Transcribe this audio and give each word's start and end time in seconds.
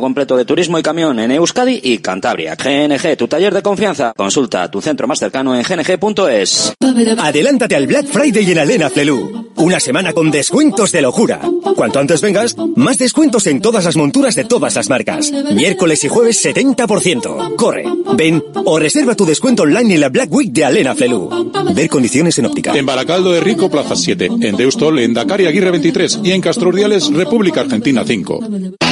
completo 0.00 0.36
de 0.36 0.44
turismo 0.44 0.78
y 0.78 0.82
camión 0.82 1.18
en 1.20 1.30
Euskadi 1.32 1.80
y 1.82 1.98
Cantabria. 1.98 2.56
GNG, 2.56 3.16
tu 3.16 3.28
taller 3.28 3.54
de 3.54 3.62
confianza. 3.62 4.12
Consulta 4.16 4.70
tu 4.70 4.80
centro 4.80 5.06
más 5.06 5.18
cercano 5.18 5.54
en 5.54 5.62
gng.es. 5.62 6.74
Adelántate 7.18 7.76
al 7.76 7.86
Black 7.86 8.06
Friday 8.06 8.50
en 8.50 8.58
Alena 8.58 8.90
Flelu. 8.90 9.49
Una 9.60 9.78
semana 9.78 10.14
con 10.14 10.30
descuentos 10.30 10.90
de 10.90 11.02
locura. 11.02 11.40
Cuanto 11.76 11.98
antes 11.98 12.22
vengas, 12.22 12.56
más 12.76 12.96
descuentos 12.96 13.46
en 13.46 13.60
todas 13.60 13.84
las 13.84 13.94
monturas 13.94 14.34
de 14.34 14.44
todas 14.44 14.74
las 14.74 14.88
marcas. 14.88 15.30
Miércoles 15.52 16.02
y 16.02 16.08
jueves 16.08 16.42
70%. 16.42 17.56
Corre, 17.56 17.84
ven 18.16 18.42
o 18.64 18.78
reserva 18.78 19.14
tu 19.14 19.26
descuento 19.26 19.64
online 19.64 19.94
en 19.94 20.00
la 20.00 20.08
Black 20.08 20.32
Week 20.32 20.50
de 20.50 20.64
Alena 20.64 20.94
Flelu. 20.94 21.28
Ver 21.74 21.90
condiciones 21.90 22.38
en 22.38 22.46
óptica. 22.46 22.74
En 22.74 22.86
Baracaldo 22.86 23.32
de 23.32 23.40
Rico, 23.40 23.70
Plaza 23.70 23.96
7. 23.96 24.30
En 24.40 24.56
Deustol, 24.56 24.98
en 24.98 25.12
Dakar 25.12 25.42
y 25.42 25.46
Aguirre 25.46 25.70
23. 25.72 26.20
Y 26.24 26.32
en 26.32 26.40
Castrurdiales, 26.40 27.12
República 27.12 27.60
Argentina 27.60 28.02
5. 28.06 28.40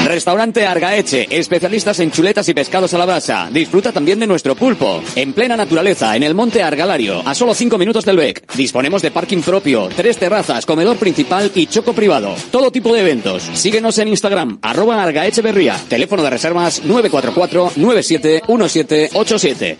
Restaurante 0.07 0.65
Argaeche, 0.65 1.27
especialistas 1.31 2.01
en 2.01 2.11
chuletas 2.11 2.49
y 2.49 2.55
pescados 2.55 2.95
a 2.95 2.99
la 2.99 3.05
brasa. 3.05 3.51
Disfruta 3.53 3.93
también 3.93 4.19
de 4.19 4.27
nuestro 4.27 4.55
pulpo. 4.55 5.03
En 5.15 5.35
plena 5.35 5.57
naturaleza, 5.57 6.17
en 6.17 6.23
el 6.23 6.35
monte 6.35 6.63
Argalario, 6.63 7.21
a 7.27 7.35
solo 7.35 7.53
5 7.53 7.77
minutos 7.77 8.07
del 8.07 8.17
BEC. 8.17 8.55
Disponemos 8.55 9.03
de 9.03 9.11
parking 9.11 9.43
propio, 9.43 9.89
tres 9.95 10.17
terrazas, 10.17 10.58
comedor 10.67 10.97
principal 10.97 11.51
y 11.55 11.67
choco 11.67 11.93
privado. 11.93 12.35
Todo 12.51 12.71
tipo 12.71 12.95
de 12.95 13.01
eventos. 13.01 13.43
Síguenos 13.55 13.99
en 13.99 14.09
Instagram, 14.09 14.59
arroba 14.63 15.03
Argaecheverría. 15.03 15.77
Teléfono 15.89 16.23
de 16.23 16.31
reservas 16.31 16.83
944-971787. 16.85 19.77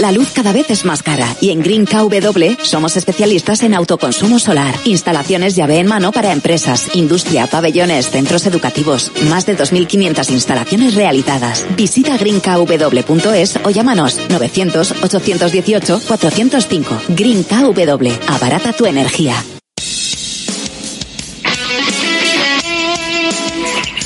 La 0.00 0.12
luz 0.12 0.28
cada 0.34 0.52
vez 0.52 0.70
es 0.70 0.84
más 0.84 1.02
cara 1.02 1.26
y 1.40 1.50
en 1.50 1.62
Green 1.62 1.84
KW 1.84 2.62
somos 2.62 2.96
especialistas 2.96 3.62
en 3.62 3.74
autoconsumo 3.74 4.38
solar, 4.38 4.74
instalaciones 4.84 5.56
llave 5.56 5.78
en 5.78 5.86
mano 5.86 6.12
para 6.12 6.32
empresas, 6.32 6.94
industria, 6.94 7.46
pabellones, 7.46 8.08
centros 8.08 8.46
educativos. 8.46 9.12
Más 9.28 9.44
de 9.46 9.58
2.500 9.58 10.30
instalaciones 10.30 10.94
realizadas. 10.94 11.66
Visita 11.76 12.16
greenkw.es 12.16 13.58
o 13.62 13.68
llámanos 13.70 14.18
900-818-405. 14.28 17.00
Green 17.08 17.44
KW. 17.44 18.10
Abarata 18.28 18.72
tu 18.72 18.86
energía. 18.86 19.34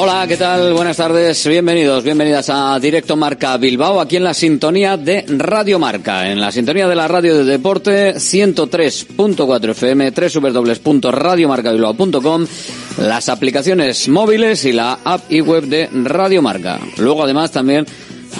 Hola, 0.00 0.28
¿qué 0.28 0.36
tal? 0.36 0.74
Buenas 0.74 0.96
tardes, 0.96 1.44
bienvenidos, 1.48 2.04
bienvenidas 2.04 2.48
a 2.50 2.78
Directo 2.78 3.16
Marca 3.16 3.56
Bilbao, 3.56 4.00
aquí 4.00 4.14
en 4.14 4.22
la 4.22 4.32
sintonía 4.32 4.96
de 4.96 5.24
Radio 5.26 5.80
Marca, 5.80 6.30
en 6.30 6.40
la 6.40 6.52
sintonía 6.52 6.86
de 6.86 6.94
la 6.94 7.08
radio 7.08 7.36
de 7.36 7.42
deporte 7.42 8.14
103.4 8.14 9.70
FM, 9.70 10.12
www.radiomarcabilbao.com, 10.12 12.46
las 12.98 13.28
aplicaciones 13.28 14.08
móviles 14.08 14.64
y 14.66 14.72
la 14.72 15.00
app 15.02 15.32
y 15.32 15.40
web 15.40 15.64
de 15.64 15.88
Radio 16.04 16.42
Marca. 16.42 16.78
Luego 16.98 17.24
además 17.24 17.50
también 17.50 17.84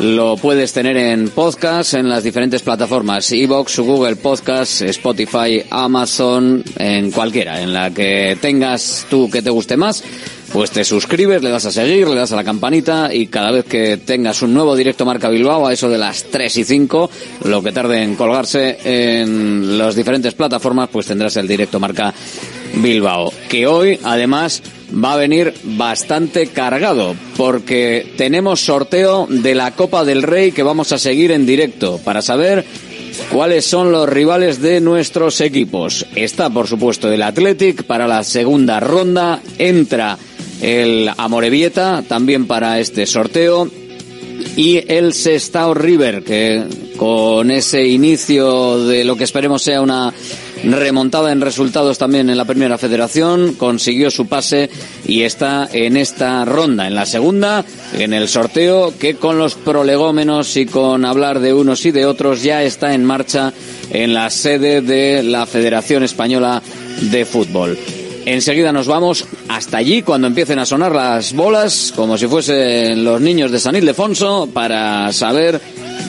lo 0.00 0.36
puedes 0.36 0.72
tener 0.72 0.96
en 0.96 1.28
podcast 1.30 1.94
en 1.94 2.08
las 2.08 2.22
diferentes 2.22 2.62
plataformas, 2.62 3.32
Evox, 3.32 3.80
Google 3.80 4.14
Podcast, 4.14 4.82
Spotify, 4.82 5.64
Amazon, 5.70 6.62
en 6.76 7.10
cualquiera, 7.10 7.60
en 7.60 7.72
la 7.72 7.90
que 7.90 8.38
tengas 8.40 9.08
tú 9.10 9.28
que 9.28 9.42
te 9.42 9.50
guste 9.50 9.76
más 9.76 10.04
pues 10.52 10.70
te 10.70 10.84
suscribes, 10.84 11.42
le 11.42 11.50
das 11.50 11.66
a 11.66 11.70
seguir, 11.70 12.08
le 12.08 12.16
das 12.16 12.32
a 12.32 12.36
la 12.36 12.44
campanita 12.44 13.12
y 13.12 13.26
cada 13.26 13.50
vez 13.50 13.64
que 13.64 13.98
tengas 13.98 14.42
un 14.42 14.54
nuevo 14.54 14.74
directo 14.76 15.04
Marca 15.04 15.28
Bilbao, 15.28 15.66
a 15.66 15.72
eso 15.72 15.88
de 15.88 15.98
las 15.98 16.24
3 16.24 16.56
y 16.56 16.64
5, 16.64 17.10
lo 17.44 17.62
que 17.62 17.72
tarde 17.72 18.02
en 18.02 18.14
colgarse 18.14 18.78
en 18.84 19.78
las 19.78 19.94
diferentes 19.94 20.34
plataformas, 20.34 20.88
pues 20.90 21.06
tendrás 21.06 21.36
el 21.36 21.48
directo 21.48 21.78
Marca 21.80 22.14
Bilbao. 22.74 23.32
Que 23.48 23.66
hoy, 23.66 23.98
además, 24.02 24.62
va 24.92 25.14
a 25.14 25.16
venir 25.16 25.54
bastante 25.62 26.46
cargado 26.48 27.14
porque 27.36 28.14
tenemos 28.16 28.60
sorteo 28.60 29.26
de 29.28 29.54
la 29.54 29.72
Copa 29.72 30.04
del 30.04 30.22
Rey 30.22 30.52
que 30.52 30.62
vamos 30.62 30.92
a 30.92 30.98
seguir 30.98 31.30
en 31.32 31.46
directo 31.46 32.00
para 32.04 32.22
saber 32.22 32.64
cuáles 33.32 33.64
son 33.64 33.92
los 33.92 34.08
rivales 34.08 34.60
de 34.60 34.80
nuestros 34.80 35.40
equipos. 35.40 36.06
Está, 36.14 36.50
por 36.50 36.66
supuesto, 36.66 37.10
el 37.10 37.22
Athletic 37.22 37.84
para 37.84 38.06
la 38.06 38.24
segunda 38.24 38.80
ronda. 38.80 39.40
Entra 39.58 40.18
el 40.60 41.10
Amorebieta 41.16 42.02
también 42.06 42.46
para 42.46 42.80
este 42.80 43.06
sorteo 43.06 43.70
y 44.56 44.82
el 44.92 45.14
Sestao 45.14 45.74
River 45.74 46.22
que 46.24 46.64
con 46.96 47.50
ese 47.50 47.86
inicio 47.86 48.84
de 48.84 49.04
lo 49.04 49.16
que 49.16 49.24
esperemos 49.24 49.62
sea 49.62 49.80
una 49.80 50.12
remontada 50.64 51.32
en 51.32 51.40
resultados 51.40 51.98
también 51.98 52.30
en 52.30 52.36
la 52.36 52.44
primera 52.44 52.78
federación, 52.78 53.54
consiguió 53.54 54.10
su 54.10 54.26
pase 54.26 54.70
y 55.06 55.22
está 55.22 55.68
en 55.72 55.96
esta 55.96 56.44
ronda, 56.44 56.86
en 56.86 56.94
la 56.94 57.06
segunda, 57.06 57.64
en 57.94 58.12
el 58.12 58.28
sorteo 58.28 58.92
que 58.98 59.16
con 59.16 59.38
los 59.38 59.54
prolegómenos 59.54 60.56
y 60.56 60.66
con 60.66 61.04
hablar 61.04 61.40
de 61.40 61.54
unos 61.54 61.84
y 61.86 61.90
de 61.90 62.06
otros 62.06 62.42
ya 62.42 62.62
está 62.62 62.94
en 62.94 63.04
marcha 63.04 63.52
en 63.90 64.14
la 64.14 64.30
sede 64.30 64.80
de 64.80 65.22
la 65.22 65.46
Federación 65.46 66.02
Española 66.02 66.62
de 67.10 67.24
Fútbol. 67.24 67.78
Enseguida 68.26 68.72
nos 68.72 68.86
vamos 68.86 69.24
hasta 69.48 69.78
allí 69.78 70.02
cuando 70.02 70.26
empiecen 70.26 70.58
a 70.58 70.66
sonar 70.66 70.94
las 70.94 71.32
bolas, 71.32 71.94
como 71.96 72.18
si 72.18 72.26
fuesen 72.26 73.02
los 73.02 73.22
niños 73.22 73.50
de 73.50 73.58
San 73.58 73.74
Ildefonso, 73.74 74.50
para 74.52 75.10
saber 75.14 75.58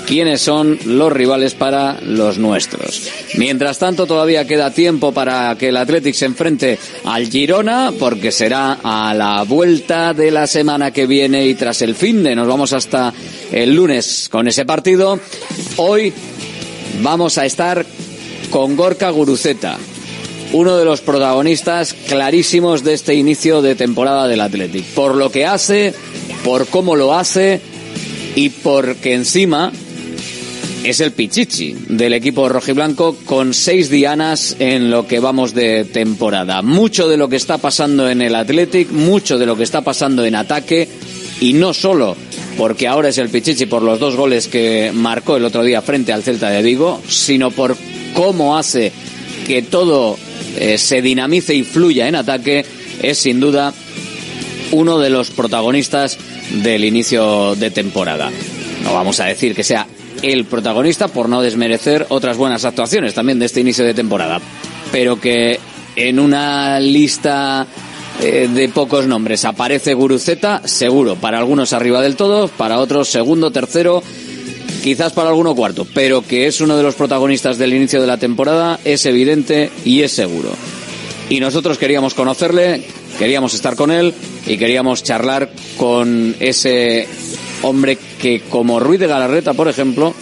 quiénes 0.09 0.41
son 0.41 0.79
los 0.85 1.13
rivales 1.13 1.53
para 1.53 2.01
los 2.01 2.39
nuestros. 2.39 3.11
Mientras 3.35 3.77
tanto, 3.77 4.07
todavía 4.07 4.47
queda 4.47 4.71
tiempo 4.71 5.11
para 5.11 5.55
que 5.55 5.67
el 5.69 5.77
Athletic 5.77 6.15
se 6.15 6.25
enfrente 6.25 6.79
al 7.05 7.29
Girona, 7.29 7.93
porque 7.99 8.31
será 8.31 8.79
a 8.81 9.13
la 9.13 9.43
vuelta 9.43 10.15
de 10.15 10.31
la 10.31 10.47
semana 10.47 10.89
que 10.89 11.05
viene 11.05 11.45
y 11.45 11.53
tras 11.53 11.83
el 11.83 11.93
fin 11.93 12.23
de 12.23 12.35
nos 12.35 12.47
vamos 12.47 12.73
hasta 12.73 13.13
el 13.51 13.75
lunes 13.75 14.29
con 14.31 14.47
ese 14.47 14.65
partido. 14.65 15.19
Hoy 15.77 16.11
vamos 17.03 17.37
a 17.37 17.45
estar 17.45 17.85
con 18.49 18.75
Gorka 18.75 19.11
Guruceta 19.11 19.77
uno 20.53 20.75
de 20.77 20.85
los 20.85 21.01
protagonistas 21.01 21.93
clarísimos 21.93 22.83
de 22.83 22.95
este 22.95 23.13
inicio 23.13 23.61
de 23.61 23.75
temporada 23.75 24.27
del 24.27 24.41
Athletic. 24.41 24.83
Por 24.95 25.13
lo 25.13 25.31
que 25.31 25.45
hace, 25.45 25.93
por 26.43 26.65
cómo 26.65 26.95
lo 26.95 27.13
hace 27.13 27.61
y 28.35 28.49
porque 28.49 29.13
encima 29.13 29.71
es 30.83 30.99
el 30.99 31.11
Pichichi 31.11 31.75
del 31.89 32.13
equipo 32.13 32.47
rojiblanco 32.49 33.15
con 33.25 33.53
seis 33.53 33.89
dianas 33.89 34.55
en 34.59 34.89
lo 34.89 35.07
que 35.07 35.19
vamos 35.19 35.53
de 35.53 35.85
temporada. 35.85 36.61
Mucho 36.61 37.07
de 37.07 37.17
lo 37.17 37.29
que 37.29 37.35
está 37.35 37.57
pasando 37.57 38.09
en 38.09 38.21
el 38.21 38.35
Athletic, 38.35 38.91
mucho 38.91 39.37
de 39.37 39.45
lo 39.45 39.55
que 39.55 39.63
está 39.63 39.81
pasando 39.81 40.23
en 40.25 40.35
ataque 40.35 40.87
y 41.41 41.53
no 41.53 41.73
solo 41.73 42.15
porque 42.57 42.87
ahora 42.87 43.09
es 43.09 43.17
el 43.17 43.29
Pichichi 43.29 43.67
por 43.67 43.81
los 43.81 43.99
dos 43.99 44.15
goles 44.15 44.47
que 44.47 44.91
marcó 44.93 45.37
el 45.37 45.45
otro 45.45 45.63
día 45.63 45.81
frente 45.81 46.11
al 46.11 46.23
Celta 46.23 46.49
de 46.49 46.61
Vigo, 46.61 47.01
sino 47.07 47.51
por 47.51 47.77
cómo 48.13 48.57
hace 48.57 48.91
que 49.47 49.61
todo 49.61 50.17
eh, 50.57 50.77
se 50.77 51.01
dinamice 51.01 51.55
y 51.55 51.63
fluya 51.63 52.07
en 52.07 52.15
ataque, 52.15 52.65
es 53.01 53.17
sin 53.17 53.39
duda 53.39 53.73
uno 54.71 54.99
de 54.99 55.09
los 55.09 55.29
protagonistas 55.31 56.17
del 56.51 56.83
inicio 56.83 57.55
de 57.55 57.71
temporada. 57.71 58.31
No 58.83 58.93
vamos 58.93 59.19
a 59.19 59.25
decir 59.25 59.55
que 59.55 59.63
sea 59.63 59.87
el 60.21 60.45
protagonista 60.45 61.07
por 61.07 61.29
no 61.29 61.41
desmerecer 61.41 62.05
otras 62.09 62.37
buenas 62.37 62.65
actuaciones 62.65 63.13
también 63.13 63.39
de 63.39 63.45
este 63.45 63.61
inicio 63.61 63.85
de 63.85 63.93
temporada, 63.93 64.39
pero 64.91 65.19
que 65.19 65.59
en 65.95 66.19
una 66.19 66.79
lista 66.79 67.67
eh, 68.21 68.49
de 68.53 68.69
pocos 68.69 69.07
nombres 69.07 69.45
aparece 69.45 69.93
Guruceta, 69.93 70.61
seguro, 70.65 71.15
para 71.15 71.37
algunos 71.37 71.73
arriba 71.73 72.01
del 72.01 72.15
todo, 72.15 72.47
para 72.47 72.79
otros 72.79 73.07
segundo, 73.09 73.51
tercero, 73.51 74.03
quizás 74.83 75.13
para 75.13 75.29
alguno 75.29 75.55
cuarto, 75.55 75.87
pero 75.93 76.21
que 76.21 76.47
es 76.47 76.61
uno 76.61 76.77
de 76.77 76.83
los 76.83 76.95
protagonistas 76.95 77.57
del 77.57 77.73
inicio 77.73 78.01
de 78.01 78.07
la 78.07 78.17
temporada 78.17 78.79
es 78.85 79.05
evidente 79.05 79.69
y 79.85 80.01
es 80.01 80.11
seguro. 80.11 80.49
Y 81.29 81.39
nosotros 81.39 81.77
queríamos 81.77 82.13
conocerle, 82.13 82.83
queríamos 83.19 83.53
estar 83.53 83.75
con 83.75 83.91
él 83.91 84.13
y 84.47 84.57
queríamos 84.57 85.03
charlar 85.03 85.51
con 85.77 86.35
ese 86.39 87.07
hombre 87.61 87.97
que 88.19 88.41
como 88.49 88.79
Ruiz 88.79 88.99
de 88.99 89.07
Galarreta, 89.07 89.53
por 89.53 89.67
ejemplo, 89.67 90.13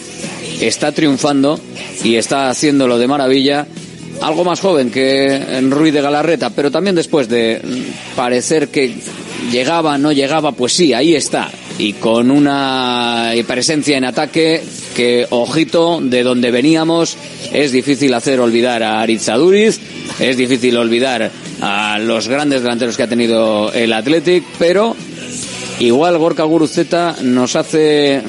está 0.60 0.92
triunfando 0.92 1.58
y 2.04 2.16
está 2.16 2.48
haciéndolo 2.48 2.98
de 2.98 3.08
maravilla. 3.08 3.66
Algo 4.20 4.44
más 4.44 4.60
joven 4.60 4.90
que 4.90 5.60
Ruiz 5.68 5.92
de 5.94 6.00
Galarreta, 6.00 6.50
pero 6.50 6.70
también 6.70 6.96
después 6.96 7.28
de 7.28 7.60
parecer 8.16 8.68
que 8.68 8.94
llegaba, 9.52 9.96
no 9.98 10.10
llegaba, 10.12 10.52
pues 10.52 10.72
sí, 10.72 10.92
ahí 10.92 11.14
está. 11.14 11.50
Y 11.78 11.92
con 11.92 12.32
una 12.32 13.32
presencia 13.46 13.96
en 13.96 14.04
ataque 14.04 14.60
que, 14.96 15.26
ojito, 15.30 16.00
de 16.02 16.24
donde 16.24 16.50
veníamos, 16.50 17.16
es 17.52 17.70
difícil 17.70 18.12
hacer 18.14 18.40
olvidar 18.40 18.82
a 18.82 19.00
Arizaduriz, 19.00 19.78
es 20.18 20.36
difícil 20.36 20.76
olvidar 20.76 21.30
a 21.60 21.98
los 22.00 22.26
grandes 22.26 22.62
delanteros 22.62 22.96
que 22.96 23.04
ha 23.04 23.08
tenido 23.08 23.72
el 23.72 23.92
Athletic, 23.92 24.42
pero 24.58 24.96
igual 25.80 26.18
Gorka 26.18 26.44
Guruceta 26.44 27.16
nos 27.22 27.56
hace 27.56 28.22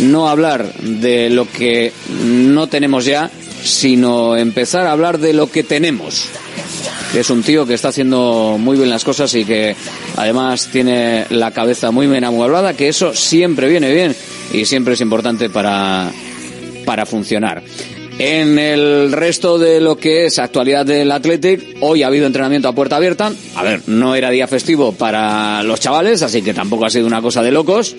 no 0.00 0.28
hablar 0.28 0.72
de 0.74 1.30
lo 1.30 1.50
que 1.50 1.92
no 2.24 2.66
tenemos 2.68 3.04
ya, 3.04 3.30
sino 3.62 4.36
empezar 4.36 4.86
a 4.86 4.92
hablar 4.92 5.18
de 5.18 5.32
lo 5.32 5.50
que 5.50 5.62
tenemos. 5.62 6.28
Es 7.14 7.28
un 7.28 7.42
tío 7.42 7.66
que 7.66 7.74
está 7.74 7.88
haciendo 7.88 8.56
muy 8.58 8.76
bien 8.76 8.88
las 8.88 9.04
cosas 9.04 9.34
y 9.34 9.44
que 9.44 9.76
además 10.16 10.68
tiene 10.72 11.26
la 11.28 11.50
cabeza 11.50 11.90
muy 11.90 12.06
bien 12.06 12.24
amueblada, 12.24 12.74
que 12.74 12.88
eso 12.88 13.14
siempre 13.14 13.68
viene 13.68 13.92
bien 13.92 14.16
y 14.52 14.64
siempre 14.64 14.94
es 14.94 15.00
importante 15.02 15.50
para, 15.50 16.10
para 16.86 17.04
funcionar. 17.04 17.62
En 18.18 18.58
el 18.58 19.10
resto 19.12 19.58
de 19.58 19.80
lo 19.80 19.96
que 19.96 20.26
es 20.26 20.38
actualidad 20.38 20.86
del 20.86 21.10
Athletic, 21.10 21.76
hoy 21.80 22.02
ha 22.02 22.08
habido 22.08 22.26
entrenamiento 22.26 22.68
a 22.68 22.74
puerta 22.74 22.96
abierta. 22.96 23.32
A 23.56 23.62
ver, 23.62 23.82
no 23.86 24.14
era 24.14 24.30
día 24.30 24.46
festivo 24.46 24.92
para 24.92 25.62
los 25.62 25.80
chavales, 25.80 26.22
así 26.22 26.42
que 26.42 26.54
tampoco 26.54 26.84
ha 26.84 26.90
sido 26.90 27.06
una 27.06 27.22
cosa 27.22 27.42
de 27.42 27.50
locos. 27.50 27.96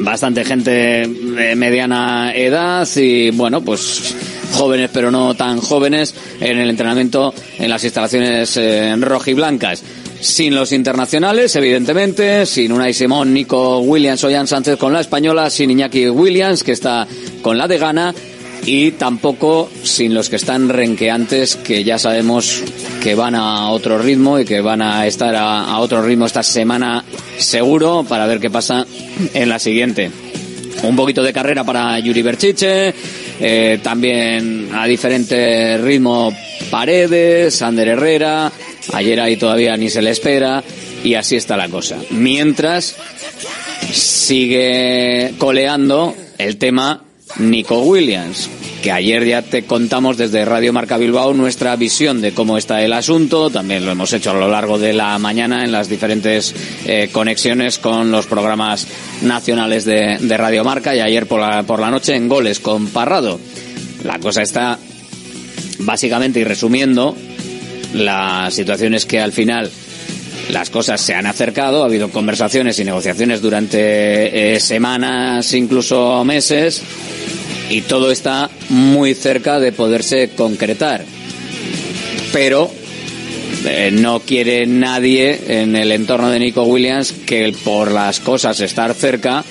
Bastante 0.00 0.44
gente 0.44 0.70
de 0.70 1.54
mediana 1.56 2.32
edad 2.34 2.86
y 2.96 3.30
bueno, 3.30 3.62
pues 3.62 4.14
jóvenes 4.52 4.90
pero 4.92 5.10
no 5.10 5.34
tan 5.34 5.60
jóvenes 5.60 6.14
en 6.40 6.58
el 6.58 6.70
entrenamiento 6.70 7.34
en 7.58 7.68
las 7.68 7.84
instalaciones 7.84 8.56
eh, 8.56 8.94
rojiblancas. 8.98 9.82
Sin 10.20 10.54
los 10.54 10.72
internacionales, 10.72 11.54
evidentemente, 11.56 12.46
sin 12.46 12.72
Unai 12.72 12.94
Simón, 12.94 13.34
Nico 13.34 13.80
Williams 13.80 14.24
o 14.24 14.30
Jan 14.30 14.46
Sánchez 14.46 14.78
con 14.78 14.92
la 14.94 15.00
española, 15.00 15.50
sin 15.50 15.70
Iñaki 15.70 16.08
Williams, 16.08 16.64
que 16.64 16.72
está 16.72 17.06
con 17.42 17.58
la 17.58 17.68
de 17.68 17.78
Ghana, 17.78 18.14
y 18.66 18.90
tampoco 18.90 19.70
sin 19.84 20.12
los 20.12 20.28
que 20.28 20.36
están 20.36 20.68
renqueantes, 20.68 21.54
que 21.54 21.84
ya 21.84 21.98
sabemos 21.98 22.62
que 23.00 23.14
van 23.14 23.36
a 23.36 23.70
otro 23.70 23.96
ritmo 23.96 24.40
y 24.40 24.44
que 24.44 24.60
van 24.60 24.82
a 24.82 25.06
estar 25.06 25.34
a, 25.36 25.78
otro 25.78 26.02
ritmo 26.02 26.26
esta 26.26 26.42
semana 26.42 27.04
seguro 27.38 28.04
para 28.08 28.26
ver 28.26 28.40
qué 28.40 28.50
pasa 28.50 28.84
en 29.32 29.48
la 29.48 29.60
siguiente. 29.60 30.10
Un 30.82 30.96
poquito 30.96 31.22
de 31.22 31.32
carrera 31.32 31.64
para 31.64 31.98
Yuri 32.00 32.22
Berchiche, 32.22 32.92
eh, 33.40 33.78
también 33.82 34.68
a 34.74 34.86
diferente 34.86 35.78
ritmo 35.78 36.34
Paredes, 36.68 37.62
Ander 37.62 37.88
Herrera, 37.88 38.50
ayer 38.92 39.20
ahí 39.20 39.36
todavía 39.36 39.76
ni 39.76 39.88
se 39.88 40.02
le 40.02 40.10
espera 40.10 40.62
y 41.04 41.14
así 41.14 41.36
está 41.36 41.56
la 41.56 41.68
cosa. 41.68 41.98
Mientras 42.10 42.96
sigue 43.92 45.34
coleando 45.38 46.14
el 46.38 46.56
tema 46.56 47.05
Nico 47.38 47.82
Williams, 47.82 48.48
que 48.82 48.90
ayer 48.90 49.24
ya 49.26 49.42
te 49.42 49.64
contamos 49.64 50.16
desde 50.16 50.44
Radio 50.44 50.72
Marca 50.72 50.96
Bilbao 50.96 51.34
nuestra 51.34 51.76
visión 51.76 52.20
de 52.20 52.32
cómo 52.32 52.56
está 52.56 52.82
el 52.82 52.92
asunto, 52.92 53.50
también 53.50 53.84
lo 53.84 53.92
hemos 53.92 54.12
hecho 54.12 54.30
a 54.30 54.34
lo 54.34 54.48
largo 54.48 54.78
de 54.78 54.92
la 54.92 55.18
mañana 55.18 55.64
en 55.64 55.72
las 55.72 55.88
diferentes 55.88 56.54
eh, 56.86 57.08
conexiones 57.12 57.78
con 57.78 58.10
los 58.10 58.26
programas 58.26 58.86
nacionales 59.22 59.84
de, 59.84 60.18
Radio 60.36 60.64
Marca 60.64 60.94
y 60.94 61.00
ayer 61.00 61.26
por 61.26 61.40
la, 61.40 61.62
por 61.62 61.80
la 61.80 61.90
noche 61.90 62.14
en 62.14 62.28
goles 62.28 62.60
con 62.60 62.88
Parrado. 62.88 63.40
La 64.04 64.18
cosa 64.18 64.42
está 64.42 64.78
básicamente 65.80 66.40
y 66.40 66.44
resumiendo, 66.44 67.16
la 67.94 68.50
situación 68.50 68.94
es 68.94 69.06
que 69.06 69.20
al 69.20 69.32
final 69.32 69.70
las 70.50 70.70
cosas 70.70 71.00
se 71.00 71.14
han 71.14 71.26
acercado, 71.26 71.82
ha 71.82 71.86
habido 71.86 72.10
conversaciones 72.10 72.78
y 72.78 72.84
negociaciones 72.84 73.42
durante 73.42 74.54
eh, 74.54 74.60
semanas, 74.60 75.52
incluso 75.54 76.24
meses, 76.24 76.82
y 77.68 77.82
todo 77.82 78.10
está 78.10 78.50
muy 78.68 79.14
cerca 79.14 79.58
de 79.58 79.72
poderse 79.72 80.30
concretar. 80.36 81.04
Pero 82.32 82.70
eh, 83.64 83.90
no 83.92 84.20
quiere 84.20 84.66
nadie 84.66 85.60
en 85.60 85.74
el 85.74 85.90
entorno 85.90 86.30
de 86.30 86.38
Nico 86.38 86.62
Williams 86.64 87.12
que 87.12 87.52
por 87.64 87.90
las 87.90 88.20
cosas 88.20 88.60
estar 88.60 88.94
cerca 88.94 89.44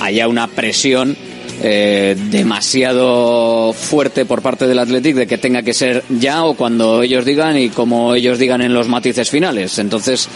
haya 0.00 0.26
una 0.26 0.48
presión 0.48 1.16
eh, 1.64 2.16
demasiado 2.30 3.72
fuerte 3.72 4.24
por 4.24 4.42
parte 4.42 4.66
del 4.66 4.80
Athletic 4.80 5.14
de 5.14 5.26
que 5.28 5.38
tenga 5.38 5.62
que 5.62 5.72
ser 5.72 6.02
ya 6.08 6.44
o 6.44 6.54
cuando 6.54 7.02
ellos 7.02 7.24
digan 7.24 7.56
y 7.56 7.68
como 7.68 8.14
ellos 8.16 8.38
digan 8.40 8.62
en 8.62 8.74
los 8.74 8.88
matices 8.88 9.30
finales. 9.30 9.78
Entonces, 9.78 10.28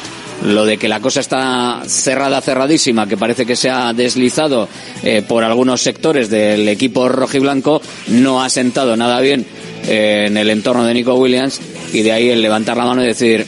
lo 0.44 0.64
de 0.64 0.78
que 0.78 0.88
la 0.88 1.00
cosa 1.00 1.18
está 1.18 1.82
cerrada, 1.86 2.40
cerradísima, 2.40 3.08
que 3.08 3.16
parece 3.16 3.44
que 3.44 3.56
se 3.56 3.70
ha 3.70 3.92
deslizado 3.92 4.68
eh, 5.02 5.22
por 5.26 5.42
algunos 5.42 5.82
sectores 5.82 6.30
del 6.30 6.68
equipo 6.68 7.08
rojiblanco, 7.08 7.82
no 8.06 8.42
ha 8.42 8.48
sentado 8.48 8.96
nada 8.96 9.20
bien 9.20 9.44
eh, 9.88 10.26
en 10.28 10.36
el 10.36 10.48
entorno 10.48 10.84
de 10.84 10.94
Nico 10.94 11.14
Williams 11.14 11.60
y 11.92 12.02
de 12.02 12.12
ahí 12.12 12.28
el 12.28 12.40
levantar 12.40 12.76
la 12.76 12.84
mano 12.84 13.02
y 13.02 13.06
decir, 13.06 13.44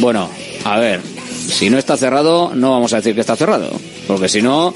bueno, 0.00 0.28
a 0.64 0.78
ver, 0.80 1.00
si 1.46 1.70
no 1.70 1.78
está 1.78 1.96
cerrado, 1.96 2.52
no 2.54 2.72
vamos 2.72 2.92
a 2.92 2.96
decir 2.96 3.14
que 3.14 3.20
está 3.20 3.36
cerrado, 3.36 3.70
porque 4.08 4.28
si 4.28 4.42
no, 4.42 4.74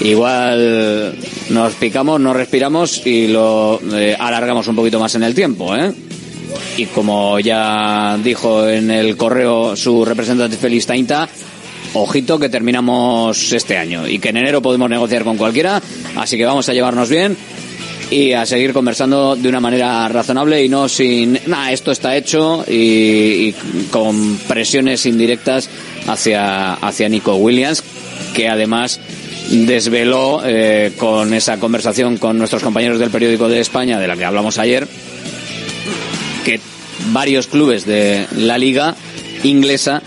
igual 0.00 1.14
nos 1.50 1.74
picamos, 1.74 2.20
nos 2.20 2.36
respiramos 2.36 3.06
y 3.06 3.28
lo 3.28 3.80
eh, 3.94 4.16
alargamos 4.18 4.68
un 4.68 4.76
poquito 4.76 5.00
más 5.00 5.14
en 5.14 5.22
el 5.22 5.34
tiempo, 5.34 5.74
¿eh? 5.76 5.92
Y 6.76 6.86
como 6.86 7.38
ya 7.40 8.18
dijo 8.22 8.68
en 8.68 8.90
el 8.90 9.16
correo 9.16 9.76
su 9.76 10.04
representante 10.04 10.56
Félix 10.56 10.86
Tainta, 10.86 11.28
ojito 11.94 12.38
que 12.38 12.48
terminamos 12.48 13.52
este 13.52 13.76
año 13.76 14.06
y 14.06 14.18
que 14.18 14.28
en 14.28 14.38
enero 14.38 14.62
podemos 14.62 14.88
negociar 14.88 15.24
con 15.24 15.36
cualquiera, 15.36 15.80
así 16.16 16.36
que 16.36 16.44
vamos 16.44 16.68
a 16.68 16.74
llevarnos 16.74 17.08
bien 17.08 17.36
y 18.10 18.32
a 18.32 18.46
seguir 18.46 18.72
conversando 18.72 19.34
de 19.34 19.48
una 19.48 19.60
manera 19.60 20.06
razonable 20.08 20.64
y 20.64 20.68
no 20.68 20.88
sin, 20.88 21.40
nada, 21.46 21.72
esto 21.72 21.90
está 21.90 22.16
hecho 22.16 22.64
y, 22.68 23.48
y 23.48 23.54
con 23.90 24.36
presiones 24.48 25.06
indirectas 25.06 25.68
hacia, 26.06 26.74
hacia 26.74 27.08
Nico 27.08 27.34
Williams, 27.34 27.82
que 28.34 28.48
además 28.48 29.00
desveló 29.50 30.42
eh, 30.44 30.92
con 30.96 31.32
esa 31.34 31.58
conversación 31.58 32.16
con 32.16 32.38
nuestros 32.38 32.62
compañeros 32.62 32.98
del 32.98 33.10
periódico 33.10 33.48
de 33.48 33.60
España, 33.60 33.98
de 33.98 34.08
la 34.08 34.16
que 34.16 34.24
hablamos 34.24 34.58
ayer, 34.58 34.86
que 36.44 36.60
varios 37.12 37.46
clubes 37.46 37.86
de 37.86 38.26
la 38.36 38.58
liga 38.58 38.94
inglesa 39.42 40.02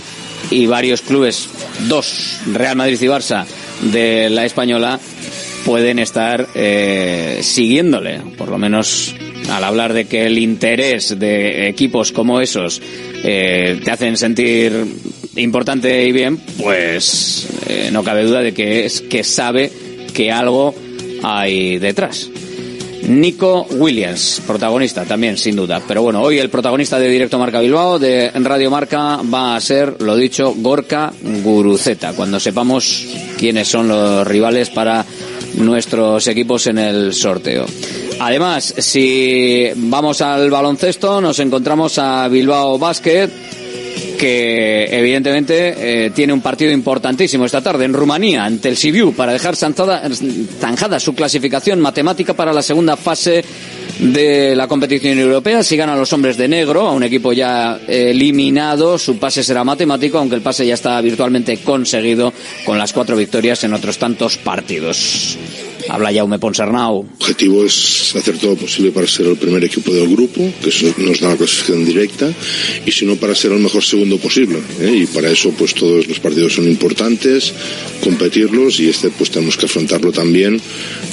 y 0.51 0.65
varios 0.65 1.01
clubes, 1.01 1.50
dos, 1.88 2.39
Real 2.51 2.75
Madrid 2.75 3.01
y 3.01 3.05
Barça, 3.05 3.46
de 3.81 4.29
la 4.29 4.46
española, 4.46 5.00
pueden 5.65 6.00
estar 6.00 6.48
eh, 6.55 7.39
siguiéndole, 7.41 8.22
por 8.38 8.50
lo 8.50 8.58
menos 8.58 9.15
al 9.50 9.63
hablar 9.63 9.93
de 9.93 10.05
que 10.05 10.25
el 10.25 10.38
interés 10.38 11.17
de 11.17 11.67
equipos 11.67 12.12
como 12.12 12.41
esos 12.41 12.81
eh, 13.24 13.79
te 13.84 13.91
hacen 13.91 14.17
sentir 14.17 14.86
importante 15.39 16.05
y 16.05 16.12
bien, 16.12 16.38
pues 16.62 17.48
eh, 17.67 17.89
no 17.91 18.03
cabe 18.03 18.24
duda 18.24 18.41
de 18.41 18.53
que 18.53 18.86
es 18.86 19.01
que 19.01 19.24
sabe 19.24 19.72
que 20.13 20.31
algo 20.31 20.75
hay 21.24 21.77
detrás. 21.79 22.29
Nico 23.08 23.65
Williams, 23.72 24.41
protagonista 24.46 25.03
también, 25.05 25.38
sin 25.38 25.55
duda. 25.55 25.81
Pero 25.88 26.03
bueno, 26.03 26.22
hoy 26.22 26.38
el 26.38 26.50
protagonista 26.50 27.00
de 27.00 27.10
Directo 27.10 27.39
Marca 27.39 27.60
Bilbao, 27.60 27.98
de 27.98 28.29
Radio 28.36 28.69
Marca, 28.69 29.19
va 29.34 29.55
a 29.55 29.62
ser, 29.62 30.01
lo 30.01 30.15
dicho, 30.15 30.53
Gorka 30.58 31.12
Guruceta, 31.43 32.13
cuando 32.13 32.39
sepamos 32.39 33.08
quiénes 33.38 33.67
son 33.67 33.88
los 33.88 34.27
rivales 34.27 34.69
para 34.69 35.05
nuestros 35.55 36.27
equipos 36.27 36.67
en 36.67 36.77
el 36.77 37.13
sorteo. 37.13 37.65
Además, 38.19 38.75
si 38.77 39.69
vamos 39.75 40.22
al 40.22 40.51
baloncesto, 40.51 41.22
nos 41.22 41.39
encontramos 41.39 41.98
a 41.98 42.27
Bilbao 42.27 42.77
Basket, 42.77 43.29
que 44.19 44.85
evidentemente 44.91 46.05
eh, 46.05 46.09
tiene 46.11 46.33
un 46.33 46.41
partido 46.41 46.71
importantísimo 46.73 47.45
esta 47.45 47.61
tarde 47.61 47.85
en 47.85 47.93
Rumanía 47.93 48.43
ante 48.43 48.67
el 48.67 48.75
Sibiu 48.75 49.13
para 49.13 49.31
dejar 49.31 49.55
zanjada, 49.55 50.03
zanjada 50.59 50.99
su 50.99 51.15
clasificación 51.15 51.79
matemática 51.79 52.33
para 52.33 52.51
la 52.51 52.61
segunda 52.61 52.97
fase 52.97 53.41
de 53.99 54.57
la 54.57 54.67
competición 54.67 55.17
europea. 55.17 55.63
Si 55.63 55.77
ganan 55.77 55.97
los 55.97 56.11
hombres 56.11 56.35
de 56.35 56.49
negro, 56.49 56.88
a 56.88 56.91
un 56.91 57.03
equipo 57.03 57.31
ya 57.31 57.79
eliminado, 57.88 58.97
su 58.97 59.17
pase 59.17 59.41
será 59.41 59.63
matemático, 59.63 60.17
aunque 60.17 60.35
el 60.35 60.41
pase 60.41 60.67
ya 60.67 60.73
está 60.73 60.99
virtualmente 60.99 61.55
conseguido 61.57 62.33
con 62.65 62.77
las 62.77 62.91
cuatro 62.91 63.15
victorias 63.15 63.63
en 63.63 63.73
otros 63.73 63.97
tantos 63.97 64.38
partidos. 64.38 65.38
Habla 65.89 66.13
Jaume 66.13 66.38
Ponsarnau. 66.38 67.01
El 67.01 67.10
objetivo 67.19 67.65
es 67.65 68.15
hacer 68.15 68.38
todo 68.38 68.51
lo 68.51 68.58
posible 68.58 68.91
para 68.91 69.08
ser 69.08 69.25
el 69.25 69.38
primer 69.38 69.63
equipo 69.63 69.91
del 69.91 70.08
grupo, 70.08 70.51
que 70.62 70.69
eso 70.69 70.93
nos 70.98 71.19
da 71.19 71.29
la 71.29 71.38
clasificación 71.38 71.84
directa, 71.84 72.31
y 72.86 72.91
si 72.91 73.05
no 73.05 73.15
para 73.15 73.34
ser 73.34 73.51
el 73.53 73.60
mejor 73.60 73.84
segundo 73.84 74.17
posible. 74.17 74.60
¿eh? 74.81 75.01
Y 75.03 75.05
para 75.08 75.31
eso 75.31 75.51
pues 75.58 75.74
todos 75.74 76.08
los 76.08 76.19
partidos 76.19 76.53
son 76.53 76.67
importantes, 76.67 77.53
competirlos 78.03 78.79
y 78.79 78.89
este 78.89 79.10
pues 79.10 79.31
tenemos 79.31 79.58
que 79.58 79.65
afrontarlo 79.65 80.12
también 80.12 80.62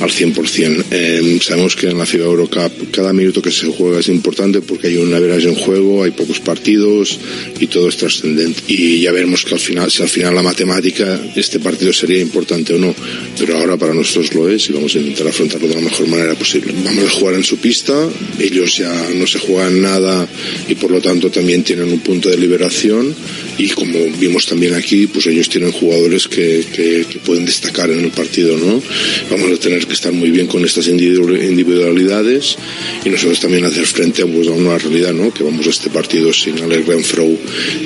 al 0.01 0.11
100%. 0.11 0.85
Eh, 0.91 1.39
sabemos 1.43 1.75
que 1.75 1.89
en 1.89 1.99
la 1.99 2.05
FIBA 2.05 2.27
Eurocup 2.27 2.91
cada 2.91 3.13
minuto 3.13 3.41
que 3.41 3.51
se 3.51 3.67
juega 3.69 4.01
es 4.01 4.09
importante 4.09 4.61
porque 4.61 4.89
hay 4.89 4.97
una 4.99 5.19
veras 5.19 5.45
en 5.45 5.55
juego, 5.55 6.05
hay 6.05 6.11
pocos 6.11 6.41
partidos 6.41 7.19
y 7.59 7.67
todo 7.67 7.89
es 7.89 7.97
trascendente. 7.97 8.63
Y 8.69 9.01
ya 9.01 9.13
veremos 9.13 9.45
que 9.45 9.55
al 9.55 9.61
final, 9.61 9.91
si 9.91 10.03
al 10.03 10.09
final 10.09 10.35
la 10.35 10.43
matemática, 10.43 11.19
este 11.35 11.61
partido 11.61 11.93
sería 11.93 12.21
importante 12.21 12.75
o 12.75 12.79
no, 12.79 12.95
pero 13.39 13.57
ahora 13.57 13.77
para 13.77 13.95
nosotros 13.95 14.35
lo 14.35 14.49
es 14.49 14.66
y 14.69 14.73
vamos 14.73 14.95
a 14.95 14.99
intentar 14.99 15.29
afrontarlo 15.29 15.69
de 15.69 15.75
la 15.75 15.81
mejor 15.81 16.07
manera 16.09 16.35
posible. 16.35 16.73
Vamos 16.85 17.05
a 17.05 17.11
jugar 17.11 17.35
en 17.35 17.45
su 17.45 17.59
pista, 17.59 18.09
ellos 18.39 18.77
ya 18.77 18.93
no 19.15 19.27
se 19.27 19.39
juegan 19.39 19.81
nada 19.81 20.29
y 20.69 20.75
por 20.75 20.91
lo 20.91 21.01
tanto 21.01 21.31
también 21.31 21.63
tienen 21.63 21.93
un 21.93 22.01
punto 22.01 22.29
de 22.29 22.37
liberación 22.37 23.15
y 23.59 23.69
como 23.69 23.99
vimos 24.19 24.47
también 24.47 24.75
aquí, 24.75 25.07
pues 25.07 25.27
ellos 25.27 25.49
tienen 25.49 25.73
jugadores 25.73 26.29
que, 26.29 26.65
que, 26.75 27.07
que 27.09 27.19
pueden 27.21 27.45
destacar 27.45 27.91
en 27.91 28.05
el 28.05 28.11
partido, 28.11 28.57
¿no? 28.57 28.83
Vamos 29.31 29.53
a 29.53 29.57
tener 29.61 29.87
que 29.87 29.95
estar 29.95 30.13
muy 30.13 30.31
bien 30.31 30.47
con 30.47 30.65
estas 30.65 30.89
individualidades 30.89 32.57
y 33.05 33.09
nosotros 33.09 33.41
también 33.41 33.65
hacer 33.65 33.87
frente 33.87 34.23
a, 34.23 34.27
una 34.27 34.79
realidad, 34.79 35.13
¿no? 35.13 35.33
Que 35.33 35.43
vamos 35.43 35.67
a 35.67 35.71
este 35.71 35.91
partido 35.91 36.33
sin 36.33 36.59
Alex 36.61 36.87
Renfro 36.87 37.27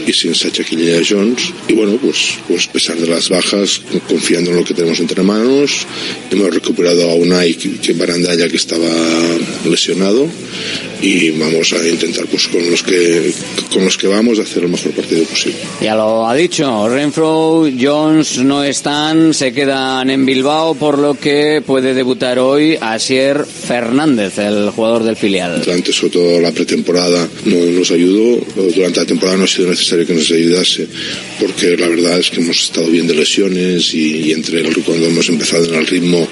y 0.06 0.12
sin 0.12 0.34
Sacha 0.34 0.64
Quillea 0.64 1.00
Jones 1.08 1.52
y 1.68 1.74
bueno, 1.74 1.98
pues, 2.00 2.38
pues 2.48 2.68
a 2.68 2.72
pesar 2.72 2.96
de 2.98 3.06
las 3.06 3.28
bajas, 3.28 3.80
confiando 4.08 4.50
en 4.50 4.56
lo 4.56 4.64
que 4.64 4.74
tenemos 4.74 5.00
entre 5.00 5.22
manos, 5.22 5.86
hemos 6.30 6.54
recuperado 6.62 7.10
a 7.10 7.14
Unai 7.14 7.56
Barandalla 7.94 8.48
que 8.48 8.56
estaba 8.56 8.88
lesionado 9.64 10.28
y 11.02 11.30
vamos 11.30 11.72
a 11.72 11.88
intentar 11.88 12.26
pues 12.26 12.46
con 12.48 12.68
los 12.70 12.82
que 12.82 13.32
con 13.72 13.84
los 13.84 13.96
que 13.96 14.06
vamos 14.06 14.38
a 14.38 14.42
hacer 14.42 14.64
el 14.64 14.68
mejor 14.68 14.92
partido 14.92 15.24
posible. 15.24 15.58
Ya 15.80 15.94
lo 15.94 16.28
ha 16.28 16.34
dicho, 16.34 16.88
Renfro, 16.88 17.66
Jones 17.78 18.38
no 18.38 18.64
están, 18.64 19.32
se 19.32 19.52
quedan 19.52 20.10
en 20.10 20.26
Bilbao, 20.26 20.74
por 20.74 20.98
lo 20.98 21.14
que 21.14 21.62
puede 21.64 21.94
debutar 21.94 22.38
hoy 22.38 22.76
Asier 22.80 23.44
Fernández, 23.46 24.38
el 24.38 24.70
jugador 24.70 25.04
del 25.04 25.16
filial. 25.16 25.62
Durante 25.64 25.92
sobre 25.92 26.12
todo 26.12 26.40
la 26.40 26.52
pretemporada 26.52 27.26
no 27.44 27.56
nos 27.56 27.90
ayudó, 27.90 28.40
durante 28.74 29.00
la 29.00 29.06
temporada 29.06 29.38
no 29.38 29.44
ha 29.44 29.48
sido 29.48 29.70
necesario 29.70 30.06
que 30.06 30.14
nos 30.14 30.30
ayudase, 30.30 30.86
porque 31.38 31.76
la 31.76 31.88
verdad 31.88 32.18
es 32.18 32.30
que 32.30 32.40
hemos 32.40 32.60
estado 32.60 32.88
bien 32.88 33.06
de 33.06 33.14
lesiones 33.14 33.94
y, 33.94 34.28
y 34.28 34.32
entre 34.32 34.60
el, 34.60 34.74
cuando 34.82 35.06
hemos 35.06 35.28
empezado 35.28 35.64
en 35.66 35.74
el 35.76 35.86
ritmo 35.86 36.28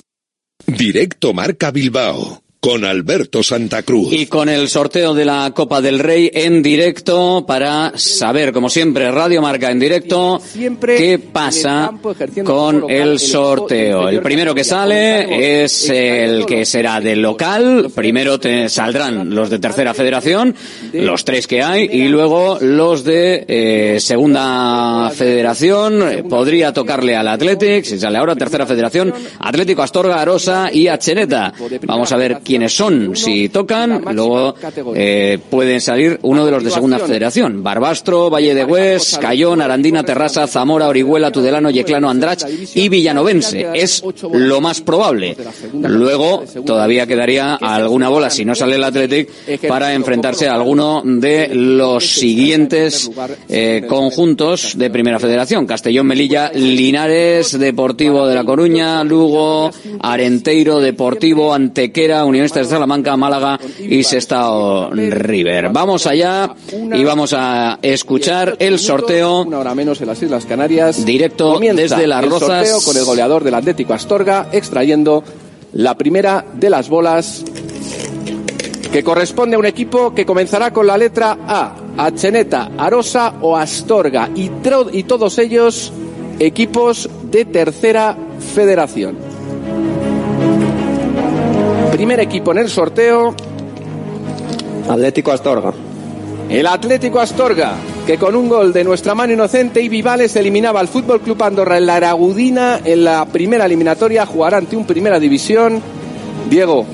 Directo 0.67 1.33
Marca 1.33 1.71
Bilbao 1.71 2.42
con 2.63 2.85
Alberto 2.85 3.43
Santa 3.43 3.83
Cruz. 3.83 4.13
Y 4.13 4.27
con 4.27 4.49
el 4.49 4.69
sorteo 4.69 5.15
de 5.15 5.25
la 5.25 5.51
Copa 5.53 5.81
del 5.81 5.99
Rey 5.99 6.31
en 6.33 6.63
directo 6.63 7.45
para 7.45 7.91
saber, 7.97 8.53
como 8.53 8.71
siempre, 8.71 9.11
Radio 9.11 9.43
Marca 9.43 9.69
en 9.73 9.81
directo, 9.81 10.41
qué 10.81 11.19
pasa 11.19 11.91
con 12.45 12.89
el 12.89 13.19
sorteo. 13.19 14.09
El 14.09 14.23
primero 14.23 14.55
que 14.55 14.63
sale 14.63 15.65
es 15.65 15.91
el 15.91 16.47
que 16.47 16.65
será 16.65 17.01
del 17.01 17.21
local. 17.21 17.91
Primero 17.93 18.39
te 18.39 18.69
saldrán 18.69 19.35
los 19.35 19.51
de 19.51 19.59
tercera 19.59 19.93
federación, 19.93 20.55
los 20.93 21.25
tres 21.25 21.49
que 21.49 21.65
hay, 21.65 21.89
y 21.93 22.07
luego 22.07 22.59
los 22.61 23.03
de 23.03 23.45
eh, 23.49 23.99
segunda 23.99 25.11
federación. 25.13 26.29
Podría 26.31 26.73
tocarle 26.73 27.17
al 27.17 27.27
Athletic, 27.27 27.85
si 27.85 27.99
sale 27.99 28.19
ahora 28.19 28.37
tercera 28.37 28.67
federación, 28.67 29.13
Atlético 29.41 29.83
Astorga, 29.83 30.23
Arosa 30.23 30.71
y 30.73 30.87
Acheneta. 30.87 31.53
Vamos 31.89 32.13
a 32.13 32.17
ver 32.17 32.39
quién 32.45 32.52
quiénes 32.53 32.77
son. 32.77 33.17
Si 33.17 33.49
tocan, 33.49 34.03
luego 34.13 34.55
eh, 34.95 35.39
pueden 35.49 35.81
salir 35.81 36.19
uno 36.21 36.45
de 36.45 36.51
los 36.51 36.63
de 36.63 36.71
segunda 36.71 36.99
federación. 36.99 37.63
Barbastro, 37.63 38.29
Valle 38.29 38.55
de 38.55 38.67
Hues, 38.67 39.17
Cayón, 39.19 39.63
Arandina, 39.63 40.05
Terrassa, 40.05 40.47
Zamora, 40.47 40.89
Orihuela, 40.89 41.31
Tudelano, 41.31 41.71
Yeclano, 41.71 42.11
Andrach 42.11 42.45
y 42.75 42.91
Villanovense. 42.91 43.69
Es 43.73 44.05
lo 44.31 44.61
más 44.61 44.83
probable. 44.83 45.35
Luego 45.73 46.45
todavía 46.67 47.07
quedaría 47.07 47.55
alguna 47.55 48.11
bola, 48.11 48.29
si 48.29 48.45
no 48.45 48.55
sale 48.55 48.77
el 48.77 48.85
Athletic, 48.85 49.31
para 49.67 49.95
enfrentarse 49.95 50.47
a 50.47 50.55
alguno 50.55 51.01
de 51.03 51.55
los 51.55 52.07
siguientes 52.07 53.11
eh, 53.49 53.87
conjuntos 53.89 54.77
de 54.77 54.91
Primera 54.91 55.19
Federación. 55.19 55.65
Castellón, 55.65 56.07
Melilla, 56.07 56.53
Linares, 56.53 57.59
Deportivo 57.59 58.27
de 58.27 58.35
La 58.35 58.45
Coruña, 58.45 59.03
Lugo, 59.05 59.71
Arenteiro, 60.01 60.81
Deportivo, 60.81 61.55
Antequera, 61.55 62.27
Universidad 62.43 62.65
de 62.65 62.69
Salamanca, 62.71 63.17
Málaga 63.17 63.59
y 63.79 64.03
Sestao 64.03 64.91
River. 64.91 65.71
Vamos 65.71 66.07
allá 66.07 66.55
y 66.73 67.05
vamos 67.05 67.33
a 67.37 67.79
escuchar 67.81 68.57
el 68.59 68.79
sorteo. 68.79 69.43
Una 69.43 69.61
hora 69.61 69.75
menos 69.75 70.01
en 70.01 70.09
las 70.09 70.23
Islas 70.23 70.45
Canarias. 70.45 71.05
Directo 71.05 71.59
desde 71.61 72.07
Las 72.07 72.25
Rozas. 72.25 72.69
sorteo 72.69 72.81
con 72.85 72.97
el 72.97 73.05
goleador 73.05 73.45
del 73.45 73.55
Atlético 73.55 73.95
Astorga 73.95 74.49
extrayendo 74.53 75.23
la 75.75 75.97
primera 75.97 76.45
de 76.53 76.69
las 76.69 76.89
bolas 76.89 77.45
que 78.93 79.03
corresponde 79.03 79.57
a 79.57 79.59
un 79.59 79.65
equipo 79.67 80.15
que 80.15 80.27
comenzará 80.27 80.73
con 80.73 80.87
la 80.87 80.99
letra 80.99 81.39
A, 81.47 81.77
Acheneta, 81.97 82.73
Arosa 82.77 83.35
o 83.41 83.57
Astorga 83.57 84.29
y, 84.35 84.51
y 84.93 85.03
todos 85.05 85.39
ellos 85.39 85.93
equipos 86.39 87.09
de 87.31 87.45
tercera 87.45 88.17
federación. 88.55 89.32
Primer 91.93 92.21
equipo 92.21 92.53
en 92.53 92.59
el 92.59 92.71
sorteo. 92.71 93.35
Atlético 94.89 95.31
Astorga. 95.31 95.75
El 96.49 96.67
Atlético 96.67 97.21
Astorga, 97.21 97.75
que 98.07 98.17
con 98.17 98.35
un 98.35 98.49
gol 98.49 98.73
de 98.73 98.83
nuestra 98.83 99.15
mano 99.15 99.35
inocente 99.35 99.83
y 99.83 99.91
Vivales 99.91 100.35
eliminaba 100.37 100.81
al 100.81 100.89
Fútbol 100.89 101.21
Club 101.21 101.43
Andorra 101.43 101.77
en 101.77 101.85
la 101.85 101.97
Aragudina 101.97 102.81
en 102.83 103.05
la 103.05 103.27
primera 103.27 103.67
eliminatoria, 103.67 104.25
jugará 104.25 104.57
ante 104.57 104.75
un 104.75 104.87
Primera 104.87 105.21
División. 105.21 105.83
Diego, 106.49 106.87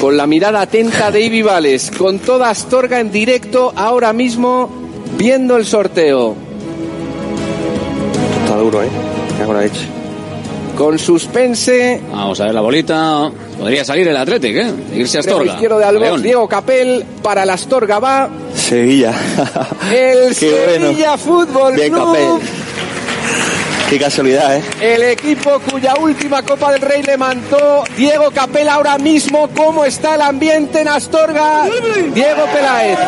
con 0.00 0.16
la 0.16 0.28
mirada 0.28 0.60
atenta 0.60 1.10
de 1.10 1.28
Vivales, 1.28 1.90
con 1.90 2.20
toda 2.20 2.50
Astorga 2.50 3.00
en 3.00 3.10
directo 3.10 3.72
ahora 3.74 4.12
mismo, 4.12 4.70
viendo 5.18 5.56
el 5.56 5.66
sorteo. 5.66 6.36
Está 8.44 8.56
duro, 8.56 8.80
¿eh? 8.82 8.88
Con 10.78 10.98
suspense. 11.00 12.00
Vamos 12.12 12.40
a 12.40 12.44
ver 12.44 12.54
la 12.54 12.60
bolita. 12.60 13.30
Podría 13.60 13.84
salir 13.84 14.08
el 14.08 14.16
Athletic, 14.16 14.56
¿eh? 14.56 14.72
Irse 14.94 15.18
a 15.18 15.20
Astorga. 15.20 15.52
izquierdo 15.52 15.78
de. 15.78 16.22
Diego 16.22 16.48
Capel, 16.48 17.04
para 17.22 17.44
la 17.44 17.52
Astorga 17.52 17.98
va 17.98 18.30
Sevilla. 18.54 19.12
el 19.94 20.34
Qué 20.34 20.50
bueno. 20.50 20.86
Sevilla 20.88 21.18
Fútbol 21.18 21.74
Bien, 21.74 21.92
Club. 21.92 22.06
Capel. 22.06 22.48
Qué 23.90 23.98
casualidad, 23.98 24.56
¿eh? 24.56 24.62
El 24.80 25.02
equipo 25.02 25.60
cuya 25.70 25.94
última 26.00 26.42
Copa 26.42 26.72
del 26.72 26.80
Rey 26.80 27.02
le 27.02 27.18
mandó 27.18 27.84
Diego 27.98 28.30
Capela 28.30 28.74
ahora 28.74 28.96
mismo. 28.96 29.50
¿Cómo 29.54 29.84
está 29.84 30.14
el 30.14 30.22
ambiente 30.22 30.80
en 30.80 30.88
Astorga? 30.88 31.64
Diego 32.14 32.46
Peláez. 32.54 32.98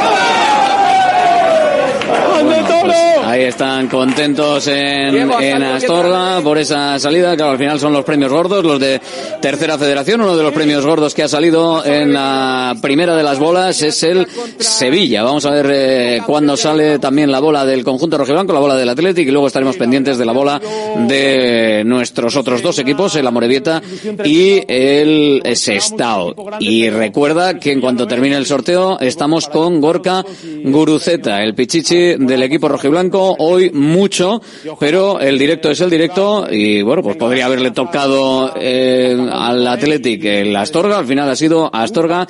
Bueno, 2.07 2.67
pues 2.83 2.97
ahí 3.25 3.43
están 3.43 3.89
contentos 3.89 4.67
en, 4.67 5.31
Astorga 5.63 6.41
por 6.43 6.59
esa 6.59 6.99
salida. 6.99 7.37
Claro, 7.37 7.53
al 7.53 7.59
final 7.59 7.79
son 7.79 7.93
los 7.93 8.05
premios 8.05 8.33
gordos, 8.33 8.65
los 8.65 8.81
de 8.81 9.01
Tercera 9.41 9.79
Federación. 9.79 10.21
Uno 10.21 10.37
de 10.37 10.43
los 10.43 10.53
premios 10.53 10.85
gordos 10.85 11.15
que 11.15 11.23
ha 11.23 11.29
salido 11.29 11.85
en 11.85 12.13
la 12.13 12.75
primera 12.83 13.17
de 13.17 13.23
las 13.23 13.39
bolas 13.39 13.81
es 13.83 14.03
el 14.03 14.27
Sevilla. 14.59 15.23
Vamos 15.23 15.47
a 15.47 15.51
ver 15.51 15.71
eh, 15.73 16.21
cuándo 16.27 16.57
sale 16.57 16.99
también 16.99 17.31
la 17.31 17.41
bola 17.41 17.65
del 17.65 17.85
conjunto 17.85 18.19
rojiblanco, 18.19 18.53
la 18.53 18.61
bola 18.61 18.77
del 18.77 18.89
Athletic, 18.89 19.29
y 19.29 19.31
luego 19.31 19.47
estaremos 19.47 19.77
pendientes 19.77 20.19
de 20.19 20.25
la 20.25 20.33
bola 20.33 20.61
de 21.07 21.83
nuestros 21.85 22.37
otros 22.37 22.63
dos 22.63 22.79
equipos, 22.79 23.15
el 23.17 23.27
Amorebieta 23.27 23.83
y 24.25 24.63
el 24.67 25.43
Sestao. 25.55 26.35
Y 26.59 26.91
recuerda 26.91 27.59
que 27.59 27.73
en 27.73 27.81
cuanto 27.81 28.07
termine 28.07 28.37
el 28.37 28.47
sorteo 28.47 28.99
estamos 29.01 29.49
con 29.49 29.81
Gorka 29.81 30.25
Guruceta, 30.65 31.43
el 31.43 31.55
pichichi 31.55 31.92
del 31.93 32.43
equipo 32.43 32.69
rojiblanco. 32.69 33.37
Hoy 33.39 33.71
mucho, 33.71 34.41
pero 34.81 35.21
el 35.21 35.39
directo 35.39 35.71
es 35.71 35.81
el 35.81 35.91
directo 35.91 36.47
y 36.51 36.83
bueno, 36.83 37.03
pues 37.03 37.17
podría 37.17 37.47
haberle 37.47 37.71
tocado 37.71 38.53
eh, 38.57 39.17
al 39.31 39.67
Athletic 39.67 40.25
el 40.25 40.57
Astorga. 40.57 40.99
Al 40.99 41.07
final 41.07 41.29
ha 41.29 41.37
sido 41.37 41.71
Astorga 41.73 42.27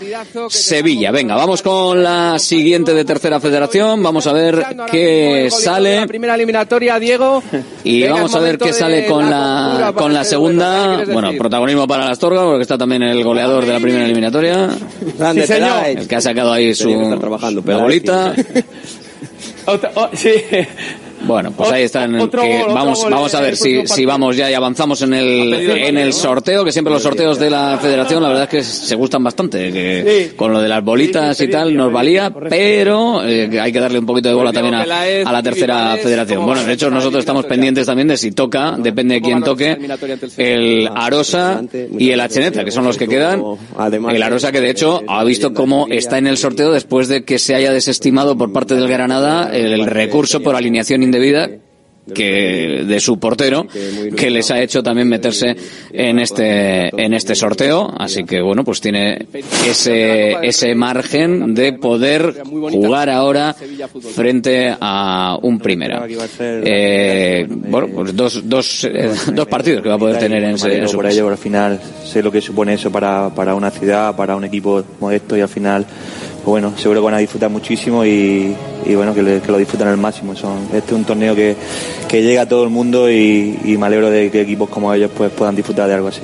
Sevilla. 0.48 1.10
Venga, 1.12 1.36
vamos 1.36 1.62
con 1.62 2.02
la 2.02 2.38
siguiente 2.38 2.92
de 2.92 3.04
tercera 3.04 3.40
federación. 3.40 4.02
Vamos 4.02 4.26
a 4.26 4.32
ver 4.32 4.64
qué 4.90 5.48
sale. 5.50 5.96
La 5.96 6.06
primera 6.06 6.34
eliminatoria, 6.34 6.98
Diego. 6.98 7.42
Y 7.84 8.06
vamos 8.08 8.34
el 8.34 8.40
a 8.40 8.42
ver 8.42 8.58
qué 8.58 8.72
sale 8.72 9.06
con 9.06 9.30
la 9.30 9.92
con 9.96 10.12
la 10.12 10.24
segunda. 10.24 10.72
vuelta. 10.72 10.98
¿Qué 10.98 11.04
quieres 11.04 11.14
Bueno, 11.14 11.38
protagonismo 11.38 11.86
para 11.86 12.04
la 12.06 12.10
Astorga 12.10 12.44
porque 12.44 12.62
está 12.62 12.76
también 12.76 13.02
el 13.02 13.22
goleador 13.22 13.64
de 13.64 13.72
la 13.72 13.80
primera 13.80 14.04
eliminatoria. 14.04 14.70
El 15.86 16.08
que 16.08 16.16
ha 16.16 16.20
sacado 16.20 16.52
ahí 16.52 16.74
su 16.74 17.16
trabajando, 17.20 17.62
bolita. 17.62 18.34
Otra- 19.66 19.92
oh, 19.94 20.10
sí. 20.16 20.32
Bueno, 21.24 21.52
pues 21.52 21.70
ahí 21.70 21.84
están. 21.84 22.14
Otro 22.20 22.42
que 22.42 22.48
gol, 22.48 22.62
otro 22.62 22.74
vamos, 22.74 23.02
gol 23.02 23.12
vamos 23.12 23.34
a 23.34 23.38
en 23.38 23.44
ver 23.44 23.56
si, 23.56 23.86
si 23.86 24.04
vamos 24.04 24.36
ya 24.36 24.50
y 24.50 24.54
avanzamos 24.54 25.02
en 25.02 25.14
el, 25.14 25.52
en 25.52 25.98
el 25.98 26.12
sorteo, 26.12 26.64
que 26.64 26.72
siempre 26.72 26.92
los 26.92 27.02
sorteos 27.02 27.38
de 27.38 27.50
la 27.50 27.78
federación, 27.80 28.22
la 28.22 28.28
verdad 28.28 28.44
es 28.44 28.50
que 28.50 28.62
se 28.64 28.94
gustan 28.94 29.22
bastante, 29.22 29.72
que 29.72 30.32
con 30.36 30.52
lo 30.52 30.60
de 30.60 30.68
las 30.68 30.82
bolitas 30.82 31.40
y 31.40 31.48
tal 31.48 31.74
nos 31.74 31.92
valía, 31.92 32.32
pero 32.48 33.24
eh, 33.24 33.60
hay 33.60 33.72
que 33.72 33.80
darle 33.80 33.98
un 33.98 34.06
poquito 34.06 34.28
de 34.28 34.34
bola 34.34 34.52
también 34.52 34.74
a, 34.74 34.82
a 34.82 35.32
la 35.32 35.42
tercera 35.42 35.96
federación. 35.96 36.44
Bueno, 36.44 36.64
de 36.64 36.72
hecho 36.72 36.90
nosotros 36.90 37.20
estamos 37.20 37.46
pendientes 37.46 37.86
también 37.86 38.08
de 38.08 38.16
si 38.16 38.32
toca, 38.32 38.76
depende 38.78 39.16
de 39.16 39.22
quién 39.22 39.42
toque, 39.42 39.78
el 40.36 40.88
Arosa 40.94 41.62
y 41.98 42.10
el 42.10 42.20
Acheneta, 42.20 42.64
que 42.64 42.70
son 42.70 42.84
los 42.84 42.96
que 42.96 43.08
quedan. 43.08 43.42
El 44.10 44.22
Arosa 44.22 44.52
que 44.52 44.60
de 44.60 44.70
hecho 44.70 45.02
ha 45.06 45.24
visto 45.24 45.54
cómo 45.54 45.86
está 45.88 46.18
en 46.18 46.26
el 46.26 46.36
sorteo 46.36 46.72
después 46.72 47.08
de 47.08 47.24
que 47.24 47.38
se 47.38 47.54
haya 47.54 47.72
desestimado 47.72 48.36
por 48.36 48.52
parte 48.52 48.74
del 48.74 48.88
Granada 48.88 49.50
el 49.52 49.86
recurso 49.86 50.40
por 50.40 50.56
alineación 50.56 51.02
indebida 51.12 51.50
que 52.12 52.82
de 52.84 52.98
su 52.98 53.20
portero 53.20 53.64
que 54.16 54.28
les 54.28 54.50
ha 54.50 54.60
hecho 54.60 54.82
también 54.82 55.08
meterse 55.08 55.54
en 55.92 56.18
este 56.18 56.90
en 57.00 57.14
este 57.14 57.36
sorteo 57.36 57.94
así 57.96 58.24
que 58.24 58.40
bueno 58.42 58.64
pues 58.64 58.80
tiene 58.80 59.26
ese 59.68 60.34
ese 60.42 60.74
margen 60.74 61.54
de 61.54 61.74
poder 61.74 62.42
jugar 62.72 63.08
ahora 63.08 63.54
frente 64.16 64.74
a 64.80 65.38
un 65.42 65.60
primera 65.60 66.04
Eh, 66.40 67.46
bueno 67.48 67.86
pues 67.94 68.16
dos 68.16 68.48
dos 68.48 68.82
eh, 68.84 69.12
dos 69.32 69.46
partidos 69.46 69.82
que 69.82 69.88
va 69.88 69.94
a 69.94 69.98
poder 69.98 70.18
tener 70.18 70.42
en, 70.42 70.50
en 70.50 70.88
su 70.88 70.96
por 70.96 71.06
ello, 71.06 71.22
pero 71.22 71.32
al 71.32 71.38
final 71.38 71.80
sé 72.04 72.20
lo 72.20 72.32
que 72.32 72.40
supone 72.40 72.74
eso 72.74 72.90
para, 72.90 73.30
para 73.32 73.54
una 73.54 73.70
ciudad, 73.70 74.16
para 74.16 74.34
un 74.34 74.44
equipo 74.44 74.82
modesto 74.98 75.36
y 75.36 75.40
al 75.40 75.48
final, 75.48 75.84
pues 75.84 76.31
bueno, 76.44 76.72
seguro 76.76 77.00
que 77.00 77.04
van 77.04 77.14
a 77.14 77.18
disfrutar 77.18 77.50
muchísimo 77.50 78.04
y, 78.04 78.54
bueno, 78.94 79.14
que, 79.14 79.22
lo 79.22 79.58
disfrutan 79.58 79.88
al 79.88 79.96
máximo. 79.96 80.34
Son, 80.34 80.58
este 80.72 80.92
es 80.92 80.92
un 80.92 81.04
torneo 81.04 81.34
que, 81.34 81.56
llega 82.10 82.42
a 82.42 82.48
todo 82.48 82.64
el 82.64 82.70
mundo 82.70 83.10
y, 83.10 83.58
y 83.64 83.78
me 83.78 83.86
alegro 83.86 84.10
de 84.10 84.30
que 84.30 84.42
equipos 84.42 84.68
como 84.68 84.92
ellos 84.92 85.10
pues 85.16 85.30
puedan 85.32 85.56
disfrutar 85.56 85.88
de 85.88 85.94
algo 85.94 86.08
así. 86.08 86.20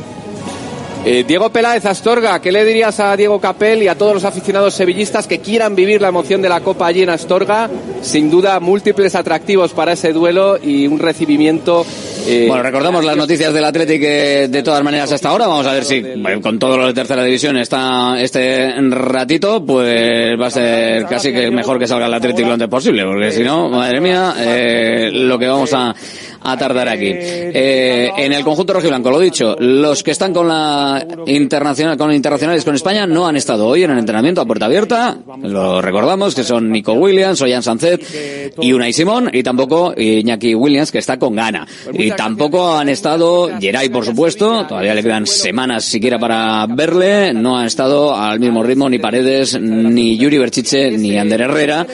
Eh, 1.10 1.24
Diego 1.26 1.48
Peláez 1.48 1.86
Astorga, 1.86 2.38
¿qué 2.38 2.52
le 2.52 2.62
dirías 2.66 3.00
a 3.00 3.16
Diego 3.16 3.40
Capel 3.40 3.82
y 3.82 3.88
a 3.88 3.94
todos 3.94 4.12
los 4.12 4.24
aficionados 4.26 4.74
sevillistas 4.74 5.26
que 5.26 5.38
quieran 5.38 5.74
vivir 5.74 6.02
la 6.02 6.08
emoción 6.08 6.42
de 6.42 6.50
la 6.50 6.60
Copa 6.60 6.86
allí 6.86 7.00
en 7.02 7.08
Astorga? 7.08 7.70
Sin 8.02 8.30
duda, 8.30 8.60
múltiples 8.60 9.14
atractivos 9.14 9.72
para 9.72 9.92
ese 9.92 10.12
duelo 10.12 10.58
y 10.62 10.86
un 10.86 10.98
recibimiento. 10.98 11.86
eh, 12.26 12.44
Bueno, 12.46 12.62
recordamos 12.62 13.02
las 13.06 13.16
noticias 13.16 13.54
del 13.54 13.64
Atlético 13.64 14.04
de 14.06 14.62
todas 14.62 14.84
maneras 14.84 15.10
hasta 15.10 15.30
ahora. 15.30 15.46
Vamos 15.46 15.66
a 15.66 15.72
ver 15.72 15.86
si 15.86 16.04
con 16.42 16.58
todo 16.58 16.76
lo 16.76 16.86
de 16.86 16.92
tercera 16.92 17.24
división 17.24 17.56
está 17.56 18.20
este 18.20 18.74
ratito, 18.90 19.64
pues 19.64 20.38
va 20.38 20.48
a 20.48 20.50
ser 20.50 21.06
casi 21.06 21.32
que 21.32 21.50
mejor 21.50 21.78
que 21.78 21.86
salga 21.86 22.04
el 22.04 22.12
Atlético 22.12 22.48
lo 22.48 22.52
antes 22.52 22.68
posible, 22.68 23.04
porque 23.04 23.32
si 23.32 23.42
no, 23.42 23.70
madre 23.70 23.98
mía, 24.02 24.34
eh, 24.40 25.10
lo 25.10 25.38
que 25.38 25.46
vamos 25.46 25.72
a, 25.72 25.94
a 26.42 26.56
tardar 26.56 26.88
aquí. 26.88 27.10
Eh, 27.10 28.10
en 28.16 28.32
el 28.32 28.44
conjunto 28.44 28.74
rojiblanco, 28.74 29.10
lo 29.10 29.20
dicho, 29.20 29.56
los 29.58 30.02
que 30.02 30.10
están 30.10 30.32
con 30.32 30.48
la 30.48 31.04
internacional, 31.26 31.96
con 31.96 32.12
internacionales 32.12 32.64
con 32.64 32.74
España 32.74 33.06
no 33.06 33.26
han 33.26 33.36
estado 33.36 33.66
hoy 33.66 33.84
en 33.84 33.90
el 33.90 33.98
entrenamiento 33.98 34.40
a 34.40 34.46
puerta 34.46 34.66
abierta. 34.66 35.18
Lo 35.42 35.80
recordamos 35.80 36.34
que 36.34 36.44
son 36.44 36.70
Nico 36.70 36.92
Williams, 36.92 37.40
Ollán 37.42 37.62
Sancet 37.62 38.54
y 38.60 38.72
Unai 38.72 38.92
Simón 38.92 39.30
y 39.32 39.42
tampoco 39.42 39.94
Iñaki 39.96 40.54
Williams 40.54 40.92
que 40.92 40.98
está 40.98 41.18
con 41.18 41.34
gana. 41.34 41.66
Y 41.92 42.10
tampoco 42.12 42.76
han 42.76 42.88
estado 42.88 43.50
Geray, 43.60 43.88
por 43.88 44.04
supuesto, 44.04 44.66
todavía 44.66 44.94
le 44.94 45.02
quedan 45.02 45.26
semanas 45.26 45.84
siquiera 45.84 46.18
para 46.18 46.66
verle, 46.66 47.32
no 47.34 47.58
han 47.58 47.66
estado 47.66 48.14
al 48.14 48.40
mismo 48.40 48.62
ritmo 48.62 48.88
ni 48.88 48.98
Paredes, 48.98 49.60
ni 49.60 50.16
Yuri 50.16 50.38
Berchiche, 50.38 50.90
ni 50.92 51.16
Ander 51.16 51.42
Herrera 51.42 51.86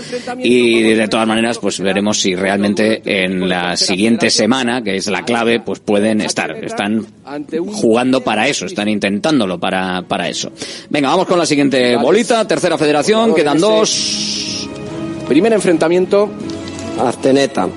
y 0.42 0.83
de 0.94 1.09
todas 1.09 1.26
maneras 1.26 1.59
pues 1.59 1.80
veremos 1.80 2.20
si 2.20 2.35
realmente 2.35 3.02
en 3.04 3.48
las 3.48 3.80
siguientes 3.80 4.33
semana, 4.34 4.82
que 4.82 4.96
es 4.96 5.06
la 5.06 5.22
clave, 5.22 5.60
pues 5.60 5.80
pueden 5.80 6.20
estar. 6.20 6.50
Están 6.64 7.06
jugando 7.72 8.20
para 8.22 8.48
eso, 8.48 8.66
están 8.66 8.88
intentándolo 8.88 9.58
para, 9.58 10.02
para 10.02 10.28
eso. 10.28 10.52
Venga, 10.90 11.08
vamos 11.08 11.26
con 11.26 11.38
la 11.38 11.46
siguiente 11.46 11.96
bolita. 11.96 12.46
Tercera 12.46 12.76
federación, 12.76 13.34
quedan 13.34 13.58
dos. 13.58 14.68
Primer 15.28 15.52
enfrentamiento. 15.52 16.28
Arteneta. 16.98 17.68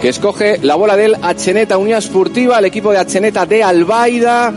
Que 0.00 0.08
escoge 0.08 0.58
la 0.62 0.74
bola 0.74 0.96
del 0.96 1.16
Acheneta 1.22 1.78
Unión 1.78 1.98
Esportiva, 1.98 2.58
el 2.58 2.64
equipo 2.64 2.90
de 2.90 2.98
Acheneta 2.98 3.46
de 3.46 3.62
Albaida, 3.62 4.52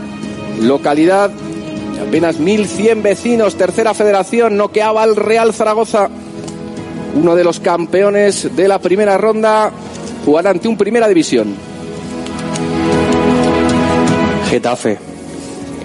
localidad 0.60 1.30
de 1.30 2.00
apenas 2.00 2.40
1.100 2.40 3.02
vecinos, 3.02 3.56
tercera 3.56 3.94
federación, 3.94 4.56
noqueaba 4.56 5.02
al 5.02 5.14
Real 5.14 5.54
Zaragoza, 5.54 6.08
uno 7.14 7.36
de 7.36 7.44
los 7.44 7.60
campeones 7.60 8.56
de 8.56 8.68
la 8.68 8.80
primera 8.80 9.16
ronda, 9.18 9.70
jugará 10.26 10.50
ante 10.50 10.68
un 10.68 10.76
primera 10.76 11.08
división. 11.08 11.54
Getafe. 14.50 14.98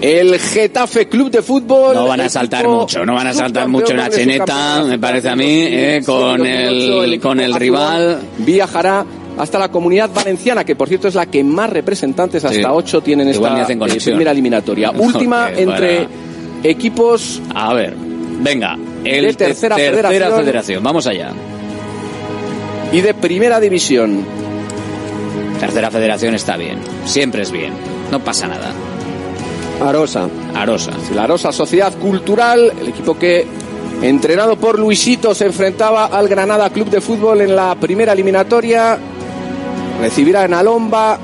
El 0.00 0.38
Getafe 0.38 1.08
Club 1.08 1.30
de 1.30 1.42
Fútbol. 1.42 1.94
No 1.94 2.06
van 2.08 2.20
a 2.22 2.28
saltar 2.28 2.66
mucho, 2.66 3.06
no 3.06 3.14
van 3.14 3.28
a 3.28 3.32
saltar 3.32 3.68
mucho 3.68 3.94
la 3.94 4.10
cheneta, 4.10 4.82
me 4.84 4.98
parece 4.98 5.28
a 5.28 5.36
mí, 5.36 5.44
eh, 5.68 6.02
con 6.04 6.44
el, 6.44 7.20
con 7.20 7.38
el 7.40 7.54
rival. 7.54 8.18
Viajará 8.38 9.04
hasta 9.38 9.58
la 9.60 9.70
comunidad 9.70 10.10
valenciana, 10.12 10.64
que 10.64 10.74
por 10.76 10.88
cierto 10.88 11.06
es 11.08 11.14
la 11.14 11.26
que 11.26 11.42
más 11.44 11.70
representantes, 11.70 12.44
hasta 12.44 12.56
Sí. 12.58 12.64
ocho, 12.68 13.00
tienen 13.00 13.28
Igual 13.28 13.60
esta 13.60 13.72
eh, 13.72 13.98
primera 14.04 14.32
eliminatoria. 14.32 14.90
Última 14.96 15.50
entre 15.50 15.98
para- 16.04 16.08
equipos 16.64 17.40
A 17.54 17.72
ver, 17.72 17.94
venga, 18.40 18.76
el 19.04 19.24
De 19.26 19.34
tercera 19.34 19.76
te- 19.76 19.88
federación. 19.90 20.34
federación, 20.36 20.82
vamos 20.82 21.06
allá. 21.06 21.32
Y 22.92 23.00
de 23.00 23.14
primera 23.14 23.58
división. 23.58 24.24
Tercera 25.58 25.90
federación 25.90 26.34
está 26.34 26.56
bien, 26.56 26.78
siempre 27.04 27.42
es 27.42 27.50
bien, 27.50 27.72
no 28.10 28.20
pasa 28.20 28.46
nada. 28.46 28.72
Arosa. 29.80 30.28
Arosa. 30.54 30.92
La 31.14 31.26
Rosa 31.26 31.50
Sociedad 31.50 31.92
Cultural, 31.98 32.72
el 32.80 32.88
equipo 32.88 33.18
que, 33.18 33.46
entrenado 34.02 34.56
por 34.56 34.78
Luisito, 34.78 35.34
se 35.34 35.46
enfrentaba 35.46 36.06
al 36.06 36.28
Granada 36.28 36.70
Club 36.70 36.88
de 36.88 37.00
Fútbol 37.00 37.40
en 37.40 37.56
la 37.56 37.74
primera 37.74 38.12
eliminatoria. 38.12 38.98
Recibirá 40.00 40.44
en 40.44 40.54
Alomba 40.54 41.18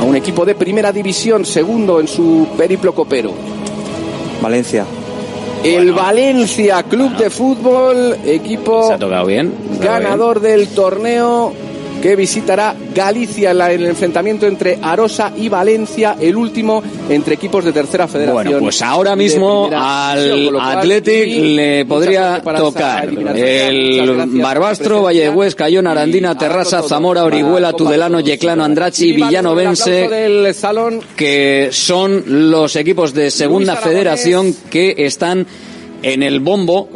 a 0.00 0.04
un 0.04 0.16
equipo 0.16 0.44
de 0.44 0.54
primera 0.54 0.92
división, 0.92 1.44
segundo 1.44 2.00
en 2.00 2.08
su 2.08 2.48
periplo 2.56 2.94
copero. 2.94 3.32
Valencia. 4.42 4.84
El 5.64 5.92
Valencia 5.92 6.82
Club 6.84 7.16
de 7.16 7.28
Fútbol, 7.28 8.16
equipo 8.24 8.86
Se 8.86 8.94
ha 8.94 8.98
tocado 8.98 9.26
bien. 9.26 9.52
ganador 9.80 10.40
del 10.40 10.68
torneo 10.68 11.52
que 12.00 12.16
visitará 12.16 12.74
Galicia 12.94 13.50
en, 13.50 13.60
el 13.60 13.86
enfrentamiento 13.86 14.46
entre 14.46 14.78
Arosa 14.82 15.32
y 15.36 15.48
Valencia, 15.48 16.16
el 16.20 16.36
último 16.36 16.82
entre 17.08 17.34
equipos 17.34 17.64
de 17.64 17.72
tercera 17.72 18.08
federación. 18.08 18.44
Bueno, 18.44 18.58
pues 18.58 18.82
ahora 18.82 19.14
mismo 19.16 19.70
al 19.72 20.56
Athletic 20.58 21.28
le 21.42 21.84
podría 21.84 22.42
tocar 22.42 23.08
el 23.08 24.26
Barbastro, 24.40 25.02
Valle 25.02 25.22
de 25.22 25.30
Huesca, 25.30 25.60
Cayón, 25.64 25.86
Arandina, 25.86 26.38
Terrassa, 26.38 26.82
Zamora, 26.82 27.24
Orihuela, 27.24 27.74
Tudelano, 27.74 28.20
Yeclano, 28.20 28.64
Andrachi 28.64 29.12
Villanovense, 29.12 30.08
del 30.08 30.54
salón. 30.54 31.00
que 31.16 31.68
son 31.70 32.50
los 32.50 32.76
equipos 32.76 33.12
de 33.12 33.30
segunda 33.30 33.76
federación 33.76 34.54
que 34.70 34.94
están 34.96 35.46
en 36.02 36.22
el 36.22 36.40
bombo 36.40 36.88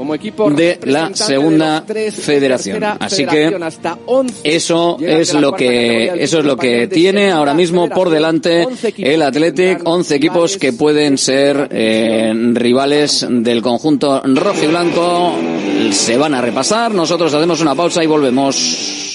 de 0.55 0.79
la 0.85 1.15
segunda 1.15 1.85
federación. 1.87 2.83
Así 2.85 3.25
que 3.25 3.31
federación 3.31 3.63
hasta 3.63 3.99
11 4.07 4.41
eso 4.45 4.97
es 5.01 5.35
lo 5.35 5.53
que 5.53 6.13
eso 6.17 6.39
es 6.39 6.45
lo 6.45 6.57
que 6.57 6.87
tiene 6.87 7.31
ahora 7.31 7.55
mismo 7.55 7.89
por 7.89 8.11
delante 8.11 8.67
el 8.99 9.23
Athletic, 9.23 9.81
11 9.85 10.15
equipos 10.15 10.57
que 10.57 10.73
pueden 10.73 11.19
ser 11.19 11.69
eh, 11.71 12.33
rivales 12.53 13.27
del 13.29 13.63
conjunto 13.63 14.23
rojo 14.25 14.63
y 14.63 14.67
blanco. 14.67 15.35
Se 15.91 16.17
van 16.17 16.35
a 16.35 16.41
repasar, 16.41 16.93
nosotros 16.93 17.33
hacemos 17.35 17.61
una 17.61 17.75
pausa 17.75 18.03
y 18.03 18.07
volvemos. 18.07 19.14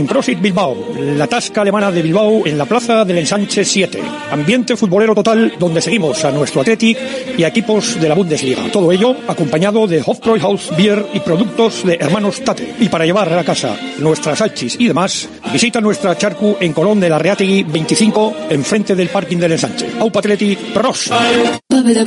Prosit 0.08 0.40
Bilbao, 0.40 0.94
la 0.98 1.26
tasca 1.26 1.60
alemana 1.60 1.90
de 1.90 2.02
Bilbao 2.02 2.46
en 2.46 2.56
la 2.56 2.64
plaza 2.64 3.04
del 3.04 3.18
Ensanche 3.18 3.64
7. 3.64 4.00
Ambiente 4.30 4.76
futbolero 4.76 5.14
total 5.14 5.54
donde 5.58 5.82
seguimos 5.82 6.24
a 6.24 6.30
nuestro 6.30 6.62
Athletic 6.62 6.98
y 7.36 7.42
a 7.42 7.48
equipos 7.48 8.00
de 8.00 8.08
la 8.08 8.14
Bundesliga. 8.14 8.70
Todo 8.72 8.90
ello 8.92 9.14
acompañado 9.26 9.86
de 9.86 10.02
Hofbräuhaus 10.04 10.70
Beer 10.76 11.04
y 11.12 11.20
productos 11.20 11.84
de 11.84 11.98
hermanos 12.00 12.42
Tate. 12.42 12.74
Y 12.80 12.88
para 12.88 13.04
llevar 13.04 13.30
a 13.30 13.36
la 13.36 13.44
casa 13.44 13.76
nuestras 13.98 14.38
salchis 14.38 14.76
y 14.78 14.88
demás, 14.88 15.28
visita 15.52 15.80
nuestra 15.80 16.16
charcu 16.16 16.56
en 16.60 16.72
Colón 16.72 17.00
de 17.00 17.08
la 17.08 17.18
Reategui 17.18 17.62
25, 17.64 18.34
enfrente 18.50 18.94
del 18.94 19.08
parking 19.08 19.38
del 19.38 19.52
Ensanche. 19.52 19.86
Aupa 19.98 20.20
Athletic, 20.20 20.58
pros. 20.72 21.10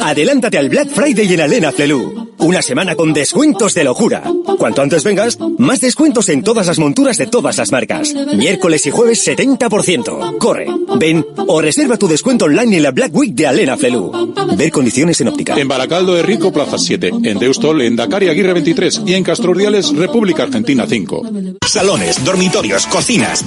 Adelántate 0.01 0.57
al 0.57 0.69
Black 0.69 0.89
Friday 0.89 1.33
en 1.33 1.41
Alena 1.41 1.71
Flelu. 1.71 2.31
Una 2.39 2.63
semana 2.63 2.95
con 2.95 3.13
descuentos 3.13 3.75
de 3.75 3.83
locura. 3.83 4.23
Cuanto 4.57 4.81
antes 4.81 5.03
vengas, 5.03 5.37
más 5.59 5.79
descuentos 5.79 6.27
en 6.29 6.41
todas 6.41 6.65
las 6.65 6.79
monturas 6.79 7.17
de 7.17 7.27
todas 7.27 7.57
las 7.57 7.71
marcas. 7.71 8.15
Miércoles 8.35 8.85
y 8.87 8.91
jueves 8.91 9.27
70%. 9.27 10.37
Corre, 10.39 10.65
ven 10.97 11.25
o 11.47 11.61
reserva 11.61 11.97
tu 11.97 12.07
descuento 12.07 12.45
online 12.45 12.77
en 12.77 12.83
la 12.83 12.91
Black 12.91 13.13
Week 13.13 13.33
de 13.35 13.45
Alena 13.45 13.77
Flelu. 13.77 14.11
Ver 14.57 14.71
condiciones 14.71 15.21
en 15.21 15.27
óptica. 15.27 15.55
En 15.55 15.67
Baracaldo 15.67 16.15
de 16.15 16.23
Rico, 16.23 16.51
Plaza 16.51 16.79
7. 16.79 17.11
En 17.23 17.37
Deustol, 17.37 17.81
en 17.83 17.95
Dakar 17.95 18.23
y 18.23 18.29
Aguirre 18.29 18.53
23. 18.53 19.03
Y 19.05 19.13
en 19.13 19.23
Castro 19.23 19.51
Urdiales, 19.51 19.95
República 19.95 20.43
Argentina 20.43 20.85
5. 20.87 21.23
Salones, 21.67 22.25
dormitorios, 22.25 22.87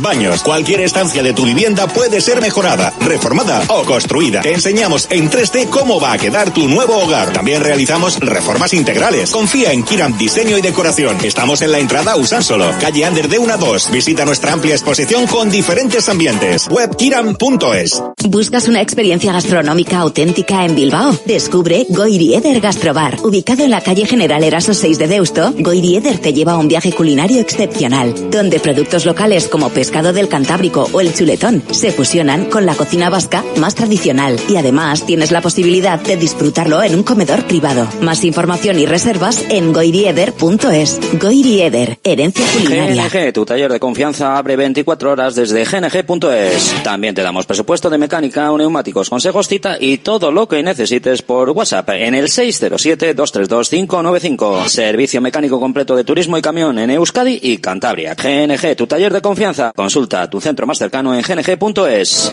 baños, 0.00 0.42
cualquier 0.42 0.80
estancia 0.80 1.22
de 1.22 1.32
tu 1.32 1.44
vivienda 1.44 1.86
puede 1.86 2.20
ser 2.20 2.40
mejorada, 2.40 2.92
reformada 3.00 3.62
o 3.68 3.84
construida. 3.84 4.40
Te 4.40 4.52
enseñamos 4.52 5.06
en 5.10 5.30
3D 5.30 5.68
cómo 5.68 6.00
va 6.00 6.12
a 6.12 6.18
quedar 6.18 6.52
tu 6.52 6.68
nuevo 6.68 6.96
hogar. 6.96 7.32
También 7.32 7.62
realizamos 7.62 8.18
reformas 8.20 8.74
integrales. 8.74 9.30
Confía 9.30 9.72
en 9.72 9.82
Kiram 9.82 10.16
Diseño 10.16 10.58
y 10.58 10.62
Decoración. 10.62 11.16
Estamos 11.22 11.62
en 11.62 11.72
la 11.72 11.78
entrada 11.78 12.16
Usánsolo, 12.16 12.70
calle 12.80 13.04
Ander 13.04 13.28
de 13.28 13.38
1 13.38 13.54
a 13.54 13.56
2. 13.56 13.90
Visita 13.90 14.24
nuestra 14.24 14.52
amplia 14.52 14.74
exposición 14.74 15.26
con 15.26 15.50
diferentes 15.50 16.08
ambientes. 16.08 16.68
Web 16.68 16.96
kiram.es. 16.96 18.02
¿Buscas 18.28 18.68
una 18.68 18.80
experiencia 18.80 19.32
gastronómica 19.32 19.98
auténtica 19.98 20.64
en 20.64 20.74
Bilbao? 20.74 21.18
Descubre 21.26 21.86
Goirieder 21.88 22.60
Gastrobar. 22.60 23.18
Ubicado 23.22 23.64
en 23.64 23.70
la 23.70 23.80
calle 23.80 24.06
General 24.06 24.42
Eraso 24.42 24.74
6 24.74 24.98
de 24.98 25.08
Deusto, 25.08 25.52
Goirieder 25.58 26.18
te 26.18 26.32
lleva 26.32 26.52
a 26.52 26.58
un 26.58 26.68
viaje 26.68 26.92
culinario 26.92 27.40
excepcional, 27.40 28.30
donde 28.30 28.60
productos 28.60 29.04
locales 29.04 29.48
como 29.48 29.63
pescado 29.70 30.12
del 30.12 30.28
Cantábrico 30.28 30.88
o 30.92 31.00
el 31.00 31.14
chuletón 31.14 31.62
se 31.70 31.92
fusionan 31.92 32.46
con 32.46 32.66
la 32.66 32.74
cocina 32.74 33.10
vasca 33.10 33.44
más 33.56 33.74
tradicional 33.74 34.38
y 34.48 34.56
además 34.56 35.06
tienes 35.06 35.30
la 35.30 35.40
posibilidad 35.40 36.00
de 36.00 36.16
disfrutarlo 36.16 36.82
en 36.82 36.94
un 36.94 37.02
comedor 37.02 37.44
privado. 37.44 37.86
Más 38.00 38.24
información 38.24 38.78
y 38.78 38.86
reservas 38.86 39.44
en 39.48 39.72
goirieder.es. 39.72 41.00
Goirieder, 41.20 41.98
herencia 42.04 42.46
culinaria. 42.52 43.08
GNG, 43.08 43.32
tu 43.32 43.44
taller 43.44 43.72
de 43.72 43.80
confianza 43.80 44.36
abre 44.36 44.56
24 44.56 45.12
horas 45.12 45.34
desde 45.34 45.64
gng.es. 45.64 46.74
También 46.82 47.14
te 47.14 47.22
damos 47.22 47.46
presupuesto 47.46 47.88
de 47.90 47.98
mecánica, 47.98 48.50
neumáticos, 48.56 49.10
consejos, 49.10 49.48
cita 49.48 49.76
y 49.80 49.98
todo 49.98 50.32
lo 50.32 50.48
que 50.48 50.62
necesites 50.62 51.20
por 51.22 51.50
WhatsApp 51.50 51.90
en 51.90 52.14
el 52.14 52.26
607-232-595. 52.26 54.68
Servicio 54.68 55.20
mecánico 55.20 55.60
completo 55.60 55.94
de 55.96 56.04
turismo 56.04 56.38
y 56.38 56.42
camión 56.42 56.78
en 56.78 56.90
Euskadi 56.90 57.40
y 57.42 57.58
Cantabria. 57.58 58.14
GNG, 58.14 58.76
tu 58.76 58.86
taller 58.86 59.12
de 59.12 59.20
confianza. 59.20 59.53
Consulta 59.74 60.28
tu 60.28 60.40
centro 60.40 60.66
más 60.66 60.78
cercano 60.78 61.14
en 61.14 61.22
gng.es. 61.22 62.32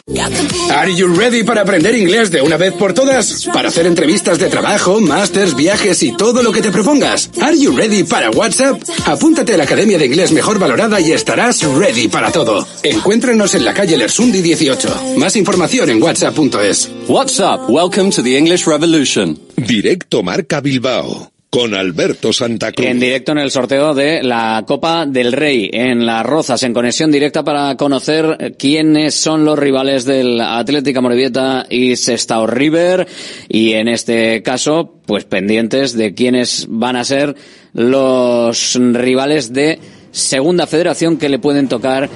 Are 0.72 0.96
you 0.96 1.08
ready 1.14 1.44
para 1.44 1.62
aprender 1.62 1.96
inglés 1.96 2.32
de 2.32 2.42
una 2.42 2.58
vez 2.58 2.74
por 2.74 2.94
todas? 2.94 3.48
para 3.54 3.70
hacer 3.70 3.86
entrevistas 3.86 4.40
de 4.40 4.50
trabajo, 4.50 5.00
másters, 5.00 5.56
viajes 5.56 6.04
y 6.04 6.16
todo 6.16 6.44
lo 6.44 6.52
que 6.52 6.62
te 6.62 6.72
propongas. 6.72 7.30
¿Are 7.42 7.58
you 7.58 7.76
ready 7.76 8.04
para 8.04 8.30
WhatsApp? 8.32 8.82
Apúntate 9.06 9.54
a 9.54 9.58
la 9.58 9.64
Academia 9.64 9.98
de 9.98 10.06
Inglés 10.06 10.32
Mejor 10.32 10.60
Valorada 10.60 11.00
y 11.00 11.12
estarás 11.12 11.64
ready 11.64 12.08
para 12.08 12.32
todo. 12.32 12.68
Encuéntranos 12.84 13.56
en 13.56 13.66
la 13.66 13.74
calle 13.74 13.98
Lersundi 13.98 14.42
18. 14.42 15.16
Más 15.18 15.36
información 15.36 15.90
en 15.90 16.02
whatsapp.es. 16.02 16.90
WhatsApp, 17.08 17.70
welcome 17.70 18.12
to 18.12 18.24
the 18.24 18.38
English 18.38 18.66
Revolution. 18.66 19.38
Directo 19.58 20.24
Marca 20.24 20.62
Bilbao 20.62 21.32
con 21.52 21.74
Alberto 21.74 22.32
Santa 22.32 22.72
Cruz. 22.72 22.88
En 22.88 23.02
directo 23.02 23.34
en 23.34 23.38
el 23.38 23.52
sorteo 23.52 23.94
de 23.94 24.24
la 24.24 24.64
Copa 24.66 25.06
del 25.06 25.34
Rey 25.34 25.70
en 25.74 26.06
Las 26.06 26.26
Rozas, 26.26 26.64
en 26.64 26.74
conexión 26.74 27.12
directa 27.12 27.44
para 27.44 27.76
conocer 27.76 28.56
quiénes 28.58 29.16
son 29.16 29.44
los 29.44 29.60
rivales 29.60 30.06
del 30.06 30.40
Atlética 30.40 31.02
Morevieta 31.02 31.66
y 31.70 31.98
Sestao 31.98 32.48
River 32.48 33.06
y 33.50 33.74
en 33.74 33.90
este 33.90 34.42
caso, 34.44 34.96
pues 35.06 35.26
pendientes 35.26 35.92
de 35.92 36.14
quiénes 36.14 36.68
van 36.70 36.96
a 36.96 37.04
ser 37.04 37.36
los 37.74 38.80
rivales 38.80 39.52
de 39.52 39.78
Segunda 40.12 40.68
Federación 40.68 41.18
que 41.18 41.28
le 41.28 41.40
pueden 41.40 41.68
tocar 41.68 42.10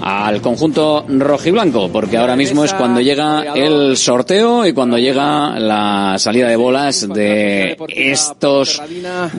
al 0.00 0.40
conjunto 0.40 1.04
rojiblanco, 1.08 1.90
porque 1.90 2.16
ahora 2.16 2.36
mismo 2.36 2.64
es 2.64 2.72
cuando 2.74 3.00
llega 3.00 3.54
el 3.54 3.96
sorteo 3.96 4.66
y 4.66 4.72
cuando 4.72 4.98
llega 4.98 5.58
la 5.58 6.16
salida 6.18 6.48
de 6.48 6.56
bolas 6.56 7.08
de 7.08 7.76
estos 7.88 8.80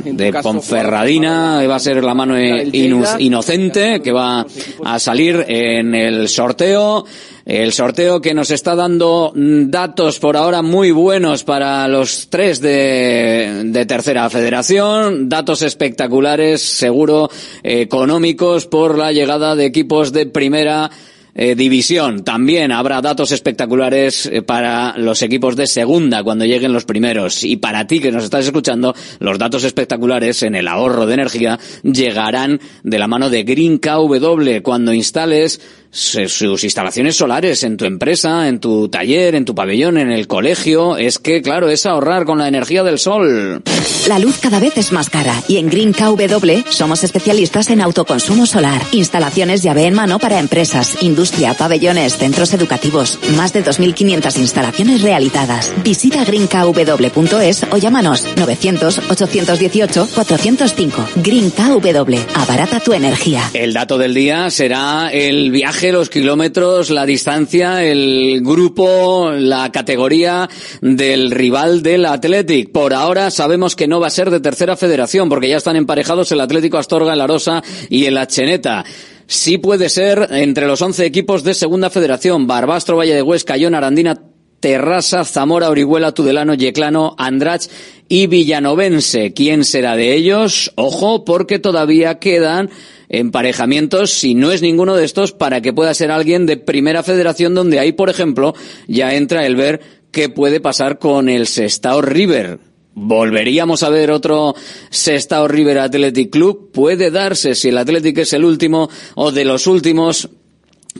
de 0.04 0.34
Ponferradina, 0.34 1.66
va 1.68 1.76
a 1.76 1.80
ser 1.80 2.04
la 2.04 2.14
mano 2.14 2.40
inocente 2.40 4.02
que 4.02 4.12
va 4.12 4.46
a 4.86 5.00
salir 5.00 5.46
en 5.48 5.96
el 5.96 6.28
sorteo. 6.28 7.06
El 7.46 7.74
sorteo 7.74 8.22
que 8.22 8.34
nos 8.34 8.52
está 8.52 8.76
dando 8.76 9.34
datos 9.36 10.20
por 10.20 10.38
ahora 10.38 10.62
muy 10.62 10.92
buenos 10.92 11.44
para 11.44 11.88
los 11.88 12.28
tres 12.30 12.62
de, 12.62 13.64
de 13.66 13.86
tercera 13.86 14.30
federación, 14.30 15.28
datos 15.28 15.64
espectaculares, 15.64 16.62
seguro, 16.62 17.30
económicos 17.64 18.68
por 18.68 18.98
la 18.98 19.12
llegada 19.12 19.56
de 19.56 19.66
equipos 19.66 20.12
de 20.12 20.28
primera 20.28 20.92
eh, 21.34 21.56
división. 21.56 22.26
También 22.26 22.74
habrá 22.74 23.02
datos 23.02 23.32
espectaculares 23.32 24.26
eh, 24.26 24.42
para 24.42 24.98
los 24.98 25.22
equipos 25.22 25.56
de 25.56 25.66
segunda 25.66 26.24
cuando 26.24 26.44
lleguen 26.44 26.74
los 26.74 26.84
primeros. 26.84 27.46
Y 27.46 27.56
para 27.56 27.88
ti 27.88 28.02
que 28.02 28.12
nos 28.12 28.26
estás 28.26 28.46
escuchando, 28.46 28.94
los 29.20 29.40
datos 29.40 29.64
espectaculares 29.64 30.44
en 30.44 30.56
el 30.56 30.68
ahorro 30.68 31.06
de 31.06 31.14
energía 31.14 31.58
llegarán 31.84 32.60
de 32.84 33.00
la 33.00 33.08
mano 33.08 33.30
de 33.30 33.44
Green 33.44 33.78
KW 33.78 34.62
cuando 34.62 34.94
instales 34.94 35.62
sus 35.92 36.64
instalaciones 36.64 37.18
solares 37.18 37.64
en 37.64 37.78
tu 37.78 37.86
empresa, 37.86 38.48
en 38.48 38.60
tu 38.60 38.88
taller, 38.88 39.36
en 39.36 39.46
tu 39.46 39.54
pabellón, 39.54 39.98
en 39.98 40.12
el 40.12 40.28
colegio. 40.28 40.98
Es 40.98 41.20
que, 41.20 41.42
claro, 41.42 41.70
es 41.70 41.86
ahorrar 41.86 42.26
con 42.26 42.38
la 42.38 42.48
energía 42.48 42.84
del 42.84 42.98
sol. 42.98 43.62
La 44.08 44.20
luz 44.20 44.38
cada 44.40 44.60
vez 44.60 44.78
es 44.78 44.92
más 44.92 45.10
cara 45.10 45.34
y 45.48 45.58
en 45.58 45.70
Green 45.70 45.94
KW 45.94 46.70
somos 46.70 47.04
especialistas 47.04 47.70
en 47.70 47.82
autoconsumo 47.82 48.46
solar, 48.46 48.82
instalaciones 48.94 49.64
llave 49.64 49.86
en 49.86 49.94
mano 49.94 50.18
para 50.18 50.40
empresas, 50.40 50.98
industria, 51.02 51.54
pabellones, 51.54 52.18
centros 52.18 52.54
educativos. 52.54 53.20
Más 53.36 53.54
de 53.54 53.64
2.500 53.64 54.40
instalaciones 54.40 55.02
realizadas. 55.02 55.74
Visita 55.84 56.24
greenkw.es 56.24 57.66
o 57.70 57.78
llámanos 57.78 58.28
900-818-405. 58.38 60.92
Green 61.18 61.52
KW. 61.52 62.16
Abarata 62.36 62.80
tu 62.80 62.94
energía. 62.94 63.50
El 63.54 63.74
dato 63.74 63.98
del 63.98 64.14
día 64.14 64.50
será 64.50 65.10
el 65.12 65.52
viaje, 65.52 65.81
los 65.90 66.10
kilómetros, 66.10 66.92
la 66.92 67.08
distancia, 67.08 67.84
el 67.84 68.42
grupo, 68.44 69.32
la 69.32 69.72
categoría 69.72 70.48
del 70.82 71.32
rival 71.32 71.82
del 71.82 72.06
Athletic. 72.06 72.72
Por 72.72 72.94
ahora 72.94 73.32
sabemos 73.32 73.76
que 73.76 73.88
no 73.88 74.00
va 74.00 74.08
a 74.08 74.12
ser 74.12 74.30
de 74.30 74.40
tercera 74.40 74.78
federación 74.78 75.28
porque 75.28 75.50
ya 75.50 75.58
están 75.58 75.76
emparejados 75.76 76.32
el 76.32 76.42
Atlético 76.42 76.78
Astorga, 76.78 77.14
el 77.14 77.22
Arosa 77.22 77.64
y 77.90 78.06
el 78.06 78.18
Acheneta. 78.18 78.86
Sí 79.26 79.58
puede 79.58 79.90
ser 79.90 80.28
entre 80.32 80.68
los 80.68 80.82
11 80.82 81.04
equipos 81.06 81.44
de 81.44 81.56
segunda 81.56 81.90
federación. 81.90 82.46
Barbastro, 82.46 82.98
Valle 82.98 83.16
de 83.16 83.24
Huesca, 83.24 83.58
Ion, 83.58 83.74
Arandina, 83.74 84.22
Terrassa, 84.60 85.26
Zamora, 85.26 85.70
Orihuela, 85.70 86.14
Tudelano, 86.14 86.54
Yeclano, 86.54 87.16
Andrach 87.18 87.64
y 88.08 88.28
Villanovense. 88.28 89.34
¿Quién 89.34 89.66
será 89.66 89.96
de 89.96 90.14
ellos? 90.14 90.72
Ojo, 90.76 91.26
porque 91.26 91.58
todavía 91.58 92.20
quedan 92.20 92.70
emparejamientos, 93.12 94.12
si 94.12 94.34
no 94.34 94.52
es 94.52 94.62
ninguno 94.62 94.96
de 94.96 95.06
estos, 95.06 95.34
para 95.34 95.62
que 95.62 95.74
pueda 95.74 95.94
ser 95.94 96.10
alguien 96.12 96.46
de 96.46 96.58
primera 96.58 97.04
federación, 97.04 97.54
donde 97.54 97.78
ahí, 97.78 97.92
por 97.92 98.10
ejemplo, 98.10 98.56
ya 98.88 99.14
entra 99.14 99.46
el 99.46 99.56
ver 99.56 99.82
qué 100.12 100.30
puede 100.30 100.62
pasar 100.62 100.98
con 100.98 101.30
el 101.30 101.46
Sestao 101.46 102.02
River. 102.02 102.60
¿Volveríamos 102.94 103.84
a 103.84 103.90
ver 103.90 104.12
otro 104.12 104.56
Sestao 104.90 105.48
River 105.48 105.80
Athletic 105.80 106.32
Club? 106.32 106.72
Puede 106.72 107.12
darse 107.12 107.56
si 107.56 107.70
el 107.70 107.78
Athletic 107.78 108.18
es 108.20 108.34
el 108.34 108.46
último 108.46 108.90
o 109.16 109.32
de 109.32 109.46
los 109.46 109.68
últimos 109.68 110.30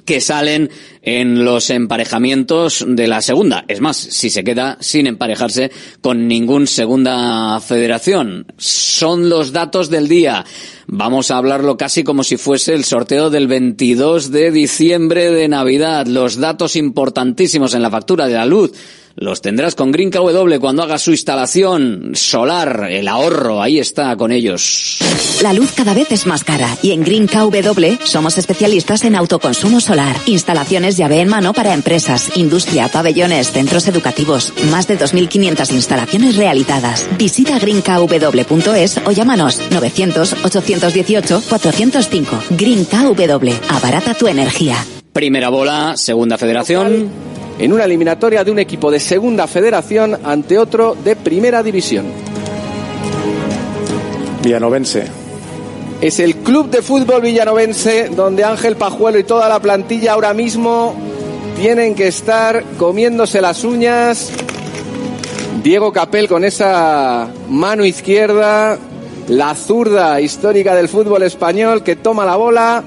que 0.06 0.22
salen 0.22 0.70
en 1.02 1.44
los 1.44 1.70
emparejamientos 1.70 2.86
de 2.88 3.08
la 3.08 3.22
segunda. 3.22 3.66
Es 3.68 3.82
más, 3.82 3.98
si 3.98 4.30
se 4.30 4.44
queda 4.44 4.78
sin 4.80 5.08
emparejarse 5.08 5.72
con 6.02 6.28
ningún 6.28 6.68
segunda 6.68 7.60
federación. 7.60 8.46
Son 8.58 9.30
los 9.30 9.52
datos 9.52 9.90
del 9.90 10.08
día. 10.08 10.46
Vamos 10.88 11.32
a 11.32 11.38
hablarlo 11.38 11.78
casi 11.78 12.04
como 12.04 12.24
si 12.24 12.38
fuese 12.38 12.74
el 12.74 12.84
sorteo 12.84 13.30
del 13.30 13.48
22 13.48 14.32
de 14.32 14.52
diciembre 14.52 15.32
de 15.32 15.48
Navidad. 15.48 16.06
Los 16.08 16.38
datos 16.38 16.76
importantísimos 16.76 17.74
en 17.74 17.82
la 17.82 17.92
factura 17.92 18.28
de 18.28 18.34
la 18.34 18.46
luz 18.46 18.72
los 19.16 19.42
tendrás 19.42 19.76
con 19.76 19.92
Green 19.92 20.12
KW 20.12 20.60
cuando 20.60 20.84
haga 20.84 20.98
su 20.98 21.12
instalación 21.12 22.12
solar, 22.14 22.88
el 22.90 23.08
ahorro, 23.08 23.62
ahí 23.62 23.80
está 23.80 24.16
con 24.16 24.32
ellos. 24.32 25.00
La 25.42 25.54
luz 25.54 25.72
cada 25.76 25.94
vez 25.94 26.12
es 26.12 26.26
más 26.28 26.44
cara 26.44 26.78
y 26.82 26.92
en 26.92 27.04
Green 27.04 27.28
KW 27.28 28.04
somos 28.04 28.38
especialistas 28.38 29.04
en 29.04 29.16
autoconsumo 29.16 29.82
solar, 29.82 30.16
instalaciones 30.26 30.98
llave 30.98 31.22
en 31.22 31.30
mano 31.30 31.54
para 31.54 31.74
empresas, 31.74 32.38
industria, 32.38 32.88
pabellones, 32.88 33.52
centros 33.52 33.88
educativos, 33.88 34.54
más 34.70 34.88
de 34.88 34.98
2.500 34.98 35.72
instalaciones 35.72 36.38
realizadas. 36.38 37.08
Visita 37.18 37.60
greenkw.es 37.60 39.02
o 39.06 39.12
llámanos 39.12 39.62
900-818-405. 39.72 42.42
Green 42.52 42.86
KW, 42.86 43.52
abarata 43.70 44.14
tu 44.14 44.28
energía. 44.28 44.78
Primera 45.14 45.50
bola, 45.50 45.98
segunda 45.98 46.38
federación 46.38 47.31
en 47.62 47.72
una 47.72 47.84
eliminatoria 47.84 48.44
de 48.44 48.50
un 48.50 48.58
equipo 48.58 48.90
de 48.90 49.00
segunda 49.00 49.46
federación 49.46 50.18
ante 50.24 50.58
otro 50.58 50.96
de 50.96 51.16
primera 51.16 51.62
división. 51.62 52.08
Villanovense. 54.42 55.06
Es 56.02 56.20
el 56.20 56.38
club 56.38 56.72
de 56.72 56.82
fútbol 56.82 57.22
villanovense 57.22 58.10
donde 58.10 58.44
Ángel 58.44 58.78
Pajuelo 58.78 59.20
y 59.20 59.24
toda 59.24 59.48
la 59.48 59.60
plantilla 59.60 60.14
ahora 60.14 60.34
mismo 60.34 60.96
tienen 61.56 61.94
que 61.94 62.08
estar 62.08 62.64
comiéndose 62.80 63.40
las 63.42 63.64
uñas. 63.64 64.32
Diego 65.62 65.94
Capel 65.94 66.28
con 66.28 66.44
esa 66.44 67.30
mano 67.48 67.86
izquierda, 67.86 68.80
la 69.28 69.54
zurda 69.54 70.20
histórica 70.20 70.74
del 70.74 70.90
fútbol 70.90 71.22
español 71.22 71.84
que 71.84 71.96
toma 71.96 72.26
la 72.26 72.38
bola, 72.38 72.84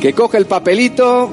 que 0.00 0.14
coge 0.14 0.38
el 0.38 0.46
papelito 0.46 1.30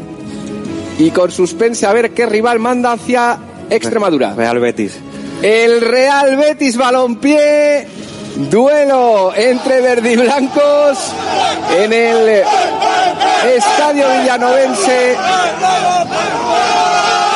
y 0.97 1.11
con 1.11 1.31
suspense 1.31 1.85
a 1.85 1.93
ver 1.93 2.11
qué 2.11 2.25
rival 2.25 2.59
manda 2.59 2.93
hacia 2.93 3.37
Extremadura. 3.69 4.33
Real 4.33 4.59
Betis. 4.59 4.97
El 5.41 5.81
Real 5.81 6.35
Betis 6.37 6.77
Balompié. 6.77 7.87
Duelo 8.35 9.31
entre 9.35 9.81
verdiblancos 9.81 10.97
en 11.77 11.93
el 11.93 12.43
Estadio 13.45 14.05
Villanovense. 14.21 15.15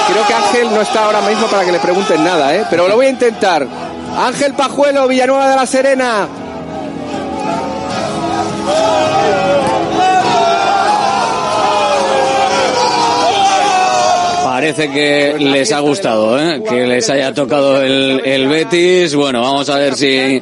Creo 0.08 0.28
que 0.28 0.34
Ángel 0.34 0.74
no 0.74 0.82
está 0.82 1.06
ahora 1.06 1.22
mismo 1.22 1.46
para 1.48 1.64
que 1.66 1.72
le 1.72 1.80
pregunten 1.80 2.24
nada, 2.24 2.56
¿eh? 2.56 2.66
pero 2.70 2.88
lo 2.88 2.96
voy 2.96 3.08
a 3.08 3.10
intentar. 3.10 3.68
Ángel 4.18 4.54
Pajuelo, 4.54 5.08
Villanueva 5.08 5.50
de 5.50 5.56
la 5.56 5.66
Serena. 5.68 6.28
Parece 14.68 14.92
que 14.92 15.36
les 15.40 15.72
ha 15.72 15.80
gustado, 15.80 16.38
¿eh? 16.38 16.62
que 16.68 16.86
les 16.86 17.10
haya 17.10 17.34
tocado 17.34 17.82
el, 17.82 18.22
el 18.26 18.50
Betis. 18.50 19.16
Bueno, 19.16 19.42
vamos 19.42 19.70
a 19.70 19.78
ver 19.78 19.96
si 19.96 20.42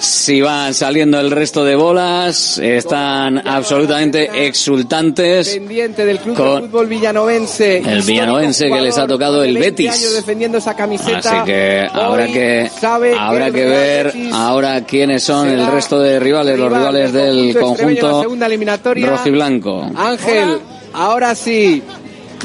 si 0.00 0.40
van 0.40 0.74
saliendo 0.74 1.20
el 1.20 1.30
resto 1.30 1.64
de 1.64 1.76
bolas, 1.76 2.58
están 2.58 3.46
absolutamente 3.46 4.48
exultantes. 4.48 5.50
Pendiente 5.50 6.04
del 6.04 6.18
club 6.18 6.36
de 6.36 6.60
fútbol 6.62 6.88
villanovense. 6.88 7.78
El 7.78 8.02
villanovense 8.02 8.68
que 8.68 8.80
les 8.80 8.98
ha 8.98 9.06
tocado 9.06 9.44
el 9.44 9.56
Betis. 9.56 10.12
defendiendo 10.12 10.58
esa 10.58 10.74
camiseta. 10.74 11.18
Así 11.18 11.44
que 11.46 11.86
habrá 11.92 12.26
que 12.26 12.68
habrá 13.16 13.52
que 13.52 13.64
ver 13.64 14.12
ahora 14.32 14.84
quiénes 14.84 15.22
son 15.22 15.48
el 15.48 15.64
resto 15.68 16.00
de 16.00 16.18
rivales, 16.18 16.58
los 16.58 16.72
rivales 16.72 17.12
del 17.12 17.56
conjunto 17.56 18.24
rojo 18.24 19.28
y 19.28 19.30
blanco. 19.30 19.88
Ángel, 19.94 20.58
ahora 20.94 21.36
sí, 21.36 21.80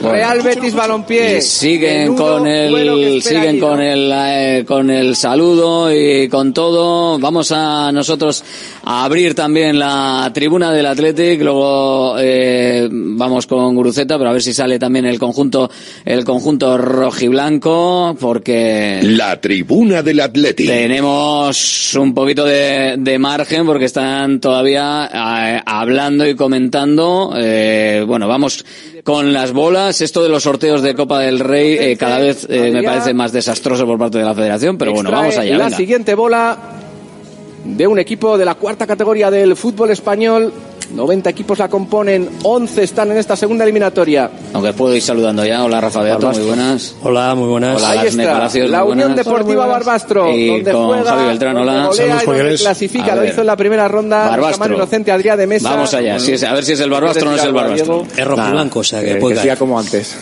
Real 0.01 0.41
Betis 0.41 0.73
Balompié. 0.73 1.37
Y 1.37 1.41
siguen 1.41 2.15
con 2.15 2.47
el 2.47 3.21
siguen 3.21 3.47
allí, 3.49 3.59
con 3.59 3.77
¿no? 3.77 3.83
el 3.83 4.11
eh, 4.13 4.65
con 4.65 4.89
el 4.89 5.15
saludo 5.15 5.93
y 5.93 6.27
con 6.29 6.53
todo. 6.53 7.19
Vamos 7.19 7.51
a 7.51 7.91
nosotros 7.91 8.43
a 8.83 9.03
abrir 9.05 9.33
también 9.35 9.79
la 9.79 10.29
tribuna 10.33 10.71
del 10.71 10.85
Athletic, 10.85 11.41
luego 11.41 12.15
eh, 12.19 12.87
vamos 12.91 13.47
con 13.47 13.75
Guruceta, 13.75 14.17
pero 14.17 14.29
a 14.29 14.33
ver 14.33 14.41
si 14.41 14.53
sale 14.53 14.79
también 14.79 15.05
el 15.05 15.19
conjunto 15.19 15.69
el 16.05 16.23
conjunto 16.23 16.77
rojiblanco 16.77 18.15
porque 18.19 18.99
La 19.03 19.39
tribuna 19.39 20.03
del 20.03 20.19
Athletic. 20.19 20.67
tenemos 20.67 21.95
un 21.95 22.13
poquito 22.13 22.45
de, 22.45 22.95
de 22.97 23.19
margen 23.19 23.65
porque 23.65 23.85
están 23.85 24.39
todavía 24.39 25.09
eh, 25.13 25.61
hablando 25.65 26.27
y 26.27 26.35
comentando. 26.35 27.33
Eh, 27.37 28.03
bueno, 28.07 28.27
vamos 28.27 28.63
con 29.07 29.31
las 29.31 29.53
bolas. 29.53 30.01
Esto 30.01 30.21
de 30.21 30.27
los 30.27 30.43
sorteos 30.43 30.81
de 30.81 30.93
Copa 30.93 31.21
del 31.21 31.39
Rey 31.39 31.77
eh, 31.79 31.95
cada 31.95 32.19
vez 32.19 32.45
eh, 32.49 32.71
me 32.73 32.83
parece 32.83 33.13
más 33.13 33.31
desastroso 33.31 33.85
por 33.85 33.97
parte 33.97 34.17
de 34.17 34.25
la 34.25 34.35
Federación, 34.35 34.77
pero 34.77 34.91
bueno, 34.91 35.09
vamos 35.09 35.37
allá. 35.37 35.57
La 35.57 35.63
venga. 35.63 35.77
siguiente 35.77 36.13
bola 36.13 36.57
de 37.63 37.87
un 37.87 37.99
equipo 37.99 38.37
de 38.37 38.43
la 38.43 38.55
cuarta 38.55 38.85
categoría 38.85 39.31
del 39.31 39.55
fútbol 39.55 39.91
español. 39.91 40.51
90 40.93 41.29
equipos 41.29 41.59
la 41.59 41.67
componen, 41.67 42.29
11 42.43 42.83
están 42.83 43.11
en 43.11 43.17
esta 43.17 43.35
segunda 43.35 43.63
eliminatoria. 43.63 44.29
Aunque 44.53 44.73
puedo 44.73 44.95
ir 44.95 45.01
saludando 45.01 45.45
ya. 45.45 45.63
Hola 45.63 45.81
Rafa 45.81 46.01
Beato, 46.01 46.31
muy 46.31 46.41
buenas. 46.43 46.95
Hola, 47.03 47.35
muy 47.35 47.47
buenas. 47.49 47.77
Hola, 47.77 47.89
Ahí 47.91 48.07
está, 48.07 48.31
Palacios, 48.33 48.69
la 48.69 48.83
Unión 48.83 49.09
buenas. 49.09 49.25
Deportiva 49.25 49.65
Barbastro, 49.65 50.31
Y 50.33 50.47
donde 50.47 50.71
con 50.71 50.85
juega, 50.87 51.11
Javi 51.11 51.25
Beltrán, 51.27 51.57
hola. 51.57 51.89
y 51.93 52.25
donde 52.25 52.55
clasifica, 52.55 53.15
lo 53.15 53.25
hizo 53.25 53.41
en 53.41 53.47
la 53.47 53.55
primera 53.57 53.87
ronda. 53.87 54.27
Barbastro. 54.29 54.75
Inocente 54.75 55.11
Adrián 55.11 55.37
de 55.37 55.47
Mesa. 55.47 55.69
Vamos 55.69 55.93
allá, 55.93 56.19
si 56.19 56.33
es- 56.33 56.43
a 56.43 56.53
ver 56.53 56.63
si 56.63 56.71
es 56.73 56.79
el 56.79 56.89
Barbastro 56.89 57.27
o 57.27 57.31
no 57.31 57.37
es 57.37 57.43
el 57.43 57.53
Barbastro. 57.53 58.05
Es 58.15 58.25
rojiblanco, 58.25 58.79
o 58.79 58.83
sea 58.83 59.01
que 59.01 59.13
Eh, 59.13 59.15
puede 59.17 59.33
que 59.33 59.39
caer. 59.41 59.43
siga 59.43 59.55
como 59.57 59.79
antes. 59.79 60.15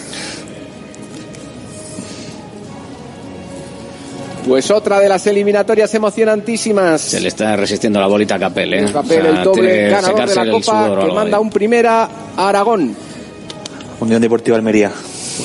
Pues 4.46 4.70
otra 4.70 5.00
de 5.00 5.10
las 5.10 5.26
eliminatorias 5.26 5.94
emocionantísimas. 5.96 7.02
Se 7.02 7.20
le 7.20 7.30
está 7.30 7.56
resistiendo 7.56 8.00
la 8.00 8.08
bolita 8.08 8.36
a 8.36 8.40
Capel, 8.40 8.74
¿eh? 8.74 8.86
Capel, 8.94 9.20
O 9.20 9.24
sea, 9.24 9.30
el 9.32 9.44
doble 9.44 9.90
ganador 9.90 10.30
de 10.30 10.36
la 10.36 10.52
Copa, 10.52 10.86
sudor 10.86 11.08
que 11.08 11.16
manda 11.16 11.40
un 11.40 11.50
primera 11.50 12.10
a 12.38 12.50
Aragón. 12.50 12.96
Unión 14.00 14.22
Deportiva 14.22 14.56
Almería. 14.58 14.92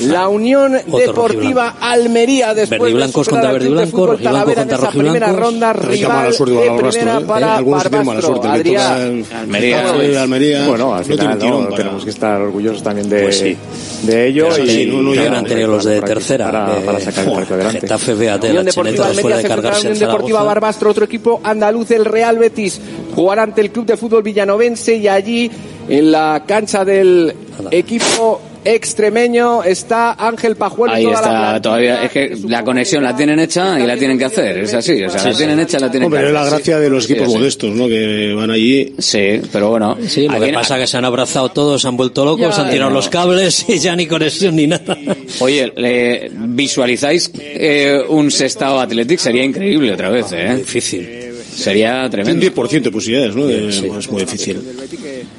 La 0.02 0.28
Unión 0.28 0.72
Deportiva 0.86 1.76
Almería 1.80 2.54
después 2.54 2.80
Verdiblancos 2.80 3.26
de 3.26 3.30
superar 3.30 3.42
contra 3.42 3.50
al 3.50 3.58
Club 3.58 3.68
de 3.68 3.74
verdiblancos, 3.74 3.90
Fútbol 3.90 4.08
rojiblancos 4.10 4.32
Talavera 4.32 4.62
en 4.62 4.68
contra 4.68 4.88
esa 4.88 4.98
primera 4.98 5.32
ronda 5.32 5.72
rival 5.72 6.16
mala 6.16 6.32
suerte 6.32 6.54
con 6.54 6.64
de 6.64 6.90
primera 6.90 7.18
¿eh? 7.18 7.24
para 7.26 7.56
Algunos 7.56 7.82
tienen 7.82 8.06
mala 8.06 8.20
Barbastro. 8.20 8.42
suerte. 8.42 8.48
Adrián. 8.48 9.24
Almería. 9.40 9.90
el 9.94 10.10
de 10.12 10.18
Almería 10.18 10.66
Bueno, 10.68 10.94
al 10.94 11.00
no 11.00 11.06
tiene 11.06 11.22
final 11.22 11.38
tirón 11.38 11.62
¿no? 11.64 11.70
para- 11.70 11.76
tenemos 11.82 12.04
que 12.04 12.10
estar 12.10 12.40
orgullosos 12.40 12.82
también 12.82 13.08
de, 13.08 13.22
Pues 13.22 13.38
sí. 13.38 13.56
de 14.02 14.26
ello. 14.26 14.48
Y, 14.58 14.86
no, 14.86 15.36
han 15.36 15.44
tenido 15.44 15.68
los 15.68 15.84
de 15.84 16.00
tercera. 16.02 16.50
Para, 16.50 17.00
sacar 17.00 17.24
el 17.26 17.32
partido 17.32 17.54
adelante. 17.56 17.80
Getafe, 17.80 18.14
fíjate, 18.14 18.48
Unión 18.48 18.64
la 18.64 18.70
Deportiva 18.70 18.72
chineta 18.94 19.08
después 19.08 19.16
Almería 19.34 19.36
de 19.42 19.48
cargarse 19.48 19.80
Unión 19.80 19.92
el 19.92 19.98
Deportiva. 19.98 20.42
Barbastro, 20.42 20.90
otro 20.90 21.04
equipo 21.04 21.40
andaluz, 21.42 21.90
el 21.90 22.04
Real 22.04 22.38
Betis, 22.38 22.80
jugará 23.14 23.42
ante 23.42 23.60
el 23.60 23.70
Club 23.70 23.86
de 23.86 23.96
Fútbol 23.96 24.22
Villanovense 24.22 24.96
y 24.96 25.08
allí 25.08 25.50
en 25.88 26.12
la 26.12 26.44
cancha 26.46 26.84
del 26.84 27.34
equipo 27.70 28.40
extremeño 28.64 29.62
está 29.62 30.12
Ángel 30.12 30.56
Pajuelo 30.56 30.94
Ahí 30.94 31.04
toda 31.04 31.14
está, 31.16 31.62
todavía. 31.62 32.04
Es 32.04 32.10
que 32.12 32.36
la 32.48 32.62
conexión 32.64 33.02
la 33.02 33.16
tienen 33.16 33.38
hecha 33.40 33.78
y 33.80 33.86
la 33.86 33.96
tienen 33.96 34.18
que 34.18 34.24
hacer. 34.26 34.58
Es 34.58 34.74
así, 34.74 35.02
o 35.02 35.10
sea, 35.10 35.24
la 35.30 35.36
tienen 35.36 35.60
hecha, 35.60 35.78
la 35.78 35.90
tienen 35.90 36.06
Hombre, 36.06 36.20
que 36.20 36.26
es 36.28 36.34
hacer. 36.34 36.44
la 36.44 36.50
gracia 36.50 36.78
de 36.78 36.90
los 36.90 37.04
Sí, 37.04 37.12
equipos 37.12 37.32
sí. 37.32 37.38
modestos, 37.38 37.70
¿no? 37.74 37.88
Que 37.88 38.32
van 38.34 38.50
allí. 38.50 38.94
Sí, 38.98 39.40
pero 39.52 39.70
bueno. 39.70 39.96
Sí, 40.06 40.28
lo 40.28 40.40
que 40.40 40.52
pasa 40.52 40.76
es 40.76 40.82
que 40.82 40.86
se 40.86 40.96
han 40.96 41.04
abrazado 41.04 41.48
todos, 41.50 41.82
se 41.82 41.88
han 41.88 41.96
vuelto 41.96 42.24
locos, 42.24 42.40
Ya, 42.40 42.52
se 42.52 42.60
han 42.62 42.70
tirado 42.70 42.90
no. 42.90 42.96
los 42.96 43.08
cables 43.08 43.64
y 43.68 43.78
ya 43.78 43.94
ni 43.96 44.06
conexión 44.06 44.56
ni 44.56 44.66
nada. 44.66 44.96
Oye, 45.40 45.72
le- 45.76 46.30
¿visualizáis 46.32 47.30
eh, 47.34 48.00
un 48.08 48.30
Sestao 48.30 48.78
Athletic? 48.80 49.18
Sería 49.18 49.44
increíble 49.44 49.92
otra 49.92 50.10
vez, 50.10 50.26
¿eh? 50.32 50.56
Difícil. 50.56 51.08
Sería 51.54 52.08
tremendo. 52.08 52.46
un 52.46 52.68
10% 52.68 52.80
de 52.82 52.90
posibilidades, 52.90 53.34
¿no? 53.36 53.46
De- 53.46 53.68
Es 53.68 54.10
muy 54.10 54.20
difícil. 54.22 54.60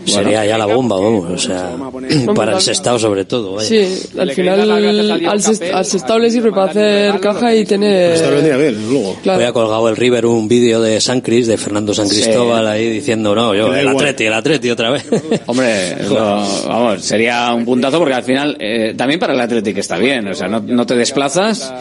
Sería 0.06 0.46
ya 0.46 0.58
la 0.58 0.66
bomba, 0.66 0.96
vamos, 1.00 1.30
o 1.30 1.38
sea, 1.38 1.72
para 2.36 2.56
el 2.56 2.62
sestado 2.62 2.98
sobre 3.00 3.26
todo. 3.26 3.54
vaya. 3.56 3.68
Sí, 3.68 4.02
al 4.18 4.32
final 4.32 4.72
al, 4.72 5.40
Sest- 5.42 5.72
al 5.74 5.86
Sestao 5.86 6.18
le 6.20 6.30
sirve 6.32 6.52
para 6.52 6.72
hacer 6.72 7.20
caja 7.20 7.54
y 7.56 7.66
tener... 7.66 8.14
Está 8.14 8.30
vendría 8.30 8.58
bien, 8.58 8.90
luego. 8.90 9.16
Claro. 9.22 9.40
Hoy 9.40 9.46
ha 9.46 9.54
colgado 9.54 9.90
el 9.90 9.96
River 9.96 10.26
un 10.26 10.48
vídeo 10.48 10.82
de 10.82 11.00
San 11.02 11.22
Cris, 11.22 11.48
de 11.48 11.58
Fernando 11.58 11.94
San 11.94 12.08
Cristóbal, 12.10 12.68
ahí 12.68 12.90
diciendo, 12.90 13.36
no, 13.36 13.54
yo, 13.56 13.72
Que 13.72 13.82
el. 13.82 13.88
Atleti, 13.90 14.26
el 14.26 14.34
Atleti 14.34 14.70
otra 14.70 14.90
vez. 14.92 15.06
Hombre, 15.46 15.96
vamos, 16.10 17.02
sería 17.04 17.54
un 17.54 17.66
puntazo 17.66 18.00
porque 18.00 18.14
al 18.16 18.24
final, 18.24 18.58
eh, 18.60 18.94
también 18.98 19.20
para 19.20 19.34
el 19.34 19.40
Athletic 19.40 19.78
está 19.78 19.98
bien, 19.98 20.28
o 20.28 20.34
sea, 20.34 20.48
no, 20.48 20.60
no 20.62 20.86
te 20.86 20.96
desplazas, 20.96 21.74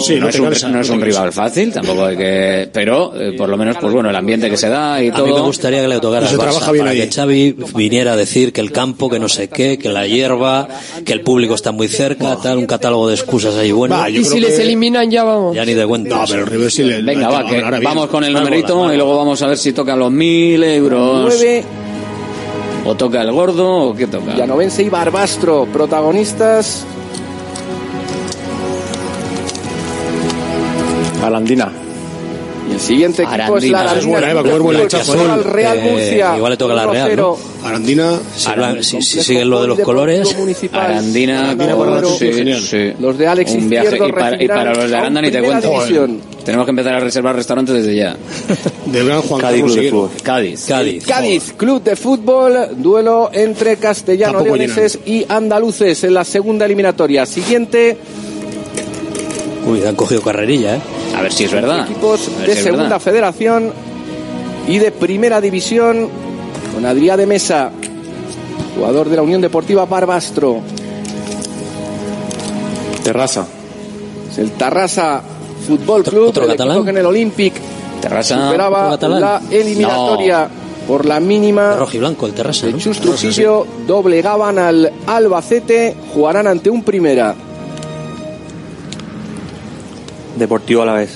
Sí, 0.00 0.14
no, 0.16 0.22
no 0.22 0.28
es 0.28 0.62
un, 0.64 0.72
no 0.72 0.80
es 0.80 0.88
rival 0.88 1.32
fácil, 1.32 1.72
tampoco 1.72 2.06
hay 2.06 2.16
que, 2.16 2.68
pero 2.72 3.12
eh, 3.20 3.34
por 3.36 3.48
lo 3.48 3.56
menos, 3.56 3.76
pues 3.80 3.92
bueno, 3.92 4.10
el 4.10 4.16
ambiente 4.16 4.50
que 4.50 4.56
se 4.56 4.68
da 4.68 5.00
y 5.00 5.08
A 5.10 5.14
todo. 5.14 5.26
mí 5.26 5.32
me 5.32 5.40
gustaría 5.40 5.80
que 5.80 5.86
le 5.88 6.00
tocara 6.00 6.26
Y 6.26 6.28
se 6.28 6.34
al 6.34 6.40
Barça, 6.40 6.44
trabaja 6.44 6.72
bien 6.72 6.84
para 6.84 6.90
ahí. 6.92 7.00
que 7.08 7.14
Xavi 7.14 7.45
viniera 7.52 8.12
a 8.12 8.16
decir 8.16 8.52
que 8.52 8.60
el 8.60 8.72
campo, 8.72 9.08
que 9.08 9.18
no 9.18 9.28
sé 9.28 9.48
qué, 9.48 9.78
que 9.78 9.88
la 9.88 10.06
hierba, 10.06 10.68
que 11.04 11.12
el 11.12 11.20
público 11.20 11.54
está 11.54 11.72
muy 11.72 11.88
cerca, 11.88 12.36
tal, 12.36 12.58
un 12.58 12.66
catálogo 12.66 13.08
de 13.08 13.14
excusas 13.14 13.54
ahí 13.56 13.72
bueno. 13.72 13.96
y 14.08 14.24
si 14.24 14.40
les 14.40 14.58
eliminan 14.58 15.10
ya 15.10 15.24
vamos. 15.24 15.54
Ya 15.54 15.64
ni 15.64 15.74
de 15.74 15.86
cuenta. 15.86 16.16
No, 16.16 16.24
pero 16.26 16.40
el 16.40 16.46
River 16.46 16.70
sí 16.70 16.82
le. 16.82 17.02
Venga, 17.02 17.28
va, 17.28 17.46
que 17.46 17.60
vamos 17.82 18.08
con 18.08 18.24
el 18.24 18.32
numerito 18.32 18.92
y 18.92 18.96
luego 18.96 19.16
vamos 19.16 19.40
a 19.42 19.46
ver 19.48 19.58
si 19.58 19.72
toca 19.72 19.96
los 19.96 20.10
mil 20.10 20.62
euros. 20.62 21.22
Nueve, 21.22 21.64
O 22.84 22.94
toca 22.94 23.22
el 23.22 23.32
gordo 23.32 23.90
o 23.90 23.94
qué 23.94 24.06
toca. 24.06 24.32
Villanovense 24.32 24.82
y 24.82 24.88
Barbastro, 24.88 25.66
protagonistas. 25.72 26.84
Alandina. 31.22 31.85
Y 32.68 32.72
el 32.72 32.80
siguiente 32.80 33.22
equipo 33.22 33.58
es 33.58 33.64
la 33.70 33.80
Arandina. 33.80 33.80
Arandina. 33.80 33.98
Es 34.00 34.06
buena, 34.06 34.30
eh, 34.30 34.34
va 34.34 34.40
a 34.40 34.42
comer 34.42 34.58
buen 34.60 34.76
Club 34.76 34.78
de 34.78 34.84
lechazo, 34.84 35.12
Fútbol 35.12 35.30
al 35.30 35.44
Real 35.44 35.78
Eh, 35.78 35.90
Murcia. 35.90 36.36
igual 36.36 36.50
le 36.52 36.56
toca 36.56 36.74
la 36.74 36.86
Real, 36.86 37.10
1-0. 37.10 37.38
Arandina. 37.64 38.12
Si, 38.36 38.48
hablan- 38.48 38.82
si, 38.82 39.02
si 39.02 39.22
siguen 39.22 39.50
lo 39.50 39.62
de 39.62 39.68
los 39.68 39.78
colores, 39.80 40.36
Municipal. 40.36 40.80
Arandina, 40.80 41.40
Arandina, 41.52 41.76
por- 41.76 42.06
sí. 42.18 42.92
Los 42.98 43.18
de 43.18 43.26
Alex 43.28 43.52
un 43.52 43.68
viaje 43.70 43.96
y 43.96 44.12
para, 44.12 44.42
y 44.42 44.48
para 44.48 44.74
los 44.74 44.90
de 44.90 44.96
Aranda 44.96 45.22
ni 45.22 45.30
te 45.30 45.42
cuento. 45.42 45.70
división. 45.70 46.20
Tenemos 46.44 46.64
que 46.64 46.70
empezar 46.70 46.94
a 46.94 47.00
reservar 47.00 47.34
restaurantes 47.36 47.74
desde 47.74 47.96
ya. 47.96 48.16
Del 48.86 49.06
gran 49.06 49.20
Juan 49.22 49.40
Cádiz 49.40 49.64
Club 49.64 49.76
de. 49.76 49.90
Fútbol. 49.90 50.10
Cádiz. 50.22 50.64
Cádiz. 50.66 51.06
Cádiz, 51.06 51.52
Club 51.56 51.82
de 51.82 51.96
Fútbol, 51.96 52.68
duelo 52.76 53.30
entre 53.32 53.76
castellanos 53.76 54.42
leoneses 54.44 54.98
y 55.06 55.24
andaluces 55.28 56.02
en 56.04 56.14
la 56.14 56.24
segunda 56.24 56.64
eliminatoria. 56.66 57.26
Siguiente, 57.26 57.96
uy, 59.66 59.84
han 59.84 59.96
cogido 59.96 60.22
carrerilla, 60.22 60.76
¿eh? 60.76 60.80
A 61.16 61.22
ver 61.22 61.32
si 61.32 61.44
es 61.44 61.52
verdad. 61.52 61.80
equipos 61.88 62.30
de 62.46 62.54
si 62.54 62.62
segunda 62.62 62.84
verdad. 62.84 63.00
federación 63.00 63.72
y 64.68 64.78
de 64.78 64.92
primera 64.92 65.40
división 65.40 66.08
con 66.74 66.84
Adrián 66.84 67.16
de 67.18 67.26
Mesa, 67.26 67.70
jugador 68.76 69.08
de 69.08 69.16
la 69.16 69.22
Unión 69.22 69.40
Deportiva 69.40 69.86
Barbastro. 69.86 70.60
Terrassa. 73.02 73.46
Es 74.30 74.38
el 74.38 74.50
Tarrasa 74.52 75.22
Fútbol 75.66 76.02
Club, 76.04 76.28
otro 76.28 76.44
el 76.44 76.50
catalán? 76.50 76.84
que 76.84 76.90
en 76.90 76.98
el 76.98 77.06
Olympic 77.06 77.54
Terrassa. 78.00 78.46
superaba 78.46 78.96
la 79.00 79.40
eliminatoria 79.50 80.48
por 80.86 81.06
la 81.06 81.20
mínima. 81.20 81.76
Rojo 81.76 81.96
y 81.96 81.98
blanco, 81.98 82.26
el 82.26 82.32
terrasa, 82.34 82.66
¿no? 82.66 82.78
Chus 82.78 83.00
Trujillo 83.00 83.66
doblegaban 83.86 84.58
al 84.58 84.92
Albacete, 85.06 85.96
jugarán 86.14 86.46
ante 86.46 86.70
un 86.70 86.82
primera. 86.82 87.34
Deportivo 90.36 90.82
a 90.82 90.86
la 90.86 90.92
vez. 90.94 91.10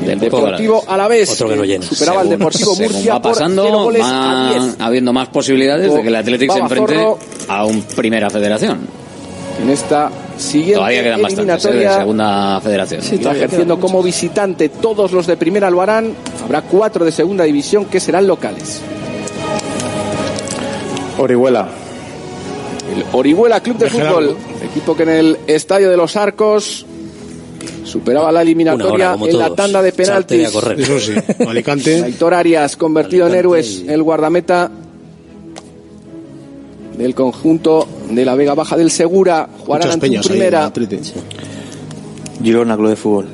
Deportivo 0.00 0.82
a 0.88 0.96
la 0.96 1.08
vez. 1.08 1.30
Otro 1.30 1.48
que 1.48 1.56
no 1.56 1.64
llena. 1.64 1.84
Superaba 1.86 2.20
al 2.20 2.26
Según- 2.26 2.38
Deportivo 2.38 2.74
según 2.74 2.92
Murcia 2.92 3.12
va 3.14 3.22
por 3.22 3.32
pasando, 3.32 3.64
goles 3.84 4.02
a 4.02 4.06
van 4.12 4.50
10. 4.50 4.76
habiendo 4.80 5.12
más 5.12 5.28
posibilidades 5.28 5.92
de 5.94 6.02
que 6.02 6.08
el 6.08 6.16
Athletic 6.16 6.52
se 6.52 6.58
enfrente 6.58 6.94
Zorro. 6.94 7.18
a 7.48 7.64
un 7.64 7.82
Primera 7.82 8.28
Federación. 8.30 8.80
En 9.62 9.70
esta 9.70 10.10
siguiente 10.36 10.74
Todavía 10.74 11.02
quedan 11.04 11.22
bastantes 11.22 11.64
¿eh? 11.64 11.68
de 11.68 11.74
eliminatoria, 11.74 11.98
Segunda 12.00 12.60
Federación. 12.60 13.02
Sí, 13.02 13.18
todavía 13.18 13.44
ejerciendo 13.44 13.78
como 13.78 14.02
visitante 14.02 14.68
todos 14.68 15.12
los 15.12 15.26
de 15.28 15.36
primera 15.36 15.70
lo 15.70 15.80
harán. 15.80 16.12
Habrá 16.44 16.62
cuatro 16.62 17.04
de 17.04 17.12
segunda 17.12 17.44
división 17.44 17.84
que 17.84 18.00
serán 18.00 18.26
locales. 18.26 18.80
Orihuela. 21.18 21.68
El 22.94 23.04
Orihuela 23.12 23.60
Club 23.60 23.78
de 23.78 23.84
De. 23.86 23.90
Fútbol, 23.90 24.36
equipo 24.62 24.96
que 24.96 25.04
en 25.04 25.08
el 25.08 25.38
Estadio 25.46 25.88
de 25.90 25.96
los 25.96 26.16
Arcos 26.16 26.84
superaba 27.84 28.30
la 28.32 28.42
eliminatoria 28.42 29.14
hora, 29.14 29.30
en 29.30 29.38
la 29.38 29.54
tanda 29.54 29.82
de 29.82 29.92
penaltis. 29.92 30.48
correr. 30.50 30.80
Eso 30.80 30.98
sí. 31.00 31.12
Alicante. 31.46 32.02
Aitor 32.02 32.34
Arias, 32.34 32.76
convertido 32.76 33.26
en 33.26 33.34
héroes, 33.34 33.82
y- 33.84 33.88
el 33.88 34.02
guardameta 34.02 34.70
del 36.98 37.14
conjunto 37.14 37.86
de 38.10 38.24
la 38.24 38.34
Vega 38.34 38.54
Baja 38.54 38.76
del 38.76 38.90
Segura. 38.90 39.48
Jugarán 39.60 39.90
ante 39.90 40.06
peñas 40.06 40.26
primera. 40.26 40.72
Girona 42.42 42.76
Club 42.76 42.88
de 42.90 42.96
Fútbol. 42.96 43.26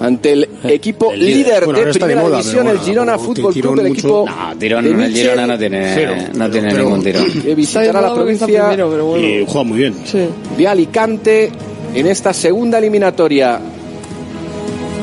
ante 0.00 0.32
el 0.32 0.48
equipo 0.64 1.12
el 1.12 1.20
líder. 1.20 1.36
líder, 1.36 1.64
Bueno, 1.66 1.80
de 1.80 1.92
primera 1.92 2.22
moda, 2.22 2.38
división, 2.38 2.68
el 2.68 2.78
Girona 2.78 3.18
Fútbol 3.18 3.34
Club, 3.34 3.52
tirón 3.52 3.78
el 3.80 3.88
mucho- 3.88 3.92
equipo 3.98 4.24
No, 4.26 4.58
tirón, 4.58 4.84
de 4.98 5.04
el 5.06 5.12
Girona 5.14 5.46
no 5.46 5.58
tiene, 5.58 5.92
Cero. 5.94 6.14
no 6.34 6.50
tiene 6.50 6.70
Pero- 6.70 6.84
ningún 6.84 7.02
tirón. 7.04 7.26
que 7.42 7.54
visitará 7.54 8.00
la 8.00 8.14
provincia 8.14 8.46
primero, 8.46 8.90
pero 8.90 9.04
bueno. 9.06 9.26
Y 9.28 9.44
juega 9.46 9.62
muy 9.64 9.78
bien. 9.78 9.94
Sí. 10.06 10.20
de 10.56 10.68
Alicante 10.68 11.52
en 11.94 12.06
esta 12.06 12.32
segunda 12.32 12.78
eliminatoria. 12.78 13.60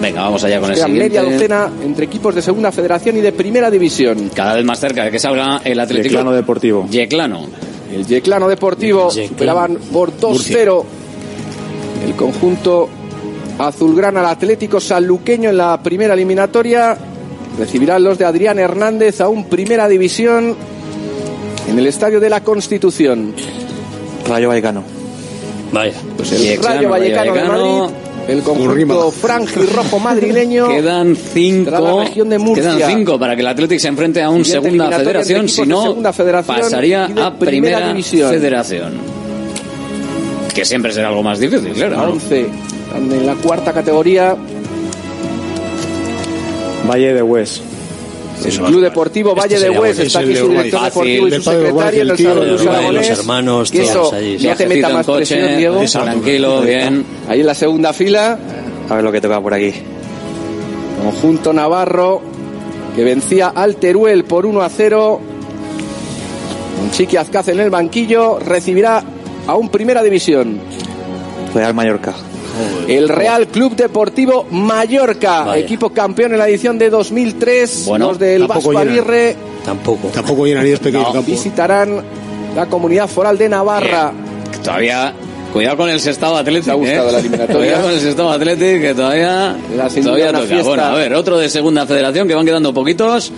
Venga, 0.02 0.22
vamos 0.22 0.44
allá 0.44 0.60
con 0.60 0.70
el 0.70 0.76
Queda 0.76 0.88
media 0.88 1.24
docena 1.24 1.72
entre 1.84 2.06
equipos 2.06 2.36
de 2.36 2.42
segunda 2.42 2.72
federación 2.72 3.18
y 3.18 3.22
de 3.22 3.32
primera 3.32 3.72
división. 3.72 4.30
Cada 4.34 4.54
vez 4.54 4.64
más 4.64 4.80
cerca 4.80 5.04
de 5.04 5.12
que 5.12 5.20
salga 5.20 5.62
el 5.64 5.80
Atlético. 5.80 6.10
Yeclano 6.10 6.32
Deportivo. 6.32 6.88
Yeclano. 6.90 7.48
El 7.92 8.06
Yeclano 8.06 8.48
Deportivo 8.48 9.10
Yeclano. 9.10 9.30
superaban 9.30 9.78
por 9.92 10.16
2-0 10.16 10.84
el 12.06 12.16
conjunto 12.16 12.90
azulgrana 13.58 14.20
al 14.20 14.28
Atlético 14.28 14.80
Sanluqueño 14.80 15.50
en 15.50 15.58
la 15.58 15.82
primera 15.82 16.14
eliminatoria. 16.14 16.96
Recibirán 17.58 18.04
los 18.04 18.20
de 18.20 18.26
Adrián 18.26 18.60
Hernández 18.60 19.20
a 19.20 19.30
un 19.30 19.46
primera 19.46 19.88
división 19.88 20.56
en 21.68 21.80
el 21.80 21.88
Estadio 21.88 22.20
de 22.20 22.30
la 22.30 22.44
Constitución. 22.44 23.34
Rayo 24.28 24.50
Vallecano. 24.50 24.97
Vaya. 25.72 25.94
Pues 26.16 26.32
el 26.32 26.42
Yeclano, 26.42 26.76
Rayo 26.76 26.90
Vallecano 26.90 27.34
de 27.34 27.40
Vallecano. 27.40 27.80
Madrid, 27.80 27.96
el 28.28 28.42
conjunto 28.44 29.12
franjirrojo 29.12 30.00
madrileño. 30.00 30.68
Quedan 30.70 31.16
cinco. 31.16 31.72
la 31.72 32.04
región 32.04 32.30
de 32.30 32.38
Murcia. 32.40 32.76
Quedan 32.76 32.92
cinco 32.92 33.20
para 33.20 33.36
que 33.36 33.42
el 33.42 33.48
Atlético 33.48 33.80
se 33.80 33.88
enfrente 33.88 34.22
a 34.22 34.30
un 34.30 34.44
segunda 34.46 34.90
federación. 34.92 35.48
Si 35.48 35.62
de 35.62 35.68
no, 35.68 35.96
pasaría 36.46 37.08
de 37.08 37.22
a 37.22 37.34
primera 37.34 37.38
primera 37.38 37.88
división. 37.90 38.30
federación. 38.30 38.94
Que 40.54 40.66
siempre 40.66 40.92
será 40.92 41.10
algo 41.10 41.24
más 41.24 41.40
difícil, 41.40 41.72
claro. 41.74 42.00
A 42.00 42.06
¿no? 42.08 42.12
11 42.14 42.42
están 42.88 43.12
en 43.12 43.26
la 43.26 43.36
cuarta 43.36 43.74
categoría. 43.74 44.36
Valle 46.90 47.14
de 47.14 47.22
Hues. 47.22 47.62
El 48.46 48.52
Club 48.60 48.82
Deportivo 48.82 49.36
Valle 49.36 49.56
Este 49.56 49.70
de 49.70 49.80
Hues 49.80 50.00
está 50.00 50.22
Es 50.22 50.28
aquí 50.28 50.36
su 50.36 50.48
de 50.48 50.54
director 50.64 50.84
deportivo 50.84 51.28
y 51.28 51.30
su. 51.30 51.36
Del 51.36 51.44
secretario, 51.44 52.02
el 52.04 52.16
Gil, 52.18 52.28
Luis 52.36 52.68
Aragonés. 52.68 53.10
los 53.10 53.20
hermanos, 53.20 53.72
Que 53.72 53.82
eso 53.84 54.14
allí. 54.14 54.38
no 54.48 54.56
te 54.56 54.68
meta 54.68 54.88
en 54.90 54.94
más 54.94 55.06
coche, 55.06 55.18
presión, 55.36 55.58
Diego. 55.58 55.82
Tranquilo, 55.86 56.62
bien. 56.62 57.06
Ahí 57.28 57.40
en 57.42 57.46
la 57.46 57.56
segunda 57.56 57.94
fila, 57.94 58.38
A 58.90 58.96
ver 58.96 59.04
lo 59.04 59.12
que 59.12 59.22
toca 59.22 59.42
por 59.42 59.54
aquí. 59.54 59.74
conjunto 61.04 61.52
Navarro 61.54 62.22
que 62.96 63.04
vencía 63.04 63.50
al 63.50 63.76
Teruel 63.78 64.24
por 64.24 64.46
1 64.46 64.62
a 64.62 64.70
0. 64.70 65.20
Un 66.84 66.92
Chiqui 66.92 67.18
Azcaz 67.18 67.48
en 67.50 67.60
el 67.60 67.70
banquillo 67.70 68.40
recibirá 68.40 69.04
a 69.48 69.56
un 69.56 69.70
primera 69.70 70.04
división. 70.04 70.60
Real 71.54 71.74
Mallorca. 71.74 72.14
El 72.88 73.10
Real 73.10 73.48
Club 73.48 73.76
Deportivo 73.76 74.46
Mallorca, 74.52 75.44
Vaya. 75.44 75.64
equipo 75.64 75.90
campeón 75.90 76.34
en 76.34 76.40
la 76.40 76.48
edición 76.48 76.78
de 76.78 76.90
2003. 76.90 77.86
Bueno, 77.88 78.10
los 78.10 78.20
del 78.20 78.48
Vasco. 78.48 78.78
Aguirre 78.78 79.36
Tampoco. 79.66 80.08
Tampoco 80.08 80.46
llenaría 80.46 80.76
este 80.76 80.92
pequeño 80.92 81.12
campo. 81.12 81.30
visitarán 81.30 82.02
la 82.56 82.68
comunidad 82.68 83.08
foral 83.08 83.38
de 83.38 83.50
Navarra. 83.50 84.14
Todavía. 84.64 85.14
Cuidado 85.52 85.78
con 85.78 85.90
el 85.90 86.00
Sestado 86.00 86.38
Atlético. 86.38 86.66
¿Te 86.66 86.72
ha 86.72 86.76
gustado 86.76 87.10
eh. 87.10 87.12
la 87.12 87.20
eliminatoria? 87.20 87.58
Cuidado 87.58 87.84
con 87.84 87.92
el 87.92 88.00
Sestado 88.00 88.32
Atlético 88.32 88.82
que 88.82 88.94
todavía. 88.94 89.56
Todavía 90.04 90.32
toca. 90.32 90.46
fiesta. 90.46 90.68
Bueno, 90.68 90.84
a 90.84 90.94
ver, 90.96 91.14
otro 91.14 91.38
de 91.38 91.50
segunda 91.50 91.86
federación 91.86 92.28
que 92.28 92.36
van 92.36 92.46
quedando 92.46 92.74
poquitos. 92.74 93.32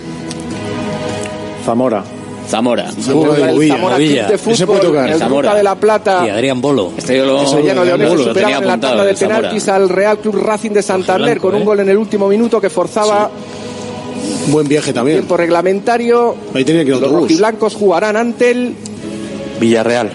Zamora. 1.64 2.04
Zamora. 2.50 2.90
Zamora 3.00 3.34
de 3.34 3.50
el. 3.52 3.68
Zamora. 3.68 3.96
Club 3.96 4.08
de 4.08 4.34
Ese 4.34 4.38
puede 4.38 4.56
Fútbol, 4.56 4.80
tocar. 4.80 5.10
el 5.10 5.18
Zamora. 5.18 5.48
Ruta 5.48 5.56
de 5.58 5.62
la 5.62 5.74
Plata. 5.76 6.22
Y 6.26 6.30
Adrián 6.30 6.60
Bolo. 6.60 6.92
Este 6.96 7.16
yo 7.16 7.24
lo, 7.26 7.46
Sevillano 7.46 7.84
superaban 7.84 8.34
tenía 8.34 8.58
en 8.58 8.66
la 8.66 8.80
tanda 8.80 9.04
de 9.04 9.14
penaltis 9.14 9.68
al 9.68 9.88
Real 9.88 10.18
Club 10.18 10.36
Racing 10.36 10.70
de 10.72 10.82
Santander 10.82 11.38
blanco, 11.38 11.42
con 11.42 11.54
un 11.54 11.62
¿eh? 11.62 11.64
gol 11.64 11.80
en 11.80 11.88
el 11.88 11.96
último 11.96 12.28
minuto 12.28 12.60
que 12.60 12.68
forzaba 12.70 13.30
Buen 14.48 14.68
viaje 14.68 14.92
también. 14.92 15.18
tiempo 15.18 15.36
reglamentario. 15.36 16.34
Ahí 16.54 16.64
tenía 16.64 16.84
que 16.84 16.90
ir 16.90 16.96
Los 16.96 17.10
rojiblancos 17.10 17.74
jugarán 17.74 18.16
ante 18.16 18.50
el 18.50 18.74
Villarreal. 19.60 20.10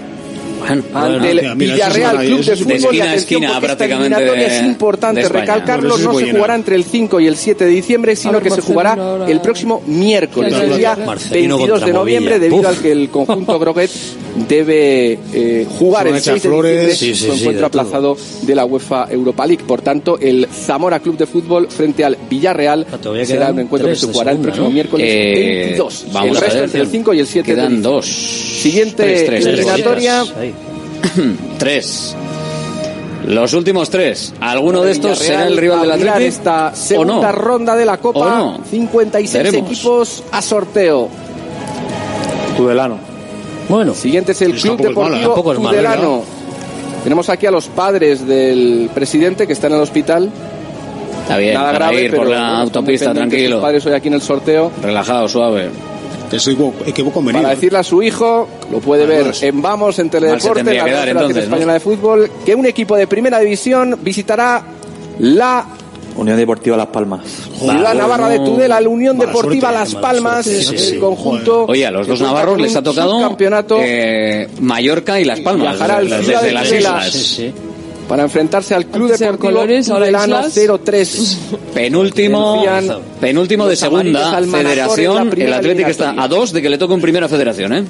Bueno, 0.59 0.83
ante 0.93 1.31
el 1.31 1.37
hostia, 1.37 1.55
mira, 1.55 1.73
Villarreal 1.73 2.17
Club 2.25 2.43
de 2.43 2.55
Fútbol 2.55 2.67
de 2.67 2.73
y 2.73 2.75
esquina 2.77 3.03
a 3.05 3.07
atención 3.09 3.15
esquina, 3.15 3.59
porque 3.59 3.71
esta 3.71 3.85
eliminatoria 3.85 4.33
de- 4.33 4.45
es 4.57 4.63
importante 4.63 5.21
de 5.21 5.29
recalcarlo, 5.29 5.89
Bueno, 5.89 6.11
no 6.13 6.19
se 6.19 6.25
se 6.25 6.31
jugará 6.31 6.55
entre 6.55 6.75
el 6.75 6.83
5 6.85 7.19
y 7.19 7.27
el 7.27 7.35
7 7.35 7.65
de 7.65 7.71
diciembre, 7.71 8.15
sino 8.15 8.33
ver, 8.33 8.43
que 8.43 8.49
se 8.49 8.55
Marcelino 8.57 8.73
jugará 8.73 8.93
ahora- 8.93 9.27
el 9.31 9.41
próximo 9.41 9.83
miércoles, 9.85 10.53
el 10.53 10.77
día. 10.77 10.95
Marcelino 10.95 11.57
22 11.57 11.85
de 11.85 11.93
noviembre, 11.93 12.35
Movilla. 12.35 12.43
debido 12.49 12.61
Uf. 12.69 12.77
al 12.77 12.81
que 12.81 12.91
el 12.91 13.09
conjunto 13.09 13.59
Groguet 13.59 13.89
debe 14.47 15.17
eh, 15.33 15.65
jugar 15.79 16.07
el 16.07 16.15
a 16.15 16.17
echar 16.17 16.33
6 16.35 16.43
de 16.43 16.49
flores. 16.49 16.87
diciembre 16.87 16.95
Sí, 16.95 17.15
sí, 17.15 17.15
su 17.15 17.35
sí, 17.35 17.39
encuentro 17.41 17.51
de 17.67 17.69
todo. 17.71 17.81
aplazado 17.81 18.17
de 18.41 18.55
la 18.55 18.65
UEFA 18.65 19.07
Europa 19.09 19.47
League. 19.47 19.63
Por 19.65 19.81
tanto, 19.81 20.17
el 20.19 20.47
Zamora 20.51 20.99
Club 20.99 21.17
de 21.17 21.25
Fútbol 21.25 21.67
frente 21.69 22.03
al 22.03 22.17
Villarreal 22.29 22.85
Ah, 22.91 22.97
será 23.25 23.51
un 23.51 23.59
encuentro 23.59 23.89
que 23.89 23.95
se 23.95 24.07
de 24.07 24.11
jugará 24.13 24.31
el 24.31 24.37
próximo 24.39 24.67
¿no? 24.67 24.73
miércoles 24.73 25.07
Eh, 25.09 25.63
22. 25.67 26.05
vamos 26.11 26.31
el 26.31 26.37
a 26.37 26.39
resto 26.41 26.55
ver. 26.55 26.63
entre 26.65 26.81
el 26.81 26.87
5 26.87 27.13
y 27.13 27.19
el 27.19 27.27
7 27.27 27.47
de 27.49 27.55
Quedan 27.55 27.67
diciembre. 27.69 27.91
dos. 27.91 28.05
Siguiente 28.05 28.95
Tres, 29.03 29.25
tres, 29.25 29.45
eliminatoria. 29.45 30.23
Tres. 31.59 32.15
Los 33.27 33.53
últimos 33.53 33.89
tres. 33.89 34.33
¿Alguno 34.39 34.83
de 34.83 34.91
estos 34.91 35.19
Villarreal 35.19 35.39
será 35.43 35.47
el 35.47 35.57
rival 35.57 35.81
del 35.81 35.91
Atlético? 35.93 36.19
esta 36.19 36.67
¿O 36.73 36.75
segunda 36.75 37.31
no? 37.31 37.37
ronda 37.37 37.75
de 37.75 37.85
la 37.85 37.97
Copa. 37.97 38.19
¿O 38.19 38.29
no? 38.29 38.59
56 38.69 39.43
Veremos. 39.43 39.71
equipos 39.71 40.23
a 40.31 40.41
sorteo. 40.41 41.09
Tudelano. 42.57 43.14
Bueno. 43.69 43.93
Siguiente 43.93 44.33
es 44.33 44.41
el 44.41 44.53
Club 44.55 44.77
Deportivo 44.81 45.43
mala, 45.43 45.69
Tudelano. 45.69 46.23
Tenemos 47.03 47.29
aquí 47.29 47.45
a 47.45 47.51
los 47.51 47.67
padres 47.67 48.27
del 48.27 48.89
presidente 48.93 49.45
que 49.45 49.53
están 49.53 49.71
en 49.71 49.77
el 49.77 49.83
hospital. 49.83 50.31
Está 51.21 51.37
bien, 51.37 51.53
Nada 51.55 51.71
para 51.71 51.85
grave, 51.87 52.03
ir 52.03 52.11
por 52.11 52.19
pero 52.19 52.31
la 52.31 52.37
bueno, 52.37 52.53
están 52.53 52.61
autopista, 52.61 53.13
tranquilo. 53.13 53.55
Sus 53.55 53.63
padres 53.63 53.85
hoy 53.85 53.93
aquí 53.93 54.07
en 54.07 54.13
el 54.15 54.21
sorteo. 54.21 54.71
Relajado, 54.81 55.27
suave. 55.27 55.69
Para 57.31 57.49
decirle 57.49 57.79
a 57.79 57.83
su 57.83 58.01
hijo, 58.01 58.47
lo 58.71 58.79
puede 58.79 59.05
ver 59.05 59.31
en 59.41 59.61
Vamos, 59.61 59.99
en 59.99 60.09
Teledeporte, 60.09 60.63
tendría 60.63 60.85
la 60.85 61.01
Federación. 61.01 61.37
Española 61.37 61.73
de 61.73 61.79
Fútbol, 61.79 62.31
que 62.45 62.55
un 62.55 62.65
equipo 62.65 62.95
de 62.95 63.07
primera 63.07 63.39
división 63.39 63.99
visitará 64.01 64.63
la 65.19 65.65
Unión 66.15 66.37
Deportiva 66.37 66.77
Las 66.77 66.87
Palmas. 66.87 67.21
Ciudad 67.59 67.93
Navarra 67.93 68.29
de 68.29 68.39
Tudela, 68.39 68.79
la 68.79 68.89
Unión 68.89 69.17
Mala 69.17 69.27
Deportiva 69.31 69.69
suerte, 69.69 69.79
Las 69.79 69.95
Palmas, 69.95 70.45
suerte. 70.45 70.63
Sí, 70.63 70.65
sí, 70.65 70.75
el 70.75 70.91
sí. 70.93 70.97
conjunto. 70.99 71.65
Oye, 71.65 71.85
a 71.85 71.91
los 71.91 72.07
dos 72.07 72.21
navarros 72.21 72.59
les 72.59 72.75
ha 72.75 72.81
tocado 72.81 73.19
subcampeonato 73.19 73.77
eh, 73.81 74.49
Mallorca 74.61 75.19
y 75.19 75.25
Las 75.25 75.39
Palmas. 75.41 75.71
Viajará 75.71 75.97
al 75.97 76.09
desde 76.09 76.23
Ciudad 76.23 76.41
de 76.41 76.51
las 76.51 76.71
islas. 76.71 77.11
Sí, 77.11 77.19
sí. 77.19 77.53
para 78.07 78.23
enfrentarse 78.23 78.75
al 78.75 78.85
Club 78.85 79.11
Deportivo 79.11 79.39
colores, 79.39 79.87
Tudelano 79.87 80.47
islas. 80.47 80.57
0-3. 80.57 81.37
Penúltimo, 81.73 82.63
penúltimo 83.19 83.67
de 83.67 83.75
segunda 83.75 84.41
federación. 84.41 85.33
El 85.37 85.53
Atlético 85.53 85.89
está 85.89 86.15
a 86.17 86.27
dos 86.27 86.51
de 86.51 86.61
que 86.61 86.69
le 86.69 86.77
toque 86.77 86.93
un 86.93 87.01
primera 87.01 87.27
federación, 87.27 87.73
¿eh? 87.73 87.83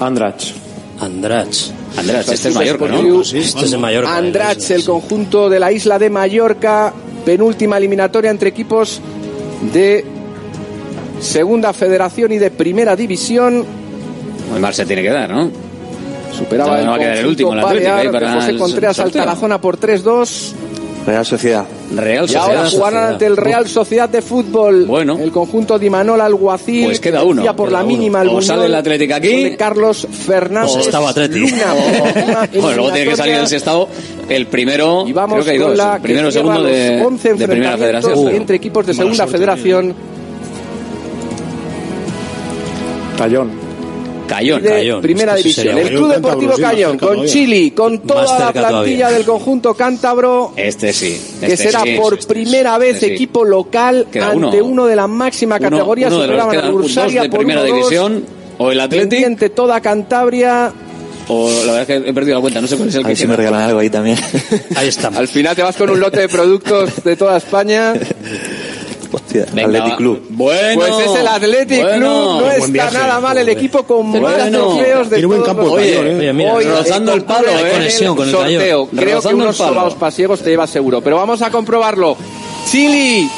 Andrach. 0.00 0.52
Andrach. 1.00 1.81
Andrés, 1.96 2.28
este 2.28 2.48
es 2.48 2.54
Mallorca, 2.54 2.86
Este 3.34 3.64
es 3.64 3.78
Mallorca. 3.78 4.16
Andrach, 4.16 4.70
el 4.70 4.84
conjunto 4.84 5.48
de 5.48 5.60
la 5.60 5.72
isla 5.72 5.98
de 5.98 6.10
Mallorca, 6.10 6.92
penúltima 7.24 7.76
eliminatoria 7.78 8.30
entre 8.30 8.48
equipos 8.48 9.00
de 9.72 10.04
segunda 11.20 11.72
federación 11.72 12.32
y 12.32 12.38
de 12.38 12.50
primera 12.50 12.96
división. 12.96 13.64
Muy 14.50 14.60
mal 14.60 14.74
se 14.74 14.84
tiene 14.84 15.02
que 15.02 15.10
dar, 15.10 15.30
¿no? 15.30 15.50
Superaba 16.36 16.72
No, 16.72 16.78
el 16.78 16.84
no 16.84 16.90
va 16.90 16.96
a 16.96 17.00
quedar 17.00 17.16
el 17.18 17.26
último, 17.26 17.52
el 17.52 17.60
Balear 17.60 17.98
ahí 17.98 18.06
de 18.06 18.12
para 18.12 18.32
José 18.34 18.50
el 18.50 18.58
Contreras 18.58 18.98
por 19.60 19.78
3-2. 19.78 20.52
Real 21.04 21.26
Sociedad. 21.26 21.64
Real 21.96 22.30
Y 22.30 22.34
ahora 22.36 22.62
Sociedad. 22.64 22.70
jugarán 22.70 23.12
ante 23.14 23.26
el 23.26 23.36
Real 23.36 23.66
Sociedad 23.68 24.08
de 24.08 24.22
Fútbol. 24.22 24.86
Bueno. 24.86 25.18
El 25.18 25.32
conjunto 25.32 25.76
de 25.78 25.86
Imanol 25.86 26.20
Alguacil. 26.20 26.84
Pues 26.84 27.00
queda 27.00 27.18
que 27.20 27.24
uno, 27.26 27.34
vencía 27.36 27.56
por 27.56 27.68
queda 27.68 27.78
la 27.78 27.84
uno. 27.84 27.92
mínima 27.96 28.20
al 28.20 28.28
O 28.28 28.40
sale 28.40 28.66
el 28.66 28.74
Atlético 28.74 29.14
aquí. 29.14 29.42
de 29.44 29.56
Carlos 29.56 30.06
Fernández. 30.10 30.70
O 30.76 30.78
estaba 30.78 31.10
Atleti. 31.10 31.40
Luna. 31.40 31.74
Bueno, 32.52 32.76
luego 32.76 32.92
tiene 32.92 33.10
que 33.10 33.16
salir 33.16 33.34
el 33.34 33.48
sextado. 33.48 33.88
El 34.28 34.46
primero, 34.46 35.04
Y 35.06 35.12
vamos 35.12 35.34
creo 35.34 35.44
que 35.44 35.50
hay 35.50 35.58
dos. 35.58 35.76
la 35.76 35.96
El 35.96 36.02
primero 36.02 36.28
que 36.28 36.32
segundo 36.32 36.62
de, 36.62 36.98
los 36.98 37.06
11 37.06 37.34
de 37.34 37.48
primera 37.48 37.76
federación. 37.76 38.28
entre 38.28 38.56
equipos 38.56 38.86
de 38.86 38.94
segunda 38.94 39.16
suerte, 39.16 39.32
federación. 39.32 39.94
Tallón. 43.18 43.50
Cayón. 44.34 44.62
de 44.62 44.68
Cayón, 44.68 45.02
primera 45.02 45.34
división. 45.34 45.78
El. 45.78 45.88
Club 45.88 46.14
Deportivo 46.14 46.52
Cayón 46.58 46.98
con 46.98 47.08
todavía. 47.10 47.32
Chili, 47.32 47.70
con 47.72 47.98
toda 48.00 48.22
la 48.38 48.52
plantilla 48.52 48.68
todavía. 48.68 49.08
del 49.10 49.24
conjunto 49.24 49.74
cántabro. 49.74 50.52
Este 50.56 50.92
sí. 50.92 51.20
Que 51.40 51.46
este 51.52 51.56
será 51.70 51.82
sí, 51.82 51.96
por 52.00 52.14
este 52.18 52.32
primera 52.32 52.78
vez 52.78 52.94
este 52.94 53.08
sí. 53.08 53.12
equipo 53.14 53.44
local 53.44 54.06
Queda 54.10 54.30
ante 54.30 54.62
uno. 54.62 54.72
uno, 54.72 54.86
de 54.86 54.96
la 54.96 55.06
máxima 55.06 55.56
Uno- 55.56 55.70
categoría. 55.70 56.06
uno 56.08 56.20
de 56.20 56.26
los 56.28 56.36
superaban 56.42 56.64
a 56.66 56.70
Bursaria 56.70 57.22
por 57.28 57.38
primera 57.38 57.62
1-2. 57.62 57.66
división. 57.66 58.24
O 58.58 58.70
el 58.70 58.80
Atlético. 58.80 59.10
Pendiente 59.10 59.50
toda 59.50 59.80
Cantabria. 59.80 60.72
O 61.28 61.48
la 61.50 61.72
verdad 61.72 61.80
es 61.82 61.86
que 61.86 62.10
he 62.10 62.12
perdido 62.12 62.34
la 62.36 62.40
cuenta. 62.40 62.60
No 62.60 62.66
sé 62.66 62.76
cuál 62.76 62.88
es 62.88 62.94
el 62.96 63.04
A 63.04 63.08
que 63.08 63.16
si 63.16 63.26
me 63.26 63.36
regalan 63.36 63.62
algo 63.62 63.78
ahí 63.78 63.88
también. 63.90 64.18
Ahí 64.76 64.88
estamos. 64.88 65.18
Al 65.20 65.28
final 65.28 65.54
te 65.54 65.62
vas 65.62 65.76
con 65.76 65.88
un 65.90 66.00
lote 66.00 66.20
de 66.20 66.28
productos 66.28 67.02
de 67.04 67.16
toda 67.16 67.36
España. 67.36 67.94
Sí, 69.30 69.38
Venga, 69.52 69.78
Athletic. 69.78 69.96
Club. 69.96 70.22
Bueno. 70.30 70.80
Pues 70.80 71.06
es 71.06 71.14
el 71.16 71.26
Athletic 71.28 71.82
bueno. 71.82 71.98
Club, 71.98 72.40
no 72.42 72.50
está 72.50 72.66
viaje. 72.66 72.98
nada 72.98 73.20
mal 73.20 73.38
el 73.38 73.48
equipo 73.48 73.82
con 73.84 74.10
más 74.10 74.20
Bueno. 74.20 74.58
trofeos 74.58 75.10
de 75.10 75.26
buen 75.26 75.42
todos 75.42 75.48
campo 75.56 75.78
el 75.78 75.84
Oye, 75.84 75.94
¿eh? 75.94 76.16
Oye, 76.18 76.32
mira, 76.32 76.54
Hoy, 76.54 76.64
rozando 76.64 77.12
el 77.14 77.24
palo, 77.24 77.48
¿eh? 77.48 77.70
Conexión 77.72 78.16
con 78.16 78.26
el 78.26 78.32
sorteo. 78.34 78.86
Cayón. 78.86 79.04
Creo 79.04 79.20
que 79.22 79.34
unos 79.34 79.56
sobaos 79.56 79.94
pasiegos 79.94 80.40
te 80.40 80.50
llevas 80.50 80.70
seguro, 80.70 81.00
pero 81.00 81.16
vamos 81.16 81.40
a 81.42 81.50
comprobarlo. 81.50 82.16
Chili, 82.70 83.28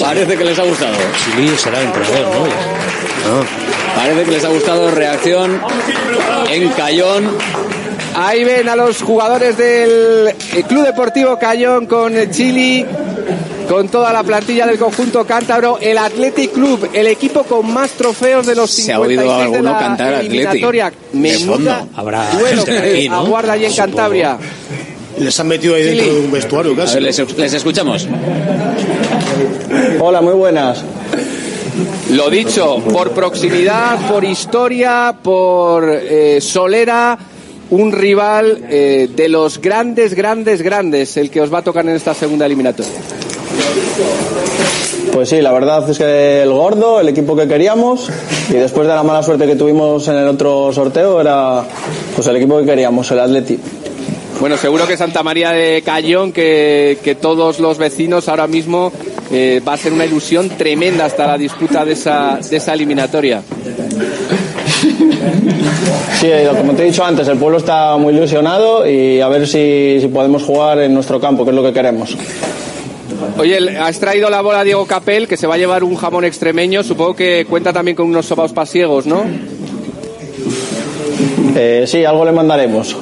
Parece 0.00 0.36
que 0.36 0.44
les 0.44 0.58
ha 0.58 0.64
gustado. 0.64 0.94
Chili 1.24 1.48
será 1.56 1.80
el 1.80 1.86
entrenador, 1.86 2.26
¿no? 2.26 3.44
Parece 3.96 4.24
que 4.24 4.30
les 4.30 4.44
ha 4.44 4.48
gustado 4.48 4.90
reacción 4.90 5.60
en 6.50 6.68
Cayón. 6.70 7.36
Ahí 8.14 8.44
ven 8.44 8.68
a 8.68 8.76
los 8.76 9.02
jugadores 9.02 9.56
del 9.56 10.28
eh, 10.28 10.62
Club 10.68 10.84
Deportivo 10.84 11.38
Cayón 11.38 11.86
con 11.86 12.12
Chili, 12.30 12.84
con 13.68 13.88
toda 13.88 14.12
la 14.12 14.22
plantilla 14.22 14.66
del 14.66 14.78
conjunto 14.78 15.24
cántabro, 15.24 15.78
el 15.80 15.96
Athletic 15.98 16.52
Club, 16.52 16.88
el 16.92 17.06
equipo 17.06 17.44
con 17.44 17.72
más 17.72 17.90
trofeos 17.92 18.46
de 18.46 18.54
los 18.54 18.70
Se 18.70 18.92
ha 18.92 18.96
56 18.96 19.18
oído 19.18 19.36
de 19.36 19.42
alguno 19.44 19.72
la 19.72 19.78
cantar 19.78 20.14
Athletic. 20.14 20.32
eliminatoria. 20.40 20.90
De 20.90 21.18
Menuda 21.18 21.46
fondo. 21.54 21.88
Habrá 21.96 22.30
duelo 22.30 22.64
que 22.64 23.08
¿no? 23.08 23.16
aguarda 23.16 23.52
allí 23.54 23.64
en 23.66 23.70
Supongo. 23.72 23.86
Cantabria. 23.96 24.38
Les 25.18 25.38
han 25.38 25.48
metido 25.48 25.74
ahí 25.74 25.82
dentro 25.82 26.04
Chili. 26.04 26.16
de 26.16 26.24
un 26.24 26.32
vestuario 26.32 26.72
A 26.72 26.76
casi. 26.76 26.94
ver, 26.94 27.02
les, 27.04 27.36
les 27.38 27.52
escuchamos. 27.54 28.08
Hola, 30.00 30.20
muy 30.20 30.32
buenas. 30.34 30.82
Lo 32.10 32.28
dicho, 32.30 32.78
por 32.92 33.12
proximidad, 33.12 33.98
por 34.10 34.24
historia, 34.24 35.14
por 35.22 35.88
eh, 35.88 36.40
solera, 36.40 37.16
un 37.70 37.92
rival 37.92 38.64
eh, 38.68 39.08
de 39.14 39.28
los 39.28 39.60
grandes, 39.60 40.14
grandes, 40.14 40.62
grandes, 40.62 41.16
el 41.16 41.30
que 41.30 41.40
os 41.40 41.52
va 41.52 41.58
a 41.58 41.62
tocar 41.62 41.84
en 41.86 41.94
esta 41.94 42.14
segunda 42.14 42.46
eliminatoria. 42.46 42.92
Pues 45.12 45.28
sí, 45.28 45.40
la 45.40 45.52
verdad 45.52 45.88
es 45.88 45.98
que 45.98 46.42
el 46.42 46.52
gordo, 46.52 47.00
el 47.00 47.08
equipo 47.08 47.36
que 47.36 47.48
queríamos, 47.48 48.08
y 48.48 48.54
después 48.54 48.86
de 48.86 48.94
la 48.94 49.02
mala 49.02 49.22
suerte 49.22 49.46
que 49.46 49.56
tuvimos 49.56 50.06
en 50.08 50.16
el 50.16 50.28
otro 50.28 50.72
sorteo, 50.72 51.20
era 51.20 51.64
pues 52.14 52.26
el 52.26 52.36
equipo 52.36 52.58
que 52.58 52.66
queríamos, 52.66 53.10
el 53.10 53.20
Atleti. 53.20 53.58
Bueno, 54.40 54.56
seguro 54.56 54.86
que 54.86 54.96
Santa 54.96 55.22
María 55.22 55.50
de 55.50 55.82
Cayón, 55.84 56.32
que, 56.32 56.98
que 57.04 57.14
todos 57.14 57.60
los 57.60 57.76
vecinos 57.76 58.28
ahora 58.28 58.46
mismo 58.46 58.90
eh, 59.30 59.60
va 59.66 59.74
a 59.74 59.76
ser 59.76 59.92
una 59.92 60.04
ilusión 60.04 60.48
tremenda 60.48 61.04
hasta 61.04 61.26
la 61.26 61.38
disputa 61.38 61.84
de 61.84 61.92
esa, 61.92 62.38
de 62.38 62.56
esa 62.56 62.72
eliminatoria. 62.72 63.42
Sí, 66.18 66.26
eh, 66.26 66.48
como 66.56 66.72
te 66.72 66.82
he 66.82 66.86
dicho 66.86 67.04
antes, 67.04 67.28
el 67.28 67.38
pueblo 67.38 67.58
está 67.58 67.96
muy 67.96 68.14
ilusionado 68.14 68.88
y 68.88 69.20
a 69.20 69.28
ver 69.28 69.46
si, 69.46 69.98
si 70.00 70.08
podemos 70.08 70.42
jugar 70.42 70.80
en 70.80 70.94
nuestro 70.94 71.20
campo, 71.20 71.44
que 71.44 71.50
es 71.50 71.56
lo 71.56 71.62
que 71.62 71.72
queremos. 71.72 72.16
Oye, 73.38 73.78
has 73.78 73.98
traído 73.98 74.30
la 74.30 74.40
bola 74.40 74.60
a 74.60 74.64
Diego 74.64 74.86
Capel, 74.86 75.26
que 75.28 75.36
se 75.36 75.46
va 75.46 75.54
a 75.54 75.58
llevar 75.58 75.84
un 75.84 75.96
jamón 75.96 76.24
extremeño. 76.24 76.82
Supongo 76.82 77.14
que 77.14 77.46
cuenta 77.48 77.72
también 77.72 77.96
con 77.96 78.06
unos 78.06 78.26
sobaos 78.26 78.52
pasiegos, 78.52 79.06
¿no? 79.06 79.24
Eh, 81.56 81.84
sí, 81.86 82.04
algo 82.04 82.24
le 82.24 82.32
mandaremos. 82.32 82.96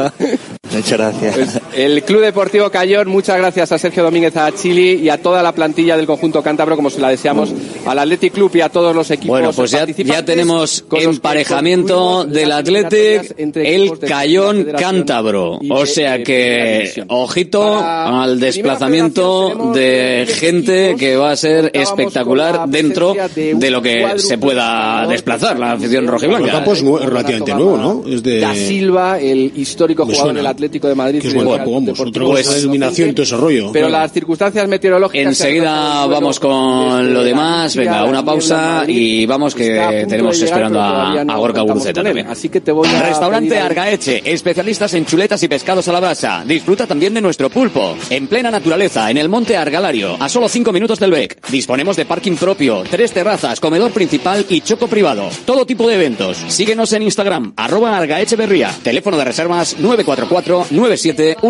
Muchas 0.72 0.98
gracias. 0.98 1.60
El 1.76 2.02
Club 2.04 2.22
Deportivo 2.22 2.70
Cayón, 2.70 3.06
muchas 3.06 3.36
gracias 3.36 3.70
a 3.70 3.76
Sergio 3.76 4.02
Domínguez, 4.02 4.34
a 4.38 4.50
Chili 4.50 4.94
y 4.94 5.10
a 5.10 5.20
toda 5.20 5.42
la 5.42 5.52
plantilla 5.52 5.94
del 5.98 6.06
conjunto 6.06 6.42
cántabro, 6.42 6.74
como 6.74 6.88
se 6.88 7.02
la 7.02 7.10
deseamos, 7.10 7.52
al 7.84 7.98
Athletic 7.98 8.32
Club 8.32 8.50
y 8.54 8.62
a 8.62 8.70
todos 8.70 8.96
los 8.96 9.10
equipos. 9.10 9.28
Bueno, 9.28 9.52
pues 9.52 9.72
ya, 9.72 9.84
ya 9.84 10.24
tenemos 10.24 10.86
emparejamiento 10.90 12.24
del 12.24 12.52
Athletic, 12.52 13.34
el 13.56 13.98
Cayón 13.98 14.68
Cántabro. 14.78 15.60
O 15.68 15.84
sea 15.84 16.22
que, 16.22 17.04
ojito 17.08 17.78
al 17.78 18.40
desplazamiento 18.40 19.72
de 19.74 20.24
diez 20.24 20.38
gente 20.38 20.96
que 20.98 21.16
va 21.16 21.32
a 21.32 21.36
ser 21.36 21.70
espectacular 21.74 22.54
la 22.54 22.66
dentro 22.66 23.14
de 23.34 23.70
lo 23.70 23.82
que 23.82 24.18
se 24.18 24.38
pueda 24.38 25.06
desplazar 25.06 25.58
la 25.58 25.72
afición 25.72 26.04
El 26.04 26.10
rojiblanca. 26.10 26.52
campo 26.52 26.72
es 26.72 26.82
relativamente 26.82 27.54
nuevo, 27.54 27.76
¿no? 27.76 28.02
Es 28.10 28.22
de... 28.22 28.40
Da 28.40 28.54
Silva, 28.54 29.20
el 29.20 29.52
histórico 29.56 30.06
jugador 30.06 30.34
del 30.34 30.46
Atlético 30.46 30.88
de 30.88 30.94
Madrid. 30.94 31.22
Vamos. 31.70 31.86
Deportivo 31.86 32.26
Otra 32.30 32.36
cosa 32.36 32.50
San 32.50 32.58
es 32.58 32.64
eliminación 32.64 33.10
y 33.10 33.12
todo 33.12 33.22
ese 33.22 33.36
rollo. 33.36 33.72
Pero 33.72 33.88
claro. 33.88 34.02
las 34.02 34.12
circunstancias 34.12 34.68
meteorológicas. 34.68 35.26
Enseguida 35.26 36.06
vamos 36.06 36.40
con 36.40 37.12
lo 37.12 37.22
demás. 37.22 37.76
Venga, 37.76 38.04
una 38.04 38.24
pausa 38.24 38.84
y 38.86 39.26
vamos 39.26 39.54
que 39.54 40.06
tenemos 40.08 40.38
de 40.38 40.46
esperando 40.46 40.80
a, 40.80 41.20
a 41.20 41.36
Gorka 41.36 41.62
Guruceta 41.62 42.02
también. 42.02 42.26
Así 42.26 42.48
que 42.48 42.60
te 42.60 42.72
voy 42.72 42.88
a 42.88 43.02
Restaurante 43.02 43.58
Argaeche, 43.58 44.22
especialistas 44.24 44.94
en 44.94 45.06
chuletas 45.06 45.42
y 45.42 45.48
pescados 45.48 45.88
a 45.88 45.92
la 45.92 46.00
brasa. 46.00 46.44
Disfruta 46.46 46.86
también 46.86 47.14
de 47.14 47.20
nuestro 47.20 47.50
pulpo. 47.50 47.96
En 48.10 48.26
plena 48.26 48.50
naturaleza, 48.50 49.10
en 49.10 49.18
el 49.18 49.28
monte 49.28 49.56
Argalario, 49.56 50.16
a 50.20 50.28
solo 50.28 50.48
5 50.48 50.72
minutos 50.72 50.98
del 50.98 51.10
BEC. 51.10 51.48
Disponemos 51.50 51.96
de 51.96 52.04
parking 52.04 52.36
propio, 52.36 52.82
tres 52.90 53.12
terrazas, 53.12 53.60
comedor 53.60 53.90
principal 53.90 54.44
y 54.48 54.60
choco 54.60 54.88
privado. 54.88 55.28
Todo 55.44 55.66
tipo 55.66 55.88
de 55.88 55.94
eventos. 55.94 56.38
Síguenos 56.48 56.92
en 56.92 57.02
Instagram, 57.02 57.52
arroba 57.56 57.96
Argaecheverría. 57.96 58.70
Teléfono 58.82 59.16
de 59.16 59.24
reservas 59.24 59.76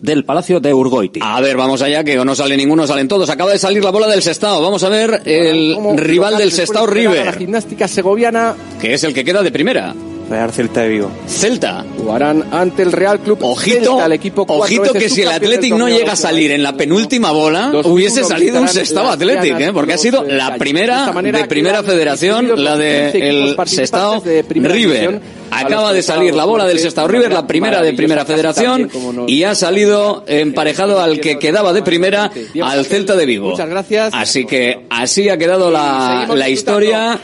del 0.00 0.24
Palacio 0.24 0.60
de 0.60 0.72
Urgoiti. 0.74 1.20
A 1.22 1.40
ver, 1.40 1.56
vamos 1.56 1.82
allá, 1.82 2.04
que 2.04 2.18
o 2.18 2.24
no 2.24 2.34
sale 2.34 2.56
ninguno, 2.56 2.86
salen 2.86 3.08
todos. 3.08 3.30
Acaba 3.30 3.52
de 3.52 3.58
salir 3.58 3.84
la 3.84 3.90
bola 3.90 4.06
del 4.08 4.22
Sestao. 4.22 4.62
Vamos 4.62 4.82
a 4.82 4.88
ver 4.88 5.22
el 5.24 5.76
rival 5.96 6.36
del 6.36 6.52
Sestao 6.52 6.84
a 6.84 6.86
La 6.86 6.92
River, 6.92 7.38
gimnástica 7.38 7.88
segoviana 7.88 8.54
que 8.80 8.94
es 8.94 9.04
el 9.04 9.14
que 9.14 9.24
queda 9.24 9.42
de 9.42 9.50
primera. 9.50 9.94
Real 10.28 10.52
Celta 10.52 10.82
de 10.82 10.88
Vigo. 10.88 11.10
Celta. 11.28 11.84
jugarán 11.96 12.44
ante 12.52 12.82
el 12.82 12.92
Real 12.92 13.20
Club 13.20 13.38
Ojito, 13.42 13.92
Celta, 13.92 14.06
el 14.06 14.12
equipo 14.12 14.44
ojito 14.48 14.92
que 14.92 15.08
si 15.08 15.22
el 15.22 15.28
Athletic 15.28 15.74
no 15.74 15.88
llega 15.88 16.12
a 16.12 16.16
salir 16.16 16.50
en 16.50 16.62
la 16.62 16.76
penúltima 16.76 17.30
bola, 17.30 17.72
hubiese 17.84 18.24
salido 18.24 18.60
un 18.60 18.66
las 18.66 18.92
Athletic, 18.92 19.60
¿eh? 19.60 19.72
porque 19.72 19.92
ha 19.92 19.98
sido 19.98 20.24
eh, 20.24 20.32
la 20.32 20.56
primera 20.56 21.12
de 21.12 21.44
primera 21.44 21.82
federación, 21.82 22.62
la 22.62 22.76
de 22.76 23.10
15 23.12 23.18
equipos 23.18 23.66
el 23.70 23.76
Sestao 23.76 24.22
River. 24.22 25.20
Acaba 25.48 25.92
de 25.92 26.02
salir 26.02 26.34
la 26.34 26.44
bola 26.44 26.66
del 26.66 26.80
Sestao 26.80 27.06
de 27.06 27.12
River, 27.12 27.32
la 27.32 27.46
primera 27.46 27.80
de 27.82 27.92
primera 27.92 28.24
federación, 28.24 28.90
y 29.28 29.44
ha 29.44 29.54
salido 29.54 30.24
emparejado 30.26 31.00
al 31.00 31.20
que 31.20 31.38
quedaba 31.38 31.72
de 31.72 31.82
primera 31.82 32.30
al 32.62 32.84
Celta 32.84 33.14
de 33.16 33.26
Vigo. 33.26 33.50
Muchas 33.50 33.68
gracias. 33.68 34.12
Así 34.12 34.44
que 34.44 34.86
así 34.90 35.28
ha 35.28 35.38
quedado 35.38 35.70
la, 35.70 36.28
la 36.34 36.48
historia. 36.48 37.20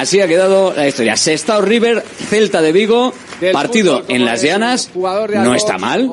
Así 0.00 0.20
ha 0.20 0.26
quedado 0.26 0.72
la 0.74 0.88
historia. 0.88 1.16
Sestao 1.16 1.60
River, 1.60 2.02
Celta 2.02 2.62
de 2.62 2.72
Vigo, 2.72 3.12
partido 3.52 4.04
en 4.08 4.24
las 4.24 4.42
llanas. 4.42 4.90
No 4.94 5.54
está 5.54 5.78
mal. 5.78 6.10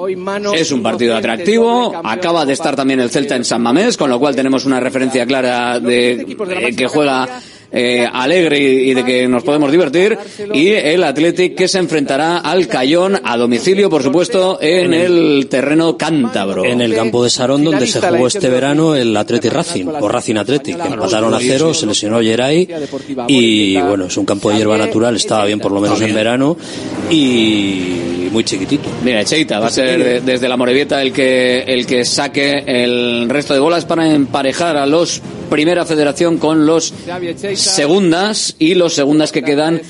Es 0.54 0.72
un 0.72 0.84
partido 0.84 1.16
atractivo. 1.16 2.02
Acaba 2.04 2.46
de 2.46 2.54
estar 2.54 2.76
también 2.76 3.00
el 3.00 3.10
Celta 3.10 3.36
en 3.36 3.46
San 3.46 3.62
Mamés, 3.62 3.98
con 3.98 4.10
lo 4.10 4.20
cual 4.20 4.36
tenemos 4.36 4.66
una 4.66 4.80
referencia 4.80 5.26
clara 5.26 5.80
de 5.80 6.12
eh, 6.12 6.76
que 6.76 6.88
juega 6.88 7.42
eh, 7.72 8.08
alegre 8.12 8.60
y, 8.60 8.92
y 8.92 8.94
de 8.94 9.06
que 9.06 9.28
nos 9.28 9.44
podemos 9.44 9.72
divertir. 9.72 10.18
Y 10.54 10.70
el 10.70 11.04
Athletic 11.04 11.56
que 11.56 11.68
se 11.68 11.80
enfrentará 11.80 12.40
al 12.40 12.68
Cayón 12.68 13.20
a 13.24 13.38
domicilio, 13.38 13.90
por 13.90 14.04
supuesto, 14.04 14.60
en 14.62 14.94
el 14.94 15.48
terreno 15.50 15.98
cántabro. 15.98 16.66
En 16.66 16.82
el 16.82 16.96
campo 16.96 17.24
de 17.24 17.30
Sarón, 17.30 17.64
donde 17.64 17.88
se 17.88 18.02
jugó 18.02 18.28
este 18.28 18.50
verano 18.50 18.96
el 18.96 19.16
Athletic 19.16 19.52
Racing, 19.52 19.86
o 19.88 20.08
Racing 20.08 20.36
Athletic, 20.36 20.82
que 20.82 20.88
empataron 20.88 21.34
a 21.34 21.40
cero, 21.40 21.74
se 21.74 21.86
lesionó 21.86 22.20
Geray, 22.20 22.68
y 23.28 23.80
bueno, 23.82 24.06
es 24.06 24.18
un 24.18 24.26
campo 24.26 24.50
de 24.50 24.58
hierba 24.58 24.78
natural, 24.78 25.16
estaba 25.16 25.46
bien 25.46 25.60
por 25.60 25.72
lo 25.72 25.82
menos 25.82 26.02
en 26.02 26.14
verano, 26.14 26.58
y 27.10 28.19
muy 28.32 28.44
chiquitito. 28.44 28.90
Mira, 29.04 29.24
Cheita 29.24 29.60
va 29.60 29.68
a 29.68 29.72
ser 29.72 30.04
de- 30.04 30.22
desde 30.22 30.48
la 30.50 30.58
Morevieta 30.58 31.02
el 31.02 31.12
que 31.14 31.64
el 31.68 31.86
que 31.86 32.06
saque 32.06 32.64
el 32.66 33.28
resto 33.30 33.54
de 33.54 33.60
bolas 33.60 33.86
para 33.86 34.12
emparejar 34.14 34.78
a 34.78 34.86
los 34.86 35.22
Primera 35.50 35.84
Federación 35.86 36.38
con 36.38 36.66
los 36.68 36.94
segundas 37.56 38.56
y 38.60 38.76
los 38.76 38.94
segundas 38.94 39.32
que 39.32 39.42
quedan 39.42 39.82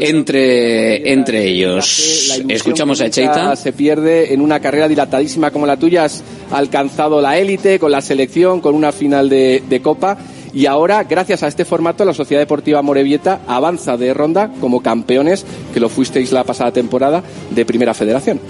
entre 0.00 1.12
entre 1.12 1.46
ellos. 1.48 2.30
Escuchamos 2.48 3.00
a 3.00 3.10
Cheita. 3.10 3.56
Se 3.56 3.72
pierde 3.72 4.32
en 4.32 4.40
una 4.40 4.60
carrera 4.60 4.88
dilatadísima 4.88 5.50
como 5.50 5.66
la 5.66 5.76
tuya. 5.76 6.04
Has 6.04 6.22
alcanzado 6.50 7.20
la 7.20 7.38
élite 7.38 7.78
con 7.78 7.90
la 7.92 8.00
selección, 8.00 8.60
con 8.60 8.74
una 8.74 8.92
final 8.92 9.28
de, 9.28 9.62
de 9.68 9.80
Copa. 9.82 10.16
Y 10.54 10.66
ahora, 10.66 11.04
gracias 11.04 11.42
a 11.42 11.48
este 11.48 11.64
formato, 11.64 12.04
la 12.04 12.12
Sociedad 12.12 12.42
Deportiva 12.42 12.82
Morevieta 12.82 13.40
avanza 13.46 13.96
de 13.96 14.12
ronda 14.12 14.50
como 14.60 14.82
campeones, 14.82 15.46
que 15.72 15.80
lo 15.80 15.88
fuisteis 15.88 16.30
la 16.32 16.44
pasada 16.44 16.72
temporada, 16.72 17.22
de 17.50 17.64
Primera 17.64 17.94
Federación. 17.94 18.40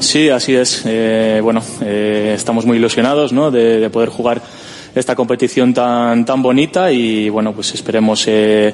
Sí, 0.00 0.30
así 0.30 0.54
es. 0.54 0.82
Eh, 0.86 1.40
bueno, 1.42 1.62
eh, 1.82 2.32
estamos 2.36 2.66
muy 2.66 2.78
ilusionados 2.78 3.32
¿no? 3.32 3.50
de, 3.50 3.80
de 3.80 3.90
poder 3.90 4.08
jugar 4.08 4.40
esta 4.94 5.14
competición 5.14 5.74
tan, 5.74 6.24
tan 6.24 6.42
bonita 6.42 6.90
y 6.92 7.28
bueno, 7.28 7.52
pues 7.52 7.74
esperemos, 7.74 8.24
eh, 8.26 8.72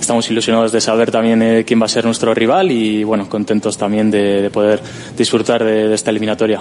estamos 0.00 0.30
ilusionados 0.30 0.72
de 0.72 0.80
saber 0.80 1.10
también 1.10 1.42
eh, 1.42 1.64
quién 1.66 1.80
va 1.80 1.86
a 1.86 1.88
ser 1.88 2.04
nuestro 2.04 2.34
rival 2.34 2.70
y 2.70 3.04
bueno, 3.04 3.28
contentos 3.28 3.76
también 3.76 4.10
de, 4.10 4.42
de 4.42 4.50
poder 4.50 4.80
disfrutar 5.16 5.64
de, 5.64 5.88
de 5.88 5.94
esta 5.94 6.10
eliminatoria. 6.10 6.60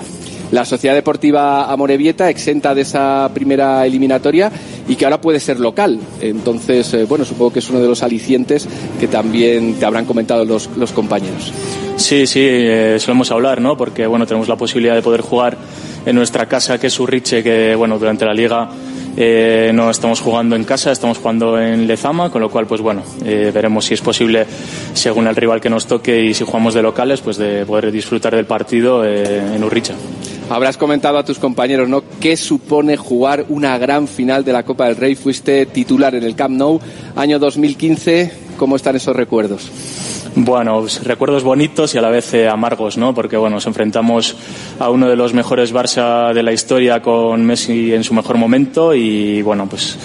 La 0.51 0.65
Sociedad 0.65 0.95
Deportiva 0.95 1.71
Amorebieta 1.71 2.29
exenta 2.29 2.75
de 2.75 2.81
esa 2.81 3.29
primera 3.33 3.85
eliminatoria 3.85 4.51
y 4.87 4.95
que 4.95 5.05
ahora 5.05 5.19
puede 5.19 5.39
ser 5.39 5.59
local. 5.59 5.99
Entonces, 6.21 6.93
eh, 6.93 7.05
bueno, 7.05 7.25
supongo 7.25 7.53
que 7.53 7.59
es 7.59 7.69
uno 7.69 7.79
de 7.79 7.87
los 7.87 8.03
alicientes 8.03 8.67
que 8.99 9.07
también 9.07 9.75
te 9.75 9.85
habrán 9.85 10.05
comentado 10.05 10.45
los, 10.45 10.69
los 10.77 10.91
compañeros. 10.91 11.51
Sí, 11.95 12.27
sí, 12.27 12.41
eh, 12.43 12.97
solemos 12.99 13.31
hablar, 13.31 13.61
¿no? 13.61 13.77
Porque 13.77 14.05
bueno, 14.07 14.25
tenemos 14.25 14.47
la 14.47 14.55
posibilidad 14.55 14.95
de 14.95 15.01
poder 15.01 15.21
jugar 15.21 15.57
en 16.05 16.15
nuestra 16.15 16.47
casa, 16.47 16.79
que 16.79 16.87
es 16.87 16.99
Urriche, 16.99 17.43
que 17.43 17.75
bueno, 17.75 17.97
durante 17.97 18.25
la 18.25 18.33
liga 18.33 18.69
eh, 19.15 19.71
no 19.73 19.89
estamos 19.89 20.21
jugando 20.21 20.55
en 20.55 20.63
casa, 20.63 20.91
estamos 20.91 21.17
jugando 21.17 21.59
en 21.59 21.87
Lezama, 21.87 22.29
con 22.29 22.41
lo 22.41 22.49
cual, 22.49 22.65
pues 22.65 22.81
bueno, 22.81 23.03
eh, 23.23 23.51
veremos 23.53 23.85
si 23.85 23.93
es 23.93 24.01
posible, 24.01 24.45
según 24.93 25.27
el 25.27 25.35
rival 25.35 25.61
que 25.61 25.69
nos 25.69 25.85
toque 25.85 26.23
y 26.23 26.33
si 26.33 26.43
jugamos 26.43 26.73
de 26.73 26.81
locales, 26.81 27.21
pues 27.21 27.37
de 27.37 27.65
poder 27.65 27.91
disfrutar 27.91 28.35
del 28.35 28.45
partido 28.45 29.05
eh, 29.05 29.55
en 29.55 29.63
Urricha. 29.63 29.93
Habrás 30.49 30.77
comentado 30.77 31.17
a 31.17 31.25
tus 31.25 31.39
compañeros, 31.39 31.87
¿no? 31.87 32.03
¿Qué 32.19 32.35
supone 32.37 32.97
jugar 32.97 33.45
una 33.49 33.77
gran 33.77 34.07
final 34.07 34.43
de 34.43 34.53
la 34.53 34.63
Copa 34.63 34.87
del 34.87 34.97
Rey? 34.97 35.15
Fuiste 35.15 35.65
titular 35.67 36.15
en 36.15 36.23
el 36.23 36.35
Camp 36.35 36.55
Nou, 36.57 36.79
año 37.15 37.39
2015. 37.39 38.31
¿Cómo 38.57 38.75
están 38.75 38.95
esos 38.95 39.15
recuerdos? 39.15 39.71
Bueno, 40.35 40.79
pues, 40.81 41.03
recuerdos 41.03 41.43
bonitos 41.43 41.93
y 41.93 41.99
a 41.99 42.01
la 42.01 42.09
vez 42.09 42.33
eh, 42.33 42.47
amargos, 42.47 42.97
¿no? 42.97 43.13
Porque 43.13 43.37
bueno, 43.37 43.57
nos 43.57 43.67
enfrentamos 43.67 44.35
a 44.79 44.89
uno 44.89 45.07
de 45.07 45.15
los 45.15 45.33
mejores 45.33 45.73
Barça 45.73 46.33
de 46.33 46.41
la 46.41 46.51
historia 46.51 47.01
con 47.01 47.45
Messi 47.45 47.93
en 47.93 48.03
su 48.03 48.13
mejor 48.15 48.37
momento 48.37 48.95
y 48.95 49.43
bueno, 49.43 49.67
pues 49.67 49.97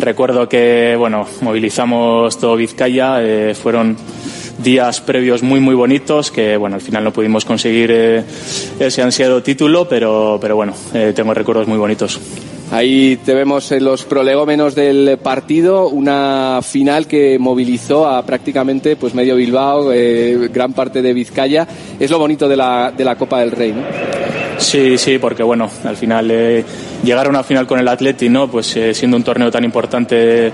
recuerdo 0.00 0.48
que 0.48 0.96
bueno, 0.98 1.26
movilizamos 1.42 2.38
todo 2.38 2.56
Vizcaya, 2.56 3.22
eh, 3.22 3.54
fueron 3.54 3.96
días 4.58 5.00
previos 5.00 5.42
muy 5.42 5.60
muy 5.60 5.74
bonitos 5.74 6.30
que 6.30 6.56
bueno 6.56 6.76
al 6.76 6.82
final 6.82 7.04
no 7.04 7.12
pudimos 7.12 7.44
conseguir 7.44 7.90
eh, 7.92 8.24
ese 8.80 9.02
ansiado 9.02 9.42
título 9.42 9.88
pero 9.88 10.38
pero 10.40 10.56
bueno 10.56 10.74
eh, 10.92 11.12
tengo 11.14 11.32
recuerdos 11.32 11.68
muy 11.68 11.78
bonitos 11.78 12.20
Ahí 12.70 13.16
te 13.24 13.32
vemos 13.32 13.72
en 13.72 13.82
los 13.82 14.04
prolegómenos 14.04 14.74
del 14.74 15.18
partido, 15.22 15.88
una 15.88 16.60
final 16.62 17.06
que 17.06 17.38
movilizó 17.38 18.06
a 18.06 18.22
prácticamente 18.26 18.94
pues 18.96 19.14
medio 19.14 19.36
Bilbao, 19.36 19.90
eh, 19.90 20.50
gran 20.52 20.74
parte 20.74 21.00
de 21.00 21.14
Vizcaya. 21.14 21.66
Es 21.98 22.10
lo 22.10 22.18
bonito 22.18 22.46
de 22.46 22.56
la, 22.56 22.92
de 22.94 23.04
la 23.04 23.16
Copa 23.16 23.40
del 23.40 23.52
Rey, 23.52 23.72
¿no? 23.72 23.82
Sí, 24.58 24.98
sí, 24.98 25.18
porque 25.18 25.42
bueno, 25.42 25.70
al 25.84 25.96
final 25.96 26.30
eh, 26.30 26.62
llegar 27.02 27.26
a 27.26 27.30
una 27.30 27.42
final 27.42 27.66
con 27.66 27.78
el 27.78 27.88
Atleti, 27.88 28.28
¿no? 28.28 28.50
Pues 28.50 28.76
eh, 28.76 28.92
siendo 28.92 29.16
un 29.16 29.22
torneo 29.22 29.50
tan 29.50 29.64
importante 29.64 30.52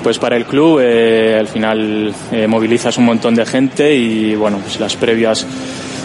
pues 0.00 0.16
para 0.20 0.36
el 0.36 0.44
club, 0.44 0.78
al 0.78 1.48
final 1.48 2.14
movilizas 2.46 2.96
un 2.98 3.04
montón 3.04 3.34
de 3.34 3.44
gente 3.44 3.92
y 3.92 4.36
bueno, 4.36 4.58
pues 4.62 4.78
las 4.78 4.94
previas 4.94 5.44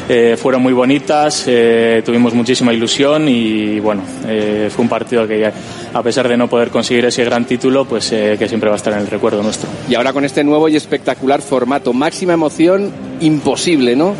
eh, 0.09 0.35
fueron 0.37 0.61
muy 0.61 0.73
bonitas, 0.73 1.45
eh, 1.47 2.01
tuvimos 2.05 2.33
muchísima 2.33 2.73
ilusión 2.73 3.27
y 3.29 3.79
bueno, 3.79 4.03
eh, 4.27 4.69
fue 4.73 4.83
un 4.83 4.89
partido 4.89 5.27
que 5.27 5.45
a 5.93 6.03
pesar 6.03 6.27
de 6.27 6.35
no 6.35 6.49
poder 6.49 6.69
conseguir 6.69 7.05
ese 7.05 7.23
gran 7.23 7.45
título, 7.45 7.85
pues 7.85 8.11
eh, 8.11 8.35
que 8.37 8.47
siempre 8.47 8.69
va 8.69 8.75
a 8.75 8.77
estar 8.77 8.93
en 8.93 8.99
el 8.99 9.07
recuerdo 9.07 9.41
nuestro. 9.41 9.69
Y 9.89 9.95
ahora 9.95 10.11
con 10.11 10.25
este 10.25 10.43
nuevo 10.43 10.67
y 10.67 10.75
espectacular 10.75 11.41
formato, 11.41 11.93
máxima 11.93 12.33
emoción, 12.33 12.91
imposible, 13.21 13.95
¿no? 13.95 14.15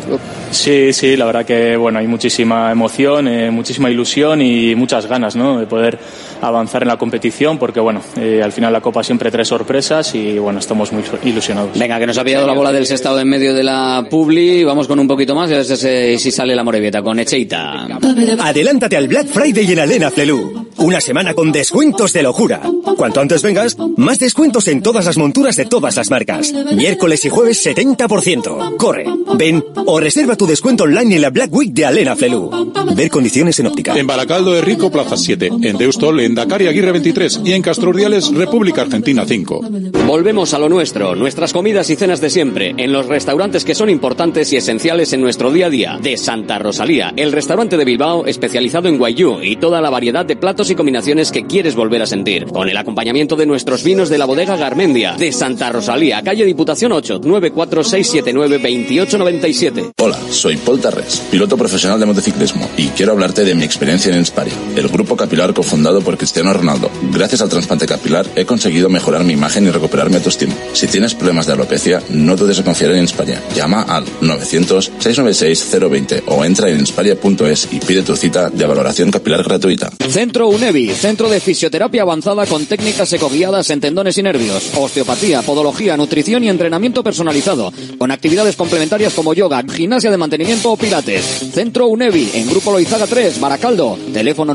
Sí, 0.50 0.92
sí, 0.92 1.16
la 1.16 1.26
verdad 1.26 1.44
que 1.44 1.76
bueno, 1.76 1.98
hay 1.98 2.06
muchísima 2.06 2.70
emoción, 2.72 3.28
muchísima 3.52 3.90
ilusión 3.90 4.40
y 4.40 4.74
muchas 4.74 5.06
ganas, 5.06 5.36
¿no? 5.36 5.58
De 5.58 5.66
poder 5.66 5.98
avanzar 6.40 6.82
en 6.82 6.88
la 6.88 6.96
competición, 6.96 7.58
porque 7.58 7.80
bueno, 7.80 8.00
eh, 8.16 8.40
al 8.42 8.52
final 8.52 8.72
la 8.72 8.80
Copa 8.80 9.02
siempre 9.02 9.30
trae 9.30 9.44
sorpresas 9.44 10.14
y 10.14 10.38
bueno, 10.38 10.58
estamos 10.58 10.92
muy 10.92 11.02
ilusionados. 11.24 11.78
Venga, 11.78 11.98
que 11.98 12.06
nos 12.06 12.18
ha 12.18 12.24
pillado 12.24 12.46
la 12.46 12.54
bola 12.54 12.72
del 12.72 12.86
sextado 12.86 13.20
en 13.20 13.28
medio 13.28 13.54
de 13.54 13.62
la 13.62 14.06
Publi. 14.10 14.64
Vamos 14.64 14.88
con 14.88 14.98
un 14.98 15.08
poquito 15.08 15.34
más 15.34 15.50
y 15.50 15.54
a 15.54 15.56
ver 15.58 15.64
si, 15.64 16.18
si 16.18 16.30
sale 16.30 16.54
la 16.54 16.64
Morevieta 16.64 17.02
con 17.02 17.18
Echeita. 17.18 17.86
Adelántate 18.40 18.96
al 18.96 19.08
Black 19.08 19.26
Friday 19.28 19.72
en 19.72 19.78
Alena 19.78 20.10
Flelu. 20.10 20.68
Una 20.78 21.00
semana 21.00 21.34
con 21.34 21.52
descuentos 21.52 22.12
de 22.12 22.22
locura. 22.22 22.60
Cuanto 22.96 23.20
antes 23.20 23.42
vengas, 23.42 23.76
más 23.96 24.18
descuentos 24.18 24.68
en 24.68 24.82
todas 24.82 25.06
las 25.06 25.16
monturas 25.16 25.56
de 25.56 25.66
todas 25.66 25.96
las 25.96 26.10
marcas. 26.10 26.52
Miércoles 26.74 27.24
y 27.24 27.28
jueves 27.28 27.64
70%. 27.64 28.76
Corre, 28.76 29.06
ven 29.36 29.64
o 29.86 30.00
reserva 30.00 30.36
tu 30.36 30.46
descuento 30.46 30.84
online 30.84 31.16
en 31.16 31.22
la 31.22 31.30
Black 31.30 31.52
Week 31.52 31.72
de 31.72 31.86
Alena 31.86 32.16
Flelu. 32.16 32.50
Ver 32.94 33.08
condiciones 33.10 33.58
en 33.60 33.66
óptica. 33.66 33.96
En 33.96 34.06
Baracaldo 34.06 34.52
de 34.52 34.60
Rico, 34.60 34.90
Plaza 34.90 35.16
7. 35.16 35.50
En 35.62 35.76
Deustol, 35.76 36.20
en 36.24 36.34
Dakar 36.34 36.62
y 36.62 36.66
Aguirre 36.66 36.92
23. 36.92 37.40
Y 37.44 37.52
en 37.52 37.62
Castrurdiales, 37.62 38.34
República 38.34 38.82
Argentina 38.82 39.24
5. 39.26 39.60
Volvemos 40.06 40.54
a 40.54 40.58
lo 40.58 40.68
nuestro, 40.68 41.14
nuestras 41.14 41.52
comidas 41.52 41.88
y 41.90 41.96
cenas 41.96 42.20
de 42.20 42.30
siempre, 42.30 42.74
en 42.76 42.92
los 42.92 43.06
restaurantes 43.06 43.64
que 43.64 43.74
son 43.74 43.90
importantes 43.90 44.52
y 44.52 44.56
esenciales 44.56 45.12
en 45.12 45.20
nuestro 45.20 45.52
día 45.52 45.66
a 45.66 45.70
día. 45.70 45.98
De 46.02 46.16
Santa 46.16 46.58
Rosalía, 46.58 47.12
el 47.16 47.30
restaurante 47.32 47.76
de 47.76 47.84
Bilbao 47.84 48.26
especializado 48.26 48.88
en 48.88 48.98
guayú 48.98 49.40
y 49.42 49.56
toda 49.56 49.80
la 49.80 49.90
variedad 49.90 50.26
de 50.26 50.36
platos 50.36 50.70
y 50.70 50.74
combinaciones 50.74 51.30
que 51.32 51.46
quieres 51.46 51.74
volver 51.74 52.02
a 52.02 52.06
sentir. 52.06 52.44
Con 52.46 52.68
el 52.68 52.76
acompañamiento 52.76 53.36
de 53.36 53.46
nuestros 53.46 53.84
vinos 53.84 54.08
de 54.08 54.18
la 54.18 54.26
bodega 54.26 54.56
Garmendia. 54.56 55.16
De 55.16 55.32
Santa 55.32 55.72
Rosalía, 55.72 56.22
calle 56.22 56.44
Diputación 56.44 56.92
8, 56.92 57.20
946792897. 57.20 59.92
Hola, 60.00 60.18
soy 60.30 60.56
Paul 60.56 60.80
Tarres, 60.80 61.22
piloto 61.30 61.56
profesional 61.56 62.00
de 62.00 62.06
motociclismo 62.06 62.68
y 62.76 62.88
quiero 62.88 63.12
hablarte 63.12 63.44
de 63.44 63.54
mi 63.54 63.62
experiencia 63.64 64.12
en 64.12 64.18
Inspire, 64.18 64.50
el 64.76 64.88
grupo 64.88 65.16
capilar 65.16 65.54
cofundado 65.54 66.00
por 66.00 66.13
Cristiano 66.16 66.52
Ronaldo. 66.52 66.90
Gracias 67.12 67.40
al 67.40 67.48
trasplante 67.48 67.86
capilar 67.86 68.26
he 68.36 68.44
conseguido 68.44 68.88
mejorar 68.88 69.24
mi 69.24 69.32
imagen 69.32 69.66
y 69.66 69.70
recuperar 69.70 70.10
mi 70.10 70.16
autoestima. 70.16 70.54
Si 70.72 70.86
tienes 70.86 71.14
problemas 71.14 71.46
de 71.46 71.52
alopecia, 71.52 72.02
no 72.10 72.36
dudes 72.36 72.58
en 72.58 72.64
confiar 72.64 72.92
en 72.92 73.02
Inspire. 73.02 73.38
Llama 73.54 73.82
al 73.82 74.04
900-696-020 74.20 76.22
o 76.26 76.44
entra 76.44 76.70
en 76.70 76.80
inspire.es 76.80 77.68
y 77.72 77.80
pide 77.80 78.02
tu 78.02 78.16
cita 78.16 78.50
de 78.50 78.66
valoración 78.66 79.10
capilar 79.10 79.42
gratuita. 79.42 79.90
Centro 80.08 80.48
UNEVI, 80.48 80.90
centro 80.90 81.28
de 81.28 81.40
fisioterapia 81.40 82.02
avanzada 82.02 82.46
con 82.46 82.66
técnicas 82.66 83.12
ecoguiadas 83.12 83.70
en 83.70 83.80
tendones 83.80 84.18
y 84.18 84.22
nervios, 84.22 84.70
osteopatía, 84.76 85.42
podología, 85.42 85.96
nutrición 85.96 86.44
y 86.44 86.48
entrenamiento 86.48 87.02
personalizado, 87.02 87.72
con 87.98 88.10
actividades 88.10 88.56
complementarias 88.56 89.14
como 89.14 89.34
yoga, 89.34 89.62
gimnasia 89.70 90.10
de 90.10 90.16
mantenimiento 90.16 90.72
o 90.72 90.76
pilates. 90.76 91.24
Centro 91.52 91.88
UNEVI, 91.88 92.30
en 92.34 92.48
Grupo 92.48 92.72
Loizaga 92.72 93.06
3, 93.06 93.40
Baracaldo, 93.40 93.98
teléfono 94.12 94.54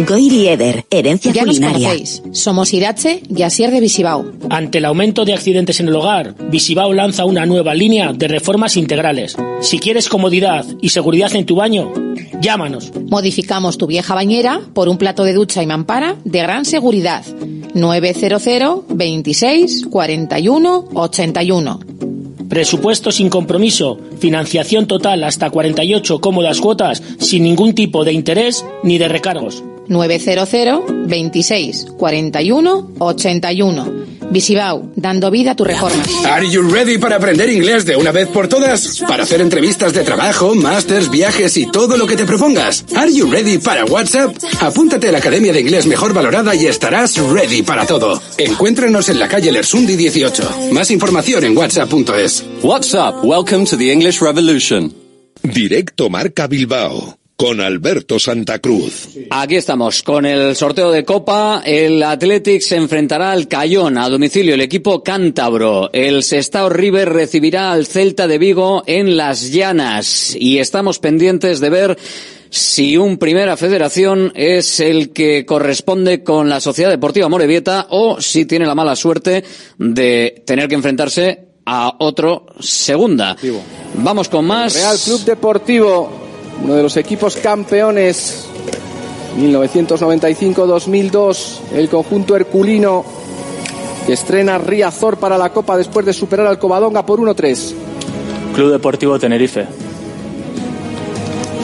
Goirieder, 0.07 0.85
herencia 0.89 1.31
Ya 1.31 1.43
culinaria. 1.43 1.93
Somos 2.31 2.73
Irache 2.73 3.21
y 3.29 3.43
Asier 3.43 3.71
de 3.71 3.79
Visibao. 3.79 4.25
Ante 4.49 4.79
el 4.79 4.85
aumento 4.85 5.25
de 5.25 5.33
accidentes 5.33 5.79
en 5.79 5.89
el 5.89 5.95
hogar, 5.95 6.35
Visibao 6.49 6.93
lanza 6.93 7.25
una 7.25 7.45
nueva 7.45 7.75
línea 7.75 8.11
de 8.13 8.27
reformas 8.27 8.77
integrales. 8.77 9.35
Si 9.61 9.79
quieres 9.79 10.09
comodidad 10.09 10.65
y 10.81 10.89
seguridad 10.89 11.35
en 11.35 11.45
tu 11.45 11.55
baño, 11.55 11.93
llámanos. 12.41 12.91
Modificamos 13.09 13.77
tu 13.77 13.85
vieja 13.85 14.15
bañera 14.15 14.61
por 14.73 14.89
un 14.89 14.97
plato 14.97 15.23
de 15.23 15.33
ducha 15.33 15.61
y 15.61 15.67
mampara 15.67 16.15
de 16.23 16.39
gran 16.39 16.65
seguridad. 16.65 17.23
900 17.73 18.83
26 18.89 19.85
41 19.87 20.89
81. 20.93 21.79
Presupuesto 22.49 23.11
sin 23.11 23.29
compromiso, 23.29 23.99
financiación 24.19 24.85
total 24.87 25.23
hasta 25.23 25.49
48 25.49 26.19
cómodas 26.19 26.59
cuotas 26.59 27.01
sin 27.19 27.43
ningún 27.43 27.75
tipo 27.75 28.03
de 28.03 28.13
interés 28.13 28.65
ni 28.83 28.97
de 28.97 29.07
recargos. 29.07 29.63
900 29.87 30.85
26 31.07 31.87
41 31.97 32.91
81. 32.99 34.11
Visibao, 34.31 34.89
dando 34.95 35.29
vida 35.29 35.51
a 35.51 35.55
tu 35.55 35.65
reforma. 35.65 36.01
Are 36.25 36.49
you 36.49 36.61
ready 36.61 36.97
para 36.97 37.17
aprender 37.17 37.49
inglés 37.49 37.85
de 37.85 37.97
una 37.97 38.11
vez 38.11 38.29
por 38.29 38.47
todas? 38.47 39.03
Para 39.05 39.23
hacer 39.23 39.41
entrevistas 39.41 39.91
de 39.91 40.03
trabajo, 40.03 40.55
másters, 40.55 41.11
viajes 41.11 41.57
y 41.57 41.69
todo 41.69 41.97
lo 41.97 42.07
que 42.07 42.15
te 42.15 42.25
propongas. 42.25 42.85
Are 42.95 43.13
you 43.13 43.29
ready 43.29 43.57
para 43.57 43.83
WhatsApp? 43.83 44.33
Apúntate 44.61 45.09
a 45.09 45.11
la 45.11 45.17
Academia 45.17 45.51
de 45.51 45.59
Inglés 45.59 45.85
Mejor 45.85 46.13
Valorada 46.13 46.55
y 46.55 46.65
estarás 46.65 47.17
ready 47.17 47.61
para 47.61 47.85
todo. 47.85 48.21
Encuéntranos 48.37 49.09
en 49.09 49.19
la 49.19 49.27
calle 49.27 49.51
Lersundi 49.51 49.97
18. 49.97 50.69
Más 50.71 50.91
información 50.91 51.43
en 51.43 51.57
whatsapp.es. 51.57 52.45
WhatsApp, 52.63 53.15
welcome 53.23 53.65
to 53.65 53.77
the 53.77 53.91
English 53.91 54.21
Revolution. 54.21 54.93
Directo 55.43 56.09
Marca 56.09 56.47
Bilbao 56.47 57.20
con 57.41 57.59
Alberto 57.59 58.19
Santa 58.19 58.59
Cruz. 58.59 59.09
Aquí 59.31 59.55
estamos 59.55 60.03
con 60.03 60.27
el 60.27 60.55
sorteo 60.55 60.91
de 60.91 61.03
Copa. 61.03 61.63
El 61.65 62.03
Athletic 62.03 62.61
se 62.61 62.75
enfrentará 62.75 63.31
al 63.31 63.47
Cayón 63.47 63.97
a 63.97 64.07
domicilio. 64.09 64.53
El 64.53 64.61
equipo 64.61 65.01
cántabro. 65.01 65.89
El 65.91 66.21
Sestao 66.21 66.69
River 66.69 67.09
recibirá 67.09 67.71
al 67.71 67.87
Celta 67.87 68.27
de 68.27 68.37
Vigo 68.37 68.83
en 68.85 69.17
Las 69.17 69.51
Llanas. 69.51 70.35
Y 70.39 70.59
estamos 70.59 70.99
pendientes 70.99 71.59
de 71.59 71.69
ver 71.71 71.97
si 72.51 72.95
un 72.95 73.17
Primera 73.17 73.57
Federación 73.57 74.31
es 74.35 74.79
el 74.79 75.11
que 75.11 75.43
corresponde 75.43 76.23
con 76.23 76.47
la 76.47 76.61
Sociedad 76.61 76.91
Deportiva 76.91 77.27
Morevieta 77.27 77.87
o 77.89 78.21
si 78.21 78.45
tiene 78.45 78.67
la 78.67 78.75
mala 78.75 78.95
suerte 78.95 79.43
de 79.79 80.43
tener 80.45 80.67
que 80.67 80.75
enfrentarse 80.75 81.47
a 81.65 81.95
otro 81.97 82.45
Segunda. 82.59 83.35
Vamos 83.95 84.29
con 84.29 84.45
más. 84.45 84.75
Real 84.75 84.97
Club 85.03 85.25
Deportivo, 85.25 86.30
uno 86.63 86.75
de 86.75 86.83
los 86.83 86.95
equipos 86.97 87.37
campeones 87.37 88.45
1995-2002, 89.39 91.59
el 91.73 91.89
conjunto 91.89 92.35
herculino 92.35 93.03
que 94.05 94.13
estrena 94.13 94.57
Riazor 94.57 95.17
para 95.17 95.37
la 95.37 95.51
Copa 95.51 95.77
después 95.77 96.05
de 96.05 96.13
superar 96.13 96.47
al 96.47 96.59
Covadonga 96.59 97.05
por 97.05 97.19
1-3. 97.19 97.73
Club 98.53 98.71
Deportivo 98.71 99.19
Tenerife. 99.19 99.65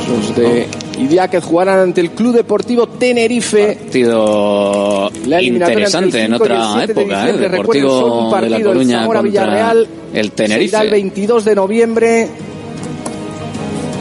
Los 0.10 0.36
de 0.36 0.68
Idiáquez 1.00 1.44
jugarán 1.44 1.80
ante 1.80 2.02
el 2.02 2.12
Club 2.12 2.36
Deportivo 2.36 2.88
Tenerife. 2.88 3.76
Partido 3.76 5.12
La 5.26 5.42
interesante 5.42 6.24
en 6.24 6.34
entre 6.34 6.54
el 6.54 6.54
5 6.54 6.54
y 6.54 6.54
el 6.54 6.58
otra 6.58 6.86
7 6.86 6.94
de 6.94 7.02
época, 7.02 7.28
¿eh? 7.28 7.32
solo 7.32 7.36
un 7.36 7.42
Deportivo 7.52 8.38
de 8.42 8.50
la 8.50 8.58
el 8.58 8.64
Coruña 8.64 9.04
contra 9.04 9.22
Villarreal. 9.22 9.78
el 9.80 9.88
irá 9.88 10.22
el 10.22 10.32
Tenerife. 10.32 10.90
22 10.90 11.46
de 11.46 11.56
noviembre. 11.56 12.28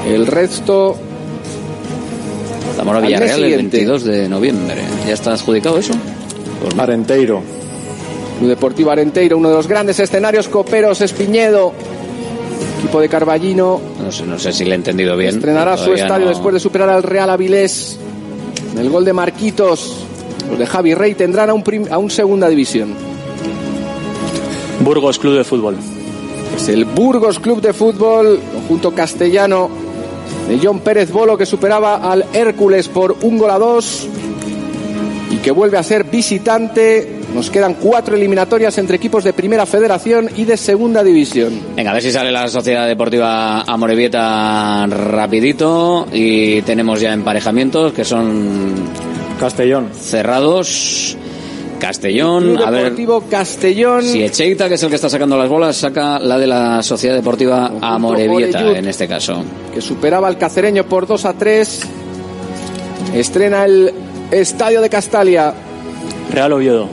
El 0.06 0.26
resto 0.26 0.96
Zamora 2.76 3.00
Villarreal 3.00 3.30
el 3.40 3.50
siguiente. 3.50 3.76
22 3.78 4.04
de 4.04 4.28
noviembre. 4.28 4.82
¿Ya 5.06 5.14
está 5.14 5.32
adjudicado 5.32 5.78
eso? 5.78 5.92
Arenteiro. 6.78 7.42
Club 8.38 8.48
Deportivo 8.50 8.90
Arenteiro, 8.90 9.38
uno 9.38 9.48
de 9.48 9.54
los 9.56 9.66
grandes 9.66 9.98
escenarios 9.98 10.48
coperos, 10.48 11.00
Espiñedo. 11.00 11.72
Equipo 12.78 13.00
de 13.00 13.08
Carballino 13.08 13.80
No 14.04 14.12
sé, 14.12 14.24
no 14.26 14.38
sé 14.38 14.52
si 14.52 14.64
le 14.64 14.72
he 14.72 14.74
entendido 14.74 15.16
bien. 15.16 15.34
estrenará 15.34 15.76
su 15.78 15.94
estadio 15.94 16.26
no- 16.26 16.30
después 16.30 16.52
de 16.52 16.60
superar 16.60 16.88
al 16.90 17.02
Real 17.02 17.30
Avilés. 17.30 17.98
En 18.74 18.78
el 18.78 18.90
gol 18.90 19.04
de 19.04 19.12
Marquitos, 19.14 19.96
los 20.50 20.58
de 20.58 20.66
Javi 20.66 20.92
Rey 20.94 21.14
tendrán 21.14 21.48
a 21.50 21.54
un, 21.54 21.62
prim- 21.62 21.86
a 21.90 21.96
un 21.98 22.10
segunda 22.10 22.48
división. 22.48 22.94
Burgos 24.80 25.18
Club 25.18 25.36
de 25.38 25.44
Fútbol. 25.44 25.76
Es 26.54 26.68
el 26.68 26.84
Burgos 26.84 27.38
Club 27.38 27.60
de 27.62 27.72
Fútbol, 27.72 28.38
conjunto 28.52 28.92
castellano 28.94 29.68
de 30.48 30.60
John 30.62 30.80
Pérez 30.80 31.10
Bolo 31.10 31.36
que 31.36 31.46
superaba 31.46 31.96
al 31.96 32.24
Hércules 32.32 32.88
por 32.88 33.16
un 33.22 33.38
gol 33.38 33.50
a 33.50 33.58
dos 33.58 34.08
y 35.30 35.36
que 35.36 35.50
vuelve 35.50 35.78
a 35.78 35.82
ser 35.82 36.04
visitante. 36.04 37.12
Nos 37.34 37.50
quedan 37.50 37.74
cuatro 37.74 38.16
eliminatorias 38.16 38.78
entre 38.78 38.96
equipos 38.96 39.24
de 39.24 39.32
Primera 39.32 39.66
Federación 39.66 40.30
y 40.36 40.44
de 40.44 40.56
Segunda 40.56 41.02
División. 41.02 41.60
Venga, 41.74 41.90
a 41.90 41.94
ver 41.94 42.02
si 42.02 42.12
sale 42.12 42.30
la 42.30 42.48
Sociedad 42.48 42.86
Deportiva 42.86 43.62
Amorebieta 43.62 44.86
rapidito 44.86 46.06
y 46.12 46.62
tenemos 46.62 47.00
ya 47.00 47.12
emparejamientos 47.12 47.92
que 47.92 48.04
son 48.04 48.74
Castellón 49.38 49.90
cerrados. 49.92 51.16
Castellón, 51.86 52.42
Club 52.42 52.62
a 52.66 52.70
ver 52.70 52.82
Deportivo 52.82 53.24
Castellón. 53.30 54.02
si 54.02 54.22
Echeita, 54.22 54.68
que 54.68 54.74
es 54.74 54.82
el 54.82 54.88
que 54.88 54.96
está 54.96 55.08
sacando 55.08 55.36
las 55.38 55.48
bolas, 55.48 55.76
saca 55.76 56.18
la 56.18 56.36
de 56.38 56.46
la 56.46 56.82
Sociedad 56.82 57.14
Deportiva 57.14 57.72
Amorebieta 57.80 58.76
en 58.76 58.88
este 58.88 59.06
caso. 59.06 59.44
que 59.72 59.80
superaba 59.80 60.26
al 60.26 60.36
cacereño 60.36 60.84
por 60.84 61.06
2 61.06 61.24
a 61.24 61.32
3. 61.34 61.80
Estrena 63.14 63.64
el 63.64 63.92
Estadio 64.30 64.80
de 64.80 64.90
Castalia 64.90 65.54
Real 66.32 66.52
Oviedo. 66.52 66.88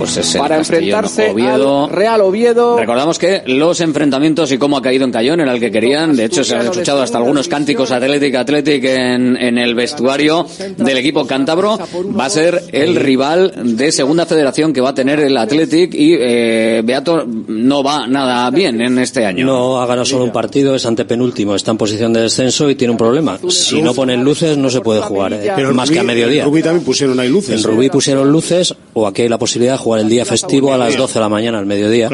Pues 0.00 0.16
es 0.16 0.34
el 0.34 0.40
para 0.40 0.56
enfrentarse 0.56 1.30
Oviedo. 1.30 1.84
al 1.84 1.90
Real 1.90 2.20
Oviedo. 2.22 2.78
Recordamos 2.78 3.18
que 3.18 3.42
los 3.46 3.80
enfrentamientos 3.82 4.50
y 4.50 4.56
cómo 4.56 4.78
ha 4.78 4.82
caído 4.82 5.04
en 5.04 5.12
Cayón 5.12 5.40
era 5.40 5.52
el 5.52 5.60
que 5.60 5.70
querían. 5.70 6.16
De 6.16 6.24
hecho, 6.24 6.42
se 6.42 6.56
han 6.56 6.62
escuchado 6.66 7.02
hasta 7.02 7.18
algunos 7.18 7.48
cánticos 7.48 7.90
Athletic 7.90 8.34
Athletic 8.34 8.82
en, 8.84 9.36
en 9.36 9.58
el 9.58 9.74
vestuario 9.74 10.46
del 10.78 10.96
equipo 10.96 11.26
cántabro. 11.26 11.78
Va 12.18 12.24
a 12.24 12.30
ser 12.30 12.62
el 12.72 12.96
rival 12.96 13.52
de 13.76 13.92
Segunda 13.92 14.24
Federación 14.24 14.72
que 14.72 14.80
va 14.80 14.90
a 14.90 14.94
tener 14.94 15.20
el 15.20 15.36
Athletic 15.36 15.92
y 15.94 16.14
eh, 16.18 16.80
Beato 16.82 17.26
no 17.26 17.82
va 17.82 18.06
nada 18.06 18.50
bien 18.50 18.80
en 18.80 18.98
este 18.98 19.26
año. 19.26 19.44
No 19.44 19.82
ha 19.82 19.86
ganado 19.86 20.06
solo 20.06 20.24
un 20.24 20.32
partido, 20.32 20.74
es 20.74 20.86
antepenúltimo, 20.86 21.54
está 21.54 21.72
en 21.72 21.76
posición 21.76 22.14
de 22.14 22.22
descenso 22.22 22.70
y 22.70 22.74
tiene 22.74 22.92
un 22.92 22.96
problema. 22.98 23.38
Si 23.50 23.82
no 23.82 23.92
ponen 23.92 24.24
luces 24.24 24.56
no 24.56 24.70
se 24.70 24.80
puede 24.80 25.02
jugar, 25.02 25.34
eh, 25.34 25.52
Pero 25.54 25.74
más 25.74 25.90
Rubí- 25.90 25.92
que 25.92 26.00
a 26.00 26.04
mediodía. 26.04 26.42
En 26.42 26.48
Rubí 26.48 26.62
también 26.62 26.84
pusieron 26.86 27.20
ahí 27.20 27.28
luces. 27.28 27.62
En 27.62 27.70
Rubí 27.70 27.90
pusieron 27.90 28.32
luces 28.32 28.74
o 28.94 29.06
aquí 29.06 29.22
hay 29.22 29.28
la 29.28 29.36
posibilidad 29.38 29.74
de 29.74 29.78
jugar 29.78 29.89
el 29.98 30.08
día 30.08 30.24
festivo 30.24 30.72
a 30.72 30.78
las 30.78 30.96
12 30.96 31.14
de 31.14 31.20
la 31.20 31.28
mañana 31.28 31.58
al 31.58 31.66
mediodía. 31.66 32.08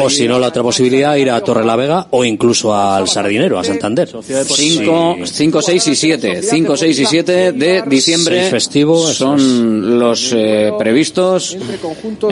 o 0.00 0.10
si 0.10 0.26
no, 0.26 0.38
la 0.38 0.48
otra 0.48 0.62
posibilidad 0.62 1.14
ir 1.16 1.30
a 1.30 1.40
Torre 1.40 1.64
la 1.64 1.76
Vega 1.76 2.06
o 2.10 2.24
incluso 2.24 2.74
al 2.74 3.08
Sardinero, 3.08 3.58
a 3.58 3.64
Santander. 3.64 4.08
5, 4.22 5.16
5, 5.24 5.62
6 5.62 5.86
y 5.88 5.96
7. 5.96 6.42
5, 6.42 6.76
6 6.76 6.98
y 6.98 7.06
7 7.06 7.52
de 7.52 7.82
diciembre 7.86 8.40
Seis 8.40 8.50
festivos, 8.50 9.14
son 9.14 9.98
los 9.98 10.32
eh, 10.32 10.72
previstos. 10.78 11.56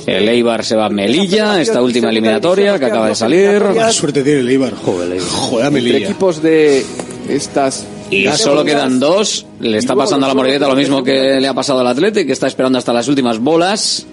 El 0.07 0.29
Eibar 0.29 0.65
se 0.65 0.77
va 0.77 0.87
a 0.87 0.91
Melilla, 0.91 1.61
esta 1.61 1.83
última 1.83 2.11
eliminatoria 2.11 2.79
que 2.79 2.87
acaba 2.87 3.09
de 3.09 3.15
salir. 3.15 3.63
Qué 3.73 3.93
suerte 3.93 4.23
tiene 4.23 4.41
el 4.41 4.49
Eibar. 4.49 4.75
Joder, 4.75 5.21
Joder, 5.21 5.67
entre 5.67 5.83
Melilla. 5.83 6.07
equipos 6.07 6.43
de 6.43 6.85
estas 7.29 7.87
Y 8.11 8.27
solo 8.29 8.65
quedan 8.65 8.99
dos. 8.99 9.47
Le 9.61 9.79
está 9.79 9.95
pasando 9.95 10.27
a 10.27 10.29
la 10.29 10.35
Morevieta 10.35 10.69
lo 10.69 10.75
mismo 10.75 11.03
que 11.03 11.41
le 11.41 11.49
ha 11.49 11.55
pasado 11.55 11.81
al 11.81 11.87
Athletic, 11.87 12.27
que 12.27 12.33
está 12.33 12.47
esperando 12.47 12.79
hasta 12.79 12.93
las 12.93 13.09
últimas 13.09 13.39
bolas. 13.39 14.07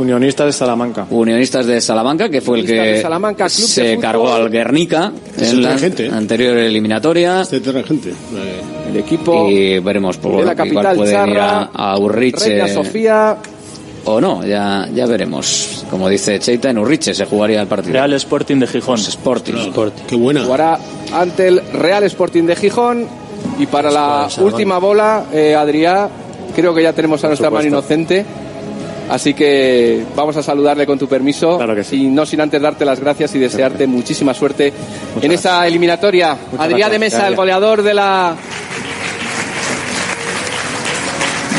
Unionistas 0.00 0.46
de 0.46 0.52
Salamanca. 0.52 1.06
Unionistas 1.10 1.66
de 1.66 1.80
Salamanca, 1.80 2.28
que 2.28 2.40
fue 2.40 2.58
el 2.58 2.64
Unionistas 2.64 2.86
de 2.86 2.94
que 2.94 3.02
Salamanca, 3.02 3.48
se 3.48 3.98
cargó 3.98 4.32
al 4.32 4.50
Guernica 4.50 5.12
Es 5.36 5.52
en 5.52 5.62
la 5.62 5.78
gente, 5.78 6.06
¿eh? 6.06 6.10
anterior 6.12 6.56
eliminatoria. 6.56 7.42
Este 7.42 7.60
gente. 7.60 8.12
el 8.88 8.96
equipo 8.96 9.48
Y 9.48 9.78
veremos 9.78 10.16
por 10.18 10.40
de 10.40 10.44
la 10.44 10.54
capital 10.54 10.96
pueden 10.96 11.28
ir 11.28 11.34
charra, 11.36 11.70
a, 11.72 11.92
a 11.92 11.98
Urriche 11.98 12.48
Reina 12.48 12.68
Sofía 12.68 13.36
o 14.04 14.20
no, 14.20 14.44
ya, 14.46 14.88
ya 14.94 15.06
veremos. 15.06 15.84
Como 15.90 16.08
dice 16.08 16.38
Cheita, 16.38 16.70
en 16.70 16.78
Urriche 16.78 17.14
se 17.14 17.26
jugaría 17.26 17.60
el 17.60 17.68
partido. 17.68 17.94
Real 17.94 18.12
Sporting 18.14 18.56
de 18.56 18.66
Gijón. 18.66 18.98
Sporting. 18.98 19.54
Qué 20.08 20.16
buena. 20.16 20.44
jugará 20.44 20.78
ante 21.12 21.48
el 21.48 21.60
Real 21.72 22.04
Sporting 22.04 22.44
de 22.44 22.56
Gijón 22.56 23.06
y 23.58 23.66
para 23.66 23.90
la 23.90 24.28
última 24.40 24.78
bola 24.78 25.24
eh, 25.32 25.54
Adrián 25.54 26.08
creo 26.54 26.74
que 26.74 26.82
ya 26.82 26.92
tenemos 26.92 27.22
a 27.24 27.28
nuestra 27.28 27.50
mano 27.50 27.66
inocente 27.66 28.24
así 29.10 29.34
que 29.34 30.04
vamos 30.16 30.36
a 30.36 30.42
saludarle 30.42 30.86
con 30.86 30.98
tu 30.98 31.06
permiso 31.08 31.56
Claro 31.58 31.74
que 31.74 31.84
sí. 31.84 32.04
y 32.04 32.06
no 32.06 32.24
sin 32.24 32.40
antes 32.40 32.60
darte 32.62 32.84
las 32.84 33.00
gracias 33.00 33.34
y 33.34 33.38
desearte 33.38 33.86
muchísima 33.86 34.32
suerte 34.32 34.72
en 35.20 35.32
esta 35.32 35.66
eliminatoria 35.66 36.36
Adrián 36.58 36.90
de. 36.92 36.98
Mesa 36.98 37.16
Gracias. 37.16 37.30
el 37.30 37.36
goleador 37.36 37.82
de 37.82 37.94
la 37.94 38.34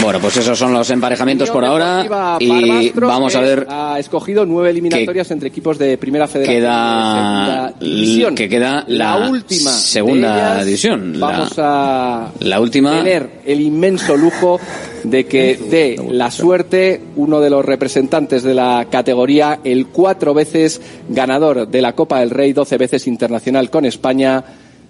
Bueno, 0.01 0.19
pues 0.19 0.37
esos 0.37 0.57
son 0.57 0.73
los 0.73 0.89
emparejamientos 0.89 1.49
por 1.49 1.63
ahora. 1.63 2.37
Y 2.39 2.89
vamos 2.95 3.35
a 3.35 3.41
ver 3.41 3.67
ha 3.69 3.99
escogido 3.99 4.45
nueve 4.45 4.69
eliminatorias 4.71 5.29
entre 5.31 5.49
equipos 5.49 5.77
de 5.77 5.97
primera 5.97 6.27
federación 6.27 6.61
queda, 6.61 7.73
división. 7.79 8.35
que 8.35 8.49
queda 8.49 8.83
la, 8.87 9.29
última 9.29 9.71
segunda 9.71 10.63
división. 10.63 11.19
La- 11.19 11.27
Vamos 11.27 11.53
a 11.57 12.31
la 12.39 12.59
última. 12.59 12.97
tener 12.97 13.29
el 13.45 13.61
inmenso 13.61 14.17
lujo 14.17 14.59
de 15.03 15.25
que 15.25 15.57
dé 15.69 15.97
la 16.09 16.31
suerte 16.31 17.01
uno 17.15 17.39
de 17.39 17.49
los 17.49 17.63
representantes 17.63 18.43
de 18.43 18.53
la 18.53 18.87
categoría, 18.89 19.59
el 19.63 19.87
cuatro 19.87 20.33
veces 20.33 20.81
ganador 21.09 21.67
de 21.67 21.81
la 21.81 21.93
Copa 21.93 22.19
del 22.19 22.31
Rey, 22.31 22.53
doce 22.53 22.77
veces 22.77 23.07
internacional 23.07 23.69
con 23.69 23.85
España, 23.85 24.43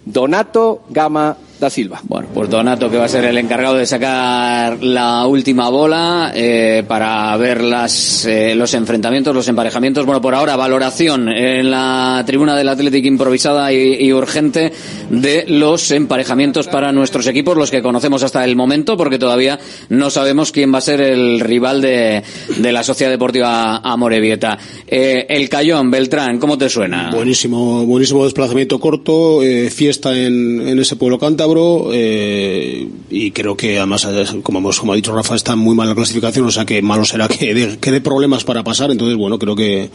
Donato 0.06 0.84
Gama 0.90 1.38
da 1.62 1.70
Silva. 1.70 2.02
Bueno, 2.04 2.28
pues 2.34 2.50
Donato 2.50 2.90
que 2.90 2.98
va 2.98 3.06
a 3.06 3.08
ser 3.08 3.24
el 3.24 3.38
encargado 3.38 3.76
de 3.76 3.86
sacar 3.86 4.84
la 4.84 5.28
última 5.28 5.70
bola 5.70 6.32
eh, 6.34 6.84
para 6.88 7.38
ver 7.38 7.64
las, 7.64 8.26
eh, 8.26 8.56
los 8.56 8.74
enfrentamientos, 8.74 9.34
los 9.34 9.48
emparejamientos. 9.48 10.06
Bueno, 10.06 10.22
por 10.22 10.34
ahora 10.34 10.56
valoración 10.56 11.30
en 11.30 11.70
la 11.70 12.24
tribuna 12.26 12.58
del 12.58 12.68
Athletic 12.68 13.06
improvisada 13.06 13.72
y, 13.72 13.94
y 14.04 14.12
urgente 14.12 14.74
de 15.12 15.46
los 15.48 15.92
emparejamientos 15.92 16.68
para 16.68 16.92
nuestros 16.92 17.28
equipos, 17.28 17.56
los 17.56 17.70
que 17.70 17.84
conocemos 17.84 18.24
hasta 18.24 18.44
el 18.44 18.56
momento, 18.56 18.98
porque 18.98 19.20
todavía 19.20 19.60
no 19.90 20.10
sabemos 20.10 20.52
quién 20.52 20.74
va 20.74 20.80
a 20.80 20.82
ser 20.82 21.00
el 21.00 21.40
rival 21.40 21.80
de, 21.82 22.24
de 22.58 22.72
la 22.72 22.84
Sociedad 22.84 23.12
Deportiva 23.12 23.78
Amorebieta. 23.78 24.58
Eh, 24.88 25.28
el 25.30 25.48
Cayón, 25.48 25.92
Beltrán, 25.92 26.40
¿cómo 26.40 26.58
te 26.58 26.70
suena? 26.70 27.12
Buenísimo, 27.14 27.86
buenísimo 27.86 28.24
desplazamiento 28.24 28.80
corto, 28.80 29.44
eh, 29.44 29.70
fiesta 29.70 30.18
en, 30.18 30.68
en 30.68 30.80
ese 30.80 30.96
pueblo 30.96 31.20
cántabro 31.20 31.51
Eh, 31.94 32.88
y 33.10 33.32
creo 33.32 33.56
que 33.56 33.78
además, 33.78 34.08
eh, 34.10 34.26
como, 34.44 34.60
hemos, 34.60 34.80
como 34.80 34.94
ha 34.94 34.96
dicho 34.96 35.14
Rafa, 35.14 35.36
está 35.36 35.56
muy 35.56 35.76
mal 35.76 35.88
la 35.88 35.96
clasificación, 35.96 36.46
o 36.46 36.52
sea 36.52 36.66
que 36.66 36.82
malo 36.82 37.06
será 37.06 37.28
que 37.28 37.54
dé, 37.54 37.78
que 37.80 38.02
problemas 38.02 38.44
para 38.44 38.64
pasar. 38.64 38.92
Entonces, 38.92 39.18
bueno, 39.18 39.38
creo 39.40 39.56
que, 39.56 39.90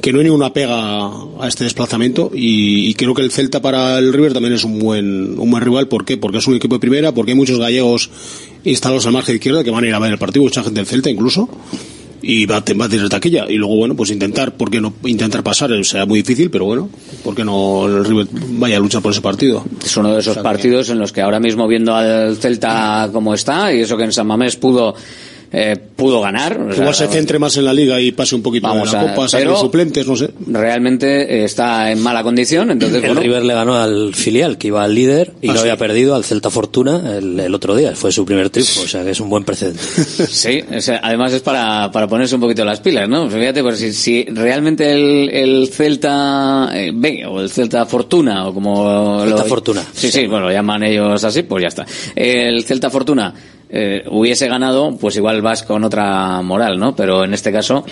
que 0.00 0.12
no 0.12 0.18
hay 0.18 0.24
ninguna 0.24 0.52
pega 0.52 1.08
a 1.40 1.48
este 1.48 1.64
desplazamiento 1.64 2.30
y, 2.34 2.88
y 2.88 2.94
creo 2.94 3.14
que 3.14 3.22
el 3.22 3.30
Celta 3.30 3.60
para 3.60 3.98
el 3.98 4.12
River 4.12 4.32
también 4.32 4.54
es 4.54 4.64
un 4.64 4.78
buen, 4.78 5.38
un 5.38 5.50
buen 5.50 5.62
rival. 5.62 5.88
¿Por 5.88 6.04
qué? 6.04 6.16
Porque 6.16 6.38
es 6.38 6.46
un 6.46 6.54
equipo 6.54 6.76
de 6.76 6.80
primera, 6.80 7.12
porque 7.12 7.32
hay 7.32 7.36
muchos 7.36 7.58
gallegos 7.58 8.10
instalados 8.64 9.06
al 9.06 9.12
margen 9.12 9.36
izquierda 9.36 9.64
que 9.64 9.70
van 9.70 9.84
a 9.84 9.88
ir 9.88 9.94
a 9.94 9.98
ver 9.98 10.12
el 10.12 10.18
partido, 10.18 10.44
mucha 10.44 10.62
gente 10.62 10.80
del 10.80 10.86
Celta 10.86 11.10
incluso 11.10 11.48
y 12.22 12.46
va, 12.46 12.62
va 12.80 12.84
a 12.84 12.88
tener 12.88 13.08
taquilla. 13.08 13.46
Y 13.48 13.56
luego 13.56 13.76
bueno 13.76 13.94
pues 13.96 14.10
intentar 14.10 14.56
porque 14.56 14.80
no 14.80 14.94
intentar 15.04 15.42
pasar 15.42 15.72
eh, 15.72 15.84
será 15.84 16.06
muy 16.06 16.20
difícil 16.20 16.50
pero 16.50 16.64
bueno 16.64 16.88
porque 17.24 17.44
no 17.44 17.86
el 17.86 18.04
River 18.04 18.28
vaya 18.50 18.76
a 18.76 18.80
luchar 18.80 19.02
por 19.02 19.12
ese 19.12 19.20
partido 19.20 19.64
es 19.84 19.96
uno 19.96 20.12
de 20.12 20.20
esos 20.20 20.38
partidos 20.38 20.88
en 20.90 20.98
los 20.98 21.12
que 21.12 21.20
ahora 21.20 21.40
mismo 21.40 21.66
viendo 21.66 21.94
al 21.94 22.36
Celta 22.36 23.10
como 23.12 23.34
está 23.34 23.72
y 23.74 23.80
eso 23.80 23.96
que 23.96 24.04
en 24.04 24.12
San 24.12 24.26
Mamés 24.26 24.56
pudo 24.56 24.94
eh, 25.52 25.76
pudo 25.96 26.20
ganar. 26.20 26.58
O 26.60 26.70
sea, 26.72 26.80
Igual 26.80 26.94
se 26.94 27.06
centre 27.08 27.38
más 27.38 27.56
en 27.56 27.64
la 27.64 27.74
liga 27.74 28.00
y 28.00 28.12
pase 28.12 28.34
un 28.34 28.42
poquito 28.42 28.68
Vamos 28.68 28.90
de 28.90 28.96
la 28.96 29.02
a- 29.02 29.14
copa, 29.14 29.26
pero- 29.32 29.56
suplentes, 29.56 30.06
no 30.06 30.16
sé. 30.16 30.30
realmente 30.46 31.44
está 31.44 31.90
en 31.90 32.00
mala 32.00 32.22
condición, 32.22 32.70
entonces 32.70 32.98
El 33.02 33.08
bueno, 33.10 33.20
River 33.20 33.44
le 33.44 33.54
ganó 33.54 33.76
al 33.76 34.14
filial, 34.14 34.56
que 34.58 34.68
iba 34.68 34.82
al 34.82 34.94
líder, 34.94 35.32
y 35.42 35.48
Ah, 35.48 35.52
no 35.52 35.58
sí. 35.58 35.60
había 35.62 35.76
perdido 35.76 36.14
al 36.14 36.24
Celta 36.24 36.50
Fortuna 36.50 37.16
el, 37.18 37.38
el 37.38 37.54
otro 37.54 37.76
día. 37.76 37.94
Fue 37.94 38.10
su 38.12 38.24
primer 38.24 38.50
triunfo, 38.50 38.82
o 38.82 38.86
sea 38.88 39.04
que 39.04 39.10
es 39.10 39.20
un 39.20 39.28
buen 39.28 39.44
precedente. 39.44 39.82
Sí, 40.32 40.62
o 40.76 40.80
sea, 40.80 41.00
además 41.02 41.32
es 41.32 41.42
para, 41.42 41.90
para 41.92 42.06
ponerse 42.08 42.34
un 42.34 42.40
poquito 42.40 42.64
las 42.64 42.80
pilas, 42.80 43.08
¿no? 43.08 43.28
Fíjate, 43.28 43.62
pues 43.62 43.78
si, 43.78 43.92
si 43.92 44.24
realmente 44.24 44.92
el, 44.92 45.28
el 45.30 45.68
Celta 45.68 46.70
eh, 46.74 46.90
B 46.94 47.24
o 47.26 47.40
el 47.40 47.50
Celta 47.50 47.84
Fortuna 47.86 48.46
o 48.48 48.54
como 48.54 49.20
Celta 49.24 49.42
lo, 49.42 49.48
Fortuna. 49.48 49.82
Sí, 49.92 50.10
sí, 50.10 50.26
bueno, 50.26 50.46
lo 50.46 50.52
llaman 50.52 50.82
ellos 50.84 51.22
así, 51.24 51.42
pues 51.42 51.62
ya 51.62 51.68
está. 51.68 51.86
El 52.16 52.64
Celta 52.64 52.90
Fortuna 52.90 53.32
eh, 53.74 54.04
hubiese 54.10 54.48
ganado, 54.48 54.96
pues 55.00 55.16
igual 55.16 55.40
vas 55.42 55.62
con 55.62 55.82
otra 55.84 56.42
moral, 56.42 56.78
¿no? 56.78 56.94
Pero 56.94 57.24
en 57.24 57.32
este 57.32 57.50
caso, 57.50 57.84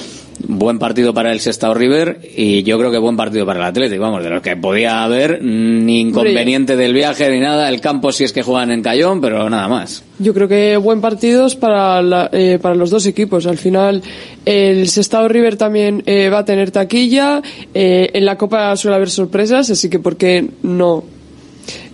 buen 0.47 0.79
partido 0.79 1.15
para 1.15 1.33
el 1.33 1.41
Sestao 1.41 1.73
River 1.73 2.21
y 2.37 2.63
yo 2.65 2.79
creo 2.79 2.91
que 2.91 2.99
buen 2.99 3.17
partido 3.17 3.47
para 3.47 3.61
el 3.61 3.65
Atlético, 3.67 4.03
vamos, 4.03 4.23
de 4.23 4.29
los 4.31 4.43
que 4.43 4.57
podía 4.57 5.03
haber, 5.05 5.43
ni 5.43 6.01
inconveniente 6.01 6.77
del 6.77 6.93
viaje 6.93 7.31
ni 7.31 7.41
nada, 7.41 7.69
el 7.71 7.81
campo 7.81 8.13
si 8.13 8.25
es 8.25 8.33
que 8.35 8.43
juegan 8.43 8.71
en 8.71 8.83
Cayón, 8.83 9.21
pero 9.23 9.49
nada 9.49 9.69
más. 9.69 10.05
Yo 10.19 10.35
creo 10.35 10.49
que 10.49 10.77
buen 10.77 11.01
partidos 11.01 11.57
para, 11.57 12.03
la- 12.03 12.29
eh, 12.33 12.59
para 12.61 12.75
los 12.75 12.91
dos 12.91 13.07
equipos. 13.07 13.47
Al 13.47 13.57
final, 13.57 14.03
el 14.45 14.87
Sestao 14.89 15.29
River 15.29 15.57
también 15.57 16.03
eh, 16.05 16.29
va 16.29 16.41
a 16.41 16.45
tener 16.45 16.71
taquilla. 16.71 17.41
eh, 17.73 18.11
en 18.13 18.25
la 18.27 18.37
Copa 18.37 18.77
suele 18.77 18.97
haber 18.97 19.09
sorpresas, 19.09 19.71
así 19.71 19.89
que 19.89 19.99
¿por 19.99 20.17
qué 20.19 20.47
no 20.63 21.05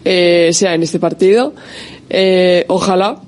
eh, 0.04 0.50
sea 0.52 0.74
en 0.74 0.82
este 0.82 0.98
partido? 0.98 1.54
Ojalá 2.68 3.20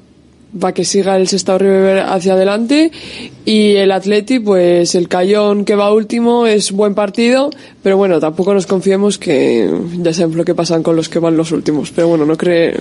para 0.59 0.73
que 0.73 0.85
siga 0.85 1.17
el 1.17 1.29
Sestao 1.29 1.59
River 1.59 2.01
hacia 2.01 2.35
adelante. 2.35 2.91
Y 3.45 3.77
el 3.77 3.93
Atleti 3.93 4.39
pues 4.39 4.95
el 4.95 5.09
Cayón 5.09 5.65
que 5.65 5.75
va 5.75 5.93
último 5.93 6.47
es 6.47 6.73
buen 6.73 6.95
partido 6.95 7.51
pero 7.83 7.97
bueno 7.97 8.21
tampoco 8.21 8.53
nos 8.53 8.67
confiemos 8.67 9.19
que 9.19 9.71
ya 9.99 10.13
sabemos 10.13 10.37
lo 10.37 10.45
que 10.45 10.55
pasan 10.55 10.83
con 10.83 10.97
los 10.97 11.09
que 11.09 11.19
van 11.19 11.37
los 11.37 11.53
últimos. 11.53 11.91
Pero 11.91 12.09
bueno 12.09 12.27
no 12.27 12.37
creo 12.37 12.75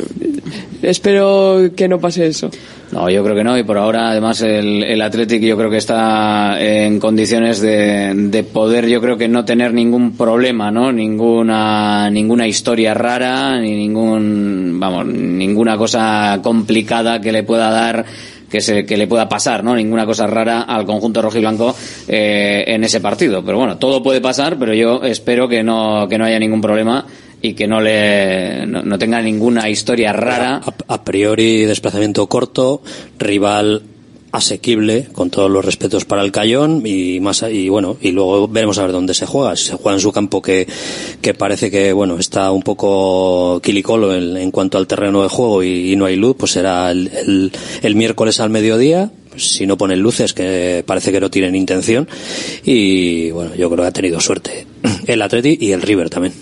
espero 0.81 1.69
que 1.75 1.87
no 1.87 1.99
pase 1.99 2.27
eso 2.27 2.49
No, 2.91 3.09
yo 3.09 3.21
creo 3.21 3.35
que 3.35 3.43
no, 3.43 3.57
y 3.57 3.63
por 3.63 3.77
ahora 3.77 4.11
además 4.11 4.41
el, 4.41 4.81
el 4.81 5.01
Athletic 5.01 5.41
yo 5.43 5.57
creo 5.57 5.69
que 5.69 5.77
está 5.77 6.57
en 6.59 6.99
condiciones 6.99 7.59
de, 7.59 8.13
de 8.15 8.43
poder, 8.43 8.87
yo 8.87 9.01
creo 9.01 9.17
que 9.17 9.27
no 9.27 9.43
tener 9.43 9.73
ningún 9.73 10.15
problema, 10.15 10.71
¿no? 10.71 10.93
Ninguna, 10.93 12.09
ninguna 12.09 12.47
historia 12.47 12.93
rara, 12.93 13.59
ni 13.59 13.75
ningún, 13.75 14.77
vamos, 14.79 15.05
ninguna 15.05 15.77
cosa 15.77 16.39
complicada 16.41 17.19
que 17.19 17.33
le 17.33 17.43
pueda 17.43 17.69
dar 17.71 18.05
que 18.49 18.61
se 18.61 18.85
que 18.85 18.95
le 18.95 19.07
pueda 19.07 19.27
pasar, 19.27 19.63
¿no? 19.63 19.75
Ninguna 19.75 20.05
cosa 20.05 20.25
rara 20.25 20.61
al 20.61 20.85
conjunto 20.85 21.21
rojiblanco 21.21 21.75
eh, 22.07 22.63
en 22.67 22.85
ese 22.85 23.01
partido. 23.01 23.43
Pero 23.43 23.57
bueno, 23.57 23.77
todo 23.77 24.01
puede 24.01 24.21
pasar, 24.21 24.57
pero 24.57 24.73
yo 24.73 25.03
espero 25.03 25.49
que 25.49 25.63
no 25.63 26.07
que 26.07 26.17
no 26.17 26.23
haya 26.23 26.39
ningún 26.39 26.61
problema 26.61 27.05
y 27.41 27.53
que 27.53 27.67
no 27.67 27.81
le 27.81 28.65
no, 28.65 28.97
tenga 28.97 29.21
ninguna 29.21 29.69
historia 29.69 30.13
rara. 30.13 30.61
A, 30.87 31.03
priori, 31.03 31.65
desplazamiento 31.65 32.27
corto, 32.27 32.81
rival 33.17 33.83
asequible, 34.31 35.07
con 35.13 35.29
todos 35.29 35.49
los 35.49 35.63
respetos 35.63 36.05
para 36.05 36.21
el 36.21 36.31
Cayón 36.31 36.83
y 36.85 37.19
más 37.21 37.43
y 37.49 37.69
bueno 37.69 37.97
y 38.01 38.11
luego 38.11 38.47
veremos 38.47 38.77
a 38.77 38.83
ver 38.83 38.91
dónde 38.91 39.13
se 39.13 39.25
juega 39.25 39.55
si 39.55 39.67
se 39.67 39.75
juega 39.75 39.93
en 39.93 40.01
su 40.01 40.11
campo 40.11 40.41
que, 40.41 40.67
que 41.21 41.33
parece 41.33 41.71
que 41.71 41.93
bueno 41.93 42.19
está 42.19 42.51
un 42.51 42.61
poco 42.61 43.61
quilicolo 43.63 44.13
en, 44.13 44.51
cuanto 44.51 44.77
al 44.77 44.85
terreno 44.85 45.23
de 45.23 45.29
juego 45.29 45.63
y, 45.63 45.93
y 45.93 45.95
no 45.95 46.05
hay 46.05 46.17
luz 46.17 46.35
pues 46.37 46.51
será 46.51 46.91
el, 46.91 47.07
el, 47.07 47.51
el 47.81 47.95
miércoles 47.95 48.41
al 48.41 48.49
mediodía 48.49 49.11
si 49.37 49.65
no 49.65 49.77
ponen 49.77 50.01
luces 50.01 50.33
que 50.33 50.83
parece 50.85 51.11
que 51.13 51.21
no 51.21 51.31
tienen 51.31 51.55
intención 51.55 52.07
y 52.65 53.31
bueno 53.31 53.55
yo 53.55 53.69
creo 53.69 53.83
que 53.83 53.87
ha 53.87 53.93
tenido 53.93 54.19
suerte 54.19 54.67
el 55.07 55.21
Atleti 55.21 55.57
y 55.59 55.71
el 55.71 55.81
River 55.81 56.09
también 56.09 56.33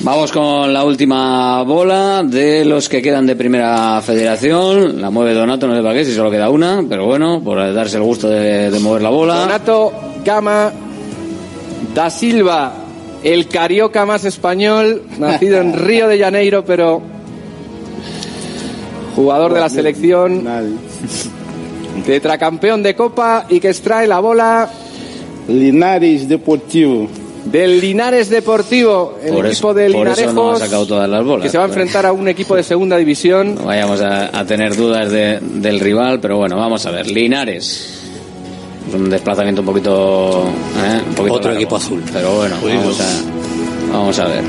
Vamos 0.00 0.32
con 0.32 0.72
la 0.72 0.84
última 0.84 1.62
bola 1.62 2.22
de 2.24 2.64
los 2.64 2.88
que 2.88 3.02
quedan 3.02 3.26
de 3.26 3.36
primera 3.36 4.00
federación. 4.02 5.00
La 5.00 5.10
mueve 5.10 5.34
Donato, 5.34 5.66
no 5.66 5.76
sé 5.76 5.82
para 5.82 5.94
qué, 5.94 6.04
si 6.04 6.12
solo 6.12 6.30
queda 6.30 6.48
una, 6.50 6.82
pero 6.88 7.06
bueno, 7.06 7.40
por 7.42 7.72
darse 7.72 7.96
el 7.96 8.02
gusto 8.02 8.28
de, 8.28 8.70
de 8.70 8.78
mover 8.80 9.02
la 9.02 9.10
bola. 9.10 9.34
Donato 9.40 9.92
Gama 10.24 10.72
da 11.94 12.10
Silva, 12.10 12.72
el 13.22 13.48
carioca 13.48 14.06
más 14.06 14.24
español, 14.24 15.02
nacido 15.18 15.60
en 15.60 15.72
Río 15.86 16.08
de 16.08 16.18
Janeiro, 16.18 16.64
pero 16.64 17.02
jugador 19.14 19.52
de 19.52 19.60
la 19.60 19.68
selección, 19.68 20.44
tetracampeón 22.06 22.82
de 22.82 22.94
Copa 22.94 23.46
y 23.48 23.60
que 23.60 23.68
extrae 23.68 24.06
la 24.06 24.20
bola 24.20 24.70
Linares 25.48 26.28
Deportivo. 26.28 27.08
Del 27.44 27.80
Linares 27.80 28.28
Deportivo, 28.30 29.18
el 29.22 29.32
Por 29.34 29.46
equipo 29.46 29.70
eso, 29.70 29.74
de 29.74 29.88
Linarejos, 29.88 30.34
no 30.34 30.50
ha 30.52 30.56
sacado 30.58 30.86
todas 30.86 31.08
las 31.08 31.24
bolas. 31.24 31.44
que 31.44 31.50
se 31.50 31.58
va 31.58 31.64
a 31.64 31.66
enfrentar 31.68 32.06
a 32.06 32.12
un 32.12 32.28
equipo 32.28 32.54
de 32.56 32.62
segunda 32.62 32.96
división. 32.96 33.54
No 33.54 33.64
vayamos 33.64 34.00
a, 34.02 34.38
a 34.38 34.44
tener 34.44 34.76
dudas 34.76 35.10
de- 35.10 35.38
del 35.40 35.80
rival, 35.80 36.20
pero 36.20 36.36
bueno, 36.36 36.56
vamos 36.56 36.84
a 36.86 36.90
ver. 36.90 37.06
Linares. 37.10 37.96
Es 38.88 38.94
un 38.94 39.08
desplazamiento 39.08 39.62
un 39.62 39.66
poquito. 39.66 40.44
¿eh? 40.84 41.00
Un 41.08 41.14
poquito 41.14 41.34
Otro 41.36 41.50
largo. 41.50 41.60
equipo 41.60 41.76
azul. 41.76 42.02
Pero 42.12 42.36
bueno, 42.36 42.56
vamos 42.62 43.00
a, 43.00 43.92
vamos 43.92 44.18
a 44.18 44.24
ver. 44.26 44.42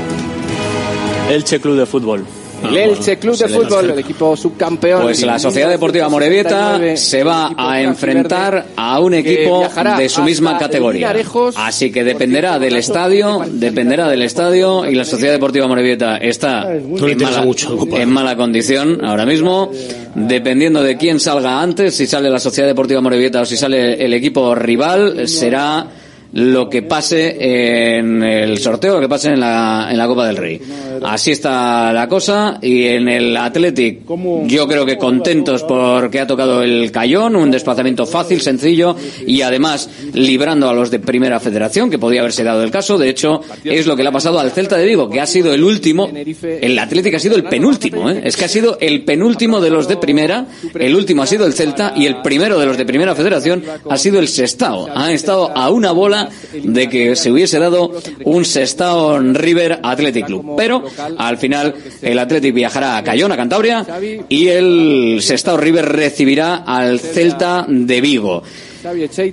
Elche 1.30 1.60
Club 1.60 1.76
de 1.78 1.86
Fútbol. 1.86 2.24
El 2.62 2.76
Elche 2.76 3.18
Club 3.18 3.36
de 3.36 3.48
Fútbol, 3.48 3.90
el 3.90 3.98
equipo 3.98 4.36
subcampeón. 4.36 5.02
Pues 5.02 5.22
la 5.22 5.38
Sociedad 5.38 5.68
Deportiva 5.68 6.08
Morevieta 6.08 6.96
se 6.96 7.22
va 7.24 7.52
a 7.56 7.80
enfrentar 7.80 8.66
a 8.76 9.00
un 9.00 9.14
equipo 9.14 9.66
de 9.96 10.08
su 10.08 10.22
misma 10.22 10.58
categoría. 10.58 11.14
Así 11.56 11.90
que 11.90 12.04
dependerá 12.04 12.58
del 12.58 12.76
estadio, 12.76 13.42
dependerá 13.48 14.08
del 14.08 14.22
estadio 14.22 14.86
y 14.86 14.94
la 14.94 15.04
Sociedad 15.04 15.32
Deportiva 15.32 15.66
Morevieta 15.66 16.16
está 16.16 16.72
le 16.72 17.12
en 17.12 17.18
mala, 17.18 17.44
en 17.92 18.10
mala 18.10 18.36
condición 18.36 19.04
ahora 19.04 19.26
mismo. 19.26 19.70
Dependiendo 20.14 20.82
de 20.82 20.96
quién 20.96 21.20
salga 21.20 21.60
antes, 21.60 21.94
si 21.94 22.06
sale 22.06 22.28
la 22.30 22.38
Sociedad 22.38 22.68
Deportiva 22.68 23.00
Morevieta 23.00 23.40
o 23.40 23.46
si 23.46 23.56
sale 23.56 24.04
el 24.04 24.12
equipo 24.14 24.54
rival, 24.54 25.26
será 25.28 25.86
lo 26.32 26.68
que 26.68 26.82
pase 26.82 27.98
en 27.98 28.22
el 28.22 28.58
sorteo, 28.58 28.94
lo 28.94 29.00
que 29.00 29.08
pase 29.08 29.28
en 29.28 29.40
la, 29.40 29.88
en 29.90 29.98
la 29.98 30.06
Copa 30.06 30.26
del 30.26 30.36
Rey. 30.36 30.60
Así 31.04 31.32
está 31.32 31.92
la 31.92 32.08
cosa 32.08 32.58
y 32.62 32.84
en 32.84 33.08
el 33.08 33.36
Athletic 33.36 34.00
yo 34.46 34.68
creo 34.68 34.86
que 34.86 34.96
contentos 34.96 35.62
porque 35.64 36.20
ha 36.20 36.26
tocado 36.26 36.62
el 36.62 36.90
Cayón, 36.90 37.36
un 37.36 37.50
desplazamiento 37.50 38.06
fácil, 38.06 38.40
sencillo 38.40 38.96
y 39.26 39.42
además 39.42 39.90
librando 40.14 40.68
a 40.68 40.74
los 40.74 40.90
de 40.90 41.00
Primera 41.00 41.40
Federación, 41.40 41.90
que 41.90 41.98
podía 41.98 42.20
haberse 42.20 42.44
dado 42.44 42.62
el 42.62 42.70
caso. 42.70 42.98
De 42.98 43.08
hecho, 43.08 43.40
es 43.64 43.86
lo 43.86 43.96
que 43.96 44.02
le 44.02 44.08
ha 44.08 44.12
pasado 44.12 44.38
al 44.38 44.50
Celta 44.52 44.76
de 44.76 44.86
Vigo, 44.86 45.10
que 45.10 45.20
ha 45.20 45.26
sido 45.26 45.52
el 45.52 45.62
último, 45.62 46.10
el 46.42 46.78
Athletic 46.78 47.14
ha 47.14 47.18
sido 47.18 47.36
el 47.36 47.44
penúltimo, 47.44 48.08
¿eh? 48.08 48.22
es 48.24 48.36
que 48.36 48.44
ha 48.44 48.48
sido 48.48 48.78
el 48.80 49.04
penúltimo 49.04 49.60
de 49.60 49.70
los 49.70 49.88
de 49.88 49.96
Primera, 49.96 50.46
el 50.74 50.94
último 50.94 51.22
ha 51.22 51.26
sido 51.26 51.46
el 51.46 51.52
Celta 51.52 51.92
y 51.96 52.06
el 52.06 52.22
primero 52.22 52.58
de 52.58 52.66
los 52.66 52.76
de 52.76 52.86
Primera 52.86 53.14
Federación 53.14 53.62
ha 53.88 53.98
sido 53.98 54.18
el 54.18 54.28
Sestao. 54.28 54.88
Ha 54.94 55.12
estado 55.12 55.50
a 55.54 55.70
una 55.70 55.92
bola 55.92 56.21
de 56.52 56.88
que 56.88 57.16
se 57.16 57.30
hubiese 57.30 57.58
dado 57.58 57.92
un 58.24 58.44
Sestao 58.44 59.18
River 59.18 59.80
Athletic 59.82 60.26
Club. 60.26 60.54
Pero 60.56 60.84
al 61.18 61.38
final 61.38 61.74
el 62.00 62.18
Athletic 62.18 62.54
viajará 62.54 62.96
a 62.96 63.04
Cayón, 63.04 63.32
a 63.32 63.36
Cantabria, 63.36 63.86
y 64.28 64.48
el 64.48 65.18
Sestao 65.20 65.56
River 65.56 65.86
recibirá 65.86 66.56
al 66.66 67.00
Celta 67.00 67.66
de 67.68 68.00
Vigo. 68.00 68.42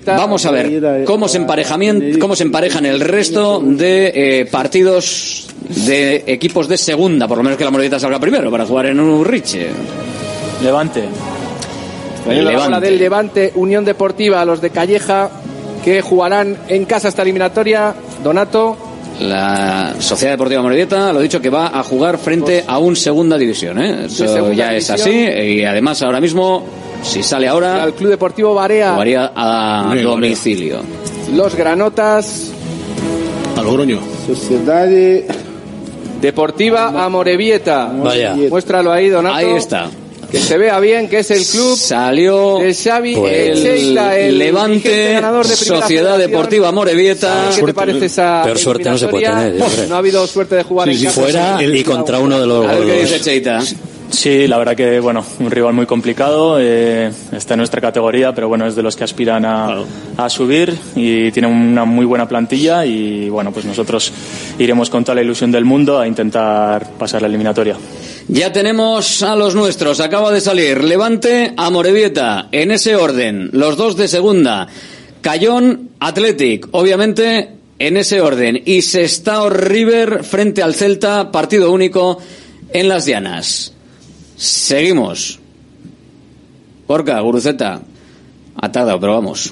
Vamos 0.05 0.45
a 0.45 0.51
ver 0.51 1.05
cómo 1.05 1.27
se, 1.27 1.43
cómo 2.19 2.35
se 2.35 2.43
emparejan 2.43 2.85
el 2.85 2.99
resto 2.99 3.59
de 3.63 4.11
eh, 4.13 4.45
partidos 4.45 5.47
de 5.85 6.23
equipos 6.27 6.67
de 6.67 6.77
segunda, 6.77 7.27
por 7.27 7.37
lo 7.37 7.43
menos 7.43 7.57
que 7.57 7.63
la 7.63 7.71
Morevieta 7.71 7.99
salga 7.99 8.19
primero 8.19 8.51
para 8.51 8.65
jugar 8.65 8.87
en 8.87 8.99
Urriche. 8.99 9.67
Levante. 10.63 11.03
Trayendo 12.23 12.51
la 12.51 12.57
Levante. 12.57 12.85
del 12.85 12.99
Levante, 12.99 13.51
Unión 13.55 13.85
Deportiva, 13.85 14.43
los 14.45 14.61
de 14.61 14.69
Calleja, 14.69 15.31
que 15.93 16.01
jugarán 16.01 16.57
en 16.67 16.85
casa 16.85 17.07
esta 17.07 17.23
eliminatoria. 17.23 17.93
Donato. 18.23 18.77
la 19.21 19.95
Sociedad 19.99 20.33
Deportiva 20.33 20.61
Morevieta 20.61 21.11
lo 21.11 21.19
he 21.19 21.23
dicho 21.23 21.41
que 21.41 21.49
va 21.49 21.67
a 21.77 21.83
jugar 21.83 22.17
frente 22.17 22.63
a 22.65 22.77
un 22.77 22.95
segunda 22.95 23.37
división, 23.37 23.81
¿eh? 23.81 24.05
Eso 24.05 24.51
ya 24.53 24.73
es 24.73 24.89
así 24.89 25.11
y 25.11 25.63
además 25.65 26.01
ahora 26.01 26.21
mismo 26.21 26.63
si 27.03 27.23
sale 27.23 27.47
ahora 27.47 27.83
al 27.83 27.93
Club 27.93 28.09
Deportivo 28.09 28.53
Barea 28.53 28.91
jugaría 28.93 29.31
a 29.35 29.93
domicilio. 30.01 30.81
Los 31.33 31.55
Granotas 31.55 32.51
a 33.57 33.61
Logroño. 33.61 33.99
Sociedad 34.25 34.87
Deportiva 36.21 37.05
Amorebieta. 37.05 37.91
Vaya. 37.91 38.35
Muéstralo 38.49 38.91
ahí, 38.91 39.09
Donato. 39.09 39.35
Ahí 39.35 39.51
está. 39.55 39.89
Que 40.31 40.39
se 40.39 40.57
vea 40.57 40.79
bien 40.79 41.07
que 41.09 41.19
es 41.19 41.31
el 41.31 41.43
club 41.43 41.75
Salió 41.75 42.59
de 42.59 42.73
Xavi 42.73 43.15
el, 43.15 43.57
Echeita, 43.57 44.17
el 44.17 44.37
Levante 44.37 45.13
ganador 45.13 45.47
de 45.47 45.55
Sociedad. 45.55 46.17
Deportiva 46.19 46.71
Morevieta. 46.71 47.49
¿Qué 47.55 47.63
te 47.63 47.73
parece 47.73 48.05
esa 48.05 48.41
Peor 48.43 48.57
suerte 48.59 48.89
no 48.89 48.97
se 48.97 49.07
puede 49.07 49.25
tener. 49.25 49.55
No 49.89 49.95
ha 49.95 49.97
habido 49.97 50.25
suerte 50.27 50.55
de 50.55 50.63
jugar 50.63 50.87
Sí, 50.87 50.93
en 50.93 50.99
sí, 50.99 51.05
casa. 51.05 51.21
Fuera 51.21 51.63
y 51.63 51.83
contra 51.83 52.19
uno 52.19 52.39
de 52.39 52.45
los... 52.47 52.65
A 52.67 52.73
ver 52.73 52.85
qué 52.85 53.01
los- 53.01 53.11
dice 53.11 53.19
Cheita. 53.21 53.59
Sí, 54.11 54.47
la 54.47 54.57
verdad 54.57 54.75
que 54.75 54.99
bueno, 54.99 55.23
un 55.39 55.51
rival 55.51 55.73
muy 55.75 55.85
complicado, 55.85 56.57
eh, 56.59 57.11
está 57.31 57.53
en 57.53 57.59
nuestra 57.59 57.79
categoría, 57.79 58.33
pero 58.33 58.47
bueno, 58.47 58.65
es 58.65 58.75
de 58.75 58.81
los 58.81 58.95
que 58.95 59.03
aspiran 59.03 59.45
a, 59.45 59.83
a 60.17 60.29
subir 60.29 60.75
y 60.95 61.31
tiene 61.31 61.47
una 61.47 61.85
muy 61.85 62.05
buena 62.07 62.27
plantilla 62.27 62.83
y 62.87 63.29
bueno, 63.29 63.51
pues 63.51 63.65
nosotros 63.65 64.11
iremos 64.57 64.89
con 64.89 65.03
toda 65.03 65.13
la 65.13 65.21
ilusión 65.21 65.51
del 65.51 65.63
mundo 65.63 65.99
a 65.99 66.07
intentar 66.07 66.89
pasar 66.97 67.21
la 67.21 67.27
eliminatoria. 67.27 67.75
Ya 68.31 68.53
tenemos 68.53 69.23
a 69.23 69.35
los 69.35 69.55
nuestros. 69.55 69.99
Acaba 69.99 70.31
de 70.31 70.39
salir 70.39 70.83
Levante 70.83 71.51
a 71.57 71.71
Morevieta. 71.71 72.47
En 72.51 72.69
ese 72.69 72.95
orden, 72.95 73.49
los 73.53 73.75
dos 73.75 73.97
de 73.97 74.07
segunda. 74.07 74.67
Cayón, 75.21 75.89
Athletic. 75.99 76.67
Obviamente, 76.69 77.49
en 77.79 77.97
ese 77.97 78.21
orden. 78.21 78.61
Y 78.63 78.83
Sestao 78.83 79.49
River 79.49 80.23
frente 80.23 80.61
al 80.61 80.75
Celta. 80.75 81.31
Partido 81.31 81.71
único 81.71 82.19
en 82.71 82.87
las 82.87 83.07
Llanas. 83.07 83.73
Seguimos. 84.37 85.39
Porca, 86.85 87.19
Guruceta. 87.21 87.81
Ha 88.57 88.71
tardado, 88.71 88.99
pero 88.99 89.13
vamos. 89.13 89.51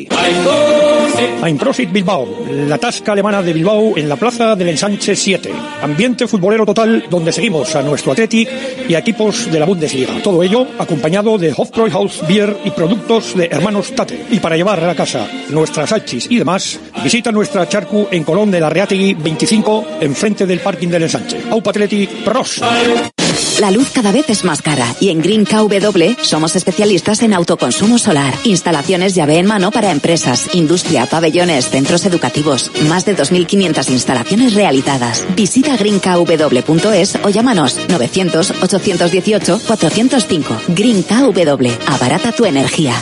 Einprosit 1.43 1.91
Bilbao, 1.91 2.27
la 2.49 2.77
tasca 2.77 3.11
alemana 3.11 3.41
de 3.41 3.53
Bilbao 3.53 3.97
en 3.97 4.07
la 4.07 4.15
plaza 4.15 4.55
del 4.55 4.69
Ensanche 4.69 5.15
7. 5.15 5.51
Ambiente 5.81 6.27
futbolero 6.27 6.65
total 6.65 7.05
donde 7.09 7.31
seguimos 7.31 7.75
a 7.75 7.81
nuestro 7.81 8.11
Athletic 8.11 8.49
y 8.87 8.93
a 8.95 8.99
equipos 8.99 9.51
de 9.51 9.59
la 9.59 9.65
Bundesliga. 9.65 10.21
Todo 10.23 10.43
ello 10.43 10.67
acompañado 10.77 11.37
de 11.37 11.53
Hofbräuhaus 11.55 12.27
Beer 12.27 12.55
y 12.63 12.71
productos 12.71 13.35
de 13.35 13.45
hermanos 13.45 13.93
Tate. 13.95 14.25
Y 14.31 14.39
para 14.39 14.55
llevar 14.55 14.79
a 14.79 14.87
la 14.87 14.95
casa 14.95 15.27
nuestras 15.49 15.91
hachis 15.91 16.27
y 16.29 16.37
demás, 16.37 16.79
visita 17.03 17.31
nuestra 17.31 17.67
charcu 17.67 18.07
en 18.11 18.23
Colón 18.23 18.51
de 18.51 18.59
la 18.59 18.69
Reategui 18.69 19.15
25, 19.15 19.85
enfrente 20.01 20.45
del 20.45 20.59
parking 20.59 20.89
del 20.89 21.03
Ensanche. 21.03 21.37
Aupa 21.49 21.71
Athletic 21.71 22.09
Pros. 22.23 22.61
La 23.59 23.69
luz 23.69 23.91
cada 23.93 24.11
vez 24.11 24.29
es 24.29 24.43
más 24.43 24.61
cara 24.61 24.85
y 24.99 25.09
en 25.09 25.21
Green 25.21 25.45
KW 25.45 26.21
somos 26.23 26.55
especialistas 26.55 27.21
en 27.21 27.33
autoconsumo 27.33 27.99
solar, 27.99 28.33
instalaciones 28.43 29.13
llave 29.13 29.37
en 29.37 29.45
mano 29.45 29.71
para 29.71 29.90
empresas, 29.91 30.49
industria, 30.53 31.05
pabellones, 31.05 31.69
centros 31.69 32.05
educativos, 32.05 32.71
más 32.87 33.05
de 33.05 33.15
2.500 33.15 33.89
instalaciones 33.89 34.53
realizadas. 34.53 35.25
Visita 35.35 35.77
greenkw.es 35.77 37.17
o 37.23 37.29
llámanos 37.29 37.79
900 37.87 38.51
818 38.61 39.59
405. 39.67 40.61
Green 40.69 41.03
KW, 41.03 41.67
abarata 41.87 42.31
tu 42.31 42.45
energía. 42.45 43.01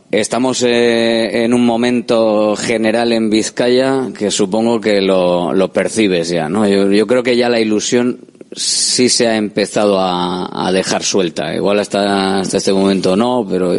estamos 0.11 0.63
eh, 0.63 1.43
en 1.43 1.53
un 1.53 1.65
momento 1.65 2.55
general 2.55 3.13
en 3.13 3.29
Vizcaya 3.29 4.09
que 4.17 4.29
supongo 4.31 4.79
que 4.79 5.01
lo, 5.01 5.71
percibes 5.73 6.29
ya, 6.29 6.49
¿no? 6.49 6.67
Yo, 6.67 7.07
creo 7.07 7.23
que 7.23 7.37
ya 7.37 7.49
la 7.49 7.59
ilusión 7.59 8.19
sí 8.53 9.09
se 9.09 9.27
ha 9.27 9.37
empezado 9.37 9.97
a, 9.99 10.71
dejar 10.73 11.03
suelta. 11.03 11.55
Igual 11.55 11.79
hasta, 11.79 12.39
hasta 12.39 12.57
este 12.57 12.73
momento 12.73 13.15
no, 13.15 13.45
pero 13.49 13.73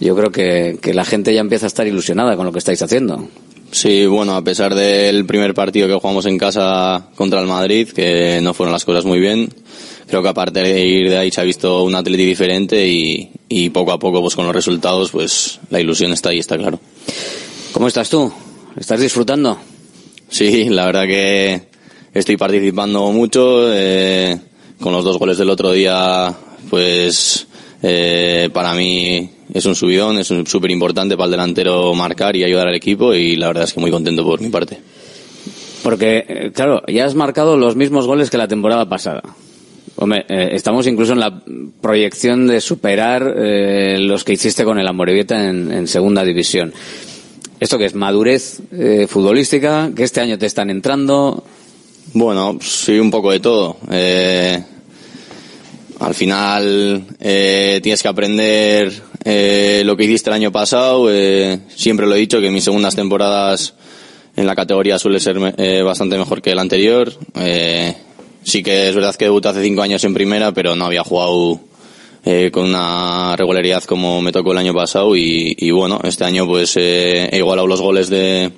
yo 0.00 0.16
creo 0.16 0.30
que 0.30 0.94
la 0.94 1.04
gente 1.04 1.34
ya 1.34 1.40
empieza 1.40 1.66
a 1.66 1.68
estar 1.68 1.86
ilusionada 1.86 2.36
con 2.36 2.46
lo 2.46 2.52
que 2.52 2.58
estáis 2.58 2.82
haciendo. 2.82 3.28
Sí, 3.70 4.06
bueno, 4.06 4.34
a 4.34 4.42
pesar 4.42 4.74
del 4.74 5.26
primer 5.26 5.52
partido 5.54 5.88
que 5.88 5.94
jugamos 5.94 6.24
en 6.26 6.38
casa 6.38 7.08
contra 7.14 7.40
el 7.40 7.46
Madrid, 7.46 7.88
que 7.88 8.40
no 8.42 8.54
fueron 8.54 8.72
las 8.72 8.84
cosas 8.84 9.04
muy 9.04 9.20
bien, 9.20 9.50
creo 10.08 10.22
que 10.22 10.28
aparte 10.28 10.60
de 10.60 10.86
ir 10.86 11.10
de 11.10 11.18
ahí 11.18 11.30
se 11.30 11.40
ha 11.40 11.44
visto 11.44 11.84
un 11.84 11.94
atleti 11.94 12.24
diferente 12.24 12.86
y, 12.88 13.30
y 13.48 13.70
poco 13.70 13.92
a 13.92 13.98
poco 13.98 14.20
pues 14.20 14.34
con 14.34 14.46
los 14.46 14.54
resultados 14.54 15.10
pues 15.10 15.60
la 15.70 15.80
ilusión 15.80 16.12
está 16.12 16.30
ahí, 16.30 16.38
está 16.38 16.56
claro. 16.56 16.80
¿Cómo 17.72 17.86
estás 17.86 18.10
tú? 18.10 18.32
¿Estás 18.76 19.00
disfrutando? 19.00 19.58
Sí, 20.28 20.64
la 20.68 20.86
verdad 20.86 21.06
que 21.06 21.62
estoy 22.12 22.36
participando 22.36 23.10
mucho. 23.12 23.72
eh, 23.72 24.38
con 24.80 24.92
los 24.92 25.04
dos 25.04 25.18
goles 25.18 25.38
del 25.38 25.50
otro 25.50 25.72
día, 25.72 26.34
pues 26.70 27.46
eh, 27.82 28.48
para 28.52 28.74
mí 28.74 29.28
es 29.52 29.66
un 29.66 29.74
subidón, 29.74 30.18
es 30.18 30.28
súper 30.28 30.70
importante 30.70 31.16
para 31.16 31.26
el 31.26 31.30
delantero 31.32 31.94
marcar 31.94 32.36
y 32.36 32.44
ayudar 32.44 32.68
al 32.68 32.74
equipo 32.74 33.14
y 33.14 33.36
la 33.36 33.48
verdad 33.48 33.64
es 33.64 33.72
que 33.72 33.80
muy 33.80 33.90
contento 33.90 34.24
por 34.24 34.40
mi 34.40 34.48
parte. 34.48 34.78
Porque, 35.82 36.24
eh, 36.28 36.50
claro, 36.52 36.82
ya 36.86 37.06
has 37.06 37.14
marcado 37.14 37.56
los 37.56 37.76
mismos 37.76 38.06
goles 38.06 38.30
que 38.30 38.38
la 38.38 38.48
temporada 38.48 38.88
pasada. 38.88 39.22
Hombre, 40.00 40.24
eh, 40.28 40.50
estamos 40.52 40.86
incluso 40.86 41.12
en 41.12 41.18
la 41.18 41.42
proyección 41.80 42.46
de 42.46 42.60
superar 42.60 43.34
eh, 43.36 43.96
los 43.98 44.22
que 44.22 44.34
hiciste 44.34 44.64
con 44.64 44.78
el 44.78 44.86
Amorebieta 44.86 45.48
en, 45.48 45.88
segunda 45.88 46.22
división. 46.22 46.72
¿Esto 47.58 47.78
qué 47.78 47.86
es? 47.86 47.96
¿Madurez 47.96 48.60
eh, 48.70 49.08
futbolística? 49.08 49.90
¿Que 49.96 50.04
este 50.04 50.20
año 50.20 50.38
te 50.38 50.46
están 50.46 50.70
entrando? 50.70 51.42
Bueno, 52.12 52.58
sí, 52.62 52.96
un 52.96 53.10
poco 53.10 53.32
de 53.32 53.40
todo. 53.40 53.78
Eh, 53.90 54.62
al 55.98 56.14
final 56.14 57.04
eh, 57.18 57.80
tienes 57.82 58.00
que 58.00 58.08
aprender 58.08 58.92
lo 59.84 59.96
que 59.96 60.04
hiciste 60.04 60.30
el 60.30 60.34
año 60.34 60.52
pasado. 60.52 61.08
siempre 61.74 62.06
lo 62.06 62.14
he 62.14 62.18
dicho 62.18 62.40
que 62.40 62.52
mis 62.52 62.62
segundas 62.62 62.94
temporadas 62.94 63.74
en 64.36 64.46
la 64.46 64.54
categoría 64.54 64.96
suele 64.96 65.18
ser 65.18 65.40
bastante 65.82 66.16
mejor 66.16 66.40
que 66.40 66.52
el 66.52 66.60
anterior. 66.60 67.12
Eh, 67.34 67.96
sí 68.48 68.62
que 68.62 68.88
es 68.88 68.94
verdad 68.94 69.14
que 69.14 69.26
debuté 69.26 69.48
hace 69.48 69.62
cinco 69.62 69.82
años 69.82 70.02
en 70.04 70.14
primera, 70.14 70.52
pero 70.52 70.74
no 70.74 70.86
había 70.86 71.04
jugado 71.04 71.60
eh, 72.24 72.50
con 72.50 72.64
una 72.64 73.36
regularidad 73.36 73.84
como 73.84 74.20
me 74.20 74.32
tocó 74.32 74.52
el 74.52 74.58
año 74.58 74.74
pasado 74.74 75.14
y, 75.16 75.54
y 75.56 75.70
bueno, 75.70 76.00
este 76.02 76.24
año 76.24 76.46
pues 76.46 76.76
eh, 76.76 77.28
he 77.30 77.38
igualado 77.38 77.68
los 77.68 77.80
goles 77.80 78.08
de, 78.08 78.50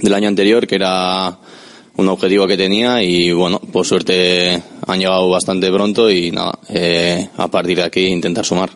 del 0.00 0.14
año 0.14 0.28
anterior, 0.28 0.66
que 0.66 0.76
era 0.76 1.38
un 1.96 2.08
objetivo 2.08 2.46
que 2.46 2.56
tenía 2.56 3.02
y 3.02 3.32
bueno, 3.32 3.60
por 3.60 3.86
suerte 3.86 4.62
han 4.86 4.98
llegado 4.98 5.30
bastante 5.30 5.70
pronto 5.70 6.10
y 6.10 6.30
nada, 6.30 6.58
eh, 6.68 7.28
a 7.36 7.48
partir 7.48 7.78
de 7.78 7.84
aquí 7.84 8.06
intentar 8.06 8.44
sumar. 8.44 8.70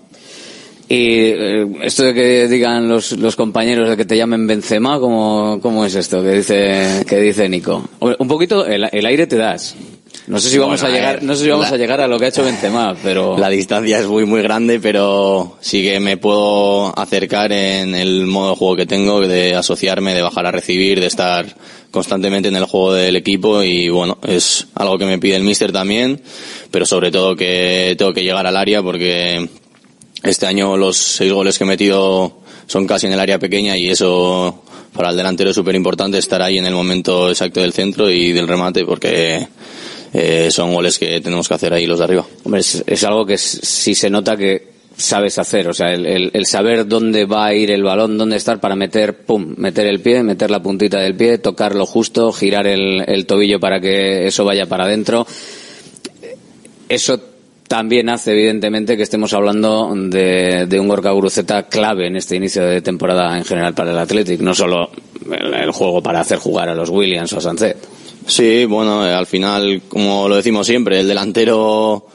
Y 0.91 1.16
eh, 1.16 1.66
esto 1.82 2.05
de 2.05 2.14
que 2.14 2.49
digan 2.49 2.89
los, 2.89 3.12
los 3.12 3.36
compañeros 3.36 3.91
de 3.91 3.97
que 3.97 4.07
te 4.07 4.16
llamen 4.16 4.47
Benzema, 4.47 4.99
¿cómo, 4.99 5.59
cómo 5.61 5.84
es 5.84 5.95
esto 5.95 6.22
que 6.22 6.30
dice, 6.30 7.05
que 7.07 7.20
dice 7.20 7.47
Nico? 7.49 7.86
Un 8.01 8.28
poquito 8.28 8.64
el 8.64 9.07
aire 9.07 9.26
te 9.26 9.36
das. 9.36 9.76
No 10.29 10.39
sé 10.41 10.51
si 10.51 10.59
vamos 10.59 10.81
Bueno, 10.81 10.95
a 10.95 10.99
llegar, 10.99 11.22
no 11.22 11.35
sé 11.35 11.45
si 11.45 11.51
vamos 11.51 11.68
la- 11.70 11.74
a 11.74 11.79
llegar 11.79 12.01
a 12.03 12.07
lo 12.07 12.18
que 12.18 12.26
ha 12.26 12.29
hecho 12.29 12.45
Benzema, 12.45 12.95
pero 13.03 13.37
La 13.39 13.49
distancia 13.49 13.99
es 13.99 14.07
muy 14.07 14.24
muy 14.26 14.43
grande, 14.43 14.79
pero 14.79 15.57
sí 15.61 15.83
que 15.83 16.01
me 16.01 16.16
puedo 16.18 16.97
acercar 16.99 17.51
en 17.53 17.95
el 17.95 18.26
modo 18.26 18.51
de 18.51 18.57
juego 18.57 18.76
que 18.76 18.87
tengo, 18.87 19.20
de 19.20 19.55
asociarme, 19.55 20.14
de 20.14 20.22
bajar 20.22 20.45
a 20.47 20.51
recibir, 20.53 21.01
de 21.01 21.07
estar 21.07 21.47
constantemente 21.91 22.49
en 22.49 22.57
el 22.57 22.64
juego 22.66 22.93
del 22.93 23.16
equipo 23.16 23.62
y 23.62 23.89
bueno, 23.89 24.18
es 24.22 24.66
algo 24.74 24.99
que 24.99 25.07
me 25.07 25.18
pide 25.18 25.37
el 25.37 25.43
míster 25.45 25.72
también, 25.72 26.20
pero 26.70 26.85
sobre 26.85 27.11
todo 27.11 27.35
que 27.35 27.95
tengo 27.97 28.12
que 28.12 28.22
llegar 28.22 28.47
al 28.47 28.57
área 28.59 28.83
porque 28.83 29.49
este 30.22 30.47
año 30.47 30.76
los 30.76 30.97
seis 30.99 31.33
goles 31.33 31.57
que 31.57 31.64
he 31.64 31.66
metido 31.66 32.39
son 32.66 32.87
casi 32.87 33.07
en 33.07 33.14
el 33.14 33.20
área 33.20 33.39
pequeña 33.39 33.79
y 33.79 33.89
eso 33.89 34.62
para 34.93 35.09
el 35.11 35.16
delantero 35.16 35.49
es 35.51 35.57
súper 35.57 35.74
importante 35.76 36.18
estar 36.18 36.43
ahí 36.43 36.59
en 36.59 36.66
el 36.66 36.74
momento 36.74 37.31
exacto 37.31 37.61
del 37.61 37.72
centro 37.72 38.11
y 38.11 38.33
del 38.33 38.47
remate 38.49 38.85
porque 38.85 39.49
eh, 40.13 40.49
son 40.51 40.73
goles 40.75 40.99
que 40.99 41.21
tenemos 41.21 41.49
que 41.49 41.55
hacer 41.55 41.73
ahí 41.73 41.87
los 41.87 41.99
de 41.99 42.05
arriba. 42.05 42.27
Hombre, 42.45 42.61
es, 42.61 43.05
algo 43.05 43.27
que 43.27 43.37
sí 43.39 43.95
se 43.95 44.11
nota 44.11 44.37
que 44.37 44.79
sabes 44.97 45.39
hacer, 45.39 45.69
o 45.69 45.73
sea, 45.75 45.93
el, 45.93 46.07
el- 46.07 46.31
el 46.35 46.47
saber 46.47 46.87
dónde 46.89 47.25
va 47.25 47.47
a 47.47 47.55
ir 47.55 47.71
el 47.71 47.85
balón, 47.85 48.19
dónde 48.19 48.37
estar 48.37 48.59
para 48.59 48.75
meter, 48.75 49.19
pum, 49.19 49.55
meter 49.57 49.87
el 49.87 50.01
pie, 50.01 50.25
meter 50.25 50.51
la 50.51 50.61
puntita 50.61 50.99
del 50.99 51.15
pie, 51.15 51.39
tocarlo 51.39 51.87
justo, 51.87 52.33
girar 52.33 52.67
el, 52.67 53.25
tobillo 53.27 53.61
para 53.61 53.81
que 53.81 54.27
eso 54.27 54.45
vaya 54.45 54.67
para 54.67 54.85
adentro. 54.85 55.25
Eso 56.89 57.21
también 57.69 58.09
hace, 58.09 58.33
evidentemente, 58.33 58.97
que 58.97 59.03
estemos 59.03 59.33
hablando 59.35 59.93
de, 59.95 60.79
un 60.81 60.89
Gorka 60.89 61.11
Guruceta 61.13 61.65
clave 61.69 62.07
en 62.07 62.17
este 62.17 62.35
inicio 62.37 62.65
de 62.65 62.81
temporada 62.81 63.37
en 63.37 63.45
general 63.45 63.75
para 63.75 63.91
el 63.93 63.99
Athletic, 63.99 64.41
no 64.41 64.55
solo 64.55 64.91
el, 65.31 65.55
el 65.55 65.71
juego 65.71 66.03
para 66.03 66.21
hacer 66.21 66.39
jugar 66.39 66.71
a 66.71 66.75
los 66.75 66.89
Williams 66.89 67.33
o 67.35 67.39
a 67.39 67.41
Sancet. 67.43 67.77
Sí, 68.29 68.66
bueno, 68.66 69.07
eh, 69.07 69.12
al 69.12 69.26
final, 69.26 69.83
como 69.89 70.29
lo 70.29 70.37
decimos 70.37 70.66
siempre, 70.66 71.01
el 71.01 71.09
delantero 71.09 72.07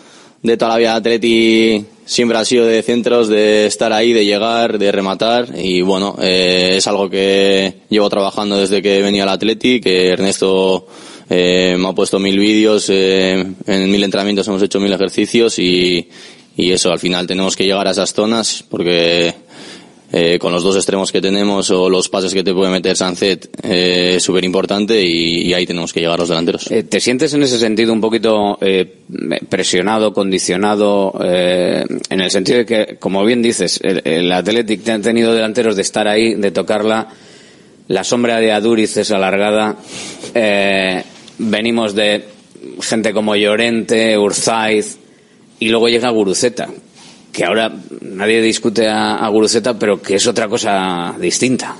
de 0.43 0.57
toda 0.57 0.73
la 0.73 0.77
vida 0.77 0.91
de 0.91 0.97
Atleti 0.97 1.85
siempre 2.05 2.37
ha 2.37 2.45
sido 2.45 2.65
de 2.67 2.83
centros, 2.83 3.29
de 3.29 3.65
estar 3.65 3.91
ahí, 3.91 4.13
de 4.13 4.23
llegar, 4.23 4.77
de 4.77 4.91
rematar. 4.91 5.47
Y 5.57 5.81
bueno, 5.81 6.15
eh, 6.21 6.75
es 6.77 6.85
algo 6.85 7.09
que 7.09 7.81
llevo 7.89 8.09
trabajando 8.09 8.57
desde 8.57 8.81
que 8.81 9.01
venía 9.01 9.23
al 9.23 9.29
Atleti, 9.29 9.81
que 9.81 10.09
Ernesto 10.09 10.85
eh, 11.29 11.75
me 11.79 11.87
ha 11.87 11.93
puesto 11.93 12.19
mil 12.19 12.37
vídeos, 12.37 12.89
eh, 12.89 13.43
en 13.65 13.91
mil 13.91 14.03
entrenamientos 14.03 14.47
hemos 14.47 14.61
hecho 14.61 14.79
mil 14.79 14.93
ejercicios 14.93 15.57
y, 15.57 16.07
y 16.55 16.71
eso, 16.71 16.91
al 16.91 16.99
final 16.99 17.25
tenemos 17.25 17.55
que 17.55 17.65
llegar 17.65 17.87
a 17.87 17.91
esas 17.91 18.13
zonas 18.13 18.63
porque 18.69 19.33
eh, 20.15 20.37
con 20.37 20.53
los 20.53 20.61
dos 20.61 20.75
extremos 20.75 21.11
que 21.11 21.19
tenemos 21.19 21.71
o 21.71 21.89
los 21.89 22.07
pases 22.07 22.35
que 22.35 22.43
te 22.43 22.53
puede 22.53 22.71
meter 22.71 22.95
Sancet 22.95 23.49
eh, 23.63 24.13
es 24.17 24.23
súper 24.23 24.43
importante 24.43 25.01
y, 25.01 25.51
ahí 25.55 25.65
tenemos 25.65 25.91
que 25.91 26.01
llegar 26.01 26.19
los 26.19 26.29
delanteros. 26.29 26.69
Eh, 26.69 26.83
¿Te 26.83 26.99
sientes 26.99 27.33
en 27.33 27.41
ese 27.41 27.57
sentido 27.57 27.91
un 27.91 27.99
poquito 27.99 28.59
eh, 28.61 28.85
presionado, 29.49 30.13
condicionado, 30.13 31.13
en 31.19 32.21
el 32.21 32.29
sentido 32.29 32.59
de 32.59 32.65
que, 32.65 32.97
como 32.97 33.25
bien 33.25 33.41
dices, 33.41 33.79
el, 33.81 34.01
el 34.05 34.31
Athletic 34.31 34.87
ha 34.89 34.99
tenido 34.99 35.33
delanteros 35.33 35.75
de 35.75 35.81
estar 35.81 36.07
ahí, 36.07 36.35
de 36.35 36.51
tocarla, 36.51 37.07
la 37.87 38.03
sombra 38.03 38.39
de 38.39 38.51
Aduriz 38.51 38.95
es 38.97 39.09
alargada, 39.09 39.77
venimos 41.39 41.95
de 41.95 42.23
gente 42.81 43.13
como 43.13 43.35
Llorente, 43.35 44.17
Urzaiz, 44.17 44.97
y 45.59 45.69
luego 45.69 45.89
llega 45.89 46.09
Guruceta, 46.09 46.69
que 47.33 47.43
ahora 47.43 47.73
nadie 48.01 48.41
discute 48.41 48.87
a, 48.87 49.15
a 49.15 49.27
Guruceta, 49.27 49.77
pero 49.77 50.01
que 50.01 50.15
es 50.15 50.27
otra 50.27 50.47
cosa 50.47 51.15
distinta. 51.19 51.75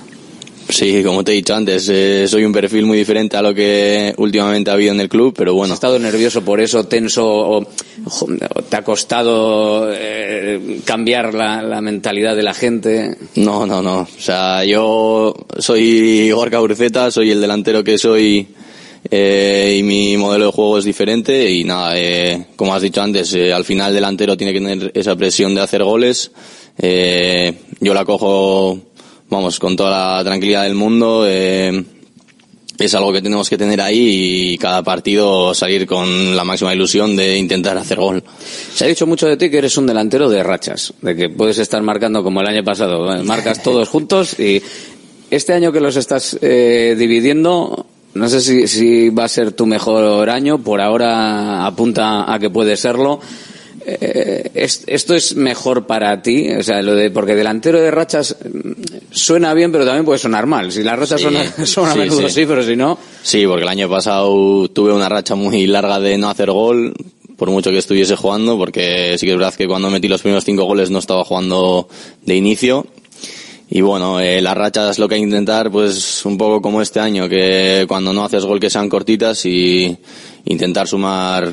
Sí, 0.68 1.02
como 1.04 1.22
te 1.22 1.32
he 1.32 1.34
dicho 1.36 1.54
antes, 1.54 1.88
eh, 1.92 2.26
soy 2.26 2.44
un 2.44 2.52
perfil 2.52 2.86
muy 2.86 2.96
diferente 2.98 3.36
a 3.36 3.42
lo 3.42 3.54
que 3.54 4.14
últimamente 4.16 4.70
ha 4.70 4.74
habido 4.74 4.92
en 4.92 5.00
el 5.00 5.08
club, 5.08 5.34
pero 5.36 5.54
bueno. 5.54 5.74
¿Has 5.74 5.76
estado 5.76 5.98
nervioso 5.98 6.42
por 6.42 6.58
eso, 6.58 6.84
tenso, 6.84 7.24
o, 7.26 7.58
o 7.58 8.62
te 8.68 8.76
ha 8.76 8.82
costado 8.82 9.90
eh, 9.92 10.80
cambiar 10.84 11.34
la, 11.34 11.62
la 11.62 11.80
mentalidad 11.80 12.34
de 12.34 12.42
la 12.42 12.54
gente? 12.54 13.16
No, 13.36 13.66
no, 13.66 13.82
no. 13.82 14.00
O 14.00 14.20
sea, 14.20 14.64
yo 14.64 15.34
soy 15.58 16.30
Gorka 16.32 16.60
Urceta, 16.60 17.10
soy 17.10 17.30
el 17.30 17.40
delantero 17.40 17.84
que 17.84 17.98
soy 17.98 18.48
eh, 19.10 19.76
y 19.78 19.82
mi 19.82 20.16
modelo 20.16 20.46
de 20.46 20.52
juego 20.52 20.78
es 20.78 20.84
diferente 20.84 21.50
y 21.50 21.64
nada, 21.64 21.92
eh, 21.98 22.46
como 22.56 22.74
has 22.74 22.82
dicho 22.82 23.02
antes, 23.02 23.34
eh, 23.34 23.52
al 23.52 23.64
final 23.64 23.88
el 23.88 23.96
delantero 23.96 24.36
tiene 24.36 24.52
que 24.52 24.60
tener 24.60 24.92
esa 24.94 25.14
presión 25.14 25.54
de 25.54 25.60
hacer 25.60 25.84
goles. 25.84 26.30
Eh, 26.78 27.52
yo 27.80 27.92
la 27.92 28.04
cojo, 28.04 28.78
vamos, 29.28 29.58
con 29.58 29.76
toda 29.76 30.16
la 30.16 30.24
tranquilidad 30.24 30.64
del 30.64 30.74
mundo. 30.74 31.24
eh, 31.28 31.84
es 32.76 32.92
algo 32.96 33.12
que 33.12 33.22
tenemos 33.22 33.48
que 33.48 33.56
tener 33.56 33.80
ahí 33.80 34.54
y 34.54 34.58
cada 34.58 34.82
partido 34.82 35.54
salir 35.54 35.86
con 35.86 36.34
la 36.34 36.42
máxima 36.42 36.74
ilusión 36.74 37.14
de 37.14 37.38
intentar 37.38 37.78
hacer 37.78 37.98
gol. 37.98 38.24
Se 38.74 38.84
ha 38.84 38.88
dicho 38.88 39.06
mucho 39.06 39.28
de 39.28 39.36
ti 39.36 39.48
que 39.48 39.58
eres 39.58 39.76
un 39.76 39.86
delantero 39.86 40.28
de 40.28 40.42
rachas, 40.42 40.92
de 41.00 41.14
que 41.14 41.28
puedes 41.28 41.58
estar 41.58 41.80
marcando 41.82 42.24
como 42.24 42.40
el 42.40 42.48
año 42.48 42.64
pasado, 42.64 43.22
marcas 43.22 43.62
todos 43.62 43.88
juntos 43.88 44.40
y 44.40 44.60
este 45.30 45.52
año 45.52 45.70
que 45.70 45.78
los 45.78 45.94
estás 45.94 46.36
dividiendo, 46.40 47.86
no 48.14 48.28
sé 48.28 48.40
si, 48.40 48.66
si 48.68 49.10
va 49.10 49.24
a 49.24 49.28
ser 49.28 49.52
tu 49.52 49.66
mejor 49.66 50.30
año, 50.30 50.58
por 50.58 50.80
ahora 50.80 51.66
apunta 51.66 52.32
a 52.32 52.38
que 52.38 52.50
puede 52.50 52.76
serlo. 52.76 53.20
Eh, 53.86 54.50
es- 54.54 54.84
esto 54.86 55.14
es 55.14 55.36
mejor 55.36 55.86
para 55.86 56.22
ti, 56.22 56.50
o 56.52 56.62
sea, 56.62 56.80
lo 56.80 56.94
de 56.94 57.10
porque 57.10 57.34
delantero 57.34 57.80
de 57.82 57.90
rachas 57.90 58.34
mm, 58.42 58.70
suena 59.10 59.52
bien, 59.52 59.70
pero 59.72 59.84
también 59.84 60.06
puede 60.06 60.18
sonar 60.18 60.46
mal. 60.46 60.72
Si 60.72 60.82
las 60.82 60.98
rachas 60.98 61.20
Sí, 61.20 61.26
son, 61.66 61.88
a 61.90 61.94
menudo, 61.94 62.28
sí. 62.28 62.34
sí, 62.34 62.46
pero 62.46 62.62
si 62.62 62.76
no, 62.76 62.98
Sí, 63.22 63.46
porque 63.46 63.62
el 63.64 63.68
año 63.68 63.88
pasado 63.90 64.68
tuve 64.68 64.92
una 64.92 65.08
racha 65.10 65.34
muy 65.34 65.66
larga 65.66 66.00
de 66.00 66.16
no 66.16 66.30
hacer 66.30 66.50
gol, 66.50 66.94
por 67.36 67.50
mucho 67.50 67.70
que 67.70 67.78
estuviese 67.78 68.16
jugando, 68.16 68.56
porque 68.56 69.16
sí 69.18 69.26
que 69.26 69.32
es 69.32 69.38
verdad 69.38 69.54
que 69.54 69.66
cuando 69.66 69.90
metí 69.90 70.08
los 70.08 70.22
primeros 70.22 70.44
cinco 70.44 70.64
goles 70.64 70.90
no 70.90 70.98
estaba 71.00 71.24
jugando 71.24 71.86
de 72.24 72.36
inicio. 72.36 72.86
Y 73.70 73.80
bueno, 73.80 74.20
eh, 74.20 74.40
las 74.40 74.56
rachas 74.56 74.98
lo 74.98 75.08
que 75.08 75.14
hay 75.16 75.20
que 75.22 75.26
intentar, 75.26 75.70
pues 75.70 76.24
un 76.26 76.36
poco 76.38 76.60
como 76.62 76.82
este 76.82 77.00
año, 77.00 77.28
que 77.28 77.86
cuando 77.88 78.12
no 78.12 78.24
haces 78.24 78.44
gol 78.44 78.60
que 78.60 78.70
sean 78.70 78.88
cortitas 78.88 79.44
y 79.46 79.96
intentar 80.44 80.86
sumar 80.86 81.52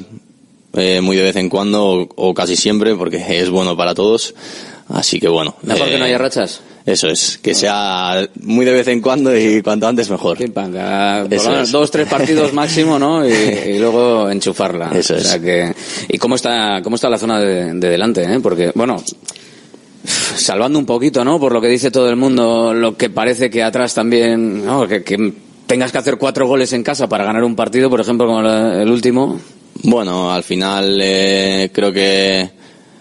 eh, 0.73 0.99
muy 1.01 1.15
de 1.15 1.23
vez 1.23 1.35
en 1.37 1.49
cuando 1.49 1.85
o, 1.85 2.09
o 2.15 2.33
casi 2.33 2.55
siempre, 2.55 2.95
porque 2.95 3.23
es 3.39 3.49
bueno 3.49 3.75
para 3.77 3.95
todos. 3.95 4.33
Así 4.89 5.19
que 5.19 5.29
bueno. 5.29 5.55
mejor 5.63 5.87
que 5.87 5.97
no 5.97 6.03
eh, 6.05 6.09
haya 6.09 6.17
rachas. 6.17 6.61
Eso 6.85 7.07
es, 7.07 7.37
que 7.37 7.53
sea 7.53 8.27
muy 8.41 8.65
de 8.65 8.71
vez 8.73 8.87
en 8.87 9.01
cuando 9.01 9.37
y 9.37 9.61
cuanto 9.61 9.87
antes 9.87 10.09
mejor. 10.09 10.37
Cada- 10.51 11.23
por 11.23 11.33
Eso 11.33 11.45
lo 11.45 11.51
menos 11.51 11.67
es. 11.69 11.71
dos, 11.71 11.91
tres 11.91 12.07
partidos 12.09 12.51
máximo, 12.53 12.97
¿no? 12.99 13.25
Y, 13.25 13.31
y 13.31 13.77
luego 13.79 14.29
enchufarla. 14.29 14.91
Eso 14.95 15.15
O 15.15 15.19
sea 15.19 15.35
es. 15.35 15.41
que, 15.41 15.73
¿Y 16.09 16.17
cómo 16.17 16.35
está, 16.35 16.81
cómo 16.83 16.95
está 16.95 17.07
la 17.09 17.19
zona 17.19 17.39
de, 17.39 17.73
de 17.75 17.89
delante, 17.89 18.23
eh? 18.23 18.39
Porque, 18.41 18.71
bueno, 18.75 19.01
salvando 20.03 20.79
un 20.79 20.85
poquito, 20.85 21.23
¿no? 21.23 21.39
Por 21.39 21.53
lo 21.53 21.61
que 21.61 21.67
dice 21.67 21.91
todo 21.91 22.09
el 22.09 22.15
mundo, 22.15 22.73
lo 22.73 22.97
que 22.97 23.09
parece 23.09 23.49
que 23.49 23.63
atrás 23.63 23.93
también, 23.93 24.65
¿no? 24.65 24.87
Que, 24.87 25.33
tengas 25.65 25.91
que 25.91 25.97
hacer 25.97 26.17
cuatro 26.17 26.47
goles 26.47 26.73
en 26.73 26.83
casa 26.83 27.07
para 27.07 27.23
ganar 27.23 27.43
un 27.43 27.55
partido, 27.55 27.89
por 27.89 28.01
ejemplo, 28.01 28.27
como 28.27 28.41
el 28.41 28.89
último. 28.89 29.39
Bueno, 29.83 30.31
al 30.31 30.43
final 30.43 30.99
eh, 31.01 31.69
creo 31.73 31.93
que 31.93 32.49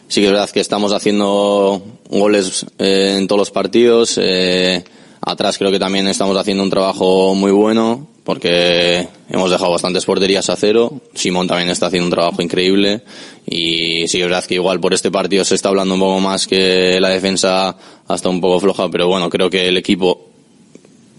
sí 0.07 0.21
que 0.21 0.27
es 0.27 0.33
verdad 0.33 0.51
que 0.51 0.61
estamos 0.61 0.93
haciendo 0.93 1.83
goles 2.09 2.65
eh, 2.79 3.17
en 3.19 3.27
todos 3.27 3.41
los 3.41 3.51
partidos. 3.51 4.19
eh, 4.23 4.85
atrás 5.21 5.59
creo 5.59 5.71
que 5.71 5.79
también 5.79 6.07
estamos 6.07 6.37
haciendo 6.37 6.63
un 6.63 6.71
trabajo 6.71 7.35
muy 7.35 7.51
bueno 7.51 8.07
porque 8.31 9.09
hemos 9.29 9.51
dejado 9.51 9.73
bastantes 9.73 10.05
porterías 10.05 10.49
a 10.51 10.55
cero. 10.55 11.01
Simón 11.15 11.49
también 11.49 11.69
está 11.69 11.87
haciendo 11.87 12.07
un 12.07 12.13
trabajo 12.13 12.41
increíble 12.41 13.03
y 13.45 14.07
sí 14.07 14.19
es 14.19 14.23
verdad 14.23 14.45
que 14.45 14.55
igual 14.55 14.79
por 14.79 14.95
este 14.95 15.11
partido 15.11 15.45
se 15.45 15.57
está 15.57 15.71
hablando 15.71 15.95
un 15.95 16.01
poco 16.01 16.21
más 16.21 16.47
que 16.47 17.01
la 17.01 17.09
defensa 17.09 17.77
hasta 18.07 18.29
un 18.29 18.41
poco 18.41 18.61
floja, 18.61 18.89
pero 18.89 19.09
bueno, 19.09 19.29
creo 19.31 19.51
que 19.51 19.67
el 19.67 19.77
equipo 19.77 20.29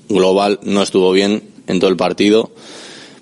global 0.07 0.61
no 0.63 0.81
estuvo 0.81 1.11
bien 1.11 1.43
en 1.67 1.81
todo 1.81 1.89
el 1.89 1.97
partido 1.97 2.51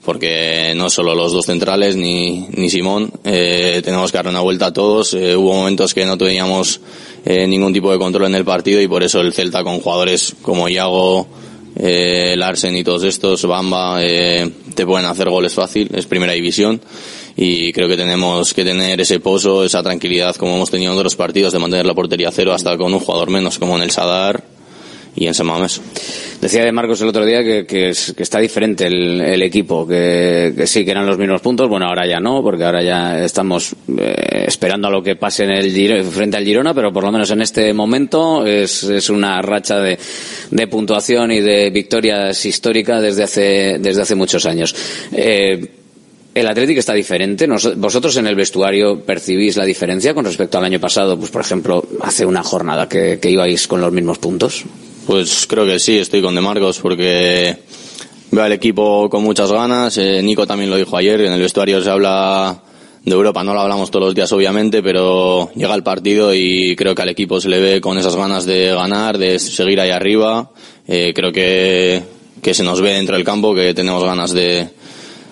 porque 0.05 0.73
no 0.75 0.91
solo 0.91 1.15
los 1.15 1.33
dos 1.33 1.47
centrales 1.47 1.95
ni, 1.95 2.45
ni 2.51 2.69
Simón, 2.69 3.11
eh, 3.23 3.81
tenemos 3.83 4.11
que 4.11 4.19
darle 4.19 4.29
una 4.29 4.41
vuelta 4.41 4.67
a 4.67 4.73
todos. 4.73 5.15
Eh, 5.15 5.35
hubo 5.35 5.55
momentos 5.55 5.95
que 5.95 6.05
no 6.05 6.15
teníamos 6.15 6.79
eh, 7.25 7.47
ningún 7.47 7.73
tipo 7.73 7.91
de 7.91 7.97
control 7.97 8.27
en 8.27 8.35
el 8.35 8.45
partido 8.45 8.79
y 8.81 8.87
por 8.87 9.01
eso 9.01 9.19
el 9.19 9.33
Celta 9.33 9.63
con 9.63 9.79
jugadores 9.79 10.35
como 10.43 10.69
Iago, 10.69 11.27
eh, 11.75 12.35
Larsen 12.37 12.75
y 12.75 12.83
todos 12.83 13.03
estos, 13.03 13.45
Bamba, 13.45 14.03
eh, 14.03 14.49
te 14.75 14.85
pueden 14.85 15.05
hacer 15.05 15.29
goles 15.29 15.53
fácil, 15.53 15.89
es 15.93 16.05
primera 16.05 16.33
división. 16.33 16.81
Y 17.35 17.71
creo 17.71 17.87
que 17.87 17.95
tenemos 17.95 18.53
que 18.53 18.65
tener 18.65 18.99
ese 18.99 19.19
pozo, 19.19 19.63
esa 19.63 19.81
tranquilidad 19.81 20.35
como 20.35 20.55
hemos 20.55 20.69
tenido 20.69 20.91
en 20.91 20.97
otros 20.97 21.15
partidos 21.15 21.53
de 21.53 21.59
mantener 21.59 21.85
la 21.85 21.93
portería 21.93 22.31
cero 22.31 22.53
hasta 22.53 22.75
con 22.77 22.93
un 22.93 22.99
jugador 22.99 23.29
menos 23.29 23.57
como 23.59 23.77
en 23.77 23.83
el 23.83 23.91
Sadar 23.91 24.43
y 25.15 25.27
en 25.27 25.33
Semames. 25.33 25.81
Decía 26.41 26.63
de 26.63 26.71
Marcos 26.71 27.01
el 27.01 27.09
otro 27.09 27.25
día 27.25 27.43
que, 27.43 27.65
que, 27.65 27.89
es- 27.89 28.13
que 28.15 28.23
está 28.23 28.39
diferente 28.39 28.87
el, 28.87 29.19
el 29.19 29.41
equipo, 29.41 29.85
que, 29.85 30.53
sí, 30.65 30.85
que 30.85 30.91
eran 30.91 31.05
los 31.05 31.17
mismos 31.17 31.41
puntos. 31.41 31.67
Bueno, 31.67 31.87
ahora 31.87 32.07
ya 32.07 32.19
no, 32.19 32.41
porque 32.41 32.63
ahora 32.63 32.81
ya 32.81 33.23
estamos 33.23 33.75
eh, 33.97 34.45
esperando 34.47 34.87
a 34.87 34.91
lo 34.91 35.03
que 35.03 35.15
pase 35.17 35.43
en 35.43 35.51
el 35.51 36.03
frente 36.05 36.37
al 36.37 36.45
Girona, 36.45 36.73
pero 36.73 36.93
por 36.93 37.03
lo 37.03 37.11
menos 37.11 37.29
en 37.31 37.41
este 37.41 37.73
momento 37.73 38.45
es, 38.45 39.09
una 39.09 39.41
racha 39.41 39.79
de, 39.79 39.97
de 40.51 40.67
puntuación 40.67 41.31
y 41.33 41.41
de 41.41 41.69
victorias 41.71 42.45
histórica 42.45 43.01
desde 43.01 43.23
hace, 43.23 43.77
desde 43.79 44.01
hace 44.03 44.15
muchos 44.15 44.45
años. 44.45 44.73
Eh, 45.11 45.71
¿El 46.33 46.47
Atlético 46.47 46.79
está 46.79 46.93
diferente? 46.93 47.47
¿Vosotros 47.75 48.15
en 48.15 48.27
el 48.27 48.35
vestuario 48.35 49.01
percibís 49.01 49.57
la 49.57 49.65
diferencia 49.65 50.13
con 50.13 50.23
respecto 50.23 50.57
al 50.57 50.63
año 50.63 50.79
pasado? 50.79 51.17
Pues, 51.17 51.31
por 51.31 51.41
ejemplo, 51.41 51.83
hace 52.01 52.25
una 52.25 52.43
jornada 52.43 52.87
que 52.87 53.19
ibais 53.23 53.67
con 53.67 53.81
los 53.81 53.91
mismos 53.91 54.19
puntos. 54.19 54.63
Pues 55.09 55.47
creo 55.49 55.65
que 55.65 55.79
sí, 55.79 55.97
estoy 55.97 56.21
con 56.21 56.35
De 56.35 56.41
Marcos 56.41 56.77
porque 56.77 57.57
veo 58.29 58.43
al 58.43 58.51
equipo 58.51 59.09
con 59.09 59.23
muchas 59.23 59.51
ganas. 59.51 59.97
Eh, 59.97 60.21
Nico 60.21 60.45
también 60.45 60.69
lo 60.69 60.75
dijo 60.75 60.95
ayer, 60.95 61.21
en 61.21 61.33
el 61.33 61.41
vestuario 61.41 61.81
se 61.81 61.89
habla 61.89 62.61
de 63.03 63.11
Europa, 63.11 63.43
no 63.43 63.55
lo 63.55 63.61
hablamos 63.61 63.89
todos 63.89 64.05
los 64.05 64.13
días 64.13 64.31
obviamente, 64.33 64.83
pero 64.83 65.49
llega 65.55 65.73
el 65.73 65.81
partido 65.81 66.31
y 66.35 66.75
creo 66.75 66.93
que 66.93 67.01
al 67.01 67.09
equipo 67.09 67.41
se 67.41 67.49
le 67.49 67.59
ve 67.59 67.81
con 67.81 67.97
esas 67.97 68.15
ganas 68.15 68.45
de 68.45 68.67
ganar, 68.67 69.17
de 69.17 69.39
seguir 69.39 69.79
ahí 69.79 69.89
arriba. 69.89 70.51
Eh, 70.87 71.11
creo 71.15 71.31
que, 71.31 72.03
que 72.43 72.53
se 72.53 72.61
nos 72.61 72.79
ve 72.79 72.93
dentro 72.93 73.15
del 73.15 73.25
campo, 73.25 73.55
que 73.55 73.73
tenemos 73.73 74.03
ganas 74.03 74.31
de, 74.31 74.67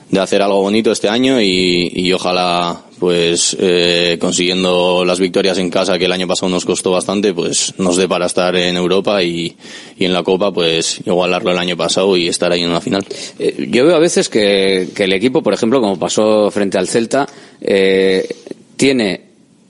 de 0.10 0.20
hacer 0.20 0.42
algo 0.42 0.60
bonito 0.60 0.92
este 0.92 1.08
año 1.08 1.40
y, 1.40 1.92
y 1.94 2.12
ojalá 2.14 2.82
pues 3.00 3.56
eh, 3.60 4.18
consiguiendo 4.20 5.06
las 5.06 5.20
victorias 5.20 5.58
en 5.58 5.70
casa 5.70 5.98
que 5.98 6.06
el 6.06 6.12
año 6.12 6.28
pasado 6.28 6.50
nos 6.50 6.66
costó 6.66 6.92
bastante 6.92 7.34
pues 7.34 7.74
nos 7.78 7.98
dé 7.98 8.08
para 8.08 8.26
estar 8.26 8.56
en 8.56 8.76
Europa 8.76 9.22
y, 9.24 9.56
y 9.98 10.06
en 10.06 10.14
la 10.14 10.24
Copa 10.24 10.52
pues 10.52 11.00
igualarlo 11.06 11.52
el 11.52 11.58
año 11.58 11.78
pasado 11.78 12.18
y 12.18 12.28
estar 12.28 12.52
ahí 12.52 12.64
en 12.64 12.70
una 12.70 12.82
final. 12.82 13.06
Eh, 13.40 13.68
yo 13.70 13.86
veo 13.86 13.96
a 13.96 14.00
veces 14.00 14.30
que, 14.30 14.90
que 14.96 15.04
el 15.04 15.14
equipo, 15.14 15.42
por 15.42 15.54
ejemplo, 15.54 15.82
como 15.82 16.00
pasó 16.00 16.50
frente 16.52 16.78
al 16.78 16.88
Celta, 16.88 17.28
eh, 17.62 18.28
tiene, 18.76 19.22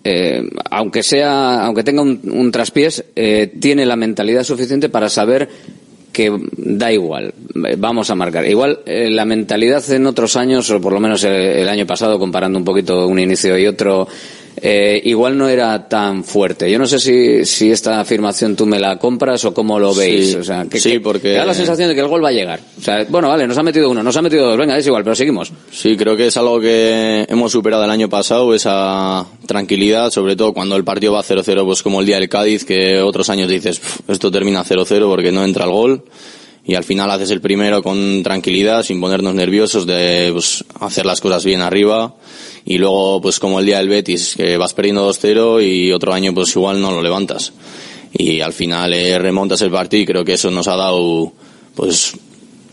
eh, 0.03 0.43
aunque 0.69 1.03
sea, 1.03 1.65
aunque 1.65 1.83
tenga 1.83 2.01
un, 2.01 2.19
un 2.31 2.51
traspiés, 2.51 3.03
eh, 3.15 3.51
tiene 3.59 3.85
la 3.85 3.95
mentalidad 3.95 4.43
suficiente 4.43 4.89
para 4.89 5.09
saber 5.09 5.49
que 6.18 6.35
da 6.57 6.91
igual, 6.91 7.31
vamos 7.77 8.10
a 8.10 8.15
marcar. 8.15 8.44
Igual 8.48 8.80
eh, 8.88 9.07
la 9.11 9.23
mentalidad 9.23 9.88
en 9.91 10.07
otros 10.07 10.35
años, 10.35 10.68
o 10.72 10.81
por 10.81 10.91
lo 10.91 10.99
menos 10.99 11.23
el 11.23 11.69
año 11.69 11.85
pasado, 11.85 12.18
comparando 12.18 12.57
un 12.57 12.65
poquito 12.65 13.06
un 13.06 13.19
inicio 13.19 13.56
y 13.56 13.68
otro, 13.68 14.07
eh, 14.59 14.99
igual 15.05 15.38
no 15.38 15.47
era 15.49 15.88
tan 15.88 16.23
fuerte. 16.23 16.69
Yo 16.71 16.79
no 16.79 16.88
sé 16.88 16.99
si, 16.99 17.45
si 17.45 17.71
esta 17.71 17.99
afirmación 17.99 18.55
tú 18.55 18.65
me 18.65 18.79
la 18.79 18.97
compras 18.97 19.45
o 19.45 19.53
cómo 19.53 19.79
lo 19.79 19.93
veis. 19.93 20.31
Sí, 20.31 20.35
o 20.35 20.43
sea, 20.43 20.65
que, 20.65 20.79
sí, 20.79 20.91
que- 20.93 20.99
porque- 20.99 21.31
que 21.31 21.38
da 21.38 21.45
la 21.45 21.53
sensación 21.53 21.89
de 21.89 21.95
que 21.95 22.01
el 22.01 22.07
gol 22.07 22.23
va 22.23 22.29
a 22.29 22.34
llegar. 22.34 22.59
O 22.77 22.81
sea, 22.81 23.05
bueno, 23.09 23.29
vale, 23.29 23.47
nos 23.47 23.57
ha 23.57 23.63
metido 23.63 23.89
uno, 23.89 24.01
nos 24.01 24.17
ha 24.17 24.21
metido 24.21 24.47
dos, 24.47 24.57
venga, 24.57 24.77
es 24.77 24.85
igual, 24.88 25.03
pero 25.03 25.15
seguimos. 25.15 25.51
Sí, 25.71 25.95
creo 25.95 26.17
que 26.17 26.27
es 26.27 26.38
algo 26.38 26.59
que 26.59 27.25
hemos 27.29 27.51
superado 27.51 27.84
el 27.84 27.91
año 27.91 28.09
pasado, 28.09 28.53
esa 28.55 29.25
tranquilidad, 29.45 30.09
sobre 30.11 30.35
todo 30.35 30.53
cuando 30.53 30.75
el 30.75 30.84
partido 30.84 31.13
va 31.13 31.23
0-0, 31.23 31.63
pues 31.65 31.84
como 31.84 31.99
el 31.99 32.05
día 32.07 32.17
del 32.19 32.29
Cádiz, 32.29 32.65
que 32.65 32.99
otros 33.01 33.29
años 33.29 33.47
dices, 33.49 33.79
"Pf, 33.79 34.11
esto 34.11 34.31
termina 34.31 34.63
0-0 34.63 35.07
porque 35.07 35.31
no 35.31 35.43
entra 35.45 35.65
el 35.65 35.71
gol, 35.71 36.03
y 36.68 36.76
al 36.76 36.84
final 36.84 37.10
haces 37.10 37.31
el 37.31 37.39
primero 37.41 37.81
con 37.81 38.22
tranquilidad, 38.23 38.84
sin 38.84 38.99
ponernos 38.99 39.34
nerviosos 39.34 39.88
de 39.88 40.30
pues, 40.34 40.65
hacer 40.81 41.06
las 41.06 41.22
cosas 41.22 41.45
bien 41.45 41.61
arriba, 41.61 42.14
y 42.65 42.77
luego 42.77 43.22
pues 43.22 43.39
como 43.39 43.60
el 43.61 43.65
día 43.65 43.77
del 43.77 43.88
Betis, 43.88 44.35
que 44.35 44.57
vas 44.57 44.73
perdiendo 44.73 45.10
2-0 45.10 45.65
y 45.65 45.94
otro 45.94 46.14
año 46.14 46.34
pues 46.34 46.53
igual 46.56 46.81
no 46.81 46.91
lo 46.91 47.02
levantas. 47.02 47.53
Y 48.14 48.41
al 48.41 48.52
final 48.53 48.94
eh, 48.94 49.18
remontas 49.18 49.61
el 49.61 49.72
partido 49.72 50.03
y 50.03 50.06
creo 50.06 50.26
que 50.26 50.34
eso 50.34 50.52
nos 50.52 50.68
ha 50.68 50.76
dado 50.76 51.31
pues 51.76 52.14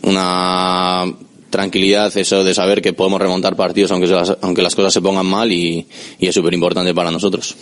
una 0.01 1.05
tranquilidad 1.49 2.15
eso 2.17 2.43
de 2.43 2.53
saber 2.53 2.81
que 2.81 2.91
podemos 2.91 3.21
remontar 3.21 3.55
partidos 3.55 3.91
aunque, 3.91 4.07
las- 4.07 4.37
aunque 4.41 4.61
las 4.61 4.75
cosas 4.75 4.91
se 4.93 5.01
pongan 5.01 5.25
mal 5.25 5.49
y, 5.51 5.87
es 6.19 6.35
súper 6.35 6.53
importante 6.53 6.93
para 6.93 7.11
nosotros. 7.11 7.55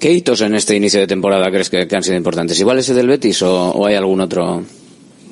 ¿Qué 0.00 0.12
hitos 0.12 0.40
en 0.40 0.54
este 0.54 0.76
inicio 0.76 1.00
de 1.00 1.06
temporada 1.06 1.50
crees 1.50 1.68
que, 1.68 1.86
han 1.90 2.02
sido 2.02 2.16
importantes? 2.16 2.58
¿Igual 2.58 2.78
ese 2.78 2.94
del 2.94 3.08
Betis 3.08 3.42
o 3.42 3.84
hay 3.84 3.96
algún 3.96 4.20
otro? 4.20 4.64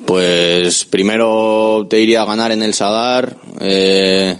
Pues 0.05 0.85
primero 0.85 1.87
te 1.89 1.99
iría 1.99 2.21
a 2.21 2.25
ganar 2.25 2.51
en 2.51 2.61
el 2.61 2.73
Sadar, 2.73 3.37
eh, 3.61 4.35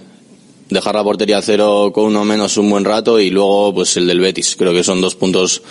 dejar 0.70 0.96
la 0.96 1.04
portería 1.04 1.38
a 1.38 1.42
cero 1.42 1.92
con 1.94 2.06
uno 2.06 2.26
menos 2.26 2.58
un 2.58 2.70
buen 2.70 2.84
rato 2.84 3.20
y 3.20 3.30
luego 3.30 3.74
pues 3.74 3.96
el 3.98 4.08
del 4.08 4.20
Betis. 4.20 4.56
Creo 4.58 4.74
que 4.74 4.84
son 4.84 5.00
dos 5.00 5.16
puntos 5.16 5.62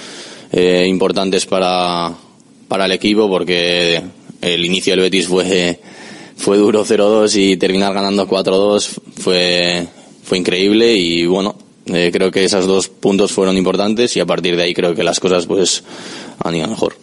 eh, 0.50 0.86
importantes 0.88 1.46
para, 1.46 2.12
para 2.68 2.86
el 2.86 2.92
equipo 2.92 3.28
porque 3.28 4.02
el 4.40 4.64
inicio 4.64 4.92
del 4.94 5.00
Betis 5.00 5.28
fue, 5.28 5.78
fue 6.36 6.56
duro 6.56 6.84
0-2 6.84 7.36
y 7.36 7.56
terminar 7.56 7.92
ganando 7.92 8.26
4-2 8.26 8.88
fue, 9.16 9.86
fue 10.24 10.38
increíble 10.38 10.94
y 10.94 11.26
bueno, 11.26 11.54
eh, 11.86 12.10
creo 12.12 12.30
que 12.30 12.44
esos 12.44 12.66
dos 12.66 12.88
puntos 12.88 13.32
fueron 13.32 13.56
importantes 13.56 14.16
y 14.16 14.20
a 14.20 14.26
partir 14.26 14.56
de 14.56 14.62
ahí 14.62 14.74
creo 14.74 14.94
que 14.94 15.02
las 15.02 15.20
cosas 15.20 15.46
pues 15.46 15.84
han 16.42 16.54
ido 16.54 16.68
mejor. 16.68 16.96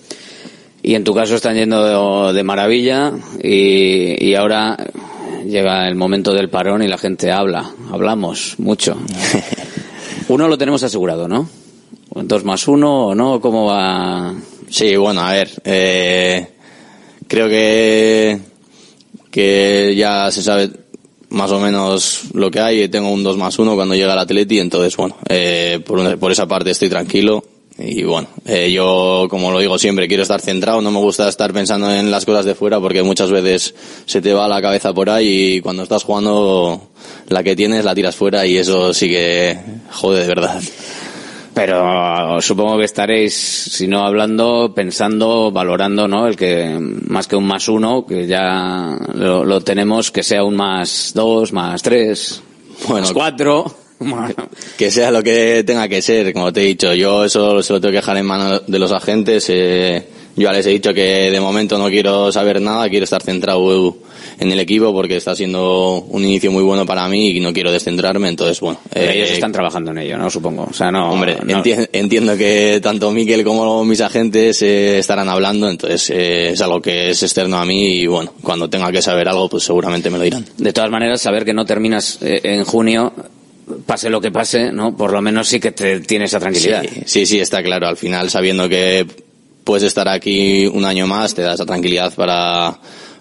Y 0.81 0.95
en 0.95 1.03
tu 1.03 1.13
caso 1.13 1.35
están 1.35 1.55
yendo 1.55 2.31
de, 2.33 2.43
maravilla 2.43 3.11
y, 3.43 4.25
y 4.25 4.35
ahora 4.35 4.77
llega 5.45 5.87
el 5.87 5.95
momento 5.95 6.33
del 6.33 6.49
parón 6.49 6.81
y 6.83 6.87
la 6.87 6.97
gente 6.97 7.31
habla, 7.31 7.69
hablamos 7.91 8.55
mucho. 8.59 8.97
Uno 10.29 10.47
lo 10.47 10.57
tenemos 10.57 10.83
asegurado, 10.83 11.27
¿no? 11.27 11.49
Dos 12.15 12.43
más 12.43 12.67
uno 12.67 13.07
o 13.07 13.15
no, 13.15 13.39
¿cómo 13.41 13.65
va? 13.65 14.33
Sí, 14.69 14.95
bueno, 14.95 15.21
a 15.21 15.31
ver, 15.31 15.49
eh, 15.63 16.47
creo 17.27 17.47
que, 17.49 18.39
que 19.31 19.93
ya 19.97 20.31
se 20.31 20.41
sabe 20.43 20.69
más 21.29 21.51
o 21.51 21.59
menos 21.59 22.21
lo 22.33 22.49
que 22.51 22.59
hay. 22.59 22.89
Tengo 22.89 23.11
un 23.11 23.23
2 23.23 23.37
más 23.37 23.57
1 23.59 23.75
cuando 23.75 23.95
llega 23.95 24.13
el 24.13 24.19
Atleti, 24.19 24.59
entonces, 24.59 24.95
bueno, 24.97 25.15
eh, 25.29 25.79
por, 25.85 25.99
una- 25.99 26.17
por 26.17 26.31
esa 26.31 26.47
parte 26.47 26.71
estoy 26.71 26.89
tranquilo. 26.89 27.43
Y 27.81 28.03
bueno, 28.03 28.27
eh, 28.45 28.71
yo, 28.73 29.27
como 29.29 29.51
lo 29.51 29.59
digo 29.59 29.79
siempre, 29.79 30.09
quiero 30.09 30.23
estar 30.23 30.41
centrado, 30.41 30.81
no 30.81 30.91
me 30.91 30.99
gusta 30.99 31.29
estar 31.29 31.53
pensando 31.53 31.89
en 31.93 32.11
las 32.11 32.25
cosas 32.25 32.43
de 32.43 32.53
fuera 32.53 32.77
porque 32.79 33.03
muchas 33.03 33.31
veces 33.31 33.73
se 34.05 34.21
te 34.21 34.33
va 34.33 34.49
la 34.49 34.61
cabeza 34.61 34.93
por 34.93 35.09
ahí 35.09 35.55
y 35.55 35.61
cuando 35.61 35.83
estás 35.83 36.03
jugando 36.03 36.89
la 37.29 37.41
que 37.41 37.55
tienes 37.55 37.85
la 37.85 37.95
tiras 37.95 38.17
fuera 38.17 38.45
y 38.45 38.57
eso 38.57 38.93
sí 38.93 39.07
que 39.07 39.57
jode 39.91 40.21
de 40.21 40.27
verdad. 40.27 40.61
Pero 41.53 42.41
supongo 42.41 42.77
que 42.77 42.85
estaréis, 42.85 43.33
si 43.33 43.87
no 43.87 44.05
hablando, 44.05 44.73
pensando, 44.75 45.51
valorando, 45.51 46.07
¿no? 46.07 46.27
El 46.27 46.35
que 46.35 46.77
más 47.07 47.27
que 47.27 47.35
un 47.35 47.45
más 47.45 47.67
uno, 47.69 48.05
que 48.05 48.27
ya 48.27 48.97
lo, 49.13 49.45
lo 49.45 49.61
tenemos, 49.61 50.11
que 50.11 50.23
sea 50.23 50.43
un 50.43 50.55
más 50.55 51.11
dos, 51.15 51.53
más 51.53 51.81
tres, 51.81 52.41
Bueno, 52.87 53.07
más 53.07 53.13
cuatro. 53.13 53.88
Que 54.77 54.91
sea 54.91 55.11
lo 55.11 55.21
que 55.23 55.63
tenga 55.65 55.87
que 55.87 56.01
ser, 56.01 56.31
como 56.33 56.51
te 56.53 56.61
he 56.61 56.65
dicho, 56.65 56.93
yo 56.93 57.25
eso 57.25 57.61
se 57.61 57.73
lo 57.73 57.81
tengo 57.81 57.91
que 57.91 57.97
dejar 57.97 58.17
en 58.17 58.25
manos 58.25 58.61
de 58.67 58.79
los 58.79 58.91
agentes. 58.91 59.45
eh, 59.49 60.07
yo 60.35 60.43
ya 60.43 60.53
les 60.53 60.65
he 60.67 60.69
dicho 60.69 60.93
que 60.93 61.29
de 61.31 61.39
momento 61.41 61.77
no 61.77 61.89
quiero 61.89 62.31
saber 62.31 62.61
nada, 62.61 62.87
quiero 62.87 63.03
estar 63.03 63.21
centrado 63.21 63.97
en 64.39 64.49
el 64.51 64.59
equipo 64.61 64.93
porque 64.93 65.17
está 65.17 65.35
siendo 65.35 65.95
un 66.07 66.23
inicio 66.23 66.49
muy 66.49 66.63
bueno 66.63 66.85
para 66.85 67.09
mí 67.09 67.31
y 67.31 67.39
no 67.41 67.51
quiero 67.51 67.73
descentrarme, 67.73 68.29
entonces 68.29 68.61
bueno. 68.61 68.79
Pero 68.93 69.11
eh, 69.11 69.17
ellos 69.17 69.31
están 69.31 69.51
trabajando 69.51 69.91
en 69.91 69.97
ello, 69.97 70.17
¿no? 70.17 70.29
Supongo. 70.29 70.65
O 70.69 70.73
sea, 70.73 70.91
no. 70.91 71.11
Hombre, 71.11 71.35
no- 71.43 71.61
enti- 71.61 71.89
entiendo 71.91 72.37
que 72.37 72.79
tanto 72.81 73.11
Miquel 73.11 73.43
como 73.43 73.83
mis 73.83 73.99
agentes 73.99 74.61
eh, 74.61 74.99
estarán 74.99 75.27
hablando, 75.27 75.69
entonces 75.69 76.09
eh, 76.11 76.51
es 76.51 76.61
algo 76.61 76.81
que 76.81 77.09
es 77.09 77.21
externo 77.21 77.57
a 77.57 77.65
mí 77.65 77.95
y 77.95 78.07
bueno, 78.07 78.31
cuando 78.41 78.69
tenga 78.69 78.93
que 78.93 79.01
saber 79.01 79.27
algo, 79.27 79.49
pues 79.49 79.63
seguramente 79.63 80.09
me 80.09 80.19
lo 80.19 80.23
dirán. 80.23 80.45
De 80.57 80.71
todas 80.71 80.89
maneras, 80.91 81.19
saber 81.19 81.43
que 81.43 81.53
no 81.53 81.65
terminas 81.65 82.19
eh, 82.21 82.39
en 82.43 82.63
junio, 82.63 83.11
pase 83.85 84.09
lo 84.09 84.21
que 84.21 84.31
pase, 84.31 84.71
¿no? 84.71 84.95
Por 84.95 85.11
lo 85.11 85.21
menos 85.21 85.47
sí 85.47 85.59
que 85.59 85.71
te 85.71 85.99
tiene 86.01 86.25
esa 86.25 86.39
tranquilidad. 86.39 86.83
Sí, 86.83 87.01
sí, 87.05 87.25
sí, 87.25 87.39
está 87.39 87.61
claro. 87.63 87.87
Al 87.87 87.97
final, 87.97 88.29
sabiendo 88.29 88.67
que 88.67 89.05
puedes 89.63 89.83
estar 89.83 90.07
aquí 90.07 90.67
un 90.67 90.85
año 90.85 91.07
más, 91.07 91.35
te 91.35 91.41
da 91.41 91.53
esa 91.53 91.65
tranquilidad 91.65 92.13
para, 92.13 92.79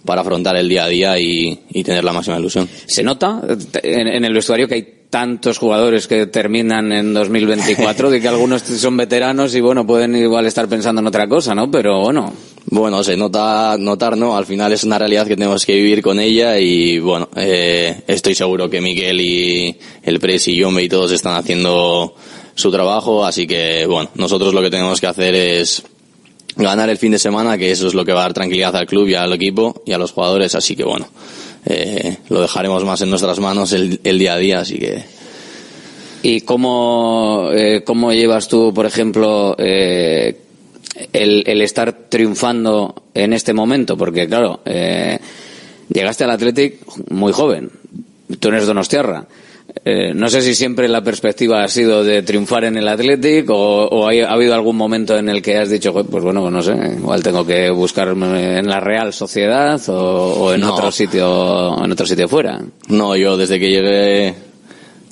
para 0.09 0.23
afrontar 0.23 0.57
el 0.57 0.71
día 0.71 0.85
a 0.85 0.89
día 0.89 1.19
y, 1.19 1.67
y 1.69 1.85
tener 1.85 2.03
la 2.03 2.15
máxima 2.15 2.39
ilusión. 2.39 2.67
¿Se 2.87 3.03
nota 3.03 3.43
en, 3.83 4.09
en 4.09 4.25
el 4.25 4.33
vestuario 4.33 4.67
que 4.67 4.75
hay 4.75 4.95
tantos 5.11 5.59
jugadores 5.59 6.09
que 6.09 6.25
terminan 6.29 6.93
en 6.93 7.13
2024, 7.13 8.09
de 8.09 8.19
que 8.19 8.29
algunos 8.29 8.63
son 8.63 8.97
veteranos 8.97 9.55
y 9.55 9.61
bueno, 9.61 9.87
pueden 9.87 10.17
igual 10.17 10.47
estar 10.47 10.67
pensando 10.67 11.03
en 11.03 11.09
otra 11.09 11.29
cosa, 11.29 11.55
¿no? 11.55 11.71
Pero 11.71 12.01
bueno. 12.01 12.33
Bueno, 12.71 13.05
se 13.05 13.19
nota, 13.19 13.77
notar, 13.79 14.17
¿no? 14.17 14.35
Al 14.35 14.47
final 14.47 14.73
es 14.73 14.85
una 14.85 14.99
realidad 14.99 15.27
que 15.27 15.37
tenemos 15.37 15.67
que 15.67 15.75
vivir 15.75 16.01
con 16.01 16.19
ella 16.19 16.59
y 16.59 16.99
bueno, 16.99 17.29
eh, 17.37 18.03
estoy 18.07 18.35
seguro 18.35 18.71
que 18.71 18.81
Miguel 18.81 19.21
y 19.21 19.79
el 20.03 20.19
Pres 20.21 20.49
y 20.49 20.57
Yombe 20.57 20.83
y 20.83 20.89
todos 20.89 21.13
están 21.13 21.37
haciendo 21.37 22.15
su 22.55 22.71
trabajo, 22.71 23.27
así 23.27 23.47
que 23.47 23.85
bueno, 23.85 24.09
nosotros 24.15 24.55
lo 24.55 24.63
que 24.63 24.71
tenemos 24.71 25.01
que 25.01 25.07
hacer 25.07 25.35
es 25.35 25.83
ganar 26.59 26.91
el 26.91 26.99
fin 26.99 27.13
de 27.13 27.19
semana, 27.19 27.57
que 27.57 27.71
eso 27.71 27.87
es 27.89 27.95
lo 27.95 28.05
que 28.05 28.13
va 28.13 28.21
a 28.21 28.23
dar 28.25 28.35
tranquilidad 28.35 28.77
al 28.77 28.87
club 28.87 29.09
y 29.09 29.15
al 29.15 29.33
equipo 29.33 29.83
y 29.87 29.93
a 29.93 29.99
los 29.99 30.13
jugadores, 30.13 30.55
así 30.55 30.77
que 30.77 30.85
bueno, 30.85 31.09
eh, 31.65 32.19
lo 32.29 32.43
dejaremos 32.43 32.85
más 32.85 33.01
en 33.01 33.11
nuestras 33.11 33.41
manos 33.41 33.73
el, 33.73 34.01
el 34.05 34.19
día 34.19 34.35
a 34.35 34.39
día, 34.39 34.61
así 34.61 34.79
que 34.79 35.19
¿Y 36.23 36.41
cómo, 36.41 37.51
eh, 37.53 37.83
cómo 37.85 38.13
llevas 38.13 38.49
tú, 38.49 38.73
por 38.75 38.87
ejemplo, 38.87 39.55
eh, 39.59 40.37
el, 41.13 41.63
estar 41.63 41.93
triunfando 42.09 43.05
en 43.15 43.33
este 43.33 43.53
momento? 43.53 43.97
Porque, 43.97 44.27
claro, 44.27 44.61
eh, 44.65 45.19
llegaste 45.89 46.25
al 46.25 46.33
Athletic 46.33 46.81
muy 47.11 47.33
joven. 47.33 47.71
Tú 48.41 48.49
eres 48.49 48.67
donostiarra. 48.67 49.27
Eh, 49.85 50.13
no 50.15 50.29
sé 50.29 50.43
si 50.43 50.55
siempre 50.55 50.89
la 50.89 51.03
perspectiva 51.03 51.63
ha 51.63 51.69
sido 51.69 52.03
de 52.05 52.23
triunfar 52.23 52.65
en 52.65 52.77
el 52.77 52.89
Athletic 52.89 53.49
o, 53.51 53.85
o 53.87 54.09
hay- 54.09 54.21
ha 54.21 54.31
habido 54.33 54.55
algún 54.55 54.77
momento 54.77 55.17
en 55.17 55.29
el 55.29 55.41
que 55.43 55.57
has 55.57 55.71
dicho, 55.71 55.93
"Joder, 55.93 56.07
pues 56.11 56.25
bueno, 56.25 56.51
no 56.51 56.63
sé, 56.63 56.73
igual 56.99 57.23
tengo 57.23 57.47
que 57.47 57.71
buscarme 57.71 58.59
en 58.59 58.67
la 58.69 58.81
Real 58.81 59.13
Sociedad 59.13 59.81
o, 59.89 59.95
o 59.95 60.53
en 60.53 60.61
No. 60.63 60.75
otro 60.75 60.91
sitio, 60.91 61.83
en 61.85 61.93
otro 61.93 62.07
sitio 62.07 62.29
fuera. 62.29 62.61
No, 62.89 63.17
yo 63.17 63.37
desde 63.37 63.59
que 63.61 63.71
llegué 63.71 64.35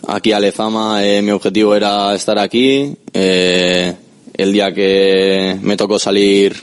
aquí 0.09 0.33
a 0.33 0.41
Lezama 0.41 1.05
eh, 1.05 1.23
mi 1.23 1.31
objetivo 1.31 1.75
era 1.75 2.15
estar 2.15 2.39
aquí. 2.39 2.95
Eh, 3.13 3.95
el 4.35 4.53
día 4.53 4.73
que 4.73 5.57
me 5.63 5.77
tocó 5.77 5.99
salir 5.99 6.55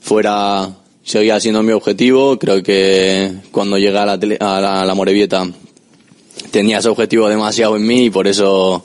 fuera 0.00 0.68
seguía 1.02 1.40
siendo 1.40 1.62
mi 1.62 1.72
objetivo. 1.72 2.38
Creo 2.38 2.62
que 2.62 3.32
cuando 3.50 3.78
llegué 3.78 3.98
a 3.98 4.06
la, 4.06 4.12
a 4.12 4.60
la, 4.60 4.82
a 4.82 4.84
la 4.84 4.94
Morevieta 4.94 5.46
tenía 6.50 6.78
ese 6.78 6.88
objetivo 6.88 7.28
demasiado 7.28 7.76
en 7.76 7.86
mí 7.86 8.04
y 8.06 8.10
por 8.10 8.26
eso 8.26 8.84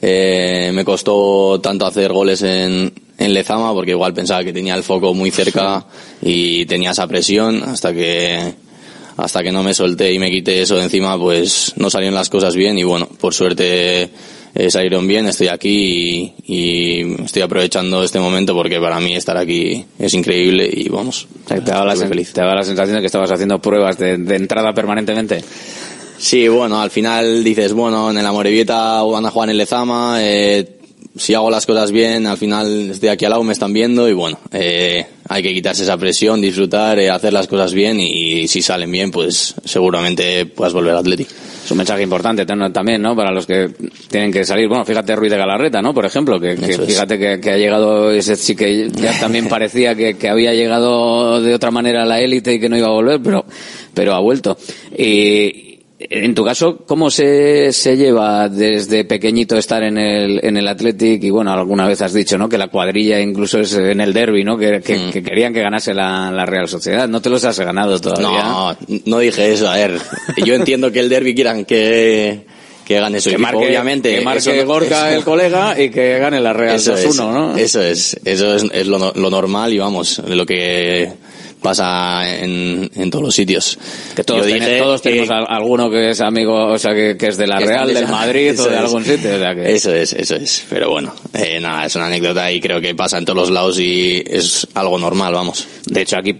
eh, 0.00 0.70
me 0.72 0.84
costó 0.84 1.60
tanto 1.60 1.86
hacer 1.86 2.12
goles 2.12 2.42
en, 2.42 2.92
en 3.18 3.34
Lezama 3.34 3.72
porque 3.74 3.90
igual 3.92 4.14
pensaba 4.14 4.42
que 4.42 4.52
tenía 4.52 4.74
el 4.74 4.82
foco 4.82 5.12
muy 5.14 5.30
cerca 5.30 5.84
y 6.22 6.64
tenía 6.66 6.92
esa 6.92 7.06
presión 7.06 7.62
hasta 7.62 7.92
que 7.92 8.54
hasta 9.14 9.42
que 9.42 9.52
no 9.52 9.62
me 9.62 9.74
solté 9.74 10.10
y 10.12 10.18
me 10.18 10.30
quité 10.30 10.62
eso 10.62 10.76
de 10.76 10.84
encima 10.84 11.18
pues 11.18 11.74
no 11.76 11.90
salieron 11.90 12.14
las 12.14 12.30
cosas 12.30 12.56
bien 12.56 12.78
y 12.78 12.82
bueno 12.82 13.06
por 13.20 13.34
suerte 13.34 14.08
eh, 14.54 14.70
salieron 14.70 15.06
bien 15.06 15.26
estoy 15.26 15.48
aquí 15.48 16.32
y, 16.46 16.54
y 16.54 17.22
estoy 17.24 17.42
aprovechando 17.42 18.02
este 18.02 18.18
momento 18.18 18.54
porque 18.54 18.80
para 18.80 19.00
mí 19.00 19.14
estar 19.14 19.36
aquí 19.36 19.84
es 19.98 20.14
increíble 20.14 20.68
y 20.72 20.88
vamos 20.88 21.26
O 21.44 21.48
sea, 21.48 21.62
te 21.62 21.70
daba 21.70 21.84
la, 21.84 21.94
sen- 21.94 22.08
la 22.56 22.64
sensación 22.64 22.96
de 22.96 23.00
que 23.02 23.06
estabas 23.06 23.30
haciendo 23.30 23.60
pruebas 23.60 23.98
de, 23.98 24.16
de 24.16 24.36
entrada 24.36 24.72
permanentemente. 24.72 25.44
Sí, 26.22 26.46
bueno, 26.46 26.80
al 26.80 26.92
final 26.92 27.42
dices, 27.42 27.72
bueno, 27.72 28.08
en 28.08 28.16
el 28.16 28.24
Amorebieta 28.24 29.02
van 29.02 29.26
a 29.26 29.30
jugar 29.32 29.50
en 29.50 29.56
Lezama, 29.56 30.18
eh, 30.20 30.78
si 31.16 31.34
hago 31.34 31.50
las 31.50 31.66
cosas 31.66 31.90
bien, 31.90 32.28
al 32.28 32.36
final 32.36 32.90
estoy 32.92 33.08
aquí 33.08 33.24
al 33.24 33.32
lado, 33.32 33.42
me 33.42 33.52
están 33.52 33.72
viendo 33.72 34.08
y 34.08 34.12
bueno, 34.12 34.38
eh, 34.52 35.04
hay 35.28 35.42
que 35.42 35.52
quitarse 35.52 35.82
esa 35.82 35.96
presión, 35.96 36.40
disfrutar, 36.40 37.00
eh, 37.00 37.10
hacer 37.10 37.32
las 37.32 37.48
cosas 37.48 37.74
bien 37.74 37.98
y, 37.98 38.46
si 38.46 38.62
salen 38.62 38.92
bien, 38.92 39.10
pues 39.10 39.56
seguramente 39.64 40.46
puedas 40.46 40.72
volver 40.72 40.92
al 40.92 40.98
Athletic. 40.98 41.26
Es 41.28 41.70
un 41.72 41.78
mensaje 41.78 42.04
importante 42.04 42.46
también, 42.46 43.02
¿no? 43.02 43.16
Para 43.16 43.32
los 43.32 43.44
que 43.44 43.70
tienen 44.08 44.30
que 44.30 44.44
salir. 44.44 44.68
Bueno, 44.68 44.84
fíjate 44.84 45.16
Ruiz 45.16 45.32
de 45.32 45.38
Galarreta, 45.38 45.82
¿no? 45.82 45.92
Por 45.92 46.06
ejemplo, 46.06 46.38
que, 46.38 46.56
fíjate 46.56 47.18
que, 47.18 47.40
que 47.40 47.50
ha 47.50 47.56
llegado, 47.56 48.12
ese 48.12 48.36
sí 48.36 48.54
que 48.54 48.90
ya 48.92 49.18
también 49.18 49.48
parecía 49.48 49.96
que, 49.96 50.16
que 50.16 50.28
había 50.28 50.54
llegado 50.54 51.42
de 51.42 51.52
otra 51.52 51.72
manera 51.72 52.04
a 52.04 52.06
la 52.06 52.20
élite 52.20 52.54
y 52.54 52.60
que 52.60 52.68
no 52.68 52.78
iba 52.78 52.86
a 52.86 52.92
volver, 52.92 53.20
pero, 53.20 53.44
pero 53.92 54.14
ha 54.14 54.20
vuelto. 54.20 54.56
Y, 54.96 55.71
en 56.10 56.34
tu 56.34 56.44
caso, 56.44 56.78
¿cómo 56.86 57.10
se, 57.10 57.72
se 57.72 57.96
lleva 57.96 58.48
desde 58.48 59.04
pequeñito 59.04 59.56
estar 59.56 59.82
en 59.82 59.98
el, 59.98 60.40
en 60.44 60.56
el 60.56 60.66
Athletic? 60.68 61.22
Y 61.24 61.30
bueno, 61.30 61.52
alguna 61.52 61.86
vez 61.86 62.00
has 62.02 62.12
dicho, 62.12 62.36
¿no? 62.38 62.48
Que 62.48 62.58
la 62.58 62.68
cuadrilla 62.68 63.20
incluso 63.20 63.60
es 63.60 63.74
en 63.74 64.00
el 64.00 64.12
derby, 64.12 64.44
¿no? 64.44 64.56
Que, 64.58 64.80
que, 64.80 65.10
que 65.10 65.22
querían 65.22 65.52
que 65.52 65.60
ganase 65.60 65.94
la, 65.94 66.30
la 66.30 66.46
Real 66.46 66.68
Sociedad. 66.68 67.08
No 67.08 67.20
te 67.20 67.30
los 67.30 67.44
has 67.44 67.58
ganado 67.60 67.98
todavía. 68.00 68.42
No, 68.44 68.76
no 69.06 69.18
dije 69.18 69.52
eso, 69.52 69.68
a 69.68 69.76
ver, 69.76 69.98
yo 70.44 70.54
entiendo 70.54 70.90
que 70.92 71.00
el 71.00 71.08
derby 71.08 71.34
quieran 71.34 71.64
que, 71.64 72.40
que 72.86 73.00
gane 73.00 73.20
su 73.20 73.30
que 73.30 73.34
equipo, 73.36 73.50
marque, 73.52 73.66
obviamente. 73.68 74.14
que 74.14 74.20
marque 74.22 74.38
eso 74.38 74.54
no- 74.54 74.64
Gorka 74.66 75.08
eso- 75.10 75.18
el 75.18 75.24
colega 75.24 75.80
y 75.80 75.90
que 75.90 76.18
gane 76.18 76.40
la 76.40 76.52
Real 76.52 76.76
eso 76.76 76.94
2-1, 76.94 76.96
es, 77.08 77.16
¿no? 77.16 77.56
Eso 77.56 77.82
es, 77.82 78.20
eso 78.24 78.54
es, 78.54 78.64
es 78.72 78.86
lo, 78.86 79.12
lo 79.14 79.30
normal 79.30 79.72
y 79.72 79.78
vamos, 79.78 80.22
de 80.26 80.36
lo 80.36 80.44
que 80.46 81.12
pasa 81.62 82.22
en, 82.40 82.90
en 82.94 83.10
todos 83.10 83.24
los 83.24 83.34
sitios. 83.34 83.78
Que 84.14 84.24
todos, 84.24 84.40
Yo 84.40 84.46
ten- 84.52 84.54
dije 84.60 84.78
todos 84.78 85.00
que- 85.00 85.10
tenemos 85.10 85.30
a- 85.30 85.44
alguno 85.44 85.88
que 85.90 86.10
es 86.10 86.20
amigo, 86.20 86.66
o 86.72 86.78
sea, 86.78 86.92
que, 86.94 87.16
que 87.16 87.28
es 87.28 87.36
de 87.36 87.46
la 87.46 87.58
Real, 87.60 87.86
del 87.86 88.04
de- 88.04 88.12
Madrid 88.12 88.60
o 88.60 88.64
de 88.64 88.74
es. 88.74 88.80
algún 88.80 89.04
sitio. 89.04 89.34
O 89.34 89.38
sea 89.38 89.54
que... 89.54 89.72
Eso 89.72 89.94
es, 89.94 90.12
eso 90.12 90.36
es. 90.36 90.64
Pero 90.68 90.90
bueno, 90.90 91.14
eh, 91.32 91.58
nada, 91.60 91.86
es 91.86 91.96
una 91.96 92.06
anécdota 92.06 92.50
y 92.52 92.60
creo 92.60 92.80
que 92.80 92.94
pasa 92.94 93.18
en 93.18 93.24
todos 93.24 93.38
los 93.38 93.50
lados 93.50 93.78
y 93.78 94.22
es 94.26 94.66
algo 94.74 94.98
normal, 94.98 95.32
vamos. 95.32 95.66
De 95.86 96.02
hecho, 96.02 96.16
aquí 96.18 96.36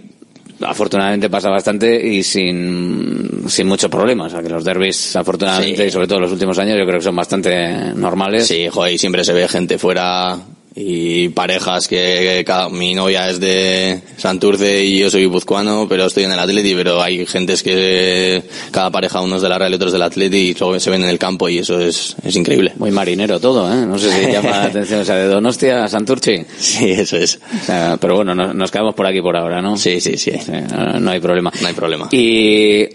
afortunadamente 0.64 1.28
pasa 1.28 1.48
bastante 1.50 2.06
y 2.06 2.22
sin, 2.22 3.44
sin 3.48 3.66
muchos 3.66 3.90
problemas. 3.90 4.32
O 4.32 4.36
sea, 4.36 4.42
que 4.44 4.48
los 4.48 4.64
derbis, 4.64 5.16
afortunadamente, 5.16 5.82
Sí. 5.82 5.88
y 5.88 5.90
sobre 5.90 6.06
todo 6.06 6.18
en 6.18 6.22
los 6.22 6.32
últimos 6.32 6.58
años, 6.58 6.78
yo 6.78 6.84
creo 6.86 6.98
que 6.98 7.04
son 7.04 7.16
bastante 7.16 7.68
normales. 7.96 8.46
Sí, 8.46 8.68
joder, 8.68 8.94
y 8.94 8.98
siempre 8.98 9.24
se 9.24 9.32
ve 9.32 9.48
gente 9.48 9.76
fuera 9.78 10.38
y 10.74 11.28
parejas 11.30 11.88
que 11.88 12.42
cada, 12.46 12.68
mi 12.68 12.94
novia 12.94 13.28
es 13.28 13.40
de 13.40 14.00
Santurce 14.16 14.84
y 14.84 14.98
yo 14.98 15.10
soy 15.10 15.22
guipuzcoano, 15.22 15.86
pero 15.88 16.06
estoy 16.06 16.24
en 16.24 16.32
el 16.32 16.38
Atleti, 16.38 16.74
pero 16.74 17.02
hay 17.02 17.26
gentes 17.26 17.62
que 17.62 18.42
cada 18.70 18.90
pareja, 18.90 19.20
unos 19.20 19.42
de 19.42 19.48
la 19.48 19.58
Real 19.58 19.72
y 19.72 19.74
otros 19.76 19.92
del 19.92 20.02
Atleti, 20.02 20.36
y 20.36 20.54
luego 20.54 20.78
se 20.80 20.90
ven 20.90 21.02
en 21.02 21.10
el 21.10 21.18
campo 21.18 21.48
y 21.48 21.58
eso 21.58 21.78
es, 21.80 22.16
es 22.24 22.36
increíble. 22.36 22.72
Muy 22.76 22.90
marinero 22.90 23.38
todo, 23.38 23.70
¿eh? 23.72 23.86
No 23.86 23.98
sé 23.98 24.10
si 24.12 24.32
llama 24.32 24.50
la 24.50 24.64
atención. 24.64 25.00
O 25.00 25.04
sea, 25.04 25.16
de 25.16 25.26
Donostia 25.26 25.84
a 25.84 25.88
Santurchi. 25.88 26.44
Sí, 26.58 26.90
eso 26.90 27.16
es. 27.16 27.38
O 27.62 27.64
sea, 27.64 27.98
pero 28.00 28.16
bueno, 28.16 28.34
nos, 28.34 28.54
nos 28.54 28.70
quedamos 28.70 28.94
por 28.94 29.06
aquí 29.06 29.20
por 29.20 29.36
ahora, 29.36 29.60
¿no? 29.60 29.76
Sí, 29.76 30.00
sí, 30.00 30.16
sí. 30.16 30.32
no, 30.70 31.00
no 31.00 31.10
hay 31.10 31.20
problema. 31.20 31.52
No 31.60 31.68
hay 31.68 31.74
problema. 31.74 32.08
Y 32.12 32.88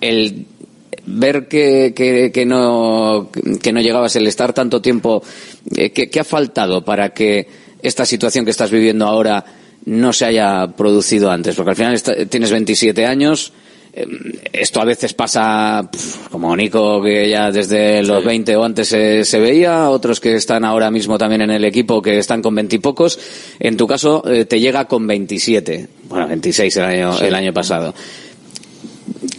el 0.00 0.46
ver 1.06 1.48
que, 1.48 1.92
que, 1.94 2.30
que 2.32 2.44
no 2.46 3.28
que 3.62 3.72
no 3.72 3.80
llegabas 3.80 4.16
el 4.16 4.26
estar 4.26 4.52
tanto 4.52 4.80
tiempo 4.80 5.22
eh, 5.76 5.90
¿qué, 5.90 6.08
qué 6.08 6.20
ha 6.20 6.24
faltado 6.24 6.84
para 6.84 7.10
que 7.10 7.46
esta 7.82 8.06
situación 8.06 8.44
que 8.44 8.50
estás 8.50 8.70
viviendo 8.70 9.06
ahora 9.06 9.44
no 9.84 10.12
se 10.12 10.24
haya 10.24 10.66
producido 10.76 11.30
antes 11.30 11.54
porque 11.54 11.70
al 11.70 11.76
final 11.76 11.94
está- 11.94 12.26
tienes 12.26 12.50
27 12.50 13.06
años 13.06 13.52
eh, 13.92 14.06
esto 14.52 14.80
a 14.80 14.84
veces 14.84 15.14
pasa 15.14 15.88
como 16.30 16.54
Nico 16.56 17.00
que 17.02 17.28
ya 17.30 17.50
desde 17.50 18.02
los 18.02 18.24
20 18.24 18.56
o 18.56 18.64
antes 18.64 18.88
se, 18.88 19.24
se 19.24 19.38
veía 19.38 19.88
otros 19.90 20.20
que 20.20 20.34
están 20.34 20.64
ahora 20.64 20.90
mismo 20.90 21.16
también 21.18 21.42
en 21.42 21.50
el 21.50 21.64
equipo 21.64 22.02
que 22.02 22.18
están 22.18 22.42
con 22.42 22.54
20 22.54 22.76
y 22.76 22.78
pocos 22.80 23.18
en 23.60 23.76
tu 23.76 23.86
caso 23.86 24.22
eh, 24.28 24.44
te 24.44 24.58
llega 24.60 24.86
con 24.86 25.06
27 25.06 25.88
bueno 26.08 26.26
26 26.28 26.76
el 26.76 26.84
año, 26.84 27.12
Sí. 27.16 27.24
el 27.26 27.34
año 27.34 27.52
pasado 27.52 27.94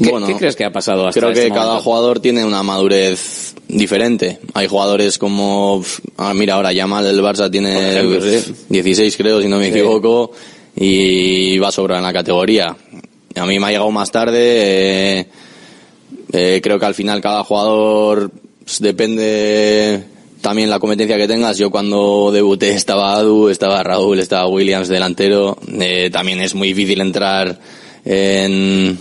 ¿Qué, 0.01 0.09
Bueno, 0.11 0.27
qué 0.27 0.35
crees 0.35 0.55
que 0.55 0.63
ha 0.65 0.71
pasado 0.71 1.07
hasta 1.07 1.19
Creo 1.19 1.33
que 1.33 1.39
este 1.39 1.49
cada 1.51 1.65
momento? 1.67 1.83
jugador 1.83 2.19
tiene 2.19 2.45
una 2.45 2.63
madurez 2.63 3.55
diferente. 3.67 4.39
Hay 4.53 4.67
jugadores 4.67 5.17
como, 5.17 5.83
ah, 6.17 6.33
mira, 6.33 6.53
ahora 6.55 6.71
Yamal 6.71 7.03
del 7.03 7.21
Barça 7.21 7.49
tiene 7.51 7.91
ejemplo, 7.91 8.21
sí. 8.21 8.53
16 8.69 9.17
creo, 9.17 9.41
si 9.41 9.47
no 9.47 9.57
me 9.57 9.65
Sí. 9.65 9.71
equivoco, 9.71 10.31
y 10.75 11.57
va 11.57 11.69
a 11.69 11.71
sobrar 11.71 11.97
en 11.97 12.03
la 12.03 12.13
categoría. 12.13 12.75
A 13.35 13.45
mí 13.45 13.59
me 13.59 13.65
ha 13.67 13.69
llegado 13.71 13.91
más 13.91 14.11
tarde, 14.11 15.19
eh, 15.19 15.25
eh, 16.33 16.59
creo 16.63 16.79
que 16.79 16.85
al 16.85 16.95
final 16.95 17.21
cada 17.21 17.43
jugador 17.43 18.31
pues, 18.63 18.79
depende 18.81 20.03
también 20.41 20.69
la 20.69 20.79
competencia 20.79 21.17
que 21.17 21.27
tengas. 21.27 21.57
Yo 21.57 21.69
cuando 21.71 22.31
debuté 22.31 22.71
estaba 22.71 23.15
Adu, 23.15 23.49
estaba 23.49 23.81
Raúl, 23.83 24.19
estaba 24.19 24.47
Williams 24.47 24.87
delantero. 24.87 25.57
Eh, 25.79 26.09
también 26.11 26.39
es 26.41 26.53
muy 26.55 26.69
difícil 26.69 27.01
entrar 27.01 27.59
en, 28.05 28.97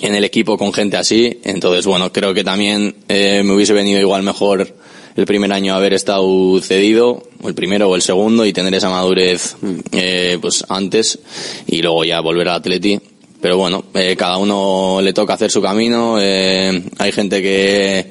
en 0.00 0.14
el 0.14 0.24
equipo 0.24 0.56
con 0.56 0.72
gente 0.72 0.96
así. 0.96 1.40
Entonces, 1.44 1.86
bueno, 1.86 2.12
creo 2.12 2.34
que 2.34 2.44
también 2.44 2.96
eh, 3.08 3.42
me 3.44 3.54
hubiese 3.54 3.72
venido 3.72 4.00
igual 4.00 4.22
mejor 4.22 4.74
el 5.16 5.26
primer 5.26 5.52
año 5.52 5.74
haber 5.74 5.94
estado 5.94 6.60
cedido, 6.60 7.24
o 7.42 7.48
el 7.48 7.54
primero 7.54 7.88
o 7.88 7.96
el 7.96 8.02
segundo, 8.02 8.46
y 8.46 8.52
tener 8.52 8.72
esa 8.74 8.88
madurez 8.88 9.56
eh, 9.90 10.38
pues 10.40 10.64
antes 10.68 11.18
y 11.66 11.82
luego 11.82 12.04
ya 12.04 12.20
volver 12.20 12.48
al 12.48 12.56
Atleti. 12.56 13.00
Pero 13.40 13.56
bueno, 13.56 13.84
eh, 13.94 14.16
cada 14.16 14.36
uno 14.36 15.00
le 15.02 15.12
toca 15.12 15.34
hacer 15.34 15.50
su 15.50 15.62
camino. 15.62 16.18
eh, 16.20 16.82
hay 16.98 17.12
gente 17.12 17.40
que, 17.42 18.06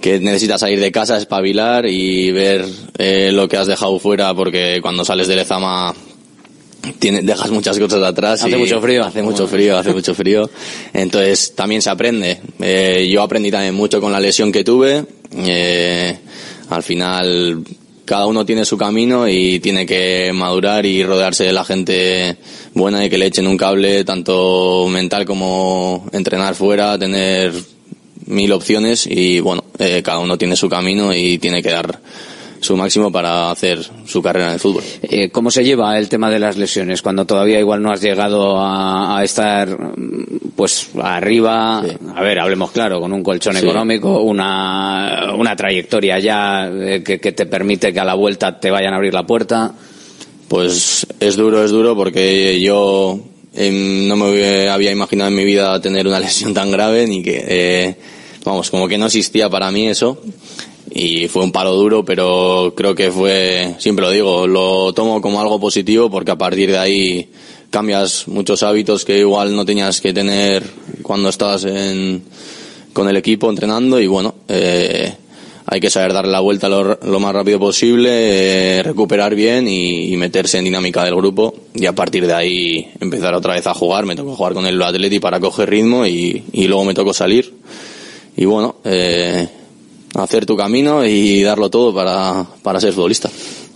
que 0.00 0.20
necesita 0.20 0.58
salir 0.58 0.80
de 0.80 0.92
casa, 0.92 1.16
espabilar 1.16 1.86
y 1.86 2.30
ver 2.30 2.64
eh, 2.98 3.30
lo 3.32 3.48
que 3.48 3.56
has 3.56 3.66
dejado 3.66 3.98
fuera, 3.98 4.34
porque 4.34 4.80
cuando 4.82 5.04
sales 5.04 5.28
de 5.28 5.36
Lezama 5.36 5.94
tiene, 6.98 7.22
dejas 7.22 7.50
muchas 7.50 7.78
cosas 7.78 8.02
atrás. 8.02 8.42
Hace 8.42 8.56
y 8.56 8.58
mucho 8.58 8.80
frío. 8.80 9.04
Hace 9.04 9.22
mucho 9.22 9.46
frío, 9.46 9.78
hace 9.78 9.92
mucho 9.92 10.14
frío. 10.14 10.50
Entonces 10.92 11.54
también 11.54 11.82
se 11.82 11.90
aprende. 11.90 12.40
Eh, 12.60 13.08
yo 13.10 13.22
aprendí 13.22 13.50
también 13.50 13.74
mucho 13.74 14.00
con 14.00 14.12
la 14.12 14.20
lesión 14.20 14.52
que 14.52 14.64
tuve. 14.64 15.04
Eh, 15.36 16.18
al 16.70 16.82
final 16.82 17.64
cada 18.04 18.26
uno 18.26 18.44
tiene 18.44 18.64
su 18.64 18.76
camino 18.76 19.28
y 19.28 19.60
tiene 19.60 19.86
que 19.86 20.30
madurar 20.34 20.84
y 20.84 21.02
rodearse 21.04 21.44
de 21.44 21.52
la 21.52 21.64
gente 21.64 22.36
buena 22.74 23.04
y 23.04 23.10
que 23.10 23.18
le 23.18 23.26
echen 23.26 23.46
un 23.46 23.56
cable 23.56 24.04
tanto 24.04 24.86
mental 24.88 25.24
como 25.24 26.06
entrenar 26.12 26.54
fuera, 26.54 26.98
tener 26.98 27.52
mil 28.26 28.52
opciones 28.52 29.06
y 29.06 29.40
bueno, 29.40 29.64
eh, 29.78 30.02
cada 30.04 30.18
uno 30.18 30.36
tiene 30.36 30.56
su 30.56 30.68
camino 30.68 31.14
y 31.14 31.38
tiene 31.38 31.62
que 31.62 31.70
dar 31.70 31.98
su 32.64 32.76
máximo 32.76 33.12
para 33.12 33.50
hacer 33.50 33.80
su 34.06 34.22
carrera 34.22 34.46
en 34.48 34.52
el 34.54 34.60
fútbol. 34.60 34.82
Eh, 35.02 35.28
¿Cómo 35.30 35.50
se 35.50 35.62
lleva 35.64 35.98
el 35.98 36.08
tema 36.08 36.30
de 36.30 36.38
las 36.38 36.56
lesiones 36.56 37.02
cuando 37.02 37.24
todavía 37.26 37.60
igual 37.60 37.82
no 37.82 37.92
has 37.92 38.00
llegado 38.00 38.58
a, 38.58 39.18
a 39.18 39.22
estar 39.24 39.68
mm, 39.68 40.50
pues 40.56 40.88
arriba? 41.02 41.80
A 42.14 42.22
ver, 42.22 42.38
hablemos 42.40 42.70
claro, 42.72 43.00
con 43.00 43.12
un 43.12 43.22
colchón 43.22 43.54
Sí. 43.54 43.64
económico, 43.64 44.20
una, 44.22 45.34
una 45.36 45.54
trayectoria 45.54 46.18
ya 46.18 46.68
eh, 46.68 47.02
que, 47.04 47.20
que 47.20 47.32
te 47.32 47.46
permite 47.46 47.92
que 47.92 48.00
a 48.00 48.04
la 48.04 48.14
vuelta 48.14 48.58
te 48.58 48.70
vayan 48.70 48.92
a 48.94 48.96
abrir 48.96 49.12
la 49.14 49.26
puerta. 49.26 49.74
Pues 50.48 51.06
es 51.20 51.36
duro, 51.36 51.64
es 51.64 51.70
duro 51.70 51.94
porque 51.96 52.60
yo 52.60 53.18
em, 53.54 54.06
no 54.08 54.16
me 54.16 54.68
había 54.68 54.90
imaginado 54.90 55.28
en 55.30 55.36
mi 55.36 55.44
vida 55.44 55.80
tener 55.80 56.06
una 56.06 56.20
lesión 56.20 56.54
tan 56.54 56.70
grave 56.70 57.06
ni 57.06 57.22
que, 57.22 57.44
eh, 57.46 57.96
vamos, 58.44 58.70
como 58.70 58.86
que 58.88 58.98
no 58.98 59.06
existía 59.06 59.48
para 59.50 59.70
mí 59.70 59.86
eso 59.88 60.20
y 60.96 61.26
fue 61.26 61.42
un 61.42 61.50
palo 61.50 61.74
duro, 61.74 62.04
pero 62.04 62.72
creo 62.76 62.94
que 62.94 63.10
fue, 63.10 63.74
siempre 63.78 64.04
lo 64.04 64.12
digo, 64.12 64.46
lo 64.46 64.92
tomo 64.92 65.20
como 65.20 65.40
algo 65.40 65.58
positivo 65.58 66.08
porque 66.08 66.30
a 66.30 66.38
partir 66.38 66.70
de 66.70 66.78
ahí 66.78 67.28
cambias 67.70 68.28
muchos 68.28 68.62
hábitos 68.62 69.04
que 69.04 69.18
igual 69.18 69.56
no 69.56 69.64
tenías 69.66 70.00
que 70.00 70.14
tener 70.14 70.62
cuando 71.02 71.28
estabas 71.28 71.64
en 71.64 72.22
con 72.92 73.08
el 73.08 73.16
equipo 73.16 73.50
entrenando 73.50 74.00
y 74.00 74.06
bueno, 74.06 74.36
eh, 74.46 75.12
hay 75.66 75.80
que 75.80 75.90
saber 75.90 76.12
darle 76.12 76.30
la 76.30 76.38
vuelta 76.38 76.68
lo, 76.68 76.96
lo 77.02 77.18
más 77.18 77.34
rápido 77.34 77.58
posible, 77.58 78.78
eh, 78.78 78.82
recuperar 78.84 79.34
bien 79.34 79.66
y, 79.66 80.12
y 80.12 80.16
meterse 80.16 80.58
en 80.58 80.64
dinámica 80.64 81.02
del 81.02 81.16
grupo 81.16 81.56
y 81.74 81.86
a 81.86 81.92
partir 81.92 82.24
de 82.24 82.34
ahí 82.34 82.88
empezar 83.00 83.34
otra 83.34 83.54
vez 83.54 83.66
a 83.66 83.74
jugar. 83.74 84.06
Me 84.06 84.14
tocó 84.14 84.36
jugar 84.36 84.54
con 84.54 84.64
el 84.64 84.80
Atleti 84.80 85.18
para 85.18 85.40
coger 85.40 85.70
ritmo 85.70 86.06
y, 86.06 86.44
y 86.52 86.68
luego 86.68 86.84
me 86.84 86.94
tocó 86.94 87.12
salir. 87.12 87.52
Y 88.36 88.44
bueno, 88.44 88.76
eh, 88.84 89.48
hacer 90.14 90.46
tu 90.46 90.56
camino 90.56 91.04
y 91.04 91.42
darlo 91.42 91.70
todo 91.70 91.94
para, 91.94 92.44
para 92.62 92.80
ser 92.80 92.92
futbolista. 92.92 93.30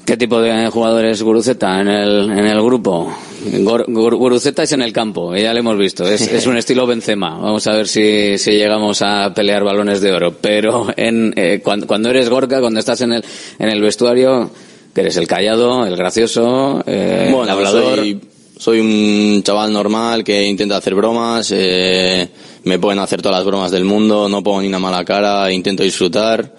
¿Qué 0.04 0.16
tipo 0.16 0.40
de 0.40 0.68
jugador 0.68 1.04
es 1.04 1.22
Guruceta 1.22 1.80
en 1.82 1.88
el, 1.88 2.30
en 2.30 2.46
el 2.46 2.62
grupo? 2.62 3.12
Gor- 3.60 3.84
Gur- 3.88 4.16
Guruceta 4.16 4.62
es 4.62 4.72
en 4.72 4.80
el 4.80 4.90
campo, 4.90 5.36
ya 5.36 5.52
lo 5.52 5.58
hemos 5.58 5.76
visto. 5.76 6.08
Es, 6.08 6.22
es 6.22 6.46
un 6.46 6.56
estilo 6.56 6.86
Benzema. 6.86 7.36
Vamos 7.38 7.66
a 7.66 7.72
ver 7.74 7.86
si, 7.86 8.38
si 8.38 8.52
llegamos 8.52 9.02
a 9.02 9.34
pelear 9.34 9.64
balones 9.64 10.00
de 10.00 10.10
oro. 10.12 10.34
Pero 10.40 10.86
en, 10.96 11.34
eh, 11.36 11.60
cuando, 11.62 11.86
cuando 11.86 12.08
eres 12.08 12.30
Gorka, 12.30 12.58
cuando 12.60 12.80
estás 12.80 13.02
en 13.02 13.12
el, 13.12 13.24
en 13.58 13.68
el 13.68 13.82
vestuario, 13.82 14.50
que 14.94 15.02
eres 15.02 15.16
el 15.18 15.26
callado, 15.26 15.84
el 15.84 15.94
gracioso, 15.94 16.82
eh, 16.86 17.24
el 17.28 17.34
Bueno, 17.34 17.52
hablador. 17.52 17.98
soy, 17.98 18.20
soy 18.56 18.80
un 18.80 19.42
chaval 19.42 19.70
normal 19.74 20.24
que 20.24 20.42
intenta 20.46 20.78
hacer 20.78 20.94
bromas, 20.94 21.52
eh, 21.54 22.26
me 22.64 22.78
pueden 22.78 22.98
hacer 22.98 23.22
todas 23.22 23.38
las 23.38 23.46
bromas 23.46 23.70
del 23.70 23.84
mundo, 23.84 24.28
no 24.28 24.42
pongo 24.42 24.60
ni 24.62 24.68
una 24.68 24.78
mala 24.78 25.04
cara, 25.04 25.50
intento 25.52 25.82
disfrutar. 25.82 26.54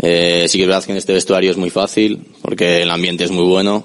Eh, 0.00 0.46
sí 0.48 0.58
que 0.58 0.62
es 0.62 0.68
verdad 0.68 0.84
que 0.84 0.92
en 0.92 0.98
este 0.98 1.12
vestuario 1.12 1.50
es 1.50 1.56
muy 1.56 1.70
fácil, 1.70 2.20
porque 2.42 2.82
el 2.82 2.90
ambiente 2.90 3.24
es 3.24 3.30
muy 3.30 3.44
bueno. 3.44 3.84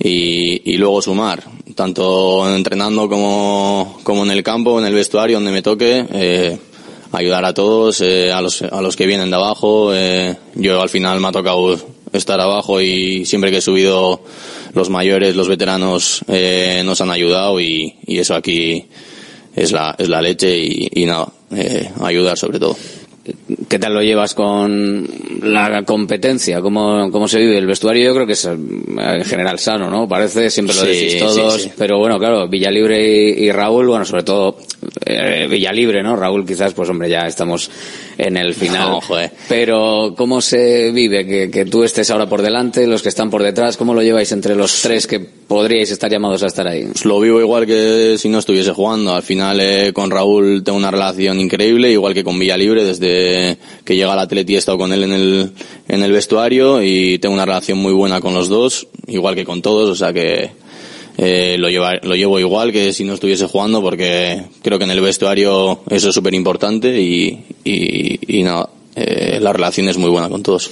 Y, 0.00 0.72
y 0.72 0.76
luego 0.76 1.02
sumar, 1.02 1.42
tanto 1.74 2.54
entrenando 2.54 3.08
como, 3.08 3.98
como 4.04 4.24
en 4.24 4.30
el 4.30 4.42
campo, 4.44 4.78
en 4.78 4.86
el 4.86 4.94
vestuario, 4.94 5.38
donde 5.38 5.50
me 5.50 5.62
toque, 5.62 6.06
eh, 6.12 6.58
ayudar 7.12 7.44
a 7.44 7.54
todos, 7.54 8.00
eh, 8.00 8.30
a, 8.32 8.40
los, 8.40 8.62
a 8.62 8.80
los 8.80 8.94
que 8.96 9.06
vienen 9.06 9.30
de 9.30 9.36
abajo. 9.36 9.92
eh, 9.94 10.36
yo 10.54 10.80
al 10.80 10.88
final 10.88 11.20
me 11.20 11.28
ha 11.28 11.32
tocado 11.32 11.76
estar 12.12 12.40
abajo 12.40 12.80
y 12.80 13.24
siempre 13.26 13.50
que 13.50 13.58
he 13.58 13.60
subido 13.60 14.20
los 14.74 14.88
mayores, 14.88 15.34
los 15.34 15.48
veteranos 15.48 16.20
eh, 16.28 16.82
nos 16.84 17.00
han 17.00 17.10
ayudado 17.10 17.60
y, 17.60 17.96
y 18.06 18.18
eso 18.18 18.34
aquí 18.34 18.86
es 19.58 19.72
la, 19.72 19.94
es 19.98 20.08
la 20.08 20.22
leche 20.22 20.56
y, 20.56 20.88
y 20.92 21.04
nada, 21.06 21.28
eh, 21.50 21.90
sobre 22.36 22.58
todo. 22.58 22.76
¿Qué 23.68 23.78
tal 23.78 23.94
lo 23.94 24.02
llevas 24.02 24.34
con 24.34 25.06
la 25.42 25.82
competencia? 25.84 26.60
¿Cómo, 26.60 27.10
¿Cómo 27.10 27.28
se 27.28 27.38
vive? 27.38 27.58
El 27.58 27.66
vestuario 27.66 28.04
yo 28.04 28.14
creo 28.14 28.26
que 28.26 28.32
es 28.32 28.44
eh, 28.44 28.52
en 28.52 29.24
general 29.24 29.58
sano, 29.58 29.90
¿no? 29.90 30.08
Parece, 30.08 30.50
siempre 30.50 30.74
lo 30.76 30.82
decís 30.82 31.12
sí, 31.12 31.18
todos. 31.18 31.62
sí. 31.62 31.70
Pero 31.76 31.98
bueno, 31.98 32.18
claro, 32.18 32.48
Villalibre 32.48 33.00
y, 33.02 33.44
y 33.46 33.52
Raúl, 33.52 33.88
bueno, 33.88 34.04
sobre 34.04 34.22
todo 34.22 34.56
eh, 35.04 35.46
Villalibre, 35.50 36.02
¿no? 36.02 36.16
Raúl 36.16 36.46
quizás, 36.46 36.72
pues 36.74 36.88
hombre, 36.88 37.08
ya 37.10 37.26
estamos 37.26 37.70
en 38.16 38.36
el 38.36 38.54
final. 38.54 38.90
No, 38.90 39.00
joder. 39.00 39.30
Pero 39.48 40.14
¿cómo 40.16 40.40
se 40.40 40.90
vive? 40.92 41.26
Que, 41.26 41.50
que 41.50 41.64
tú 41.64 41.84
estés 41.84 42.10
ahora 42.10 42.28
por 42.28 42.42
delante, 42.42 42.86
los 42.86 43.02
que 43.02 43.08
están 43.08 43.30
por 43.30 43.42
detrás, 43.42 43.76
¿cómo 43.76 43.94
lo 43.94 44.02
lleváis 44.02 44.32
entre 44.32 44.54
los 44.54 44.82
tres 44.82 45.06
que 45.06 45.20
podríais 45.20 45.90
estar 45.90 46.10
llamados 46.10 46.42
a 46.42 46.46
estar 46.46 46.66
ahí? 46.66 46.84
Pues 46.84 47.04
lo 47.04 47.20
vivo 47.20 47.40
igual 47.40 47.66
que 47.66 48.16
si 48.18 48.28
no 48.28 48.38
estuviese 48.38 48.72
jugando. 48.72 49.14
Al 49.14 49.22
final 49.22 49.60
eh, 49.60 49.92
con 49.92 50.10
Raúl 50.10 50.62
tengo 50.64 50.78
una 50.78 50.90
relación 50.90 51.40
increíble, 51.40 51.90
igual 51.90 52.14
que 52.14 52.24
con 52.24 52.38
Villalibre, 52.38 52.84
desde 52.84 53.17
que 53.84 53.96
llega 53.96 54.12
al 54.12 54.18
Atleti 54.18 54.54
he 54.54 54.58
estado 54.58 54.78
con 54.78 54.92
él 54.92 55.04
en 55.04 55.12
el, 55.12 55.52
en 55.88 56.02
el 56.02 56.12
vestuario 56.12 56.82
y 56.82 57.18
tengo 57.18 57.34
una 57.34 57.46
relación 57.46 57.78
muy 57.78 57.92
buena 57.92 58.20
con 58.20 58.34
los 58.34 58.48
dos, 58.48 58.86
igual 59.06 59.34
que 59.34 59.44
con 59.44 59.62
todos, 59.62 59.88
o 59.88 59.94
sea 59.94 60.12
que 60.12 60.50
eh, 61.16 61.56
lo, 61.58 61.68
lleva, 61.68 61.94
lo 62.02 62.14
llevo 62.14 62.38
igual 62.38 62.72
que 62.72 62.92
si 62.92 63.04
no 63.04 63.14
estuviese 63.14 63.46
jugando 63.46 63.82
porque 63.82 64.44
creo 64.62 64.78
que 64.78 64.84
en 64.84 64.92
el 64.92 65.00
vestuario 65.00 65.80
eso 65.90 66.10
es 66.10 66.14
súper 66.14 66.34
importante 66.34 67.00
y, 67.00 67.44
y, 67.64 68.38
y 68.38 68.42
nada, 68.42 68.68
eh, 68.98 69.38
la 69.40 69.52
relación 69.52 69.88
es 69.88 69.96
muy 69.98 70.10
buena 70.10 70.28
con 70.28 70.42
todos. 70.42 70.70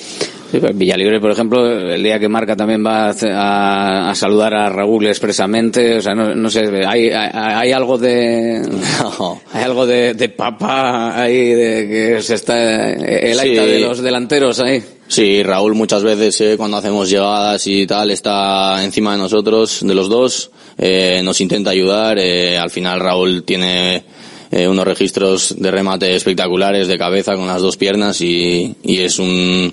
Sí, 0.51 0.61
Villalibre, 0.75 1.19
por 1.21 1.33
ejemplo, 1.33 1.67
el 1.69 2.03
día 2.03 2.21
que 2.21 2.29
marca 2.29 2.55
también 2.55 2.85
va 2.87 3.09
a, 3.11 4.15
saludar 4.15 4.55
a 4.55 4.69
Raúl 4.69 5.07
expresamente. 5.09 5.97
O 5.99 6.01
sea, 6.03 6.15
no, 6.15 6.35
no 6.37 6.49
sé, 6.51 6.69
hay, 6.87 7.09
hay, 7.11 7.31
hay 7.33 7.73
algo 7.73 7.99
de. 7.99 8.63
Hay 9.53 9.65
algo 9.65 9.87
de, 9.87 10.15
de 10.15 10.29
papa 10.29 11.21
ahí, 11.21 11.49
de 11.53 11.89
que 11.89 12.23
se 12.23 12.35
está. 12.35 12.91
El 12.93 13.35
Sí. 13.35 13.51
acta 13.51 13.67
de 13.67 13.81
los 13.81 14.01
delanteros 14.01 14.61
ahí. 14.61 14.83
Sí, 15.09 15.43
Raúl 15.43 15.75
muchas 15.75 16.03
veces 16.03 16.41
eh, 16.41 16.55
cuando 16.57 16.77
hacemos 16.77 17.09
llegadas 17.09 17.67
y 17.67 17.87
tal 17.87 18.11
está 18.11 18.83
encima 18.85 19.13
de 19.13 19.19
nosotros, 19.19 19.81
de 19.83 19.95
los 19.95 20.09
dos, 20.09 20.51
eh, 20.79 21.21
nos 21.25 21.41
intenta 21.41 21.71
ayudar. 21.71 22.19
eh, 22.19 22.59
al 22.59 22.71
final 22.71 23.01
Raúl 23.01 23.43
tiene 23.45 24.03
eh, 24.51 24.69
unos 24.69 24.85
registros 24.85 25.55
de 25.59 25.71
remate 25.71 26.15
espectaculares 26.15 26.89
de 26.89 26.99
cabeza 26.99 27.35
con 27.37 27.47
las 27.47 27.63
dos 27.63 27.77
piernas 27.77 28.21
y, 28.21 28.75
y 28.83 28.99
es 28.99 29.19
un, 29.19 29.73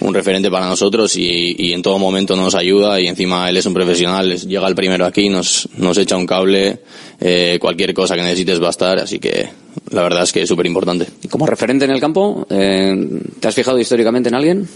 un 0.00 0.14
referente 0.14 0.50
para 0.50 0.66
nosotros 0.68 1.16
y, 1.16 1.54
y 1.58 1.72
en 1.72 1.82
todo 1.82 1.98
momento 1.98 2.34
nos 2.36 2.54
ayuda 2.54 3.00
y 3.00 3.06
encima 3.06 3.48
él 3.50 3.56
es 3.58 3.66
un 3.66 3.74
profesional, 3.74 4.32
es- 4.32 4.46
llega 4.46 4.66
el 4.66 4.74
primero 4.74 5.04
aquí, 5.06 5.28
nos, 5.28 5.68
nos 5.76 5.98
echa 5.98 6.16
un 6.16 6.26
cable, 6.26 6.80
eh, 7.20 7.58
cualquier 7.60 7.92
cosa 7.94 8.14
que 8.16 8.22
necesites 8.22 8.62
va 8.62 8.68
a 8.68 8.70
estar, 8.70 8.98
así 8.98 9.18
que 9.18 9.48
la 9.90 10.02
verdad 10.02 10.22
es 10.22 10.32
que 10.32 10.42
es 10.42 10.48
súper 10.48 10.66
importante. 10.66 11.06
Como 11.28 11.46
referente 11.46 11.84
en 11.84 11.90
el 11.90 12.00
campo, 12.00 12.46
eh, 12.50 12.96
¿te 13.38 13.48
has 13.48 13.54
fijado 13.54 13.78
históricamente 13.78 14.28
en 14.30 14.34
alguien? 14.34 14.68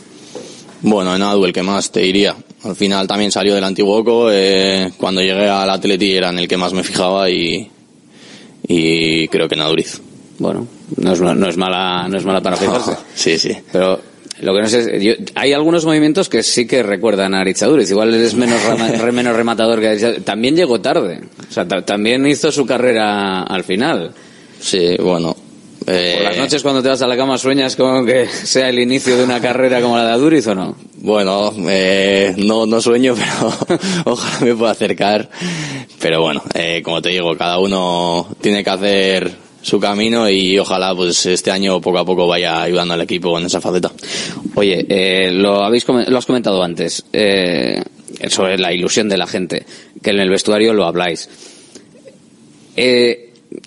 Bueno, 0.83 1.17
en 1.17 1.23
Adu 1.23 1.47
el 1.47 1.53
que 1.55 1.63
más 1.63 1.91
te 1.91 2.01
diría. 2.01 2.37
Al 2.65 2.77
final 2.77 3.07
también 3.07 3.33
salió 3.33 3.55
del 3.55 3.65
antiguo 3.65 3.97
Oco. 3.97 4.29
eh, 4.31 4.93
cuando 4.99 5.23
llegué 5.23 5.49
al 5.49 5.71
Atleti 5.71 6.13
era 6.13 6.29
en 6.29 6.39
el 6.41 6.47
que 6.49 6.59
más 6.59 6.75
me 6.75 6.83
fijaba 6.85 7.31
y, 7.31 7.71
y 8.67 9.29
creo 9.29 9.49
que 9.49 9.55
en 9.55 9.61
Aduriz. 9.63 10.01
Bueno, 10.39 10.67
no 10.97 11.13
es, 11.13 11.21
no 11.21 11.49
es 11.49 11.57
mala, 11.57 12.09
no 12.09 12.17
es 12.19 12.25
mala 12.25 12.41
para 12.41 12.57
fijarse. 12.59 12.97
sí, 13.15 13.39
sí. 13.39 13.57
Pero 13.71 14.01
lo 14.41 14.55
que 14.55 14.61
no 14.63 14.69
sé 14.69 14.97
es, 14.97 15.03
yo- 15.03 15.25
hay 15.37 15.53
algunos 15.53 15.85
movimientos 15.85 16.29
que 16.29 16.43
sí 16.43 16.67
que 16.67 16.83
recuerdan 16.83 17.35
a 17.35 17.41
Arichaduriz. 17.41 17.89
Igual 17.91 18.13
es 18.15 18.35
menos, 18.35 18.61
re- 19.01 19.13
menos 19.13 19.37
rematador 19.37 19.81
que 19.81 19.89
Arichaduriz. 19.91 20.25
También 20.25 20.57
llegó 20.57 20.81
tarde. 20.81 21.21
O 21.49 21.53
sea, 21.53 21.67
ta- 21.69 21.85
también 21.85 22.27
hizo 22.27 22.51
su 22.51 22.67
carrera 22.67 23.43
al 23.45 23.63
final. 23.65 24.13
Sí, 24.61 24.97
bueno. 25.01 25.37
Eh, 25.87 26.15
Por 26.17 26.25
las 26.25 26.37
noches 26.37 26.63
cuando 26.63 26.83
te 26.83 26.89
vas 26.89 27.03
a 27.03 27.07
la 27.07 27.17
cama 27.17 27.39
sueñas 27.39 27.77
con 27.77 28.07
que 28.07 28.27
sea 28.29 28.69
el 28.69 28.79
inicio 28.79 29.17
de 29.17 29.25
una 29.25 29.41
carrera 29.41 29.81
como 29.81 29.97
la 29.97 30.07
de 30.07 30.13
Aduriz 30.13 30.47
o 30.47 30.55
no. 30.55 30.77
Bueno, 30.97 31.53
eh, 31.69 32.35
no, 32.39 32.67
no 32.67 32.81
sueño, 32.81 33.15
pero 33.69 33.83
ojalá 34.05 34.39
me 34.41 34.55
pueda 34.55 34.73
acercar. 34.73 35.29
Pero 36.01 36.21
bueno, 36.21 36.43
eh, 36.55 36.83
como 36.83 37.03
te 37.03 37.11
digo, 37.11 37.37
cada 37.37 37.59
uno 37.59 38.29
tiene 38.41 38.63
que 38.65 38.71
hacer 38.71 39.45
su 39.65 39.81
camino 39.81 40.29
y 40.29 40.59
ojalá 40.59 40.95
pues 40.95 41.25
este 41.25 41.51
año 41.51 41.81
poco 41.81 41.99
a 41.99 42.05
poco 42.05 42.27
vaya 42.27 42.63
ayudando 42.63 42.95
al 42.95 43.01
equipo 43.01 43.39
en 43.39 43.47
esa 43.47 43.61
faceta. 43.61 43.91
Oye, 44.55 44.85
eh, 44.89 45.31
lo 45.33 45.65
habéis 45.65 45.87
lo 45.89 46.19
has 46.19 46.27
comentado 46.27 46.63
antes 46.63 47.05
eh, 47.13 47.83
sobre 48.29 48.59
la 48.59 48.73
ilusión 48.73 49.09
de 49.09 49.17
la 49.17 49.27
gente, 49.27 49.65
que 50.03 50.11
en 50.11 50.21
el 50.21 50.29
vestuario 50.29 50.75
lo 50.75 50.85
habláis. 50.85 51.29
Eh, 52.77 53.24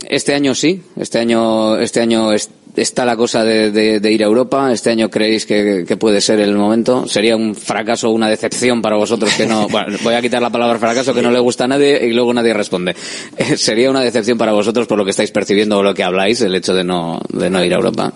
este 0.10 0.34
año 0.34 0.54
sí, 0.56 0.82
este 0.98 1.20
año 1.20 1.78
este 1.78 2.02
año 2.02 2.32
es- 2.34 2.50
está 2.76 3.06
la 3.06 3.16
cosa 3.18 3.44
de, 3.44 3.72
de- 3.72 4.00
de 4.00 4.12
ir 4.12 4.22
a 4.24 4.28
Europa. 4.28 4.72
Este 4.72 4.92
año 4.92 5.10
creéis 5.10 5.46
que, 5.48 5.84
que 5.88 5.98
puede 5.98 6.22
ser 6.22 6.40
el 6.40 6.56
momento. 6.56 7.08
Sería 7.08 7.36
un 7.36 7.56
fracaso, 7.56 8.12
una 8.12 8.30
decepción 8.30 8.82
para 8.84 8.98
vosotros 8.98 9.34
que 9.34 9.48
no. 9.48 9.68
Bueno, 9.72 9.98
voy 10.04 10.14
a 10.14 10.22
quitar 10.22 10.42
la 10.42 10.52
palabra 10.52 10.78
fracaso 10.78 11.12
que 11.14 11.24
no 11.24 11.32
le 11.32 11.40
gusta 11.40 11.64
a 11.64 11.68
nadie 11.68 12.06
y 12.06 12.14
luego 12.14 12.34
nadie 12.34 12.54
responde. 12.54 12.96
Eh, 13.38 13.58
Sería 13.58 13.90
una 13.90 14.02
decepción 14.02 14.38
para 14.38 14.52
vosotros 14.52 14.86
por 14.88 14.98
lo 14.98 15.04
que 15.06 15.12
estáis 15.12 15.32
percibiendo 15.32 15.80
o 15.80 15.84
lo 15.84 15.94
que 15.96 16.04
habláis, 16.04 16.40
el 16.42 16.54
hecho 16.56 16.74
de 16.76 16.84
no 16.84 17.20
de 17.30 17.50
no 17.50 17.64
ir 17.66 17.74
a 17.74 17.78
Europa. 17.78 18.14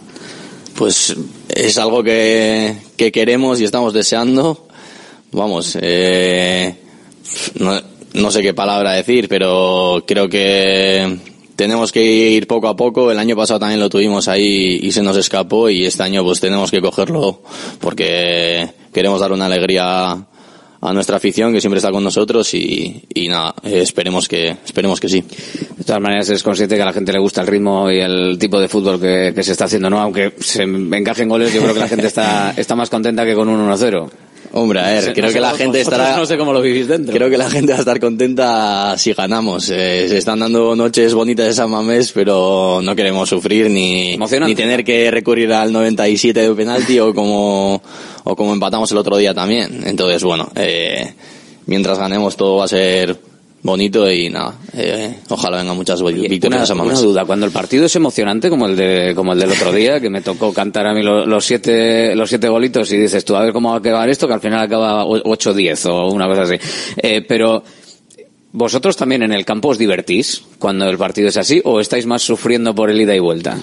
Pues 0.76 1.16
es 1.50 1.78
algo 1.78 2.04
que, 2.04 2.76
que 2.98 3.12
queremos 3.12 3.60
y 3.60 3.64
estamos 3.66 3.94
deseando. 3.94 4.68
Vamos, 5.32 5.78
eh, 5.82 6.76
no, 7.60 7.82
no 8.14 8.32
sé 8.32 8.42
qué 8.42 8.54
palabra 8.54 8.92
decir, 8.94 9.28
pero 9.28 10.04
creo 10.08 10.28
que 10.30 11.18
tenemos 11.62 11.92
que 11.92 12.04
ir 12.04 12.48
poco 12.48 12.68
a 12.68 12.76
poco. 12.76 13.12
El 13.12 13.20
año 13.20 13.36
pasado 13.36 13.60
también 13.60 13.80
lo 13.80 13.88
tuvimos 13.88 14.28
ahí 14.28 14.80
y 14.82 14.92
se 14.92 15.04
nos 15.04 15.16
escapó 15.16 15.70
y 15.70 15.86
este 15.86 16.02
año 16.02 16.24
pues 16.24 16.40
tenemos 16.40 16.72
que 16.72 16.82
cogerlo 16.82 17.44
porque 17.80 18.68
queremos 18.92 19.20
dar 19.20 19.32
una 19.32 19.46
alegría 19.46 20.12
a 20.84 20.94
nuestra 20.94 21.18
afición 21.18 21.54
que 21.54 21.62
siempre 21.62 21.78
está 21.78 21.92
con 21.92 22.04
nosotros 22.04 22.52
y, 22.56 23.04
y 23.14 23.28
nada, 23.28 23.54
esperemos 23.62 24.28
que, 24.28 24.58
esperemos 24.66 25.00
que 25.00 25.08
sí. 25.08 25.24
De 25.78 25.84
todas 25.84 26.02
maneras, 26.02 26.32
es 26.32 26.42
consciente 26.42 26.76
que 26.76 26.82
a 26.82 26.86
la 26.86 26.94
gente 26.94 27.14
le 27.14 27.20
gusta 27.20 27.42
el 27.42 27.48
ritmo 27.48 27.92
y 27.92 28.00
el 28.00 28.40
tipo 28.40 28.60
de 28.60 28.68
fútbol 28.68 29.00
que, 29.00 29.32
que 29.36 29.44
se 29.44 29.52
está 29.52 29.66
haciendo, 29.66 29.92
¿no? 29.92 30.02
Aunque 30.02 30.34
se 30.40 30.64
encajen 30.64 31.30
goles, 31.30 31.54
yo 31.54 31.62
creo 31.62 31.76
que 31.76 31.80
la 31.80 31.88
gente 31.88 32.08
está, 32.08 32.56
está 32.58 32.76
más 32.76 32.90
contenta 32.90 33.24
que 33.24 33.36
con 33.36 33.48
un 33.48 33.70
1-0. 33.70 34.10
Hombre, 34.54 34.82
a 34.82 34.88
ver, 34.88 35.08
No 35.08 35.14
creo 35.14 35.28
sé 35.30 35.34
que 35.34 35.40
la 35.40 35.54
gente 35.54 35.82
estará. 35.82 36.18
No 36.18 36.26
sé 36.26 36.38
cómo 36.38 36.52
lo 36.52 36.62
vivís 36.62 36.88
dentro. 36.88 37.14
Creo 37.14 37.30
que 37.30 37.38
la 37.38 37.50
gente 37.50 37.72
va 37.72 37.78
a 37.78 37.80
estar 37.80 38.00
contenta 38.00 38.98
si 38.98 39.14
ganamos. 39.14 39.70
Eh, 39.70 40.08
se 40.10 40.18
están 40.18 40.40
dando 40.40 40.76
noches 40.76 41.14
bonitas 41.14 41.46
de 41.46 41.54
San 41.54 41.70
Mamés, 41.70 42.12
pero 42.12 42.82
no 42.84 42.96
queremos 42.96 43.30
sufrir 43.30 43.70
ni, 43.70 44.18
ni 44.18 44.56
tener 44.56 44.84
que 44.84 45.10
recurrir 45.10 45.54
al 45.54 45.72
97 45.72 46.42
de 46.42 46.54
penalti 46.54 47.00
o 47.00 47.14
como, 47.14 47.82
o 48.24 48.36
como 48.36 48.54
empatamos 48.54 48.92
el 48.92 48.98
otro 48.98 49.16
día 49.16 49.34
también. 49.34 49.84
Entonces, 49.86 50.24
bueno, 50.24 50.52
eh, 50.56 51.14
mientras 51.68 51.98
ganemos 51.98 52.36
todo 52.36 52.58
va 52.58 52.66
a 52.66 52.68
ser 52.68 53.31
bonito 53.64 54.10
y 54.12 54.30
nada, 54.30 54.56
eh, 54.74 55.20
ojalá 55.30 55.58
vengan 55.58 55.76
muchas 55.76 56.02
victorias 56.02 56.70
una, 56.72 56.84
una 56.84 57.00
duda, 57.00 57.26
cuando 57.26 57.46
el 57.46 57.52
partido 57.52 57.86
es 57.86 57.96
emocionante 57.96 58.50
como 58.50 58.66
el 58.66 58.76
de 58.76 59.14
como 59.16 59.34
el 59.34 59.40
del 59.40 59.52
otro 59.52 59.72
día, 59.72 60.00
que 60.00 60.10
me 60.10 60.22
tocó 60.22 60.54
cantar 60.54 60.88
a 60.88 60.94
mí 60.94 61.04
los, 61.04 61.28
los 61.28 61.46
siete 61.46 62.16
los 62.16 62.30
siete 62.30 62.50
bolitos 62.50 62.92
y 62.92 62.98
dices 62.98 63.24
tú 63.24 63.36
a 63.36 63.42
ver 63.42 63.54
cómo 63.54 63.70
va 63.70 63.76
a 63.76 63.80
acabar 63.80 64.10
esto, 64.10 64.28
que 64.28 64.34
al 64.34 64.42
final 64.42 64.62
acaba 64.62 65.06
8-10 65.06 65.90
o 65.90 66.12
una 66.12 66.28
cosa 66.28 66.44
así. 66.44 66.56
Eh, 66.98 67.24
pero 67.28 67.64
¿Vosotros 68.54 68.98
también 68.98 69.24
en 69.24 69.32
el 69.32 69.46
campo 69.46 69.70
os 69.70 69.78
divertís 69.78 70.44
cuando 70.60 70.90
el 70.90 70.98
partido 70.98 71.30
es 71.30 71.38
así 71.38 71.62
o 71.64 71.80
estáis 71.80 72.06
más 72.06 72.22
sufriendo 72.22 72.76
por 72.76 72.90
el 72.90 73.00
ida 73.00 73.16
y 73.16 73.20
vuelta? 73.20 73.58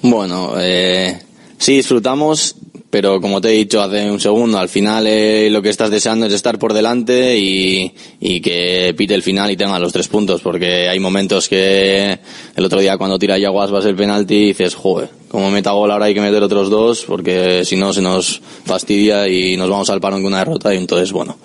Bueno, 0.00 0.54
eh, 0.58 1.18
sí 1.58 1.76
disfrutamos, 1.76 2.56
pero 2.94 3.20
como 3.20 3.40
te 3.40 3.48
he 3.48 3.56
dicho 3.56 3.82
hace 3.82 4.08
un 4.08 4.20
segundo, 4.20 4.56
al 4.56 4.68
final 4.68 5.08
eh, 5.08 5.50
lo 5.50 5.60
que 5.60 5.68
estás 5.68 5.90
deseando 5.90 6.26
es 6.26 6.32
estar 6.32 6.60
por 6.60 6.72
delante 6.72 7.36
y, 7.36 7.92
y, 8.20 8.40
que 8.40 8.94
pite 8.96 9.14
el 9.16 9.24
final 9.24 9.50
y 9.50 9.56
tenga 9.56 9.80
los 9.80 9.92
tres 9.92 10.06
puntos, 10.06 10.42
porque 10.42 10.88
hay 10.88 11.00
momentos 11.00 11.48
que 11.48 12.20
el 12.54 12.64
otro 12.64 12.78
día 12.78 12.96
cuando 12.96 13.18
tira 13.18 13.36
Yaguas 13.36 13.72
vas 13.72 13.84
el 13.86 13.96
penalti 13.96 14.34
y 14.36 14.46
dices, 14.46 14.76
joder, 14.76 15.08
como 15.26 15.50
meta 15.50 15.72
gol 15.72 15.90
ahora 15.90 16.04
hay 16.04 16.14
que 16.14 16.20
meter 16.20 16.40
otros 16.40 16.70
dos, 16.70 17.04
porque 17.04 17.64
si 17.64 17.74
no 17.74 17.92
se 17.92 18.00
nos 18.00 18.40
fastidia 18.64 19.26
y 19.26 19.56
nos 19.56 19.68
vamos 19.68 19.90
al 19.90 20.00
paro 20.00 20.14
con 20.14 20.26
una 20.26 20.38
derrota 20.38 20.72
y 20.72 20.78
entonces, 20.78 21.10
bueno, 21.10 21.36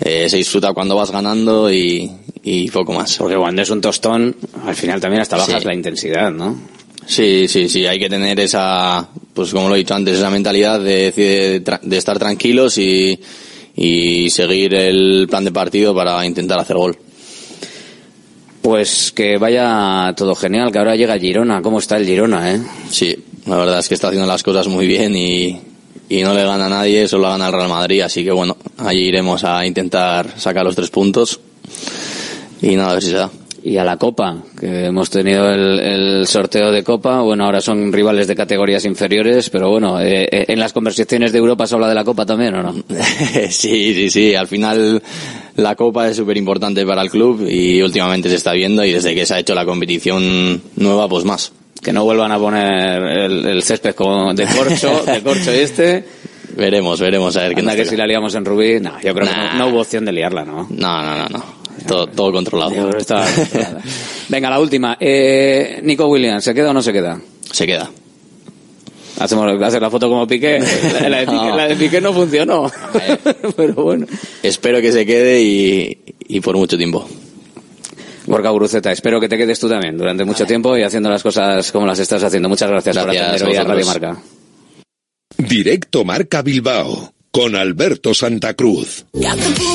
eh, 0.00 0.28
se 0.28 0.36
disfruta 0.36 0.74
cuando 0.74 0.96
vas 0.96 1.10
ganando 1.10 1.72
y, 1.72 2.12
y, 2.42 2.70
poco 2.70 2.92
más. 2.92 3.16
Porque 3.16 3.36
cuando 3.36 3.62
es 3.62 3.70
un 3.70 3.80
tostón, 3.80 4.36
al 4.66 4.74
final 4.74 5.00
también 5.00 5.22
hasta 5.22 5.38
bajas 5.38 5.64
la 5.64 5.72
intensidad, 5.72 6.30
¿no? 6.30 6.73
Sí, 7.06 7.46
sí, 7.48 7.68
sí, 7.68 7.86
hay 7.86 7.98
que 7.98 8.08
tener 8.08 8.38
esa, 8.40 9.08
pues 9.34 9.52
como 9.52 9.68
lo 9.68 9.74
he 9.74 9.78
dicho 9.78 9.94
antes, 9.94 10.16
esa 10.16 10.30
mentalidad 10.30 10.80
de, 10.80 11.12
de, 11.12 11.78
de 11.82 11.96
estar 11.96 12.18
tranquilos 12.18 12.78
y, 12.78 13.18
y 13.76 14.30
seguir 14.30 14.74
el 14.74 15.26
plan 15.28 15.44
de 15.44 15.52
partido 15.52 15.94
para 15.94 16.24
intentar 16.24 16.58
hacer 16.58 16.76
gol. 16.76 16.96
Pues 18.62 19.12
que 19.12 19.36
vaya 19.36 20.14
todo 20.16 20.34
genial, 20.34 20.72
que 20.72 20.78
ahora 20.78 20.96
llega 20.96 21.18
Girona. 21.18 21.60
¿Cómo 21.60 21.78
está 21.78 21.98
el 21.98 22.06
Girona, 22.06 22.54
eh? 22.54 22.62
Sí, 22.88 23.14
la 23.46 23.56
verdad 23.58 23.80
es 23.80 23.88
que 23.88 23.94
está 23.94 24.08
haciendo 24.08 24.26
las 24.26 24.42
cosas 24.42 24.68
muy 24.68 24.86
bien 24.86 25.14
y, 25.14 25.60
y 26.08 26.22
no 26.22 26.32
le 26.32 26.44
gana 26.44 26.66
a 26.66 26.70
nadie, 26.70 27.06
solo 27.06 27.28
gana 27.28 27.48
el 27.48 27.52
Real 27.52 27.68
Madrid, 27.68 28.00
así 28.00 28.24
que 28.24 28.30
bueno, 28.30 28.56
allí 28.78 29.02
iremos 29.08 29.44
a 29.44 29.66
intentar 29.66 30.40
sacar 30.40 30.64
los 30.64 30.74
tres 30.74 30.88
puntos 30.88 31.38
y 32.62 32.76
nada, 32.76 32.92
a 32.92 32.94
ver 32.94 33.02
si 33.02 33.10
se 33.10 33.16
da. 33.16 33.30
Y 33.66 33.78
a 33.78 33.84
la 33.84 33.96
Copa, 33.96 34.42
que 34.60 34.84
hemos 34.84 35.08
tenido 35.08 35.48
el, 35.50 36.26
sorteo 36.26 36.70
de 36.70 36.84
Copa, 36.84 37.22
bueno, 37.22 37.46
ahora 37.46 37.62
son 37.62 37.90
rivales 37.94 38.26
de 38.26 38.36
categorías 38.36 38.84
inferiores, 38.84 39.48
pero 39.48 39.70
bueno, 39.70 39.98
eh, 40.02 40.28
eh, 40.30 40.44
en 40.48 40.60
las 40.60 40.74
conversaciones 40.74 41.32
de 41.32 41.38
Europa 41.38 41.66
se 41.66 41.74
habla 41.74 41.88
de 41.88 41.94
la 41.94 42.04
Copa 42.04 42.26
también, 42.26 42.54
¿o 42.56 42.62
no? 42.62 42.74
sí, 43.48 43.94
sí, 43.94 44.10
sí, 44.10 44.34
al 44.34 44.48
final 44.48 45.02
la 45.56 45.74
Copa 45.76 46.10
es 46.10 46.16
súper 46.18 46.36
importante 46.36 46.84
para 46.84 47.00
el 47.00 47.08
club 47.08 47.48
y 47.48 47.80
últimamente 47.80 48.28
se 48.28 48.34
está 48.34 48.52
viendo 48.52 48.84
y 48.84 48.92
desde 48.92 49.14
que 49.14 49.24
se 49.24 49.32
ha 49.32 49.38
hecho 49.38 49.54
la 49.54 49.64
competición 49.64 50.60
nueva, 50.76 51.08
pues 51.08 51.24
más 51.24 51.50
que 51.82 51.92
no 51.92 52.04
vuelvan 52.04 52.32
a 52.32 52.38
poner 52.38 53.02
el, 53.02 53.62
césped 53.62 53.94
como 53.94 54.34
de 54.34 54.46
corcho, 54.46 55.04
de 55.06 55.22
corcho 55.22 55.50
este. 55.50 56.04
Veremos, 56.56 57.00
veremos 57.00 57.36
a 57.36 57.42
ver 57.42 57.54
qué 57.54 57.60
Anda 57.60 57.74
que 57.74 57.84
si 57.84 57.96
la 57.96 58.06
liamos 58.06 58.34
en 58.36 58.44
Rubí, 58.44 58.78
no, 58.78 59.00
yo 59.00 59.12
creo 59.12 59.26
que 59.26 59.58
no, 59.58 59.68
hubo 59.68 59.80
opción 59.80 60.04
de 60.04 60.12
liarla, 60.12 60.44
¿no? 60.44 60.68
No, 60.70 61.02
no, 61.02 61.16
no, 61.16 61.28
no. 61.28 61.44
Todo, 61.86 62.06
todo 62.06 62.32
controlado. 62.32 62.72
Venga, 64.28 64.50
la 64.50 64.58
última. 64.58 64.96
Eh, 64.98 65.80
Nico 65.82 66.06
Williams, 66.06 66.44
¿se 66.44 66.54
queda 66.54 66.70
o 66.70 66.72
no 66.72 66.82
se 66.82 66.92
queda? 66.92 67.20
Se 67.50 67.66
queda. 67.66 67.90
Hacemos 69.20 69.62
hacer 69.62 69.80
la 69.80 69.90
foto 69.90 70.08
como 70.08 70.26
Piqué. 70.26 70.58
La 71.08 71.18
de 71.20 71.26
Piqué 71.26 71.36
no, 71.36 71.56
la 71.56 71.68
de 71.68 71.76
Piqué 71.76 72.00
no 72.00 72.12
funcionó. 72.12 72.70
Pero 73.56 73.74
bueno. 73.74 74.06
Espero 74.42 74.80
que 74.80 74.90
se 74.90 75.06
quede 75.06 75.40
y, 75.40 75.98
y 76.26 76.40
por 76.40 76.56
mucho 76.56 76.76
tiempo. 76.76 77.08
Gorka 78.26 78.48
Guruceta, 78.50 78.90
espero 78.90 79.20
que 79.20 79.28
te 79.28 79.36
quedes 79.36 79.60
tú 79.60 79.68
también 79.68 79.98
durante 79.98 80.24
mucho 80.24 80.46
tiempo 80.46 80.76
y 80.78 80.82
haciendo 80.82 81.10
las 81.10 81.22
cosas 81.22 81.70
como 81.70 81.86
las 81.86 81.98
estás 81.98 82.22
haciendo. 82.22 82.48
Muchas 82.48 82.70
gracias, 82.70 82.96
gracias 82.96 83.22
por 83.22 83.34
atender 83.34 83.48
hoy 83.48 83.56
a 83.56 83.64
Radio 83.64 83.86
Marca. 83.86 84.16
Directo 85.36 86.04
Marca 86.04 86.40
Bilbao 86.42 87.12
con 87.34 87.56
Alberto 87.56 88.14
Santa 88.14 88.54
Cruz. 88.54 89.06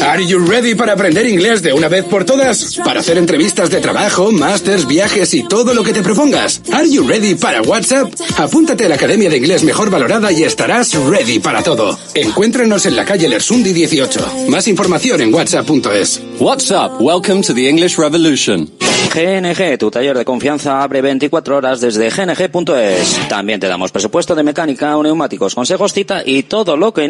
Are 0.01 0.25
you 0.25 0.39
ready 0.39 0.75
para 0.75 0.93
aprender 0.93 1.27
inglés 1.27 1.61
de 1.61 1.73
una 1.73 1.89
vez 1.89 2.05
por 2.05 2.23
todas? 2.23 2.79
Para 2.85 3.01
hacer 3.01 3.17
entrevistas 3.17 3.69
de 3.69 3.81
trabajo, 3.81 4.31
másters, 4.31 4.87
viajes 4.87 5.33
y 5.33 5.45
todo 5.45 5.73
lo 5.73 5.83
que 5.83 5.91
te 5.91 6.01
propongas. 6.01 6.61
Are 6.71 6.89
you 6.89 7.05
ready 7.05 7.35
para 7.35 7.61
WhatsApp? 7.61 8.13
Apúntate 8.37 8.85
a 8.85 8.89
la 8.89 8.95
Academia 8.95 9.29
de 9.29 9.35
Inglés 9.35 9.65
Mejor 9.65 9.89
Valorada 9.89 10.31
y 10.31 10.43
estarás 10.43 10.93
ready 10.93 11.39
para 11.39 11.61
todo. 11.61 11.99
Encuéntranos 12.13 12.85
en 12.85 12.95
la 12.95 13.03
calle 13.03 13.27
Lersundi 13.27 13.73
18. 13.73 14.45
Más 14.47 14.69
información 14.69 15.19
en 15.19 15.33
whatsapp.es. 15.33 16.21
WhatsApp, 16.39 16.93
welcome 17.01 17.41
to 17.41 17.53
the 17.53 17.67
English 17.67 17.97
Revolution. 17.97 18.69
GNG, 19.13 19.77
tu 19.79 19.89
taller 19.89 20.15
de 20.15 20.23
confianza 20.23 20.83
abre 20.83 21.01
24 21.01 21.57
horas 21.57 21.81
desde 21.81 22.09
gng.es. 22.09 23.27
También 23.27 23.59
te 23.59 23.67
damos 23.67 23.91
presupuesto 23.91 24.35
de 24.35 24.43
mecánica, 24.43 24.95
neumáticos, 25.01 25.55
consejos, 25.55 25.93
cita 25.93 26.21
y 26.23 26.43
todo 26.43 26.77
lo 26.77 26.93
que 26.93 27.07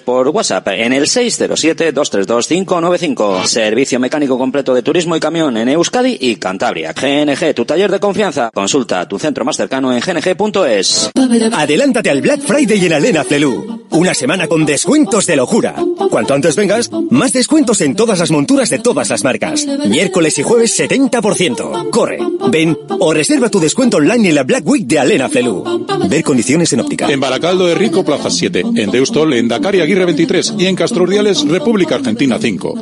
por 0.00 0.28
WhatsApp 0.28 0.68
en 0.68 0.92
el 0.92 1.04
607-232-595. 1.04 3.44
Servicio 3.44 3.98
mecánico 3.98 4.38
completo 4.38 4.74
de 4.74 4.82
turismo 4.82 5.16
y 5.16 5.20
camión 5.20 5.56
en 5.56 5.68
Euskadi 5.68 6.18
y 6.20 6.36
Cantabria. 6.36 6.92
GNG, 6.92 7.54
tu 7.54 7.64
taller 7.64 7.90
de 7.90 8.00
confianza. 8.00 8.50
Consulta 8.52 9.08
tu 9.08 9.18
centro 9.18 9.44
más 9.44 9.56
cercano 9.56 9.92
en 9.92 10.00
gng.es. 10.00 11.10
Adelántate 11.52 12.10
al 12.10 12.22
Black 12.22 12.42
Friday 12.42 12.86
en 12.86 12.92
Alena 12.92 13.24
Flelu. 13.24 13.81
Una 13.92 14.14
semana 14.14 14.48
con 14.48 14.64
descuentos 14.64 15.26
de 15.26 15.36
locura. 15.36 15.74
Cuanto 16.10 16.34
antes 16.34 16.56
vengas, 16.56 16.90
más 17.10 17.32
descuentos 17.32 17.80
en 17.80 17.94
todas 17.94 18.18
las 18.18 18.30
monturas 18.30 18.70
de 18.70 18.78
todas 18.78 19.10
las 19.10 19.22
marcas. 19.24 19.66
Miércoles 19.86 20.38
y 20.38 20.42
jueves 20.42 20.78
70% 20.78 21.90
Corre, 21.90 22.18
ven 22.48 22.76
o 22.98 23.12
reserva 23.12 23.50
tu 23.50 23.60
descuento 23.60 23.98
online 23.98 24.30
en 24.30 24.34
la 24.34 24.44
Black 24.44 24.66
Week 24.66 24.86
de 24.86 24.98
Alena 24.98 25.28
Flelu. 25.28 25.86
Ver 26.08 26.22
condiciones 26.22 26.72
en 26.72 26.80
óptica. 26.80 27.10
En 27.10 27.20
Baracaldo 27.20 27.66
de 27.66 27.74
Rico, 27.74 28.04
Plaza 28.04 28.30
7. 28.30 28.64
En 28.76 28.90
Deustol, 28.90 29.34
en 29.34 29.48
Dakar 29.48 29.74
y 29.74 29.80
Aguirre 29.80 30.06
23. 30.06 30.54
Y 30.58 30.66
en 30.66 30.76
Castrurdiales, 30.76 31.46
República 31.46 31.96
Argentina 31.96 32.38
5. 32.40 32.74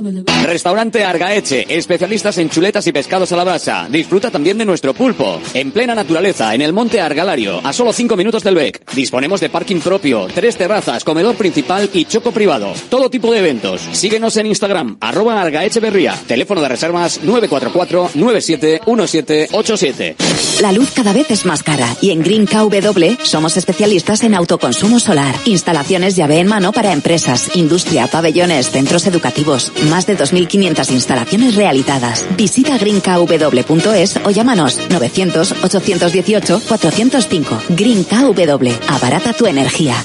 Restaurante 0.47 1.05
Argaeche, 1.05 1.67
especialistas 1.69 2.39
en 2.39 2.51
chuletas 2.51 2.87
y 2.87 2.93
pescados 2.93 3.33
a 3.33 3.37
la 3.37 3.45
brasa. 3.45 3.89
Disfruta 3.91 4.31
también 4.31 4.59
de 4.59 4.65
nuestro 4.65 4.95
pulpo. 4.95 5.41
En 5.55 5.71
plena 5.71 5.95
naturaleza, 5.95 6.55
en 6.55 6.63
el 6.63 6.73
monte 6.73 7.01
Argalario, 7.01 7.61
a 7.65 7.73
solo 7.73 7.93
5 7.93 8.17
minutos 8.17 8.43
del 8.43 8.55
BEC. 8.55 8.95
Disponemos 8.95 9.41
de 9.41 9.49
parking 9.49 9.81
propio, 9.81 10.27
tres 10.35 10.57
terrazas, 10.57 11.00
comedor 11.05 11.37
principal 11.37 11.89
y 11.93 12.05
choco 12.05 12.33
privado. 12.33 12.73
Todo 12.89 13.11
tipo 13.11 13.33
de 13.33 13.39
eventos. 13.39 13.83
Síguenos 13.93 14.37
en 14.37 14.47
Instagram, 14.47 14.97
arroba 15.01 15.45
Berría. 15.45 16.15
Teléfono 16.27 16.61
de 16.61 16.69
reservas 16.69 17.21
944 17.23 18.11
9 18.15 18.41
1787. 18.41 20.17
La 20.61 20.73
luz 20.73 20.91
cada 20.95 21.13
vez 21.13 21.31
es 21.31 21.47
más 21.47 21.63
cara 21.63 21.97
y 22.01 22.11
en 22.11 22.23
Green 22.23 22.47
KW 22.47 23.23
somos 23.23 23.57
especialistas 23.57 24.23
en 24.25 24.35
autoconsumo 24.35 25.01
solar, 25.01 25.35
instalaciones 25.45 26.17
llave 26.17 26.39
en 26.39 26.49
mano 26.49 26.73
para 26.73 26.93
empresas, 26.93 27.57
industria, 27.57 28.07
pabellones, 28.07 28.71
centros 28.71 29.07
educativos, 29.07 29.73
más 29.89 30.07
de 30.07 30.17
2.500 30.17 30.91
instalaciones 30.91 31.55
realizadas. 31.57 32.27
Visita 32.37 32.79
greenkw.es 32.79 34.21
o 34.25 34.31
llámanos 34.31 34.79
900 34.91 35.53
818 35.63 36.61
405. 36.69 37.63
Green 37.71 38.05
KW, 38.05 38.71
abarata 38.89 39.33
tu 39.33 39.47
energía. 39.47 39.97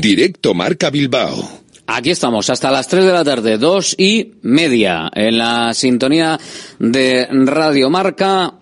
Directo 0.00 0.54
Marca 0.54 0.88
Bilbao 0.88 1.60
Aquí 1.86 2.10
estamos 2.10 2.48
hasta 2.48 2.70
las 2.70 2.88
3 2.88 3.04
de 3.04 3.12
la 3.12 3.24
tarde, 3.24 3.58
dos 3.58 3.94
y 3.98 4.34
media, 4.40 5.10
en 5.14 5.36
la 5.36 5.74
sintonía 5.74 6.38
de 6.78 7.28
Radio 7.30 7.90
Marca. 7.90 8.54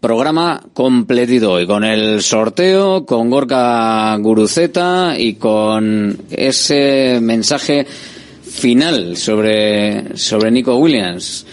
Programa 0.00 0.62
completito 0.72 1.60
y 1.60 1.66
con 1.66 1.84
el 1.84 2.22
sorteo, 2.22 3.04
con 3.04 3.28
Gorka 3.28 4.16
Guruceta 4.16 5.18
y 5.18 5.34
con 5.34 6.16
ese 6.30 7.18
mensaje 7.20 7.86
final 8.42 9.18
sobre, 9.18 10.16
sobre 10.16 10.50
Nico 10.50 10.76
Williams. 10.76 11.44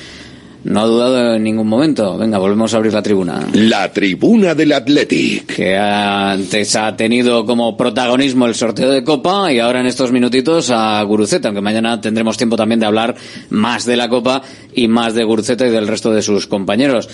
No 0.67 0.81
ha 0.81 0.85
dudado 0.85 1.35
en 1.35 1.43
ningún 1.43 1.67
momento. 1.67 2.17
Venga, 2.17 2.37
volvemos 2.39 2.73
a 2.73 2.77
abrir 2.77 2.91
la 2.91 3.01
tribuna. 3.01 3.47
La 3.53 3.89
tribuna 3.93 4.53
del 4.53 4.73
Athletic. 4.73 5.45
Que 5.55 5.77
antes 5.77 6.75
ha 6.75 6.93
tenido 6.93 7.45
como 7.45 7.77
protagonismo 7.77 8.47
el 8.47 8.53
sorteo 8.53 8.91
de 8.91 9.01
Copa 9.01 9.51
y 9.53 9.59
ahora 9.59 9.79
en 9.79 9.85
estos 9.85 10.11
minutitos 10.11 10.69
a 10.69 11.01
Guruceta, 11.03 11.47
aunque 11.47 11.61
mañana 11.61 12.01
tendremos 12.01 12.35
tiempo 12.35 12.57
también 12.57 12.81
de 12.81 12.85
hablar 12.85 13.15
más 13.49 13.85
de 13.85 13.95
la 13.95 14.09
Copa 14.09 14.41
y 14.73 14.89
más 14.89 15.13
de 15.13 15.23
Guruceta 15.23 15.65
y 15.65 15.69
del 15.69 15.87
resto 15.87 16.11
de 16.11 16.21
sus 16.21 16.47
compañeros. 16.47 17.07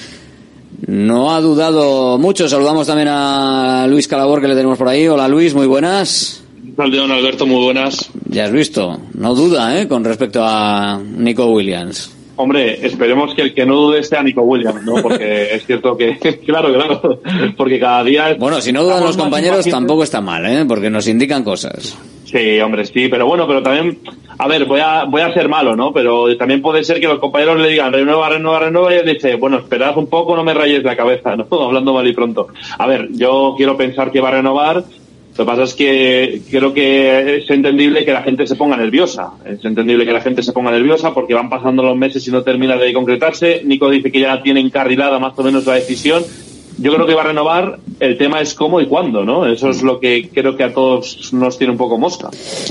No 0.88 1.36
ha 1.36 1.40
dudado 1.40 2.18
mucho. 2.18 2.50
Saludamos 2.50 2.88
también 2.88 3.10
a 3.12 3.86
Luis 3.88 4.08
Calabor 4.08 4.42
que 4.42 4.48
le 4.48 4.56
tenemos 4.56 4.80
por 4.80 4.88
ahí. 4.88 5.08
Hola 5.08 5.28
Luis, 5.28 5.54
muy 5.54 5.68
buenas. 5.68 6.44
Saldeón 6.76 7.12
Alberto, 7.12 7.46
muy 7.46 7.64
buenas. 7.64 8.10
Ya 8.30 8.46
has 8.46 8.52
visto, 8.52 9.00
no 9.14 9.36
duda, 9.36 9.80
¿eh? 9.80 9.88
Con 9.88 10.04
respecto 10.04 10.42
a 10.44 11.00
Nico 11.00 11.46
Williams. 11.46 12.23
Hombre, 12.36 12.86
esperemos 12.86 13.36
que 13.36 13.44
el 13.44 13.54
que 13.54 13.66
no 13.66 13.76
dude 13.76 14.04
sea 14.04 14.24
Nico 14.24 14.42
Williams, 14.42 14.84
¿no? 14.84 15.02
Porque 15.02 15.54
es 15.54 15.66
cierto 15.66 15.96
que, 15.96 16.18
claro, 16.46 16.74
claro, 16.74 17.20
porque 17.56 17.80
cada 17.80 18.04
día... 18.04 18.36
Bueno, 18.40 18.60
si 18.60 18.72
no 18.72 18.84
dudan 18.84 19.04
los 19.04 19.18
compañeros 19.18 19.66
tampoco 19.66 20.04
está 20.04 20.22
mal, 20.22 20.46
¿eh? 20.46 20.66
Porque 20.68 20.90
nos 20.90 21.08
indican 21.08 21.44
cosas. 21.44 21.98
Sí, 22.26 22.60
hombre, 22.60 22.86
sí, 22.86 23.08
pero 23.10 23.28
bueno, 23.28 23.46
pero 23.46 23.62
también 23.62 24.00
a 24.38 24.48
ver, 24.48 24.66
voy 24.66 24.80
a, 24.80 25.06
voy 25.06 25.22
a 25.22 25.34
ser 25.34 25.48
malo, 25.48 25.76
¿no? 25.76 25.94
Pero 25.94 26.36
también 26.38 26.62
puede 26.62 26.84
ser 26.84 27.00
que 27.00 27.08
los 27.08 27.20
compañeros 27.20 27.60
le 27.60 27.70
digan 27.70 27.94
renueva, 27.94 28.30
renueva, 28.30 28.60
renueva 28.60 28.94
y 28.94 28.98
él 28.98 29.06
dice, 29.06 29.36
bueno, 29.36 29.58
esperad 29.58 29.98
un 29.98 30.08
poco, 30.08 30.36
no 30.36 30.44
me 30.44 30.54
rayes 30.54 30.84
la 30.84 30.96
cabeza, 30.96 31.36
¿no? 31.38 31.46
Hablando 31.52 31.94
mal 31.94 32.08
y 32.08 32.14
pronto. 32.14 32.48
A 32.78 32.88
ver, 32.88 33.10
yo 33.12 33.54
quiero 33.56 33.78
pensar 33.78 34.12
que 34.12 34.22
va 34.22 34.30
a 34.30 34.34
renovar. 34.34 34.84
Lo 35.38 35.46
que 35.46 35.50
pasa 35.50 35.64
es 35.64 35.74
que 35.74 36.42
creo 36.50 36.74
que 36.74 37.38
es 37.38 37.50
entendible 37.50 38.06
que 38.06 38.14
la 38.14 38.22
gente 38.22 38.46
se 38.46 38.56
ponga 38.56 38.78
nerviosa. 38.78 39.32
Es 39.46 39.66
entendible 39.66 40.06
que 40.06 40.14
la 40.14 40.22
gente 40.22 40.44
se 40.44 40.54
ponga 40.54 40.72
nerviosa 40.72 41.14
porque 41.14 41.34
van 41.34 41.50
pasando 41.50 41.82
los 41.82 41.98
meses 41.98 42.28
y 42.28 42.32
no 42.32 42.44
termina 42.44 42.78
de 42.78 42.94
concretarse. 42.94 43.62
Nico 43.66 43.90
dice 43.90 44.12
que 44.12 44.20
ya 44.20 44.42
tiene 44.44 44.60
encarrilada 44.60 45.18
más 45.18 45.34
o 45.38 45.44
menos 45.44 45.66
la 45.66 45.74
decisión 45.74 46.24
yo 46.78 46.94
creo 46.94 47.06
que 47.06 47.14
va 47.14 47.22
a 47.22 47.28
renovar. 47.28 47.80
El 48.00 48.18
tema 48.18 48.42
es 48.42 48.54
cómo 48.54 48.82
y 48.82 48.88
cuándo, 48.88 49.24
¿no? 49.24 49.46
Eso 49.46 49.70
es 49.70 49.82
lo 49.84 50.00
que 50.00 50.30
creo 50.34 50.58
que 50.58 50.64
a 50.64 50.74
todos 50.74 51.32
nos 51.34 51.58
tiene 51.58 51.72
un 51.72 51.78
poco 51.78 51.98
mosca. 51.98 52.30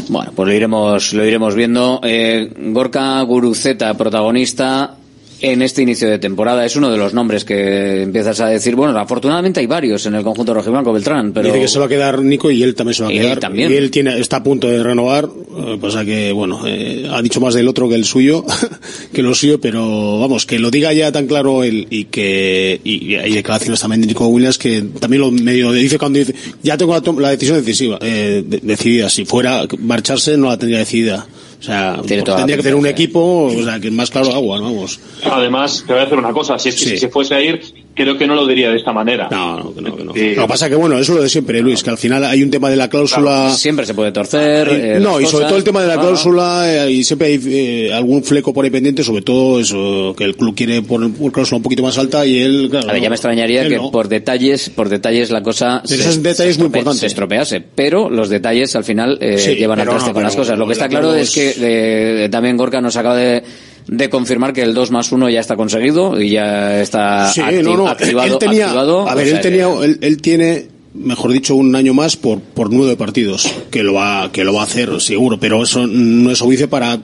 Bueno, 0.08 0.32
pues 0.34 0.48
lo 0.48 0.54
iremos, 0.54 1.12
lo 1.12 1.24
iremos 1.24 1.54
viendo. 1.54 2.00
Eh, 2.02 2.50
Gorka 2.56 3.20
Guruceta, 3.22 3.94
protagonista 3.94 4.96
en 5.42 5.60
este 5.60 5.82
inicio 5.82 6.08
de 6.08 6.18
temporada. 6.18 6.64
Es 6.64 6.76
uno 6.76 6.90
de 6.90 6.96
los 6.96 7.12
nombres 7.14 7.44
que 7.44 8.02
empiezas 8.02 8.40
a 8.40 8.46
decir, 8.46 8.74
bueno, 8.76 8.98
afortunadamente 8.98 9.60
hay 9.60 9.66
varios 9.66 10.06
en 10.06 10.14
el 10.14 10.22
conjunto 10.22 10.54
rojiblanco 10.54 10.92
Beltrán, 10.92 11.32
pero... 11.32 11.48
Dice 11.48 11.60
que 11.60 11.68
se 11.68 11.78
va 11.78 11.86
a 11.86 11.88
quedar 11.88 12.22
Nico 12.22 12.50
y 12.50 12.62
él 12.62 12.74
también 12.74 12.94
se 12.94 13.02
va 13.02 13.08
a 13.08 13.12
Y 13.12 13.16
él 13.18 13.22
quedar. 13.24 13.40
también. 13.40 13.70
Y 13.72 13.74
él 13.76 13.90
tiene, 13.90 14.18
está 14.18 14.36
a 14.38 14.42
punto 14.42 14.68
de 14.68 14.82
renovar, 14.82 15.28
eh, 15.28 15.78
pasa 15.80 16.04
que, 16.04 16.32
bueno, 16.32 16.60
eh, 16.66 17.08
ha 17.12 17.20
dicho 17.22 17.40
más 17.40 17.54
del 17.54 17.68
otro 17.68 17.88
que 17.88 17.96
el 17.96 18.04
suyo, 18.04 18.44
que 19.12 19.22
lo 19.22 19.34
suyo, 19.34 19.60
pero 19.60 20.20
vamos, 20.20 20.46
que 20.46 20.58
lo 20.58 20.70
diga 20.70 20.92
ya 20.92 21.10
tan 21.12 21.26
claro 21.26 21.64
él 21.64 21.86
y 21.90 22.04
que, 22.04 22.80
y, 22.84 23.12
y 23.12 23.16
hay 23.16 23.32
declaraciones 23.34 23.80
también 23.80 24.00
de 24.02 24.06
Nico 24.06 24.26
Williams 24.28 24.58
que 24.58 24.82
también 25.00 25.22
lo 25.22 25.30
medio 25.30 25.72
dice 25.72 25.98
cuando 25.98 26.18
dice, 26.20 26.34
ya 26.62 26.76
tengo 26.76 26.94
la, 26.94 27.12
la 27.20 27.30
decisión 27.30 27.56
decisiva, 27.58 27.98
eh, 28.00 28.44
de- 28.46 28.60
decidida, 28.62 29.10
si 29.10 29.24
fuera 29.24 29.64
marcharse 29.80 30.36
no 30.36 30.48
la 30.48 30.56
tendría 30.56 30.78
decidida. 30.78 31.26
O 31.62 31.64
sea, 31.64 32.00
Tiene 32.04 32.24
toda 32.24 32.38
la 32.38 32.40
tendría 32.40 32.56
que 32.56 32.62
tener 32.64 32.74
un 32.74 32.86
equipo, 32.86 33.44
o 33.46 33.62
sea, 33.62 33.78
que 33.78 33.88
más 33.92 34.10
claro 34.10 34.32
agua, 34.32 34.60
vamos. 34.60 34.98
Además, 35.22 35.84
te 35.86 35.92
voy 35.92 36.02
a 36.02 36.06
hacer 36.06 36.18
una 36.18 36.32
cosa. 36.32 36.58
Si, 36.58 36.70
es 36.70 36.74
que 36.74 36.90
si 36.90 36.98
se 36.98 37.08
fuese 37.08 37.36
a 37.36 37.40
ir, 37.40 37.62
creo 37.94 38.16
que 38.16 38.26
no 38.26 38.34
lo 38.34 38.46
diría 38.46 38.70
de 38.70 38.76
esta 38.76 38.92
manera. 38.92 39.28
No, 39.30 39.56
no, 39.58 39.72
no. 39.80 39.96
Lo 40.06 40.12
que 40.14 40.34
pasa 40.48 40.68
que, 40.68 40.74
bueno, 40.74 40.96
eso 40.98 41.12
es 41.12 41.16
lo 41.16 41.22
de 41.22 41.28
siempre, 41.28 41.60
Luis, 41.60 41.82
que 41.82 41.90
al 41.90 41.98
final 41.98 42.24
hay 42.24 42.42
un 42.42 42.50
tema 42.50 42.70
de 42.70 42.76
la 42.76 42.88
cláusula... 42.88 43.50
Siempre 43.52 43.84
se 43.86 43.94
puede 43.94 44.12
torcer. 44.12 44.68
Eh, 44.68 44.96
eh, 44.96 45.00
no, 45.00 45.20
y 45.20 45.26
sobre 45.26 45.46
todo 45.46 45.56
el 45.56 45.64
tema 45.64 45.82
de 45.82 45.88
la 45.88 45.96
No, 45.96 46.02
no. 46.02 46.08
cláusula, 46.08 46.86
eh, 46.86 46.90
y 46.90 47.04
siempre 47.04 47.28
hay 47.28 47.40
eh, 47.44 47.92
algún 47.92 48.22
fleco 48.24 48.52
por 48.52 48.64
ahí 48.64 48.70
pendiente, 48.70 49.02
sobre 49.02 49.22
todo 49.22 49.60
eso, 49.60 50.14
que 50.16 50.24
el 50.24 50.36
club 50.36 50.54
quiere 50.54 50.82
poner 50.82 51.10
una 51.18 51.32
cláusula 51.32 51.56
un 51.58 51.62
poquito 51.62 51.82
más 51.82 51.98
alta 51.98 52.24
y 52.26 52.38
él, 52.40 52.68
claro, 52.70 52.88
A 52.90 52.92
ver, 52.94 53.02
ya 53.02 53.08
me 53.10 53.14
extrañaría 53.16 53.68
que 53.68 53.76
no. 53.76 53.90
por 53.90 54.08
detalles, 54.08 54.70
por 54.70 54.88
detalles 54.88 55.30
la 55.30 55.42
cosa 55.42 55.82
Pero 55.88 56.00
esos 56.02 56.22
detalles 56.22 56.58
muy 56.58 56.66
importantes. 56.66 57.00
se 57.00 57.06
estropease, 57.06 57.60
pero 57.74 58.08
los 58.10 58.28
detalles 58.28 58.74
al 58.76 58.84
final 58.84 59.18
eh, 59.20 59.38
Sí, 59.38 59.54
llevan 59.56 59.80
al 59.80 59.88
traste 59.88 60.08
no, 60.10 60.14
con 60.14 60.22
las 60.22 60.36
cosas. 60.36 60.58
Lo 60.58 60.66
que 60.66 60.72
está 60.72 60.88
claro 60.88 61.08
todos- 61.08 61.20
es 61.22 61.30
que 61.30 61.54
eh, 62.24 62.28
también 62.30 62.56
Gorka 62.56 62.80
nos 62.80 62.96
acaba 62.96 63.16
de, 63.16 63.42
de 63.86 64.08
confirmar 64.10 64.52
que 64.52 64.62
el 64.62 64.74
2 64.74 64.90
más 64.90 65.10
1 65.12 65.28
ya 65.30 65.40
está 65.40 65.56
conseguido 65.56 66.20
y 66.20 66.30
ya 66.30 66.80
está 66.80 67.30
Sí, 67.32 67.40
acti- 67.40 67.62
no, 67.62 67.76
no, 67.76 67.88
activado. 67.88 68.32
él 68.32 68.38
tenía, 68.38 68.66
activado, 68.66 69.08
a 69.08 69.14
ver, 69.14 69.28
él 69.28 69.40
tenía, 69.40 69.66
que- 69.78 69.84
él, 69.84 69.98
él 70.00 70.22
tiene, 70.22 70.66
mejor 70.94 71.32
dicho, 71.32 71.54
un 71.56 71.74
año 71.74 71.92
más 71.94 72.16
por, 72.16 72.40
por 72.40 72.72
nueve 72.72 72.96
partidos, 72.96 73.52
que 73.70 73.82
lo 73.82 73.94
va, 73.94 74.30
que 74.32 74.44
lo 74.44 74.54
va 74.54 74.60
a 74.60 74.64
hacer, 74.64 75.00
seguro, 75.00 75.38
pero 75.40 75.62
eso 75.62 75.86
no 75.86 76.30
es 76.30 76.40
obvio 76.42 76.68
para 76.70 76.98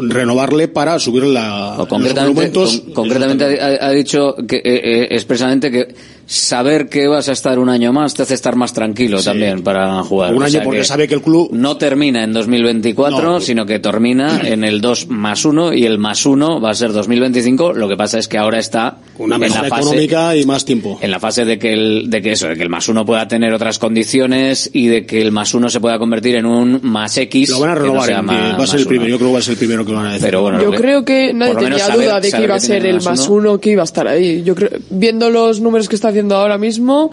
renovarle 0.00 0.68
para 0.68 0.98
subir 0.98 1.24
la, 1.24 1.74
los 1.78 1.88
concretamente, 1.88 2.34
monumentos. 2.34 2.80
con- 2.80 2.92
concretamente 2.94 3.60
ha, 3.60 3.86
ha 3.86 3.90
dicho 3.90 4.34
que 4.46 4.56
eh, 4.56 4.62
eh, 4.64 5.08
expresamente 5.10 5.70
que 5.70 5.88
saber 6.30 6.90
que 6.90 7.08
vas 7.08 7.26
a 7.30 7.32
estar 7.32 7.58
un 7.58 7.70
año 7.70 7.90
más 7.90 8.12
te 8.12 8.22
hace 8.22 8.34
estar 8.34 8.54
más 8.54 8.74
tranquilo 8.74 9.22
también 9.22 9.62
para 9.62 10.02
jugar. 10.02 10.34
Un 10.34 10.42
O 10.42 10.44
año 10.44 10.52
sea 10.52 10.62
porque 10.62 10.84
sabe 10.84 11.08
que 11.08 11.14
el 11.14 11.22
club 11.22 11.48
no 11.52 11.78
termina 11.78 12.22
en 12.22 12.34
2024, 12.34 13.40
sino 13.40 13.64
que 13.64 13.78
termina 13.78 14.42
en 14.44 14.62
el 14.62 14.82
2 14.82 15.08
más 15.08 15.46
1 15.46 15.72
y 15.72 15.86
el 15.86 15.98
más 15.98 16.26
1 16.26 16.60
va 16.60 16.70
a 16.70 16.74
ser 16.74 16.92
2025. 16.92 17.72
Lo 17.72 17.88
que 17.88 17.96
pasa 17.96 18.18
es 18.18 18.28
que 18.28 18.36
ahora 18.36 18.58
está 18.58 18.98
una 19.16 19.36
en 19.36 19.40
mejora 19.40 19.62
la 19.62 19.68
fase 19.70 19.82
económica 19.82 20.36
y 20.36 20.44
más 20.44 20.66
tiempo. 20.66 20.98
en 21.00 21.10
la 21.10 21.18
fase 21.18 21.46
de 21.46 21.58
que 21.58 21.72
el, 21.72 22.10
de 22.10 22.20
que 22.20 22.32
eso, 22.32 22.46
de 22.46 22.56
que 22.56 22.62
el 22.62 22.68
más 22.68 22.86
1 22.90 23.06
pueda 23.06 23.26
tener 23.26 23.54
otras 23.54 23.78
condiciones 23.78 24.68
y 24.74 24.88
de 24.88 25.06
que 25.06 25.22
el 25.22 25.32
más 25.32 25.54
1 25.54 25.70
se 25.70 25.80
pueda 25.80 25.98
convertir 25.98 26.36
en 26.36 26.44
un 26.44 26.80
más 26.82 27.16
X. 27.16 27.48
Lo 27.48 27.60
van 27.60 27.70
a 27.70 27.74
no 27.76 27.80
renovar, 27.80 28.06
sea 28.06 28.18
en- 28.18 28.26
más- 28.26 28.60
va 28.60 28.64
a 28.64 28.66
ser 28.66 28.80
el 28.80 28.86
primero, 28.86 29.04
uno. 29.06 29.10
yo 29.12 29.18
creo 29.18 29.28
que 29.30 29.32
va 29.32 29.38
a 29.38 29.42
ser 29.42 29.52
el 29.52 29.58
primero 29.58 29.84
que 29.86 29.92
lo 29.92 29.96
van 29.96 30.06
a 30.08 30.12
decir. 30.12 30.26
Pero 30.26 30.42
bueno, 30.42 30.60
Yo 30.62 30.70
que- 30.72 30.76
creo 30.76 31.04
que 31.06 31.32
nadie 31.32 31.54
tenía 31.54 31.78
saber- 31.78 32.04
duda 32.06 32.20
de 32.20 32.30
que 32.32 32.42
iba 32.42 32.54
a 32.54 32.60
ser 32.60 32.84
el 32.84 33.00
más 33.02 33.28
uno. 33.28 33.38
uno, 33.52 33.60
que 33.60 33.70
iba 33.70 33.82
a 33.82 33.84
estar 33.84 34.06
ahí. 34.06 34.42
Yo 34.44 34.54
creo, 34.54 34.70
viendo 34.90 35.30
los 35.30 35.60
números 35.62 35.88
que 35.88 35.94
está 35.94 36.08
haciendo 36.08 36.17
ahora 36.30 36.58
mismo, 36.58 37.10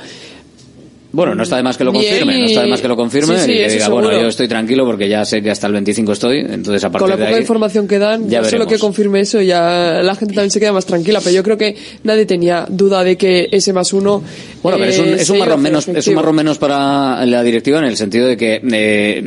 Bueno, 1.12 1.34
no 1.34 1.44
está 1.44 1.56
de 1.56 1.64
más 1.64 1.78
que 1.78 1.86
lo 1.86 1.94
confirme, 1.94 2.40
no 2.40 2.46
está 2.46 2.64
de 2.64 2.68
más 2.68 2.82
que 2.82 2.88
lo 2.90 2.98
confirme 2.98 3.38
Sí, 3.38 3.46
sí, 3.46 3.52
y 3.54 3.56
que 3.56 3.70
diga, 3.70 3.88
bueno, 3.88 4.12
yo 4.12 4.28
estoy 4.28 4.50
tranquilo 4.50 4.86
porque 4.86 5.08
ya 5.08 5.24
sé 5.24 5.42
que 5.42 5.50
hasta 5.50 5.68
el 5.68 5.74
25 5.74 6.12
estoy, 6.12 6.40
entonces 6.40 6.84
a 6.84 6.90
con 6.90 7.00
partir 7.00 7.10
la 7.10 7.16
de 7.16 7.24
poca 7.24 7.36
ahí... 7.36 7.42
información 7.42 7.88
que 7.88 8.00
dan, 8.00 8.30
ya 8.30 8.42
ya 8.42 8.50
solo 8.50 8.68
que 8.68 8.78
confirme 8.78 9.22
eso, 9.22 9.42
ya 9.42 10.02
la 10.04 10.16
gente 10.16 10.34
también 10.34 10.52
se 10.52 10.60
queda 10.60 10.74
más 10.74 10.86
tranquila. 10.86 11.22
Pero 11.24 11.34
yo 11.34 11.42
creo 11.42 11.58
que 11.58 11.78
nadie 12.04 12.26
tenía 12.26 12.66
duda 12.68 13.02
de 13.06 13.16
que 13.16 13.48
ese 13.50 13.72
más 13.72 13.94
uno. 13.94 14.22
Bueno, 14.62 14.78
pero 14.78 14.90
es 14.90 15.00
un, 15.00 15.08
eh, 15.08 15.16
es 15.20 15.30
un 15.30 15.40
marrón 15.40 15.62
menos, 15.62 15.88
es 15.88 16.06
un 16.08 16.16
marrón 16.16 16.36
menos 16.36 16.58
para 16.58 17.26
la 17.26 17.44
directiva 17.44 17.80
en 17.80 17.86
el 17.86 17.96
sentido 17.96 18.28
de 18.28 18.36
que 18.36 18.62
eh, 18.62 19.24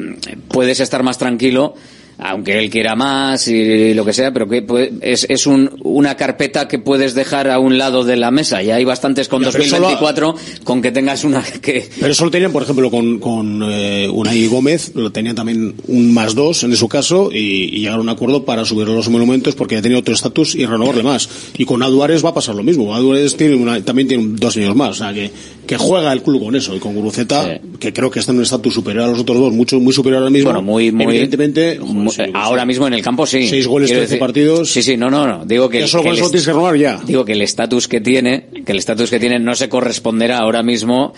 puedes 0.48 0.80
estar 0.80 1.02
más 1.02 1.16
tranquilo 1.16 1.74
aunque 2.18 2.58
él 2.58 2.68
quiera 2.70 2.96
más 2.96 3.46
y 3.48 3.94
lo 3.94 4.04
que 4.04 4.12
sea, 4.12 4.32
pero 4.32 4.48
que 4.48 4.64
es, 5.02 5.26
es 5.28 5.46
un, 5.46 5.70
una 5.84 6.16
carpeta 6.16 6.66
que 6.68 6.78
puedes 6.78 7.14
dejar 7.14 7.48
a 7.48 7.58
un 7.58 7.78
lado 7.78 8.04
de 8.04 8.16
la 8.16 8.30
mesa. 8.30 8.60
Ya 8.62 8.74
hay 8.76 8.84
bastantes 8.84 9.28
con 9.28 9.42
Ya, 9.42 9.50
pero 9.52 9.64
eso 9.64 9.76
lo- 9.78 9.82
2024 9.90 10.34
con 10.64 10.82
que 10.82 10.90
tengas 10.90 11.24
una 11.24 11.42
que... 11.42 11.88
Pero 12.00 12.12
eso 12.12 12.24
lo 12.24 12.30
tenían, 12.30 12.52
por 12.52 12.62
ejemplo, 12.64 12.90
con, 12.90 13.18
con 13.20 13.62
eh, 13.64 14.08
Unai 14.12 14.46
Gómez, 14.48 14.92
lo 14.94 15.10
tenían 15.12 15.36
también 15.36 15.74
un 15.86 16.12
más 16.12 16.34
dos 16.34 16.64
en 16.64 16.74
su 16.76 16.88
caso 16.88 17.30
y, 17.32 17.36
y 17.76 17.80
llegaron 17.80 18.00
a 18.00 18.02
un 18.02 18.08
acuerdo 18.08 18.44
para 18.44 18.64
subir 18.64 18.88
los 18.88 19.08
monumentos 19.08 19.54
porque 19.54 19.76
ya 19.76 19.82
tenía 19.82 19.98
otro 19.98 20.14
estatus 20.14 20.54
y 20.54 20.66
renovarle 20.66 21.02
más. 21.02 21.28
Y 21.56 21.64
con 21.64 21.82
Aduares 21.82 22.24
va 22.24 22.30
a 22.30 22.34
pasar 22.34 22.54
lo 22.54 22.62
mismo. 22.62 22.94
Aduares 22.94 23.36
tiene 23.36 23.54
una- 23.54 23.80
también 23.84 24.08
tiene 24.08 24.24
dos 24.36 24.56
años 24.56 24.74
más, 24.74 24.90
o 24.90 24.94
sea 24.94 25.12
que, 25.14 25.30
que 25.66 25.76
juega 25.76 26.12
el 26.12 26.22
club 26.22 26.42
con 26.44 26.56
eso. 26.56 26.74
Y 26.74 26.80
con 26.80 26.94
Guruceta, 26.94 27.60
que 27.78 27.92
creo 27.92 28.10
que 28.10 28.18
está 28.18 28.32
en 28.32 28.38
un 28.38 28.42
estatus 28.44 28.74
superior 28.74 29.04
a 29.04 29.08
los 29.08 29.20
otros 29.20 29.38
dos, 29.38 29.52
mucho 29.52 29.78
muy 29.78 29.92
superior 29.92 30.18
ahora 30.22 30.30
mismo. 30.30 30.50
Bueno, 30.50 30.62
muy, 30.62 30.90
muy- 30.90 31.04
Evidentemente, 31.06 31.78
mu- 32.08 32.30
ahora 32.34 32.64
mismo 32.64 32.86
en 32.86 32.94
el 32.94 33.02
campo 33.02 33.26
sí. 33.26 33.46
Seis 33.48 33.66
goles, 33.66 33.88
Quiero 33.88 34.00
13 34.00 34.14
decir- 34.14 34.18
partidos. 34.20 34.70
Sí, 34.70 34.82
sí, 34.82 34.96
no, 34.96 35.10
no, 35.10 35.26
no. 35.26 35.44
Digo 35.44 35.68
que, 35.68 35.80
Ya 35.80 35.86
solo 35.86 36.02
que 36.02 36.08
con 36.10 36.14
el 36.16 36.20
eso 36.22 36.30
tienes 36.30 36.44
que 36.46 36.52
renovar 36.52 36.76
ya. 36.76 37.00
Digo 37.04 37.24
que 37.24 37.32
el 37.32 37.42
estatus 37.42 37.88
que 37.88 38.00
tiene, 38.00 38.46
que 38.64 38.72
el 38.72 38.78
estatus 38.78 39.10
que 39.10 39.18
tiene 39.20 39.38
no 39.38 39.54
se 39.54 39.68
corresponderá 39.68 40.38
ahora 40.38 40.62
mismo 40.62 41.12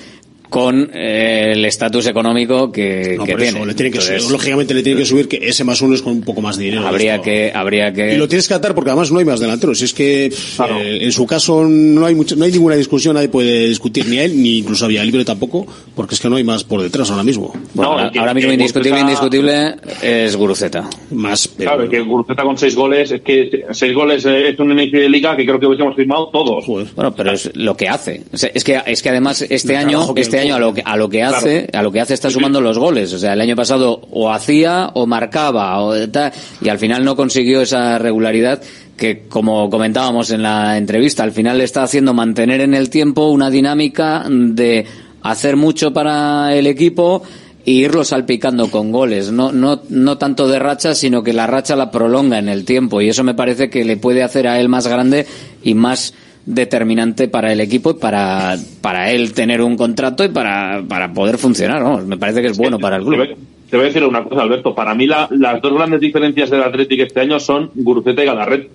con 0.51 0.91
eh, 0.93 1.53
el 1.55 1.65
estatus 1.65 2.07
económico 2.07 2.71
que, 2.71 3.15
No, 3.17 3.25
que 3.25 3.33
por 3.33 3.41
eso, 3.43 3.53
tiene. 3.53 3.67
le 3.67 3.75
tiene 3.75 3.91
que 3.91 3.99
Entonces, 3.99 4.23
subir, 4.23 4.33
lógicamente 4.33 4.75
le 4.75 4.83
tiene 4.83 4.99
que 5.01 5.07
subir 5.07 5.29
que 5.29 5.39
ese 5.43 5.65
más 5.65 5.81
uno 5.81 5.95
es 5.95 6.03
con 6.03 6.13
un 6.13 6.23
poco 6.23 6.43
más 6.43 6.59
de 6.59 6.65
dinero. 6.65 6.87
habría 6.87 7.15
Esto- 7.15 7.25
que, 7.25 7.53
habría 7.55 7.93
que. 7.93 8.15
Y 8.15 8.17
lo 8.19 8.29
tienes 8.29 8.47
que 8.49 8.55
atar 8.55 8.75
porque 8.75 8.91
además 8.91 9.11
no 9.11 9.19
hay 9.21 9.25
más 9.25 9.41
delanteros. 9.41 9.79
Si 9.79 9.85
es 9.87 9.95
que 9.95 10.27
eh, 10.27 10.99
en 11.01 11.13
su 11.13 11.25
caso 11.27 11.65
no 11.67 12.05
hay 12.05 12.15
mucha- 12.15 12.35
no 12.37 12.45
hay 12.45 12.53
ninguna 12.53 12.75
discusión, 12.75 13.15
nadie 13.15 13.29
puede 13.29 13.69
discutir 13.69 14.07
ni 14.07 14.19
a 14.19 14.25
él 14.25 14.43
ni 14.43 14.59
incluso 14.59 14.85
a 14.85 14.89
Libre 14.89 15.25
tampoco, 15.25 15.67
porque 15.95 16.15
es 16.17 16.21
que 16.21 16.29
no 16.29 16.37
hay 16.37 16.45
más 16.45 16.65
por 16.65 16.83
detrás 16.83 17.11
ahora 17.11 17.23
mismo. 17.23 17.53
Bueno, 17.73 17.93
ahora, 17.93 18.13
ahora 18.19 18.35
mismo 18.35 18.53
indiscutible, 18.53 19.01
indiscutible 19.01 19.77
es 20.03 20.35
Guruceta. 20.37 20.91
Más, 21.13 21.49
Claro, 21.57 21.89
que 21.89 22.01
Guruceta 22.01 22.43
con 22.43 22.59
seis 22.59 22.75
goles, 22.75 23.13
es 23.13 23.21
que 23.21 23.65
seis 23.71 23.95
goles 23.95 24.25
eh, 24.27 24.49
es 24.51 24.59
un 24.59 24.73
inicio 24.73 25.01
de 25.01 25.09
liga 25.09 25.37
que 25.37 25.45
creo 25.47 25.61
que 25.61 25.67
hubiésemos 25.67 25.95
firmado 25.95 26.29
todos. 26.33 26.67
Bueno, 26.67 27.15
pero 27.15 27.33
es 27.33 27.51
lo 27.55 27.77
que 27.77 27.89
hace. 27.89 28.23
O 28.33 28.37
sea, 28.37 28.51
es 28.53 28.65
que 28.65 28.81
es 28.85 29.01
que 29.03 29.09
además 29.11 29.43
este 29.49 29.77
año, 29.77 30.13
este 30.17 30.40
año 30.41 30.55
a 30.57 30.59
lo 30.59 30.75
que 30.75 30.83
a 30.85 30.97
lo 30.97 31.09
que 31.09 31.19
Claro. 31.19 31.37
hace, 31.37 31.69
a 31.73 31.83
lo 31.83 31.93
que 31.93 32.01
hace 32.01 32.15
está 32.15 32.31
sumando 32.31 32.61
los 32.61 32.79
goles. 32.79 33.13
O 33.13 33.19
sea, 33.19 33.33
el 33.35 33.41
año 33.41 33.57
pasado 33.57 34.03
o 34.11 34.31
hacía 34.33 34.91
o 34.95 35.07
marcaba 35.07 35.81
o 35.83 36.09
tal, 36.09 36.33
y 36.61 36.69
al 36.69 36.79
final 36.79 37.05
no 37.05 37.17
consiguió 37.17 37.61
esa 37.63 37.99
regularidad 37.99 38.61
que 38.97 39.27
como 39.29 39.71
comentábamos 39.71 40.31
en 40.31 40.43
la 40.43 40.77
entrevista, 40.77 41.23
al 41.23 41.33
final 41.33 41.59
le 41.59 41.65
está 41.65 41.83
haciendo 41.83 42.13
mantener 42.13 42.61
en 42.61 42.75
el 42.75 42.91
tiempo 42.91 43.29
una 43.31 43.49
dinámica 43.49 44.25
de 44.29 44.85
hacer 45.23 45.57
mucho 45.57 45.93
para 45.93 46.55
el 46.55 46.67
equipo 46.67 47.23
e 47.65 47.73
irlo 47.73 48.05
salpicando 48.05 48.71
con 48.71 48.91
goles, 48.91 49.33
no, 49.33 49.53
no, 49.53 49.83
no 49.91 50.17
tanto 50.19 50.49
de 50.49 50.59
racha, 50.59 50.95
sino 50.95 51.23
que 51.23 51.33
la 51.35 51.47
racha 51.47 51.77
la 51.77 51.91
prolonga 51.91 52.39
en 52.39 52.49
el 52.49 52.65
tiempo 52.65 53.01
y 53.03 53.09
eso 53.11 53.23
me 53.23 53.35
parece 53.35 53.69
que 53.69 53.85
le 53.85 53.97
puede 53.99 54.23
hacer 54.23 54.49
a 54.49 54.59
él 54.61 54.69
más 54.71 54.87
grande 54.87 55.27
y 55.63 55.75
más 55.75 56.15
determinante 56.47 57.29
para 57.29 57.53
el 57.53 57.61
equipo 57.61 57.91
y 57.91 57.95
para, 57.95 58.57
para 58.81 59.11
él 59.11 59.33
tener 59.33 59.61
un 59.63 59.77
contrato 59.77 60.25
y 60.25 60.29
para, 60.29 60.83
para 60.89 61.13
poder 61.13 61.39
funcionar, 61.39 61.83
vamos, 61.83 62.07
me 62.07 62.17
parece 62.17 62.41
que 62.43 62.49
es 62.49 62.59
bueno 62.59 62.79
para 62.79 62.97
el 62.97 63.05
club. 63.05 63.37
te 63.71 63.77
voy 63.77 63.85
a 63.85 63.89
decir 63.89 64.05
una 64.05 64.25
cosa, 64.25 64.43
Alberto. 64.43 64.75
Para 64.75 64.95
mí 64.95 65.07
la- 65.07 65.29
las 65.31 65.61
dos 65.63 65.73
grandes 65.75 66.01
diferencias 66.01 66.51
del 66.51 66.63
Atlético 66.63 67.03
este 67.05 67.21
año 67.21 67.39
son 67.39 67.71
Guruceta 67.75 68.23
y 68.23 68.27
Galarret, 68.27 68.69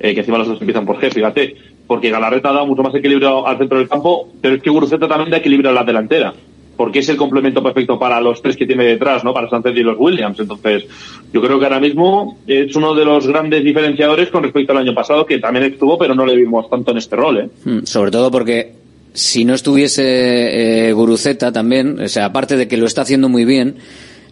eh, 0.00 0.14
que 0.14 0.20
encima 0.20 0.38
los 0.38 0.48
dos 0.48 0.60
empiezan 0.60 0.84
por 0.84 0.98
G, 1.00 1.10
fíjate. 1.12 1.54
Porque 1.86 2.10
Galarret 2.10 2.44
ha 2.44 2.52
dado 2.52 2.66
mucho 2.66 2.82
más 2.82 2.94
equilibrio 2.94 3.46
al 3.46 3.56
centro 3.56 3.78
del 3.78 3.88
campo, 3.88 4.28
pero 4.42 4.56
es 4.56 4.62
que 4.62 4.68
Guruceta 4.68 5.08
también 5.08 5.30
da 5.30 5.38
equilibrio 5.38 5.70
a 5.70 5.72
la 5.72 5.84
delantera. 5.84 6.34
Porque 6.78 7.00
es 7.00 7.08
el 7.10 7.16
complemento 7.18 7.62
perfecto 7.62 7.98
para 7.98 8.18
los 8.20 8.40
tres 8.40 8.56
que 8.56 8.64
tiene 8.64 8.84
detrás, 8.84 9.22
¿no? 9.24 9.34
Para 9.34 9.50
Sánchez 9.50 9.76
y 9.76 9.82
los 9.82 9.98
Williams. 9.98 10.40
Entonces, 10.40 10.86
yo 11.30 11.42
creo 11.42 11.58
que 11.58 11.66
ahora 11.66 11.80
mismo 11.80 12.38
es 12.46 12.74
uno 12.74 12.94
de 12.94 13.04
los 13.04 13.26
grandes 13.26 13.62
diferenciadores 13.62 14.30
con 14.30 14.44
respecto 14.44 14.72
al 14.72 14.78
año 14.78 14.94
pasado, 14.94 15.26
que 15.26 15.38
también 15.38 15.66
estuvo, 15.66 15.98
pero 15.98 16.14
no 16.14 16.24
le 16.24 16.36
vimos 16.36 16.70
tanto 16.70 16.92
en 16.92 16.98
este 16.98 17.16
rol, 17.16 17.38
¿eh? 17.38 17.48
Mm, 17.64 17.84
Sobre 17.84 18.10
todo 18.10 18.30
porque 18.30 18.72
si 19.12 19.44
no 19.44 19.52
estuviese 19.54 20.88
eh, 20.88 20.92
Guruceta 20.94 21.52
también, 21.52 22.00
o 22.00 22.08
sea, 22.08 22.26
aparte 22.26 22.56
de 22.56 22.68
que 22.68 22.78
lo 22.78 22.86
está 22.86 23.02
haciendo 23.02 23.28
muy 23.28 23.44
bien, 23.44 23.76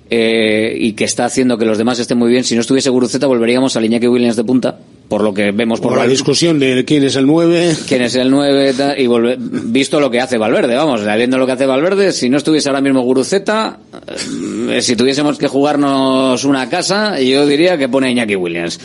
eh, 0.09 0.77
y 0.78 0.93
que 0.93 1.05
está 1.05 1.24
haciendo 1.24 1.59
que 1.59 1.64
los 1.64 1.78
demás 1.78 1.98
estén 1.98 2.18
muy 2.18 2.31
bien. 2.31 2.44
Si 2.44 2.55
no 2.55 2.60
estuviese 2.60 2.90
Guruceta, 2.90 3.27
volveríamos 3.27 3.77
a 3.77 3.85
Iñaki 3.85 4.06
Williams 4.06 4.36
de 4.36 4.44
punta, 4.44 4.78
por 5.08 5.22
lo 5.22 5.32
que 5.32 5.52
vemos 5.52 5.80
por, 5.80 5.90
Por 5.92 5.98
la 5.98 6.06
discusión 6.06 6.58
de 6.58 6.84
quién 6.84 7.04
es 7.04 7.14
el 7.16 7.26
9. 7.26 7.76
quién 7.86 8.02
es 8.02 8.14
el 8.16 8.30
9 8.30 8.74
tal, 8.76 9.00
y 9.00 9.06
volve- 9.06 9.36
visto 9.38 10.00
lo 10.00 10.10
que 10.10 10.20
hace 10.20 10.36
Valverde, 10.38 10.74
vamos, 10.74 11.02
viendo 11.16 11.38
lo 11.38 11.46
que 11.46 11.52
hace 11.52 11.66
Valverde, 11.66 12.12
si 12.12 12.28
no 12.28 12.36
estuviese 12.38 12.68
ahora 12.68 12.80
mismo 12.80 13.02
Guruceta, 13.02 13.78
eh, 14.70 14.82
si 14.82 14.96
tuviésemos 14.96 15.38
que 15.38 15.46
jugarnos 15.48 16.44
una 16.44 16.68
casa, 16.68 17.20
yo 17.20 17.46
diría 17.46 17.78
que 17.78 17.88
pone 17.88 18.08
a 18.08 18.10
Iñaki 18.10 18.36
Williams. 18.36 18.80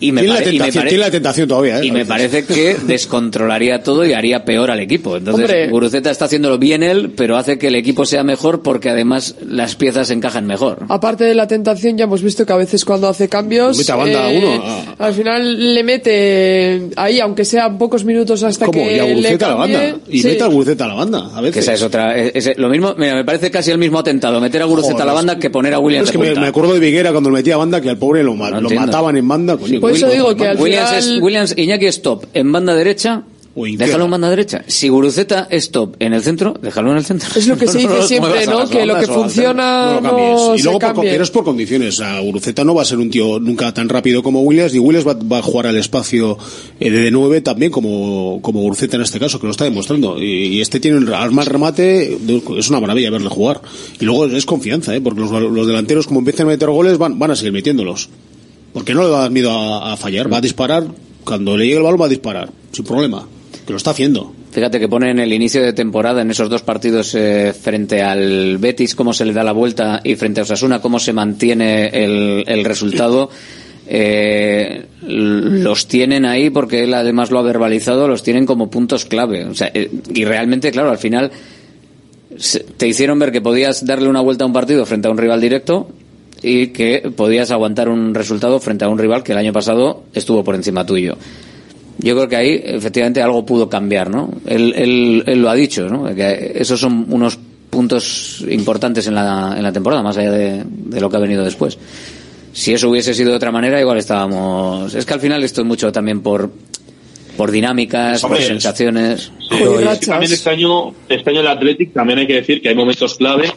Y 0.00 0.12
me, 0.12 0.22
Tiene 0.22 0.34
la 0.40 0.52
y 0.52 0.58
me 0.60 0.70
tiene 0.70 0.98
la 0.98 1.10
tentación 1.10 1.48
todavía, 1.48 1.80
¿eh? 1.80 1.86
y 1.86 1.90
me 1.90 2.06
parece 2.06 2.44
que 2.44 2.76
descontrolaría 2.86 3.82
todo 3.82 4.04
y 4.06 4.12
haría 4.12 4.44
peor 4.44 4.70
al 4.70 4.80
equipo. 4.80 5.16
Entonces, 5.16 5.44
Hombre. 5.44 5.68
Guruceta 5.68 6.10
está 6.10 6.26
haciéndolo 6.26 6.58
bien 6.58 6.82
él, 6.82 7.12
pero 7.16 7.36
hace 7.36 7.58
que 7.58 7.68
el 7.68 7.74
equipo 7.74 8.04
sea 8.06 8.22
mejor 8.22 8.62
porque 8.62 8.90
además 8.90 9.34
las 9.46 9.74
piezas 9.74 10.10
encajan 10.10 10.46
mejor. 10.46 10.84
Aparte 10.88 11.24
de 11.24 11.34
la 11.34 11.46
tentación, 11.46 11.96
ya 11.98 12.04
hemos 12.04 12.22
visto 12.22 12.46
que 12.46 12.52
a 12.52 12.56
veces 12.56 12.84
cuando 12.84 13.08
hace 13.08 13.28
cambios, 13.28 13.76
Mete 13.76 13.92
a 13.92 13.96
banda 13.96 14.32
eh, 14.32 14.38
uno, 14.38 14.62
ah. 14.64 14.94
al 14.98 15.14
final 15.14 15.74
le 15.74 15.82
mete 15.82 16.90
ahí, 16.96 17.20
aunque 17.20 17.44
sean 17.44 17.78
pocos 17.78 18.04
minutos 18.04 18.42
hasta 18.42 18.66
¿Cómo? 18.66 18.78
que 18.78 18.96
Y 18.96 18.98
a 18.98 19.04
Guruceta 19.04 19.46
a 19.46 19.48
la 19.50 19.54
banda. 19.56 19.96
Y 20.08 20.20
Sí. 20.20 20.28
mete 20.28 20.42
a 20.42 20.46
Guruceta 20.46 20.84
a 20.84 20.88
la 20.88 20.94
banda, 20.94 21.30
a 21.34 21.40
veces. 21.40 21.54
Que 21.54 21.60
esa 21.60 21.74
es 21.74 21.82
otra. 21.82 22.16
es- 22.16 22.46
es- 22.46 22.58
lo 22.58 22.68
mismo, 22.68 22.94
mira, 22.96 23.14
me 23.14 23.24
parece 23.24 23.50
casi 23.50 23.70
el 23.70 23.78
mismo 23.78 23.98
atentado 23.98 24.40
meter 24.40 24.62
a 24.62 24.64
Guruceta 24.66 24.92
Joder, 24.94 25.02
a 25.02 25.06
la 25.06 25.12
banda 25.12 25.38
que 25.38 25.50
poner 25.50 25.74
a 25.74 25.78
Williams 25.80 26.08
Es 26.08 26.12
que 26.12 26.18
me, 26.18 26.34
me 26.34 26.46
acuerdo 26.46 26.74
de 26.74 26.80
Viguera 26.80 27.10
cuando 27.12 27.30
metía 27.30 27.54
a 27.54 27.58
banda 27.58 27.80
que 27.80 27.90
al 27.90 27.98
pobre 27.98 28.22
lo, 28.22 28.34
No 28.34 28.60
lo 28.60 28.70
mataban 28.70 29.16
en 29.16 29.26
banda. 29.26 29.56
Coño, 29.56 29.80
Por 29.88 29.96
eso 29.96 30.10
digo 30.10 30.36
que 30.36 30.46
al 30.46 30.56
Williams, 30.58 30.90
final- 30.90 31.16
es, 31.16 31.22
Williams 31.22 31.54
Iñaki 31.56 31.86
es 31.86 32.02
top 32.02 32.24
en 32.34 32.52
banda 32.52 32.74
derecha. 32.74 33.22
Déjalo 33.76 34.04
en 34.04 34.10
banda 34.12 34.30
derecha. 34.30 34.62
Si 34.68 34.88
Guruceta 34.88 35.48
es 35.50 35.72
top 35.72 35.96
en 35.98 36.12
el 36.12 36.22
centro, 36.22 36.54
déjalo 36.62 36.92
en 36.92 36.98
el 36.98 37.04
centro. 37.04 37.28
Es 37.34 37.48
lo 37.48 37.58
que 37.58 37.66
se 37.66 37.82
No 37.82 37.92
dice 37.92 38.06
siempre, 38.06 38.44
a 38.44 38.46
¿no? 38.46 38.68
Que 38.68 38.86
lo 38.86 39.00
que 39.00 39.06
funciona 39.08 40.00
No 40.00 40.12
lo. 40.12 40.54
Y 40.54 40.58
se 40.58 40.64
luego, 40.64 40.78
por, 40.78 41.04
pero 41.04 41.24
es 41.24 41.30
por 41.32 41.42
condiciones. 41.42 41.94
O 41.94 42.04
sea, 42.04 42.20
Guruceta 42.20 42.62
no 42.62 42.72
va 42.76 42.82
a 42.82 42.84
ser 42.84 42.98
un 42.98 43.10
tío 43.10 43.40
nunca 43.40 43.74
tan 43.74 43.88
rápido 43.88 44.22
como 44.22 44.42
Williams, 44.42 44.74
y 44.76 44.78
Williams 44.78 45.08
va, 45.08 45.14
va 45.14 45.38
a 45.38 45.42
jugar 45.42 45.66
al 45.66 45.76
espacio 45.76 46.38
eh, 46.78 46.88
de 46.88 47.10
9 47.10 47.40
también, 47.40 47.72
como, 47.72 48.38
como 48.42 48.60
Guruceta 48.60 48.94
en 48.96 49.02
este 49.02 49.18
caso, 49.18 49.40
que 49.40 49.46
lo 49.46 49.50
está 49.50 49.64
demostrando. 49.64 50.22
Y, 50.22 50.26
y 50.26 50.60
este 50.60 50.78
tiene 50.78 50.98
un 50.98 51.12
arma 51.12 51.42
al 51.42 51.48
remate, 51.48 52.16
es 52.56 52.70
una 52.70 52.78
maravilla 52.78 53.10
verle 53.10 53.28
jugar. 53.28 53.60
Y 53.98 54.04
luego 54.04 54.26
es 54.26 54.46
confianza, 54.46 54.94
¿eh? 54.94 55.00
porque 55.00 55.20
los, 55.20 55.32
los 55.32 55.66
delanteros, 55.66 56.06
como 56.06 56.20
empiezan 56.20 56.46
a 56.46 56.50
meter 56.50 56.70
goles, 56.70 56.96
van, 56.96 57.18
van 57.18 57.32
a 57.32 57.34
seguir 57.36 57.52
metiéndolos. 57.52 58.08
Porque 58.78 58.94
no 58.94 59.02
le 59.02 59.08
va 59.08 59.24
a 59.24 59.28
miedo 59.28 59.50
a, 59.50 59.96
fallar, 59.96 60.32
va 60.32 60.36
a 60.36 60.40
disparar, 60.40 60.86
cuando 61.24 61.56
le 61.56 61.64
llegue 61.64 61.78
el 61.78 61.82
balón 61.82 62.00
va 62.00 62.06
a 62.06 62.08
disparar, 62.08 62.48
sin 62.70 62.84
problema. 62.84 63.26
Que 63.66 63.72
lo 63.72 63.76
está 63.76 63.90
haciendo. 63.90 64.32
Fíjate 64.52 64.78
que 64.78 64.86
pone 64.86 65.10
en 65.10 65.18
el 65.18 65.32
inicio 65.32 65.60
de 65.60 65.72
temporada, 65.72 66.22
en 66.22 66.30
esos 66.30 66.48
dos 66.48 66.62
partidos 66.62 67.12
eh, 67.16 67.52
frente 67.60 68.02
al 68.02 68.56
Betis, 68.58 68.94
cómo 68.94 69.12
se 69.12 69.24
le 69.24 69.32
da 69.32 69.42
la 69.42 69.50
vuelta 69.50 70.00
y 70.04 70.14
frente 70.14 70.38
a 70.38 70.42
Osasuna, 70.44 70.80
cómo 70.80 71.00
se 71.00 71.12
mantiene 71.12 71.88
el, 71.88 72.64
resultado. 72.64 73.30
Eh, 73.88 74.84
los 75.02 75.88
tienen 75.88 76.24
ahí 76.24 76.50
porque 76.50 76.84
él 76.84 76.94
además 76.94 77.32
lo 77.32 77.40
ha 77.40 77.42
verbalizado, 77.42 78.06
los 78.06 78.22
tienen 78.22 78.46
como 78.46 78.70
puntos 78.70 79.06
clave. 79.06 79.44
O 79.46 79.56
sea, 79.56 79.72
eh, 79.74 79.90
y 80.14 80.24
realmente, 80.24 80.70
claro, 80.70 80.90
al 80.90 80.98
final 80.98 81.32
te 82.76 82.86
hicieron 82.86 83.18
ver 83.18 83.32
que 83.32 83.40
podías 83.40 83.84
darle 83.84 84.08
una 84.08 84.20
vuelta 84.20 84.44
a 84.44 84.46
un 84.46 84.52
partido 84.52 84.86
frente 84.86 85.08
a 85.08 85.10
un 85.10 85.18
rival 85.18 85.40
directo 85.40 85.88
y 86.42 86.68
que 86.68 87.10
podías 87.14 87.50
aguantar 87.50 87.88
un 87.88 88.14
resultado 88.14 88.60
frente 88.60 88.84
a 88.84 88.88
un 88.88 88.98
rival 88.98 89.22
que 89.22 89.32
el 89.32 89.38
año 89.38 89.52
pasado 89.52 90.04
estuvo 90.14 90.44
por 90.44 90.54
encima 90.54 90.86
tuyo. 90.86 91.16
Yo 91.98 92.14
creo 92.14 92.28
que 92.28 92.36
ahí 92.36 92.60
efectivamente 92.64 93.20
algo 93.20 93.44
pudo 93.44 93.68
cambiar, 93.68 94.08
¿no? 94.08 94.30
Él, 94.46 94.72
él, 94.76 95.24
él 95.26 95.42
lo 95.42 95.50
ha 95.50 95.54
dicho, 95.54 95.88
¿no? 95.88 96.14
Que 96.14 96.52
esos 96.54 96.78
son 96.78 97.06
unos 97.08 97.38
puntos 97.70 98.44
importantes 98.48 99.06
en 99.08 99.14
la, 99.16 99.54
en 99.56 99.62
la 99.62 99.72
temporada, 99.72 100.02
más 100.02 100.16
allá 100.16 100.30
de, 100.30 100.62
de 100.64 101.00
lo 101.00 101.10
que 101.10 101.16
ha 101.16 101.20
venido 101.20 101.44
después. 101.44 101.76
Si 102.52 102.72
eso 102.72 102.88
hubiese 102.88 103.14
sido 103.14 103.30
de 103.30 103.36
otra 103.36 103.50
manera, 103.50 103.80
igual 103.80 103.98
estábamos. 103.98 104.94
Es 104.94 105.04
que 105.04 105.14
al 105.14 105.20
final 105.20 105.42
esto 105.44 105.60
es 105.60 105.66
mucho 105.66 105.90
también 105.92 106.20
por, 106.20 106.50
por 107.36 107.50
dinámicas, 107.50 108.20
por 108.20 108.32
Hombre, 108.32 108.46
sensaciones. 108.46 109.32
Es 109.50 109.98
que 109.98 110.06
también 110.06 110.32
este 110.32 110.50
año, 110.50 110.94
este 111.08 111.30
año 111.30 111.40
el 111.40 111.46
Athletic 111.48 111.92
también 111.92 112.20
hay 112.20 112.26
que 112.26 112.34
decir 112.34 112.62
que 112.62 112.68
hay 112.68 112.74
momentos 112.74 113.16
clave 113.16 113.52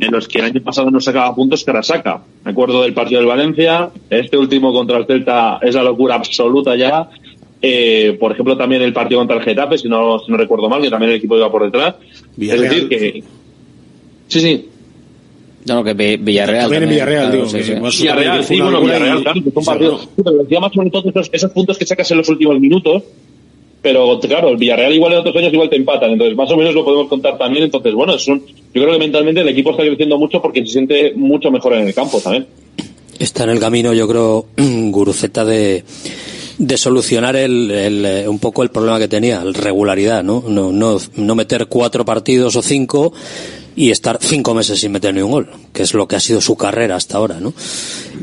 en 0.00 0.12
los 0.12 0.26
que 0.28 0.38
el 0.38 0.44
año 0.46 0.60
pasado 0.62 0.90
no 0.90 1.00
sacaba 1.00 1.34
puntos 1.34 1.64
que 1.64 1.70
ahora 1.70 1.82
saca. 1.82 2.22
Me 2.44 2.50
acuerdo 2.50 2.82
del 2.82 2.94
partido 2.94 3.20
del 3.20 3.28
Valencia, 3.28 3.90
este 4.10 4.36
último 4.36 4.72
contra 4.72 4.98
el 4.98 5.06
Celta 5.06 5.58
es 5.62 5.74
la 5.74 5.82
locura 5.82 6.14
absoluta 6.16 6.76
ya. 6.76 7.08
Eh, 7.62 8.16
por 8.20 8.32
ejemplo, 8.32 8.56
también 8.56 8.82
el 8.82 8.92
partido 8.92 9.20
contra 9.20 9.36
el 9.38 9.42
Getafe, 9.42 9.78
si 9.78 9.88
no, 9.88 10.18
si 10.18 10.30
no 10.30 10.36
recuerdo 10.36 10.68
mal, 10.68 10.82
que 10.82 10.90
también 10.90 11.12
el 11.12 11.16
equipo 11.18 11.36
iba 11.36 11.50
por 11.50 11.64
detrás. 11.64 11.94
Villarreal. 12.36 12.64
Es 12.64 12.70
decir, 12.70 12.88
que. 12.88 13.24
Sí, 14.28 14.40
sí. 14.40 14.68
No, 15.66 15.82
que 15.82 15.94
Vi- 15.94 16.16
Villarreal. 16.18 16.64
También 16.64 16.82
en 16.82 16.88
Villarreal, 16.90 17.22
claro, 17.30 17.36
digo, 17.36 17.48
sí, 17.48 17.56
que 17.58 17.74
Villarreal, 18.02 18.44
sí, 18.44 18.60
bueno, 18.60 18.80
Villarreal, 18.82 19.22
claro, 19.22 19.42
que 19.42 19.50
fue 19.50 19.60
un 19.60 19.64
partido. 19.66 20.00
pero 20.22 20.36
decía 20.42 20.60
más 20.60 20.72
sobre 20.74 20.90
todo 20.90 21.08
esos, 21.08 21.30
esos 21.32 21.50
puntos 21.52 21.78
que 21.78 21.86
sacas 21.86 22.10
en 22.10 22.18
los 22.18 22.28
últimos 22.28 22.60
minutos. 22.60 23.02
Pero 23.80 24.18
claro, 24.20 24.48
el 24.48 24.56
Villarreal 24.58 24.92
igual 24.92 25.12
en 25.14 25.18
otros 25.20 25.36
años 25.36 25.52
igual 25.52 25.68
te 25.70 25.76
empatan, 25.76 26.10
entonces 26.12 26.36
más 26.36 26.50
o 26.50 26.56
menos 26.56 26.74
lo 26.74 26.84
podemos 26.84 27.08
contar 27.08 27.38
también. 27.38 27.64
Entonces, 27.64 27.94
bueno, 27.94 28.14
es 28.14 28.26
un- 28.28 28.42
yo 28.74 28.82
creo 28.82 28.92
que 28.92 28.98
mentalmente 28.98 29.40
el 29.40 29.48
equipo 29.48 29.70
está 29.70 29.84
creciendo 29.84 30.18
mucho 30.18 30.42
porque 30.42 30.60
se 30.66 30.72
siente 30.72 31.12
mucho 31.14 31.50
mejor 31.50 31.74
en 31.74 31.86
el 31.86 31.94
campo 31.94 32.20
también. 32.20 32.46
está 33.18 33.44
en 33.44 33.50
el 33.50 33.60
camino, 33.60 33.92
yo 33.92 34.08
creo, 34.08 34.46
Guruceta 34.56 35.44
de, 35.44 35.84
de 36.58 36.76
solucionar 36.76 37.36
el, 37.36 37.70
el, 37.70 38.04
eh, 38.04 38.28
un 38.28 38.40
poco 38.40 38.62
el 38.62 38.70
problema 38.70 38.98
que 38.98 39.08
tenía, 39.08 39.44
la 39.44 39.52
regularidad, 39.52 40.24
¿no? 40.24 40.42
No, 40.46 40.72
no, 40.72 40.98
no 41.16 41.34
meter 41.34 41.66
cuatro 41.66 42.04
partidos 42.04 42.56
o 42.56 42.62
cinco 42.62 43.12
y 43.76 43.90
estar 43.90 44.18
cinco 44.20 44.54
meses 44.54 44.80
sin 44.80 44.92
meter 44.92 45.14
ni 45.14 45.20
un 45.22 45.30
gol, 45.30 45.50
que 45.72 45.82
es 45.82 45.94
lo 45.94 46.06
que 46.06 46.16
ha 46.16 46.20
sido 46.20 46.40
su 46.40 46.56
carrera 46.56 46.96
hasta 46.96 47.16
ahora, 47.18 47.40
¿no? 47.40 47.52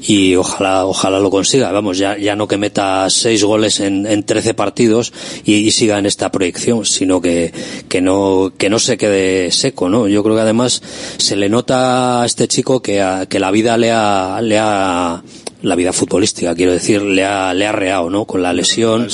Y 0.01 0.35
ojalá, 0.35 0.85
ojalá 0.85 1.19
lo 1.19 1.29
consiga. 1.29 1.71
Vamos, 1.71 1.97
ya, 1.97 2.17
ya 2.17 2.35
no 2.35 2.47
que 2.47 2.57
meta 2.57 3.09
seis 3.09 3.43
goles 3.43 3.79
en, 3.81 4.05
en 4.07 4.23
13 4.23 4.53
partidos 4.53 5.11
y, 5.43 5.55
y 5.55 5.71
siga 5.71 5.99
en 5.99 6.05
esta 6.05 6.31
proyección, 6.31 6.85
sino 6.85 7.21
que, 7.21 7.53
que 7.89 8.01
no, 8.01 8.53
que 8.57 8.69
no 8.69 8.79
se 8.79 8.97
quede 8.97 9.51
seco, 9.51 9.89
¿no? 9.89 10.07
Yo 10.07 10.23
creo 10.23 10.35
que 10.35 10.41
además 10.41 10.81
se 11.17 11.35
le 11.35 11.49
nota 11.49 12.21
a 12.23 12.25
este 12.25 12.47
chico 12.47 12.81
que, 12.81 13.01
a- 13.01 13.25
que 13.25 13.39
la 13.39 13.51
vida 13.51 13.77
le 13.77 13.91
ha, 13.91 14.39
le 14.41 14.57
ha, 14.59 15.21
la 15.63 15.75
vida 15.75 15.93
futbolística, 15.93 16.55
quiero 16.55 16.71
decir, 16.71 17.01
le 17.01 17.23
ha, 17.23 17.53
le 17.53 17.67
ha 17.67 17.71
reado, 17.71 18.09
¿no? 18.09 18.25
Con 18.25 18.41
la 18.41 18.53
lesión, 18.53 19.07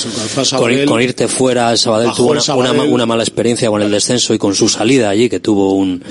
con, 0.86 1.02
irte 1.02 1.28
fuera, 1.28 1.70
el 1.70 1.78
Sabadell 1.78 2.12
tuvo 2.16 2.30
una, 2.30 2.40
Sabadell. 2.40 2.80
una, 2.80 2.84
una 2.84 3.06
mala 3.06 3.22
experiencia 3.22 3.68
con 3.68 3.82
el 3.82 3.90
descenso 3.90 4.32
y 4.34 4.38
con 4.38 4.54
su 4.54 4.68
salida 4.68 5.10
allí, 5.10 5.28
que 5.28 5.40
tuvo 5.40 5.72
un, 5.74 6.02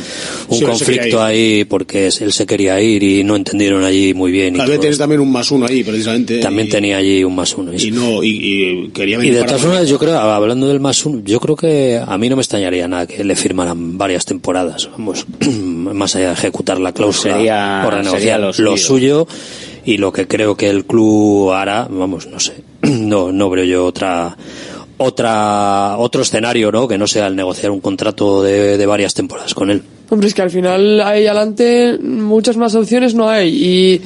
un 0.49 0.57
Sí, 0.57 0.63
conflicto 0.63 1.21
ahí 1.21 1.65
porque 1.65 2.09
él 2.19 2.33
se 2.33 2.45
quería 2.45 2.79
ir 2.81 3.01
y 3.03 3.23
no 3.23 3.35
entendieron 3.35 3.83
allí 3.83 4.13
muy 4.13 4.31
bien. 4.31 4.55
y 4.55 4.57
Tal 4.59 4.69
vez 4.69 4.79
tienes 4.79 4.97
también 4.97 5.21
un 5.21 5.31
más 5.31 5.49
uno 5.51 5.65
ahí, 5.65 5.83
precisamente. 5.83 6.39
También 6.39 6.67
y, 6.67 6.71
tenía 6.71 6.97
allí 6.97 7.23
un 7.23 7.35
más 7.35 7.55
uno. 7.55 7.71
y 7.73 7.91
no, 7.91 8.23
y, 8.23 8.29
y 8.29 8.87
quería 8.89 9.15
Y 9.15 9.19
venir 9.19 9.33
de 9.33 9.39
para 9.39 9.51
todas 9.53 9.61
formas, 9.63 9.89
yo 9.89 9.97
creo, 9.97 10.17
hablando 10.19 10.67
del 10.67 10.79
más 10.79 11.05
uno, 11.05 11.21
yo 11.23 11.39
creo 11.39 11.55
que 11.55 12.01
a 12.05 12.17
mí 12.17 12.29
no 12.29 12.35
me 12.35 12.41
extrañaría 12.41 12.87
nada 12.87 13.07
que 13.07 13.23
le 13.23 13.35
firmaran 13.35 13.97
varias 13.97 14.25
temporadas, 14.25 14.89
vamos, 14.91 15.25
más 15.61 16.15
allá 16.15 16.27
de 16.27 16.33
ejecutar 16.33 16.79
la 16.79 16.91
cláusula 16.93 17.83
o 17.85 17.89
renegociar 17.89 18.39
lo, 18.57 18.77
suyo. 18.77 19.27
Y 19.87 19.97
lo 19.97 20.11
que 20.11 20.27
creo 20.27 20.57
que 20.57 20.69
el 20.69 20.85
club 20.85 21.53
hará, 21.53 21.87
vamos, 21.89 22.27
no 22.27 22.41
sé, 22.41 22.61
no, 22.81 23.31
no 23.31 23.49
veo 23.49 23.63
yo 23.63 23.85
otra 23.85 24.35
otra 24.97 25.97
otro 25.97 26.23
escenario, 26.23 26.71
¿no? 26.71 26.87
Que 26.87 26.97
no 26.97 27.07
sea 27.07 27.27
el 27.27 27.35
negociar 27.35 27.71
un 27.71 27.79
contrato 27.79 28.43
de, 28.43 28.77
de 28.77 28.85
varias 28.85 29.13
temporadas 29.13 29.53
con 29.53 29.69
él. 29.71 29.83
Hombre, 30.09 30.27
es 30.27 30.33
que 30.33 30.41
al 30.41 30.49
final 30.49 30.99
ahí 31.01 31.25
adelante 31.25 31.99
muchas 32.01 32.57
más 32.57 32.75
opciones 32.75 33.13
no 33.13 33.29
hay 33.29 33.47
y 33.49 34.01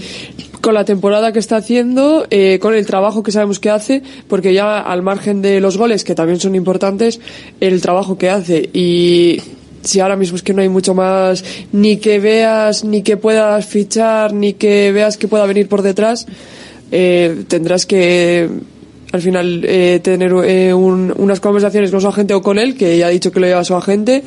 con 0.62 0.76
la 0.76 0.86
temporada 0.86 1.32
que 1.32 1.40
está 1.40 1.58
haciendo, 1.58 2.28
eh, 2.30 2.60
con 2.62 2.76
el 2.76 2.86
trabajo 2.86 3.24
que 3.24 3.32
sabemos 3.32 3.60
que 3.60 3.72
hace, 3.72 4.04
porque 4.28 4.54
ya 4.54 4.80
al 4.80 5.02
margen 5.02 5.42
de 5.42 5.60
los 5.62 5.78
goles, 5.78 6.04
que 6.04 6.14
también 6.14 6.40
son 6.40 6.54
importantes, 6.54 7.20
el 7.60 7.82
trabajo 7.82 8.20
que 8.20 8.30
hace 8.30 8.70
y 8.72 9.42
si 9.84 10.00
ahora 10.00 10.16
mismo 10.16 10.36
es 10.36 10.44
que 10.44 10.54
no 10.54 10.62
hay 10.62 10.70
mucho 10.70 10.94
más 10.94 11.44
ni 11.72 11.98
que 11.98 12.20
veas, 12.20 12.84
ni 12.84 13.02
que 13.02 13.18
puedas 13.18 13.66
fichar, 13.66 14.34
ni 14.34 14.54
que 14.54 14.92
veas 14.92 15.18
que 15.18 15.28
pueda 15.28 15.46
venir 15.46 15.68
por 15.68 15.82
detrás, 15.82 16.28
eh, 16.92 17.44
tendrás 17.48 17.86
que 17.86 18.50
al 19.12 19.22
final 19.22 19.62
eh, 19.66 20.00
tener 20.04 20.32
eh, 20.46 20.74
un- 20.74 21.14
unas 21.18 21.40
conversaciones 21.40 21.92
con 21.92 22.02
su 22.02 22.08
agente 22.08 22.34
o 22.34 22.42
con 22.42 22.58
él, 22.60 22.76
que 22.76 22.98
ya 22.98 23.08
ha 23.08 23.10
dicho 23.10 23.32
que 23.32 23.40
lo 23.40 23.48
lleva 23.48 23.64
su 23.64 23.76
agente, 23.76 24.24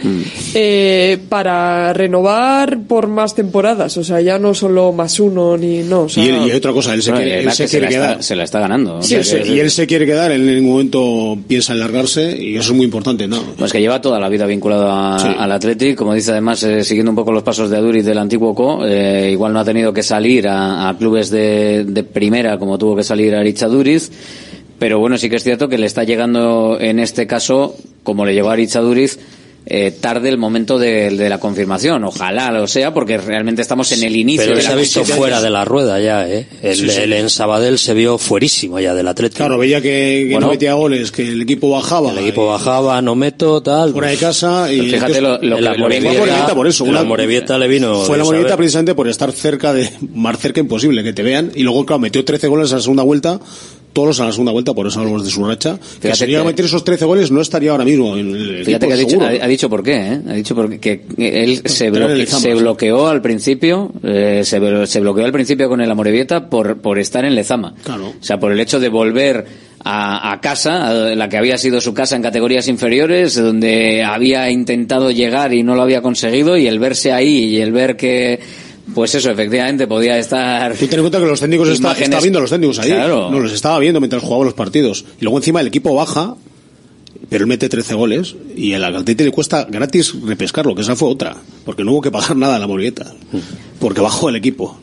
eh, 0.55 1.19
para 1.29 1.93
renovar 1.93 2.81
por 2.87 3.07
más 3.09 3.35
temporadas. 3.35 3.97
O 3.97 4.05
sea, 4.05 4.21
ya 4.21 4.39
no 4.39 4.55
solo 4.55 4.93
más 4.93 5.19
uno 5.21 5.57
ni 5.57 5.83
no. 5.83 6.03
O 6.03 6.09
sea, 6.09 6.25
Y, 6.25 6.29
él- 6.29 6.37
y 6.47 6.51
hay 6.51 6.57
otra 6.57 6.73
cosa, 6.73 6.95
él 6.95 7.03
se 7.03 7.13
quiere, 7.13 7.29
y 7.29 7.33
él 7.41 7.45
la 7.47 7.53
se 7.53 7.65
que 7.65 7.69
se 7.69 7.79
quiere 7.79 7.87
la 7.87 7.91
está- 7.99 8.09
quedar. 8.13 8.23
se 8.23 8.37
la 8.37 8.45
está 8.45 8.61
ganando. 8.61 9.03
Sí, 9.03 9.17
O 9.17 9.25
sea, 9.25 9.39
sí, 9.39 9.49
que- 9.49 9.55
y 9.57 9.61
él 9.61 9.71
se 9.71 9.87
quiere 9.87 10.07
quedar, 10.07 10.31
él 10.33 10.49
en 10.49 10.55
ningún 10.57 10.73
momento 10.73 11.39
piensa 11.49 11.73
en 11.73 11.81
largarse 11.81 12.37
y 12.41 12.57
eso 12.57 12.71
es 12.73 12.77
muy 12.77 12.85
importante, 12.85 13.27
¿no? 13.27 13.43
Pues 13.59 13.73
que 13.73 13.81
lleva 13.81 14.01
toda 14.01 14.21
la 14.21 14.29
vida 14.29 14.47
vinculado 14.47 14.91
a- 14.91 15.19
Sí. 15.19 15.29
al 15.39 15.51
Athletic, 15.53 15.97
como 15.97 16.15
dice 16.15 16.33
además, 16.33 16.63
eh, 16.63 16.85
siguiendo 16.85 17.11
un 17.11 17.17
poco 17.17 17.33
los 17.33 17.43
pasos 17.43 17.71
de 17.71 17.77
Aduriz 17.77 18.05
del 18.05 18.19
antiguo 18.19 18.55
Co, 18.55 18.85
eh, 18.87 19.31
igual 19.33 19.53
no 19.53 19.61
ha 19.61 19.65
tenido 19.65 19.93
que 19.93 20.03
salir 20.03 20.47
a, 20.49 20.89
a 20.89 20.97
clubes 20.99 21.31
de, 21.31 21.85
de 21.85 22.03
primera 22.05 22.59
como 22.59 22.79
tuvo 22.79 22.97
que 22.97 23.03
salir 23.03 23.35
Arich 23.35 23.63
Aduriz, 23.63 24.11
pero 24.85 24.99
bueno, 24.99 25.17
sí 25.17 25.31
que 25.31 25.37
es 25.37 25.43
cierto 25.43 25.67
que 25.71 25.79
le 25.79 25.87
está 25.87 26.05
llegando 26.05 26.77
en 26.79 26.99
este 27.01 27.27
caso, 27.27 27.75
como 28.03 28.27
le 28.27 28.35
llegó 28.35 28.51
a 28.51 28.53
Arich 28.53 28.77
Aduriz, 28.77 29.19
eh, 29.65 29.93
tarde 29.99 30.29
el 30.29 30.37
momento 30.37 30.79
de, 30.79 31.09
de 31.09 31.29
la 31.31 31.41
confirmación. 31.41 32.05
Ojalá 32.05 32.53
lo 32.53 32.67
sea, 32.67 32.93
porque 32.93 33.17
realmente 33.17 33.63
estamos 33.63 33.91
en 33.93 34.03
el 34.03 34.15
inicio 34.15 34.45
Pero 34.45 34.57
de 34.57 34.61
se 34.63 34.69
la 34.69 34.75
ha 34.75 34.77
visto 34.77 35.03
fuera 35.07 35.41
de 35.41 35.49
la 35.49 35.65
rueda 35.65 35.99
ya, 36.01 36.29
¿eh? 36.29 36.47
El, 36.61 36.77
Sí, 36.77 36.91
sí. 36.91 37.01
el 37.01 37.15
en 37.15 37.31
Sabadell 37.31 37.79
se 37.79 37.95
vio 37.95 38.19
fuerísimo 38.19 38.79
ya 38.79 38.95
del 38.95 39.09
Atlético. 39.09 39.39
Claro, 39.39 39.57
veía 39.57 39.81
que, 39.81 40.27
que 40.27 40.33
Bueno. 40.33 40.49
no 40.49 40.53
metía 40.53 40.75
goles, 40.75 41.11
que 41.11 41.23
el 41.29 41.41
equipo 41.41 41.71
bajaba. 41.71 42.11
El 42.11 42.19
equipo 42.19 42.47
bajaba, 42.47 43.01
no 43.01 43.15
meto, 43.15 43.63
tal. 43.63 43.93
Fuera 43.93 44.09
de 44.09 44.19
casa 44.19 44.71
y 44.71 44.91
Fíjate 44.91 45.23
lo, 45.23 45.39
la 45.41 45.71
Fue 45.71 45.79
Morevieta, 45.79 46.19
Morevieta 46.19 46.55
por 46.55 46.67
eso. 46.67 46.85
la 46.85 47.05
Morevieta 47.05 47.57
le 47.57 47.69
vino. 47.69 48.01
Fue 48.03 48.19
la 48.19 48.25
Morevieta 48.25 48.59
precisamente 48.59 48.95
por 48.95 49.09
estar 49.09 49.33
cerca 49.33 49.73
de, 49.73 49.91
más 50.13 50.39
cerca 50.39 50.61
imposible, 50.61 51.03
que 51.03 51.15
te 51.15 51.23
vean. 51.23 51.53
Y 51.55 51.63
luego, 51.63 51.87
claro, 51.87 52.01
metió 52.01 52.23
13 52.23 52.49
goles 52.49 52.71
en 52.71 52.77
la 52.77 52.83
segunda 52.83 53.03
vuelta, 53.03 53.41
todos 53.95 54.21
a 54.21 54.27
la 54.27 54.33
segunda 54.33 54.53
vuelta, 54.53 54.75
por 54.75 54.87
eso 54.87 54.99
hablamos 55.01 55.25
de 55.25 55.31
su 55.31 55.43
racha. 55.47 55.79
que 55.79 55.85
Fíjate 56.09 56.15
si 56.17 56.27
llegara 56.27 56.43
a 56.43 56.45
que- 56.45 56.53
meter 56.53 56.65
esos 56.67 56.85
13 56.85 57.07
goles, 57.07 57.31
no 57.31 57.41
estaría 57.41 57.71
ahora 57.71 57.85
mismo 57.87 58.15
en 58.19 58.29
el 58.35 58.65
Fíjate 58.67 58.85
equipo, 58.85 58.89
que 58.89 58.93
ha 58.93 58.97
dicho, 58.97 59.21
ha, 59.23 59.45
ha 59.45 59.49
dicho 59.49 59.71
por 59.71 59.83
qué, 59.83 59.95
¿eh? 59.97 60.21
Ha 60.29 60.33
dicho 60.35 60.55
por 60.55 60.69
qué, 60.79 60.79
que 60.81 61.45
él 61.45 61.63
se, 61.65 61.91
bloque- 61.91 62.55
bloqueó 62.55 63.09
al 63.09 63.23
principio, 63.23 63.91
eh, 64.03 64.43
se, 64.45 64.87
se 64.87 65.01
bloqueó 65.01 65.25
al 65.25 65.33
principio 65.33 65.69
con 65.71 65.81
el 65.81 65.91
Amorebieta 65.91 66.51
por, 66.51 66.79
por 66.83 66.99
estar 66.99 67.25
en 67.25 67.35
Lezama. 67.35 67.75
Claro. 67.83 68.09
O 68.09 68.15
sea, 68.25 68.39
por 68.39 68.53
el 68.53 68.61
hecho 68.61 68.81
de 68.81 68.89
volver 68.91 69.47
a, 69.87 70.33
a 70.33 70.41
casa, 70.41 70.89
a 70.89 70.93
la 71.15 71.29
que 71.29 71.37
había 71.37 71.59
sido 71.59 71.81
su 71.81 71.93
casa 71.95 72.17
en 72.17 72.23
categorías 72.23 72.69
inferiores, 72.69 73.35
donde 73.41 74.03
había 74.03 74.51
intentado 74.51 75.11
llegar 75.11 75.53
y 75.55 75.63
no 75.63 75.75
lo 75.77 75.83
había 75.83 76.01
conseguido, 76.03 76.57
y 76.57 76.67
el 76.67 76.79
verse 76.79 77.13
ahí 77.13 77.45
y 77.45 77.61
el 77.61 77.71
ver 77.73 77.97
que, 77.97 78.41
pues 78.95 79.15
eso, 79.15 79.31
efectivamente 79.31 79.87
podía 79.87 80.19
estar. 80.19 80.75
Tú 80.77 80.87
ten 80.87 80.99
en 80.99 81.05
cuenta 81.05 81.19
que 81.21 81.27
los 81.27 81.41
técnicos 81.41 81.69
está, 81.69 81.89
Imágenes- 81.93 82.03
estaba 82.05 82.21
viendo 82.23 82.39
a 82.39 82.43
los 82.43 82.51
técnicos 82.51 82.79
ahí. 82.81 82.91
Claro. 82.91 83.31
No 83.31 83.41
los 83.41 83.53
estaba 83.53 83.79
viendo 83.79 84.01
mientras 84.01 84.23
jugaba 84.23 84.45
los 84.45 84.55
partidos. 84.55 85.05
Y 85.21 85.25
luego 85.25 85.39
encima 85.39 85.61
el 85.61 85.69
equipo 85.69 85.95
baja, 85.95 86.35
pero 87.31 87.45
él 87.45 87.49
mete 87.49 87.69
13 87.69 87.95
goles 87.95 88.37
y 88.55 88.75
al 88.75 88.85
Atleti 88.85 89.25
le 89.25 89.31
cuesta 89.31 89.65
gratis 89.65 90.15
repescarlo, 90.25 90.75
que 90.75 90.83
esa 90.83 90.97
fue 90.97 91.09
otra. 91.09 91.37
Porque 91.65 91.83
no 91.85 91.93
hubo 91.93 92.01
que 92.03 92.11
pagar 92.11 92.37
nada 92.37 92.57
a 92.57 92.59
la 92.59 92.67
Morieta. 92.67 93.15
Porque 93.81 94.01
bajó 94.01 94.29
el 94.29 94.37
equipo. 94.37 94.79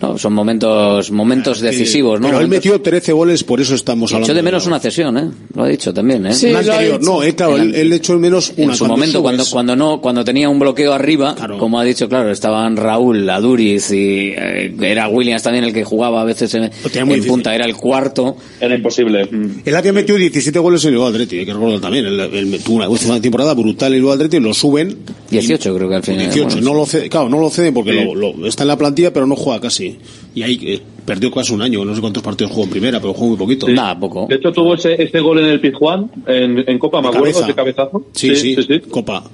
No, 0.00 0.16
son 0.16 0.32
momentos, 0.32 1.10
momentos 1.10 1.60
decisivos, 1.60 2.20
¿no? 2.20 2.28
Pero 2.28 2.40
él 2.40 2.48
metió 2.48 2.80
13 2.80 3.12
goles, 3.12 3.44
por 3.44 3.60
eso 3.60 3.74
estamos 3.74 4.10
hablando. 4.12 4.26
Echó 4.32 4.34
de 4.34 4.42
menos 4.42 4.66
una 4.66 4.80
cesión, 4.80 5.18
¿eh? 5.18 5.30
Lo 5.54 5.64
ha 5.64 5.68
dicho 5.68 5.92
también, 5.92 6.24
¿eh? 6.26 6.32
Una 6.48 6.58
anterior, 6.60 7.02
no, 7.02 7.22
eh, 7.22 7.34
claro, 7.34 7.56
él, 7.58 7.74
él 7.74 7.92
echó 7.92 8.14
de 8.14 8.18
menos 8.20 8.52
una. 8.56 8.72
en 8.72 8.78
su 8.78 8.78
cuando 8.86 8.96
momento 8.96 9.22
cuando 9.22 9.44
cuando 9.50 9.76
no 9.76 10.00
cuando 10.00 10.24
tenía 10.24 10.48
un 10.48 10.58
bloqueo 10.58 10.92
arriba 10.94 11.34
como 11.58 11.78
ha 11.78 11.84
dicho 11.84 12.08
claro 12.08 12.30
estaban 12.30 12.76
Raúl 12.76 13.28
Aduriz 13.28 13.90
y 13.90 14.32
eh, 14.34 14.74
era 14.80 15.08
Williams 15.08 15.42
también 15.42 15.64
el 15.64 15.72
que 15.74 15.84
jugaba 15.84 16.22
a 16.22 16.24
veces 16.24 16.54
en, 16.54 16.70
muy 17.06 17.16
en 17.18 17.24
punta 17.26 17.54
era 17.54 17.66
el 17.66 17.76
cuarto 17.76 18.36
era 18.60 18.74
imposible 18.74 19.28
Él 19.64 19.76
había 19.76 19.92
metido 19.92 20.16
17 20.16 20.58
goles 20.58 20.84
en 20.86 20.94
el 20.94 21.02
Atleti, 21.02 21.38
hay 21.40 21.46
que 21.46 21.52
recordar 21.52 21.80
también. 21.80 22.06
Él, 22.06 22.20
él 22.20 22.60
tuvo 22.64 22.76
una, 22.76 22.88
una 22.88 23.20
temporada 23.20 23.52
brutal 23.54 23.92
en 23.94 24.02
el 24.04 24.10
Atleti, 24.10 24.38
lo 24.40 24.54
suben. 24.54 24.96
18 25.30 25.74
creo 25.76 25.88
que 25.88 25.94
al 25.96 26.02
final 26.02 26.24
18, 26.26 26.46
bueno, 26.56 26.60
no 26.70 26.74
lo 26.74 26.86
cede, 26.86 27.08
claro, 27.08 27.28
no 27.28 27.38
lo 27.38 27.50
ceden 27.50 27.74
porque 27.74 27.90
Sí. 27.92 28.04
lo, 28.04 28.14
lo- 28.14 28.46
está 28.46 28.62
en 28.64 28.68
la 28.68 28.78
plantilla, 28.78 29.12
pero 29.12 29.26
no 29.26 29.36
juega 29.36 29.60
casi. 29.60 29.89
Y 30.34 30.42
ahí 30.42 30.58
eh, 30.62 30.80
perdió 31.04 31.30
casi 31.30 31.52
un 31.52 31.62
año, 31.62 31.84
no 31.84 31.94
sé 31.94 32.00
cuántos 32.00 32.22
partidos 32.22 32.52
jugó 32.52 32.64
en 32.64 32.70
primera, 32.70 33.00
pero 33.00 33.12
jugó 33.14 33.28
muy 33.30 33.36
poquito. 33.36 33.66
Sí. 33.66 33.74
poco. 34.00 34.26
De 34.28 34.36
hecho, 34.36 34.52
tuvo 34.52 34.74
ese, 34.74 35.00
ese 35.02 35.20
gol 35.20 35.38
en 35.40 35.46
el 35.46 35.60
Pizjuán, 35.60 36.10
en, 36.26 36.64
en 36.68 36.78
Copa, 36.78 36.98
me 37.00 37.08
De 37.10 37.16
acuerdo, 37.16 37.24
cabeza. 37.40 37.44
ese 37.46 37.54
cabezazo. 37.54 38.04
Sí, 38.12 38.36
sí, 38.36 38.56
Copa. 38.90 39.24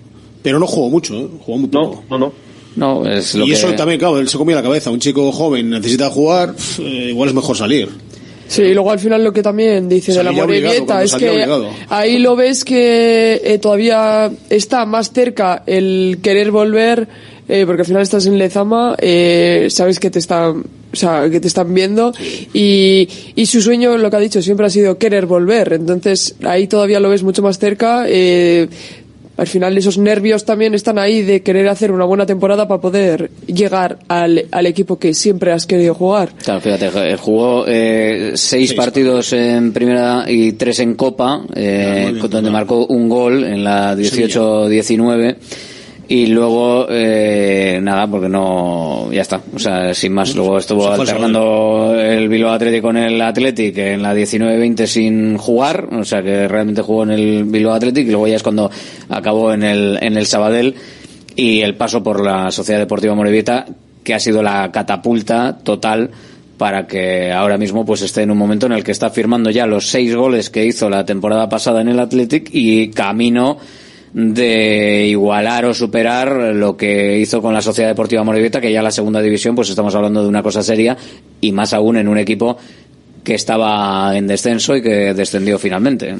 Pero 0.42 0.58
no 0.58 0.66
jugó 0.66 0.88
mucho, 0.90 1.14
¿eh? 1.16 1.26
jugó 1.40 1.58
muy 1.58 1.68
poco. 1.68 2.04
No, 2.08 2.18
no, 2.18 2.32
no. 2.76 3.10
es 3.10 3.34
lo 3.34 3.44
y 3.44 3.48
que- 3.48 3.54
eso 3.54 3.72
también, 3.74 3.98
claro, 3.98 4.18
él 4.18 4.28
se 4.28 4.38
comía 4.38 4.54
la 4.56 4.62
cabeza. 4.62 4.90
Un 4.90 5.00
chico 5.00 5.30
joven 5.32 5.70
necesita 5.70 6.08
jugar, 6.08 6.54
eh, 6.80 7.08
igual 7.10 7.28
es 7.30 7.34
mejor 7.34 7.56
salir. 7.56 7.88
Sí, 8.48 8.62
y 8.62 8.74
luego 8.74 8.92
al 8.92 9.00
final 9.00 9.24
lo 9.24 9.32
que 9.32 9.42
también 9.42 9.88
dice 9.88 10.12
de 10.12 10.18
la 10.22 10.30
Salía 10.30 10.44
Morevieta 10.44 11.02
es 11.02 11.10
salía 11.10 11.30
que 11.30 11.34
obligado. 11.34 11.68
ahí 11.88 12.18
lo 12.18 12.36
ves 12.36 12.64
que 12.64 13.40
eh, 13.42 13.58
todavía 13.58 14.30
está 14.48 14.86
más 14.86 15.10
cerca 15.12 15.64
el 15.66 16.18
querer 16.22 16.52
volver, 16.52 17.08
eh, 17.48 17.64
porque 17.66 17.82
al 17.82 17.86
final 17.86 18.02
estás 18.02 18.26
en 18.26 18.38
Lezama, 18.38 18.96
eh, 18.98 19.68
sabes 19.70 20.00
que 20.00 20.10
te 20.10 20.18
están, 20.18 20.64
o 20.92 20.96
sea, 20.96 21.28
que 21.30 21.40
te 21.40 21.48
están 21.48 21.72
viendo 21.74 22.12
y, 22.52 23.08
y 23.34 23.46
su 23.46 23.60
sueño, 23.62 23.96
lo 23.98 24.10
que 24.10 24.16
ha 24.16 24.20
dicho, 24.20 24.42
siempre 24.42 24.66
ha 24.66 24.70
sido 24.70 24.98
querer 24.98 25.26
volver. 25.26 25.72
Entonces 25.72 26.36
ahí 26.44 26.66
todavía 26.66 27.00
lo 27.00 27.10
ves 27.10 27.22
mucho 27.22 27.42
más 27.42 27.58
cerca. 27.58 28.04
Eh, 28.08 28.68
al 29.36 29.46
final 29.46 29.76
esos 29.76 29.98
nervios 29.98 30.44
también 30.44 30.74
están 30.74 30.98
ahí 30.98 31.22
de 31.22 31.42
querer 31.42 31.68
hacer 31.68 31.92
una 31.92 32.04
buena 32.04 32.26
temporada 32.26 32.66
para 32.66 32.80
poder 32.80 33.30
llegar 33.46 33.98
al, 34.08 34.46
al 34.50 34.66
equipo 34.66 34.98
que 34.98 35.14
siempre 35.14 35.52
has 35.52 35.66
querido 35.66 35.94
jugar. 35.94 36.30
Claro, 36.42 36.60
fíjate, 36.60 37.12
eh, 37.12 37.16
jugó 37.16 37.64
eh, 37.66 38.32
seis 38.34 38.72
partidos 38.72 39.32
en 39.32 39.72
primera 39.72 40.24
y 40.26 40.52
tres 40.52 40.78
en 40.80 40.94
Copa, 40.94 41.42
eh, 41.54 42.14
donde 42.30 42.50
marcó 42.50 42.86
un 42.86 43.08
gol 43.08 43.44
en 43.44 43.62
la 43.62 43.94
18-19. 43.94 45.36
Y 46.08 46.26
luego, 46.26 46.86
eh, 46.88 47.80
nada, 47.82 48.06
porque 48.06 48.28
no, 48.28 49.10
ya 49.12 49.22
está. 49.22 49.40
O 49.54 49.58
sea, 49.58 49.92
sin 49.92 50.12
más, 50.12 50.36
luego 50.36 50.58
estuvo 50.58 50.88
alternando 50.88 51.96
el 51.98 52.28
Bilbao 52.28 52.52
Athletic 52.52 52.80
con 52.80 52.96
el 52.96 53.20
Athletic 53.20 53.76
en 53.78 54.02
la 54.02 54.14
19-20 54.14 54.86
sin 54.86 55.36
jugar. 55.36 55.88
O 55.92 56.04
sea, 56.04 56.22
que 56.22 56.46
realmente 56.46 56.82
jugó 56.82 57.02
en 57.02 57.10
el 57.10 57.44
Bilbao 57.44 57.74
Athletic 57.74 58.06
y 58.06 58.10
luego 58.10 58.28
ya 58.28 58.36
es 58.36 58.44
cuando 58.44 58.70
acabó 59.08 59.52
en 59.52 59.64
el, 59.64 59.98
en 60.00 60.16
el 60.16 60.26
Sabadell 60.26 60.76
y 61.34 61.62
el 61.62 61.74
paso 61.74 62.04
por 62.04 62.24
la 62.24 62.52
Sociedad 62.52 62.78
Deportiva 62.78 63.14
Morevieta, 63.14 63.66
que 64.04 64.14
ha 64.14 64.20
sido 64.20 64.44
la 64.44 64.70
catapulta 64.70 65.58
total 65.58 66.10
para 66.56 66.86
que 66.86 67.32
ahora 67.32 67.58
mismo 67.58 67.84
pues 67.84 68.02
esté 68.02 68.22
en 68.22 68.30
un 68.30 68.38
momento 68.38 68.66
en 68.66 68.72
el 68.72 68.84
que 68.84 68.92
está 68.92 69.10
firmando 69.10 69.50
ya 69.50 69.66
los 69.66 69.88
seis 69.88 70.14
goles 70.14 70.50
que 70.50 70.64
hizo 70.64 70.88
la 70.88 71.04
temporada 71.04 71.48
pasada 71.48 71.80
en 71.80 71.88
el 71.88 71.98
Athletic 71.98 72.48
y 72.52 72.90
camino 72.90 73.58
de 74.18 75.06
igualar 75.10 75.66
o 75.66 75.74
superar 75.74 76.32
lo 76.54 76.74
que 76.74 77.18
hizo 77.18 77.42
con 77.42 77.52
la 77.52 77.60
Sociedad 77.60 77.90
Deportiva 77.90 78.24
Morevieta, 78.24 78.62
que 78.62 78.72
ya 78.72 78.80
la 78.80 78.90
segunda 78.90 79.20
división 79.20 79.54
pues 79.54 79.68
estamos 79.68 79.94
hablando 79.94 80.22
de 80.22 80.28
una 80.30 80.42
cosa 80.42 80.62
seria 80.62 80.96
y 81.42 81.52
más 81.52 81.74
aún 81.74 81.98
en 81.98 82.08
un 82.08 82.16
equipo 82.16 82.56
que 83.22 83.34
estaba 83.34 84.16
en 84.16 84.26
descenso 84.26 84.74
y 84.74 84.80
que 84.82 85.12
descendió 85.12 85.58
finalmente. 85.58 86.14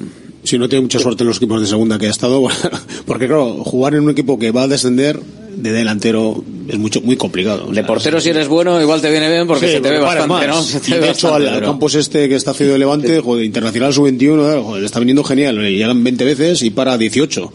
Si 0.44 0.58
no 0.58 0.68
tiene 0.68 0.82
mucha 0.82 0.98
suerte 0.98 1.22
en 1.22 1.28
los 1.28 1.38
equipos 1.38 1.58
de 1.62 1.66
segunda 1.66 1.98
que 1.98 2.06
ha 2.06 2.10
estado, 2.10 2.46
porque 3.06 3.28
claro, 3.28 3.64
jugar 3.64 3.94
en 3.94 4.00
un 4.02 4.10
equipo 4.10 4.38
que 4.38 4.50
va 4.50 4.64
a 4.64 4.68
descender 4.68 5.18
de 5.56 5.72
delantero 5.72 6.44
es 6.68 6.76
mucho 6.76 7.00
muy 7.00 7.16
complicado. 7.16 7.68
De 7.72 7.82
portero 7.82 8.20
si 8.20 8.28
eres 8.28 8.46
bueno 8.46 8.78
igual 8.82 9.00
te 9.00 9.10
viene 9.10 9.30
bien 9.30 9.46
porque 9.46 9.68
Sí, 9.68 9.72
se 9.72 9.80
te 9.80 9.88
ve 9.88 10.00
bastante, 10.00 10.28
más. 10.28 10.46
¿no? 10.48 10.62
Se 10.62 10.80
te 10.80 10.90
Y 10.90 10.94
ve 10.94 11.00
de 11.00 11.10
hecho, 11.12 11.28
al, 11.28 11.32
bastante, 11.44 11.48
al 11.48 11.54
pero- 11.60 11.66
Campos 11.72 11.94
este 11.94 12.28
que 12.28 12.34
está 12.34 12.50
haciendo 12.50 12.74
de 12.74 12.78
Levante, 12.80 13.20
joder, 13.22 13.42
Internacional 13.46 13.94
Sub-21, 13.94 14.62
joder, 14.62 14.80
le 14.80 14.86
está 14.86 14.98
viniendo 15.00 15.24
genial, 15.24 15.56
le 15.62 15.72
llegan 15.72 16.04
20 16.04 16.24
veces 16.26 16.60
y 16.62 16.68
para 16.70 16.98
18. 16.98 17.52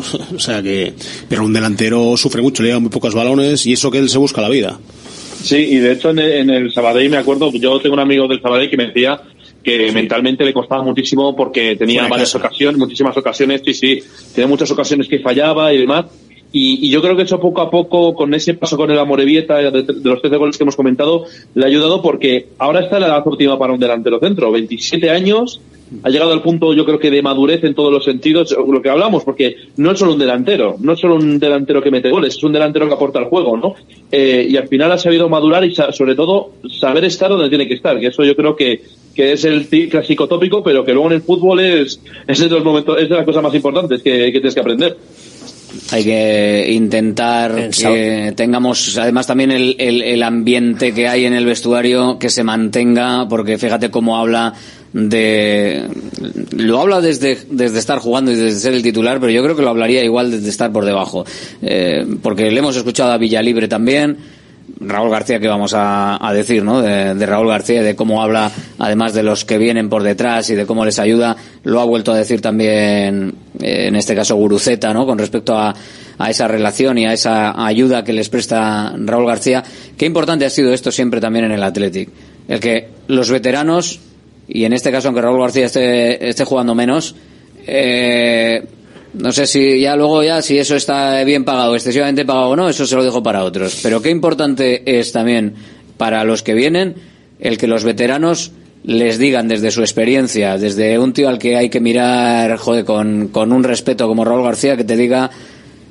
O 0.34 0.38
sea 0.38 0.62
que, 0.62 0.94
pero 1.28 1.44
un 1.44 1.52
delantero 1.52 2.16
sufre 2.16 2.42
mucho, 2.42 2.62
le 2.62 2.68
llegan 2.70 2.82
muy 2.82 2.90
pocos 2.90 3.14
balones 3.14 3.66
y 3.66 3.74
eso 3.74 3.90
que 3.90 3.98
él 3.98 4.08
se 4.08 4.18
busca 4.18 4.40
la 4.40 4.48
vida. 4.48 4.78
Sí, 5.42 5.56
y 5.56 5.76
de 5.76 5.92
hecho 5.92 6.10
en 6.10 6.20
el, 6.20 6.32
en 6.32 6.50
el 6.50 6.72
Sabadell 6.72 7.10
me 7.10 7.16
acuerdo, 7.16 7.50
yo 7.52 7.80
tengo 7.80 7.94
un 7.94 8.00
amigo 8.00 8.28
del 8.28 8.40
Sabadell 8.40 8.70
que 8.70 8.76
me 8.76 8.86
decía 8.86 9.20
que 9.62 9.92
mentalmente 9.92 10.44
le 10.44 10.52
costaba 10.52 10.82
muchísimo 10.82 11.36
porque 11.36 11.76
tenía 11.76 12.08
varias 12.08 12.32
casa. 12.32 12.46
ocasiones, 12.46 12.78
muchísimas 12.78 13.16
ocasiones, 13.16 13.62
sí, 13.64 13.74
sí, 13.74 14.02
tenía 14.34 14.48
muchas 14.48 14.70
ocasiones 14.70 15.08
que 15.08 15.20
fallaba 15.20 15.72
y 15.72 15.78
demás. 15.78 16.06
Y, 16.52 16.86
y 16.86 16.90
yo 16.90 17.00
creo 17.00 17.16
que 17.16 17.22
eso 17.22 17.40
poco 17.40 17.62
a 17.62 17.70
poco, 17.70 18.14
con 18.14 18.32
ese 18.34 18.54
paso 18.54 18.76
con 18.76 18.90
el 18.90 18.98
Amorebieta, 18.98 19.56
de, 19.56 19.82
de 19.82 19.94
los 20.02 20.20
13 20.20 20.36
goles 20.36 20.56
que 20.56 20.64
hemos 20.64 20.76
comentado, 20.76 21.24
le 21.54 21.64
ha 21.64 21.68
ayudado 21.68 22.02
porque 22.02 22.48
ahora 22.58 22.80
está 22.80 23.00
la 23.00 23.06
edad 23.06 23.26
óptima 23.26 23.58
para 23.58 23.72
un 23.72 23.80
delantero 23.80 24.20
centro, 24.20 24.52
27 24.52 25.10
años, 25.10 25.60
ha 26.02 26.08
llegado 26.08 26.32
al 26.32 26.42
punto 26.42 26.72
yo 26.72 26.84
creo 26.84 26.98
que 26.98 27.10
de 27.10 27.22
madurez 27.22 27.62
en 27.64 27.74
todos 27.74 27.92
los 27.92 28.04
sentidos, 28.04 28.56
lo 28.66 28.80
que 28.80 28.88
hablamos, 28.88 29.24
porque 29.24 29.56
no 29.76 29.90
es 29.90 29.98
solo 29.98 30.12
un 30.12 30.18
delantero, 30.18 30.76
no 30.80 30.92
es 30.92 31.00
solo 31.00 31.16
un 31.16 31.38
delantero 31.38 31.82
que 31.82 31.90
mete 31.90 32.10
goles, 32.10 32.36
es 32.36 32.42
un 32.42 32.52
delantero 32.52 32.88
que 32.88 32.94
aporta 32.94 33.18
al 33.18 33.26
juego, 33.26 33.56
¿no? 33.56 33.74
Eh, 34.10 34.46
y 34.48 34.56
al 34.56 34.68
final 34.68 34.92
ha 34.92 34.98
sabido 34.98 35.28
madurar 35.28 35.64
y 35.64 35.74
sobre 35.74 36.14
todo 36.14 36.52
saber 36.80 37.04
estar 37.04 37.30
donde 37.30 37.48
tiene 37.48 37.68
que 37.68 37.74
estar, 37.74 37.98
que 38.00 38.06
eso 38.06 38.24
yo 38.24 38.34
creo 38.34 38.56
que, 38.56 38.82
que 39.14 39.32
es 39.32 39.44
el 39.44 39.66
clásico 39.90 40.26
tópico, 40.28 40.62
pero 40.62 40.84
que 40.84 40.92
luego 40.92 41.08
en 41.08 41.14
el 41.14 41.22
fútbol 41.22 41.60
es, 41.60 42.00
es 42.26 42.38
de 42.38 42.48
los 42.48 42.64
momentos, 42.64 43.00
es 43.00 43.08
de 43.08 43.16
las 43.16 43.24
cosas 43.24 43.42
más 43.42 43.54
importantes 43.54 44.02
que 44.02 44.30
tienes 44.30 44.54
que 44.54 44.60
aprender. 44.60 44.96
Hay 45.90 46.04
que 46.04 46.66
intentar 46.72 47.70
que 47.70 48.32
tengamos, 48.36 48.96
además 48.98 49.26
también 49.26 49.50
el, 49.50 49.76
el, 49.78 50.02
el 50.02 50.22
ambiente 50.22 50.92
que 50.92 51.08
hay 51.08 51.24
en 51.24 51.32
el 51.32 51.46
vestuario 51.46 52.18
que 52.18 52.30
se 52.30 52.44
mantenga, 52.44 53.28
porque 53.28 53.58
fíjate 53.58 53.90
cómo 53.90 54.18
habla 54.18 54.54
de, 54.92 55.84
lo 56.56 56.80
habla 56.80 57.00
desde, 57.00 57.38
desde 57.50 57.78
estar 57.78 57.98
jugando 57.98 58.30
y 58.30 58.34
desde 58.34 58.60
ser 58.60 58.74
el 58.74 58.82
titular, 58.82 59.20
pero 59.20 59.32
yo 59.32 59.42
creo 59.42 59.56
que 59.56 59.62
lo 59.62 59.70
hablaría 59.70 60.04
igual 60.04 60.30
desde 60.30 60.48
estar 60.48 60.72
por 60.72 60.84
debajo, 60.84 61.24
Eh, 61.62 62.04
porque 62.22 62.50
le 62.50 62.58
hemos 62.58 62.76
escuchado 62.76 63.12
a 63.12 63.18
Villalibre 63.18 63.68
también, 63.68 64.18
Raúl 64.80 65.10
García, 65.10 65.38
que 65.38 65.48
vamos 65.48 65.74
a, 65.74 66.26
a 66.26 66.32
decir, 66.32 66.64
¿no? 66.64 66.82
De, 66.82 67.26
Raúl 67.26 67.48
García, 67.48 67.82
de 67.82 67.94
cómo 67.94 68.22
habla, 68.22 68.50
además 68.78 69.14
de 69.14 69.22
los 69.22 69.44
que 69.44 69.58
vienen 69.58 69.88
por 69.88 70.02
detrás 70.02 70.50
y 70.50 70.54
de 70.54 70.66
cómo 70.66 70.84
les 70.84 70.98
ayuda, 70.98 71.36
lo 71.64 71.80
ha 71.80 71.84
vuelto 71.84 72.12
a 72.12 72.16
decir 72.16 72.40
también, 72.40 73.34
eh, 73.60 73.86
en 73.88 73.96
este 73.96 74.14
caso, 74.14 74.36
Guruceta, 74.36 74.92
¿no? 74.92 75.06
Con 75.06 75.18
respecto 75.18 75.56
a, 75.56 75.74
a 76.18 76.30
esa 76.30 76.48
relación 76.48 76.98
y 76.98 77.06
a 77.06 77.12
esa 77.12 77.64
ayuda 77.64 78.04
que 78.04 78.12
les 78.12 78.28
presta 78.28 78.94
Raúl 78.96 79.26
García. 79.26 79.62
Qué 79.96 80.06
importante 80.06 80.44
ha 80.44 80.50
sido 80.50 80.72
esto 80.72 80.90
siempre 80.90 81.20
también 81.20 81.44
en 81.46 81.52
el 81.52 81.62
Athletic. 81.62 82.08
El 82.48 82.60
que 82.60 82.88
los 83.08 83.30
veteranos, 83.30 84.00
y 84.48 84.64
en 84.64 84.72
este 84.72 84.90
caso, 84.90 85.08
aunque 85.08 85.22
Raúl 85.22 85.40
García 85.40 85.66
esté, 85.66 86.28
esté 86.28 86.44
jugando 86.44 86.74
menos, 86.74 87.14
eh, 87.66 88.64
No 89.14 89.30
sé 89.32 89.46
si 89.46 89.80
ya 89.80 89.94
luego 89.94 90.22
ya 90.22 90.40
si 90.40 90.58
eso 90.58 90.74
está 90.74 91.22
bien 91.24 91.44
pagado, 91.44 91.74
excesivamente 91.74 92.24
pagado 92.24 92.50
o 92.50 92.56
no, 92.56 92.68
eso 92.68 92.86
se 92.86 92.96
lo 92.96 93.04
dejo 93.04 93.22
para 93.22 93.44
otros. 93.44 93.80
Pero 93.82 94.00
qué 94.00 94.10
importante 94.10 94.98
es 94.98 95.12
también 95.12 95.54
para 95.98 96.24
los 96.24 96.42
que 96.42 96.54
vienen 96.54 96.94
el 97.38 97.58
que 97.58 97.66
los 97.66 97.84
veteranos 97.84 98.52
les 98.84 99.18
digan 99.18 99.48
desde 99.48 99.70
su 99.70 99.80
experiencia, 99.80 100.58
desde 100.58 100.98
un 100.98 101.12
tío 101.12 101.28
al 101.28 101.38
que 101.38 101.56
hay 101.56 101.68
que 101.68 101.80
mirar, 101.80 102.56
joder, 102.56 102.84
con, 102.84 103.28
con 103.28 103.52
un 103.52 103.64
respeto 103.64 104.08
como 104.08 104.24
Raúl 104.24 104.42
García, 104.42 104.76
que 104.76 104.84
te 104.84 104.96
diga, 104.96 105.30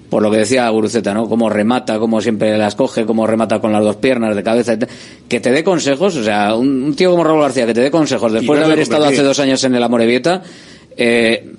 por 0.10 0.22
lo 0.22 0.30
que 0.30 0.38
decía 0.38 0.68
Guruceta, 0.70 1.14
¿no? 1.14 1.30
Cómo 1.30 1.50
remata, 1.50 2.00
cómo 2.00 2.20
siempre 2.20 2.58
las 2.58 2.76
coge, 2.76 3.06
cómo 3.06 3.26
remata 3.28 3.60
con 3.60 3.72
las 3.72 3.84
dos 3.84 3.96
piernas 3.98 4.36
de 4.36 4.44
cabeza, 4.44 4.78
que 5.30 5.40
te 5.40 5.52
dé 5.52 5.64
consejos, 5.64 6.18
o 6.18 6.24
sea, 6.24 6.56
un, 6.56 6.84
un 6.84 6.96
tío 6.96 7.12
como 7.12 7.24
Raúl 7.24 7.42
García 7.42 7.66
que 7.66 7.74
te 7.74 7.82
dé 7.82 7.92
consejos 7.92 8.34
después 8.34 8.60
de 8.60 8.66
haber 8.66 8.80
estado 8.80 9.06
hace 9.06 9.24
dos 9.24 9.40
años 9.40 9.64
en 9.64 9.76
el 9.76 9.84
Amorebieta, 9.84 10.42
eh, 10.98 11.54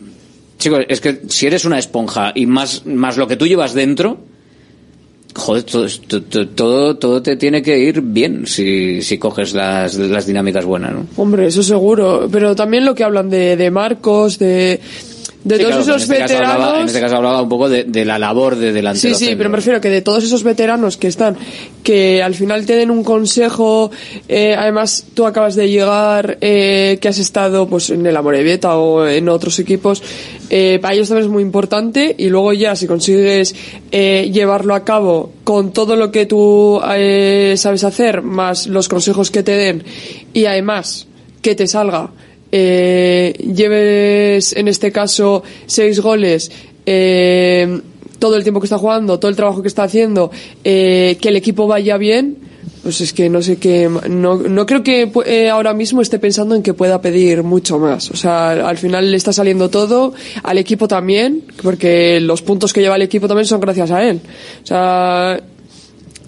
chicos, 0.63 0.85
es 0.89 1.01
que 1.01 1.23
si 1.29 1.47
eres 1.47 1.65
una 1.65 1.79
esponja 1.79 2.33
y 2.35 2.47
más, 2.47 2.87
más 2.87 3.17
lo 3.17 3.27
que 3.27 3.37
tú 3.37 3.47
llevas 3.47 3.75
dentro, 3.75 4.19
joder, 5.35 5.65
todo, 5.65 5.87
todo, 6.55 6.97
todo, 6.97 7.23
te 7.23 7.37
tiene 7.37 7.63
que 7.63 7.79
ir 7.79 8.01
bien 8.01 8.47
si, 8.47 9.03
si 9.03 9.19
coges 9.19 9.55
las, 9.55 9.97
las 9.97 10.27
dinámicas 10.27 10.65
buenas, 10.65 10.93
¿no? 10.93 11.07
Hombre, 11.17 11.47
eso 11.47 11.63
seguro. 11.63 12.29
Pero 12.31 12.55
también 12.55 12.85
lo 12.85 12.95
que 12.95 13.05
hablan 13.05 13.29
de, 13.29 13.57
de 13.57 13.71
Marcos, 13.71 14.39
de, 14.39 14.81
de 15.45 15.57
Sí, 15.57 15.63
todos 15.63 15.75
claro, 15.85 15.97
esos 15.97 15.97
en 15.97 16.03
este 16.03 16.15
caso 16.19 16.35
veteranos. 16.35 16.55
hablaba- 16.55 16.81
en 16.81 16.87
este 16.87 17.01
caso 17.01 17.17
hablaba 17.17 17.43
un 17.43 17.49
poco 17.49 17.69
de, 17.69 17.85
de 17.85 18.05
la 18.05 18.19
labor 18.19 18.57
de 18.57 18.73
delantero. 18.73 19.15
Sí, 19.17 19.27
sí, 19.27 19.35
pero 19.37 19.51
me 19.51 19.57
refiero 19.57 19.79
a 19.79 19.81
que 19.81 19.89
de 19.91 20.01
todos 20.03 20.23
esos 20.23 20.45
veteranos 20.45 20.97
que 20.97 21.09
están, 21.09 21.37
que 21.83 22.23
al 22.23 22.35
final 22.35 22.65
te 22.65 22.77
den 22.77 22.91
un 22.91 23.03
consejo, 23.03 23.91
eh, 24.29 24.55
además 24.57 25.05
tú 25.15 25.27
acabas 25.27 25.57
de 25.57 25.69
llegar, 25.69 26.39
eh, 26.41 26.99
que 27.01 27.09
has 27.09 27.19
estado 27.19 27.67
pues 27.67 27.91
en 27.91 28.07
el 28.07 28.17
Amorebieta 28.17 28.77
o 28.77 29.07
en 29.07 29.29
otros 29.29 29.59
equipos, 29.59 30.03
eh, 30.51 30.79
para 30.81 30.95
ellos 30.95 31.09
también 31.09 31.27
es 31.27 31.33
muy 31.33 31.43
importante 31.43 32.15
y 32.17 32.29
luego 32.29 32.53
ya 32.53 32.77
si 32.77 32.87
consigues 32.87 33.55
eh, 33.91 34.31
llevarlo 34.33 34.75
a 34.75 34.85
cabo 34.85 35.33
con 35.45 35.73
todo 35.73 35.97
lo 35.97 36.13
que 36.13 36.27
tú 36.27 36.81
eh, 36.95 37.55
sabes 37.57 37.83
hacer, 37.85 38.23
más 38.23 38.67
los 38.69 38.89
consejos 38.89 39.31
que 39.31 39.43
te 39.43 39.53
den 39.57 39.83
y 40.33 40.45
además 40.45 41.07
que 41.41 41.55
te 41.57 41.67
salga 41.67 42.11
eh, 42.53 43.33
lleves 43.55 44.55
en 44.55 44.69
este 44.69 44.93
caso 44.93 45.43
seis 45.67 46.01
goles 46.01 46.53
eh, 46.87 47.81
todo 48.19 48.37
el 48.37 48.43
tiempo 48.43 48.61
que 48.61 48.67
está 48.67 48.79
jugando 48.79 49.19
todo 49.19 49.31
el 49.31 49.37
trabajo 49.37 49.63
que 49.63 49.69
está 49.69 49.85
haciendo 49.85 50.31
eh, 50.63 51.17
que 51.21 51.31
el 51.31 51.37
equipo 51.37 51.67
vaya 51.67 51.97
bien 51.97 52.53
pues 52.83 53.01
es 53.01 53.13
que 53.13 53.29
no 53.29 53.43
sé 53.43 53.57
qué 53.59 53.89
no, 54.11 54.37
no 54.37 54.67
creo 54.67 54.83
que 54.83 55.11
eh, 55.27 55.49
ahora 55.49 55.73
mismo 55.73 56.03
esté 56.03 56.19
pensando 56.19 56.55
en 56.55 56.63
que 56.63 56.75
pueda 56.75 57.01
pedir 57.01 57.43
mucho 57.45 57.79
más. 57.79 58.11
O 58.11 58.17
sea 58.17 58.51
al 58.69 58.77
final 58.77 59.11
le 59.11 59.17
está 59.17 59.33
saliendo 59.33 59.71
todo 59.71 60.15
al 60.43 60.59
equipo 60.59 60.89
también 60.89 61.45
porque 61.63 62.21
los 62.21 62.43
puntos 62.43 62.73
que 62.73 62.81
lleva 62.81 62.97
el 62.97 63.03
equipo 63.03 63.29
también 63.29 63.47
son 63.47 63.61
gracias 63.61 63.91
a 63.93 64.03
él. 64.03 64.21
O 64.63 64.67
sea 64.67 65.41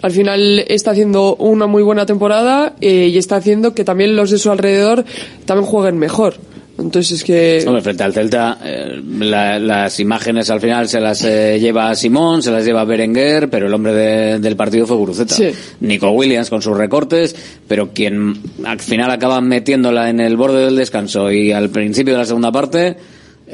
al 0.05 0.12
final 0.12 0.64
está 0.68 0.90
haciendo 0.90 1.35
una 1.36 1.66
muy 1.66 1.82
buena 1.82 2.05
temporada 2.06 2.74
eh, 2.81 3.09
y 3.12 3.18
está 3.18 3.36
haciendo 3.36 3.74
que 3.74 3.85
también 3.85 4.16
los 4.16 4.31
de 4.31 4.39
su 4.39 4.51
alrededor 4.51 5.05
también 5.47 5.66
jueguen 5.66 5.98
mejor. 5.98 6.35
Entonces 6.76 7.12
es 7.18 7.24
que... 7.24 7.62
Hombre, 7.66 7.82
frente 7.82 8.02
al 8.02 8.12
Celta, 8.12 8.59
eh, 8.64 9.01
la- 9.20 9.60
las 9.60 10.01
imágenes 10.01 10.51
al 10.51 10.60
final 10.60 10.89
se 10.89 11.01
las 11.01 11.24
eh, 11.24 11.59
lleva 11.60 11.94
Simón, 11.94 12.43
se 12.43 12.51
las 12.51 12.64
lleva 12.64 12.85
Berenguer, 12.85 13.48
pero 13.48 13.68
el 13.68 13.74
hombre 13.74 13.94
de- 13.94 14.39
del 14.40 14.56
partido 14.56 14.85
fue 14.85 14.97
Guruceta. 14.97 15.35
Sí. 15.36 15.51
Nico 15.81 16.10
Williams 16.10 16.51
con 16.51 16.60
sus 16.62 16.76
recortes, 16.76 17.36
pero 17.68 17.90
quien 17.94 18.35
al 18.64 18.81
final 18.81 19.10
acaba 19.12 19.40
metiéndola 19.40 20.10
en 20.10 20.18
el 20.18 20.36
borde 20.36 20.64
del 20.64 20.74
descanso 20.74 21.31
y 21.31 21.52
al 21.52 21.70
principio 21.70 22.14
de 22.14 22.18
la 22.18 22.26
segunda 22.26 22.51
parte 22.51 22.97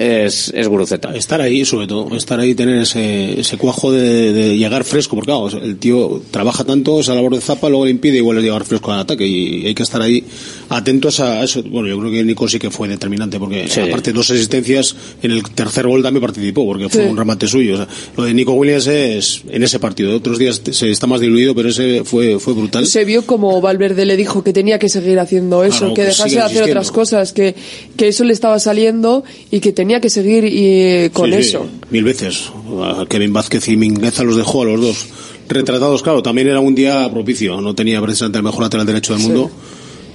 es, 0.00 0.50
es 0.54 0.66
Guruceta. 0.66 1.14
Estar 1.14 1.42
ahí, 1.42 1.64
sobre 1.66 1.86
todo, 1.86 2.16
estar 2.16 2.40
ahí, 2.40 2.54
tener 2.54 2.80
ese, 2.80 3.38
ese 3.38 3.58
cuajo 3.58 3.92
de, 3.92 4.32
de 4.32 4.56
llegar 4.56 4.82
fresco, 4.84 5.14
porque 5.14 5.26
claro, 5.32 5.48
el 5.62 5.76
tío 5.76 6.22
trabaja 6.30 6.64
tanto 6.64 7.00
esa 7.00 7.14
labor 7.14 7.34
de 7.34 7.42
zapa, 7.42 7.68
luego 7.68 7.84
le 7.84 7.90
impide 7.90 8.16
igual 8.16 8.40
llegar 8.40 8.64
fresco 8.64 8.92
al 8.92 9.00
ataque 9.00 9.26
y 9.26 9.66
hay 9.66 9.74
que 9.74 9.82
estar 9.82 10.00
ahí 10.00 10.24
atentos 10.70 11.20
a 11.20 11.42
eso. 11.44 11.62
Bueno, 11.64 11.88
yo 11.88 11.98
creo 11.98 12.10
que 12.10 12.24
Nico 12.24 12.48
sí 12.48 12.58
que 12.58 12.70
fue 12.70 12.88
determinante, 12.88 13.38
porque 13.38 13.68
Sí. 13.68 13.80
aparte 13.80 14.10
de 14.12 14.16
dos 14.16 14.30
asistencias, 14.30 14.96
en 15.22 15.32
el 15.32 15.42
tercer 15.50 15.86
gol 15.86 16.02
también 16.02 16.22
participó, 16.22 16.64
porque 16.64 16.88
fue 16.88 17.02
Sí. 17.04 17.08
un 17.10 17.16
remate 17.18 17.46
suyo. 17.46 17.74
O 17.74 17.76
sea, 17.76 17.88
lo 18.16 18.24
de 18.24 18.32
Nico 18.32 18.52
Williams 18.54 18.86
es 18.86 19.42
en 19.50 19.62
ese 19.62 19.78
partido. 19.78 20.16
Otros 20.16 20.38
días 20.38 20.62
se 20.70 20.90
está 20.90 21.06
más 21.06 21.20
diluido, 21.20 21.54
pero 21.54 21.68
ese 21.68 22.04
fue, 22.04 22.38
fue 22.38 22.54
brutal. 22.54 22.86
Se 22.86 23.04
vio 23.04 23.26
como 23.26 23.60
Valverde 23.60 24.06
le 24.06 24.16
dijo 24.16 24.42
que 24.42 24.52
tenía 24.52 24.78
que 24.78 24.88
seguir 24.88 25.18
haciendo 25.18 25.62
eso, 25.64 25.78
Claro, 25.80 25.94
que 25.94 26.00
que 26.02 26.06
dejase 26.08 26.36
de 26.36 26.40
hacer 26.40 26.62
otras 26.62 26.90
cosas, 26.90 27.32
que, 27.32 27.54
que 27.96 28.08
eso 28.08 28.24
le 28.24 28.32
estaba 28.32 28.58
saliendo 28.60 29.24
y 29.50 29.60
que 29.60 29.72
tenía 29.72 29.89
que 29.98 30.10
seguir 30.10 30.44
y, 30.44 31.08
con 31.08 31.30
Sí, 31.30 31.36
sí, 31.42 31.48
eso. 31.48 31.66
mil 31.90 32.04
veces. 32.04 32.50
A 32.84 33.06
Kevin 33.08 33.32
Vázquez 33.32 33.66
y 33.68 33.76
Mingueza 33.78 34.22
los 34.24 34.36
dejó 34.36 34.60
a 34.62 34.66
los 34.66 34.80
dos. 34.82 35.06
Retratados, 35.48 36.02
claro, 36.02 36.22
también 36.22 36.48
era 36.48 36.60
un 36.60 36.74
día 36.74 37.10
propicio. 37.10 37.60
No 37.62 37.74
tenía 37.74 38.00
precisamente 38.02 38.38
el 38.38 38.44
mejor 38.44 38.62
lateral 38.64 38.86
derecho 38.86 39.14
del 39.14 39.22
mundo. 39.22 39.50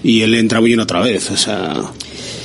Y 0.03 0.21
él 0.21 0.35
entra 0.35 0.59
bien 0.59 0.79
otra 0.79 1.01
vez. 1.01 1.31
O 1.31 1.35
sea. 1.37 1.73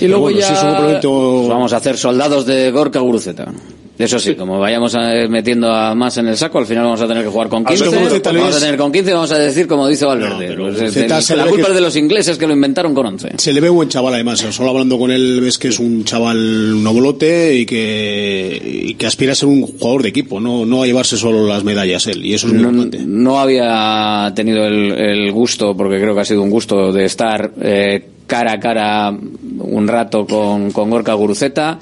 Y 0.01 0.07
luego 0.07 0.23
bueno, 0.23 0.39
ya- 0.41 0.53
es 0.55 0.63
un 0.65 1.01
Pues 1.03 1.49
vamos 1.49 1.73
a 1.75 1.77
hacer 1.77 1.99
soldados 1.99 2.47
de 2.47 2.71
Gorka 2.71 3.01
Guruceta. 3.01 3.53
Eso 4.01 4.19
sí, 4.19 4.35
como 4.35 4.59
vayamos 4.59 4.95
a- 4.95 5.29
metiendo 5.29 5.71
a 5.73 5.95
más 5.95 6.17
en 6.17 6.29
el 6.29 6.37
saco, 6.37 6.59
al 6.59 6.67
final 6.67 6.85
vamos 6.85 7.01
a 7.01 7.07
tener 7.07 7.23
que 7.23 7.29
jugar 7.31 7.49
con 7.49 7.65
15. 7.65 7.85
Alberto 7.85 8.01
Guruceta 8.05 8.33
Vamos 8.33 8.57
a 8.57 8.61
tener 8.61 8.77
con 8.77 8.93
15 8.93 9.11
y 9.11 9.15
vamos 9.15 9.31
a 9.33 9.39
decir 9.39 9.67
como 9.67 9.87
dice 9.89 10.05
Valverde. 10.07 10.57
Pues, 10.57 10.93
se 11.25 11.37
la 11.37 11.45
culpa 11.47 11.67
que- 11.67 11.71
es 11.73 11.75
de 11.75 11.81
los 11.81 11.97
ingleses 11.97 12.39
que 12.39 12.47
lo 12.47 12.55
inventaron 12.55 12.95
con 12.95 13.07
11. 13.07 13.33
Se 13.37 13.53
le 13.53 13.61
ve 13.61 13.69
buen 13.69 13.89
chaval 13.89 14.15
además, 14.15 14.39
solo 14.51 14.71
hablando 14.71 14.99
con 14.99 15.11
él 15.11 15.41
ves 15.43 15.59
que 15.59 15.69
es 15.69 15.79
un 15.79 16.05
chaval 16.05 16.83
novolote 16.83 17.57
y 17.57 17.67
que, 17.67 18.83
y 18.87 18.95
que 18.95 19.07
aspira 19.07 19.33
a 19.33 19.35
ser 19.35 19.49
un 19.49 19.63
jugador 19.63 20.03
de 20.03 20.09
equipo, 20.09 20.41
no, 20.41 20.65
no 20.67 20.83
a 20.83 20.87
llevarse 20.87 21.17
solo 21.17 21.47
las 21.47 21.65
medallas 21.65 22.07
él, 22.07 22.25
y 22.25 22.35
eso 22.35 22.47
es 22.47 22.55
muy 22.55 22.63
No, 22.63 22.69
importante. 22.71 23.05
no 23.07 23.39
había 23.41 24.33
tenido 24.35 24.65
el, 24.67 24.93
el 24.93 25.33
gusto, 25.33 25.77
porque 25.77 25.99
creo 26.01 26.15
que 26.15 26.21
ha 26.21 26.25
sido 26.25 26.43
un 26.43 26.51
gusto, 26.51 26.93
de 26.93 27.05
estar 27.05 27.51
eh, 27.61 28.05
cara 28.27 28.53
a 28.53 28.61
cara 28.61 29.11
un 29.11 29.89
rato 29.89 30.27
con, 30.27 30.71
con 30.71 30.89
Gorka 30.91 31.15
Guruceta 31.15 31.79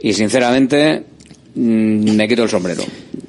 y 0.00 0.12
sinceramente 0.12 1.02
me 1.56 2.28
quito 2.28 2.42
el 2.44 2.48
sombrero. 2.48 2.82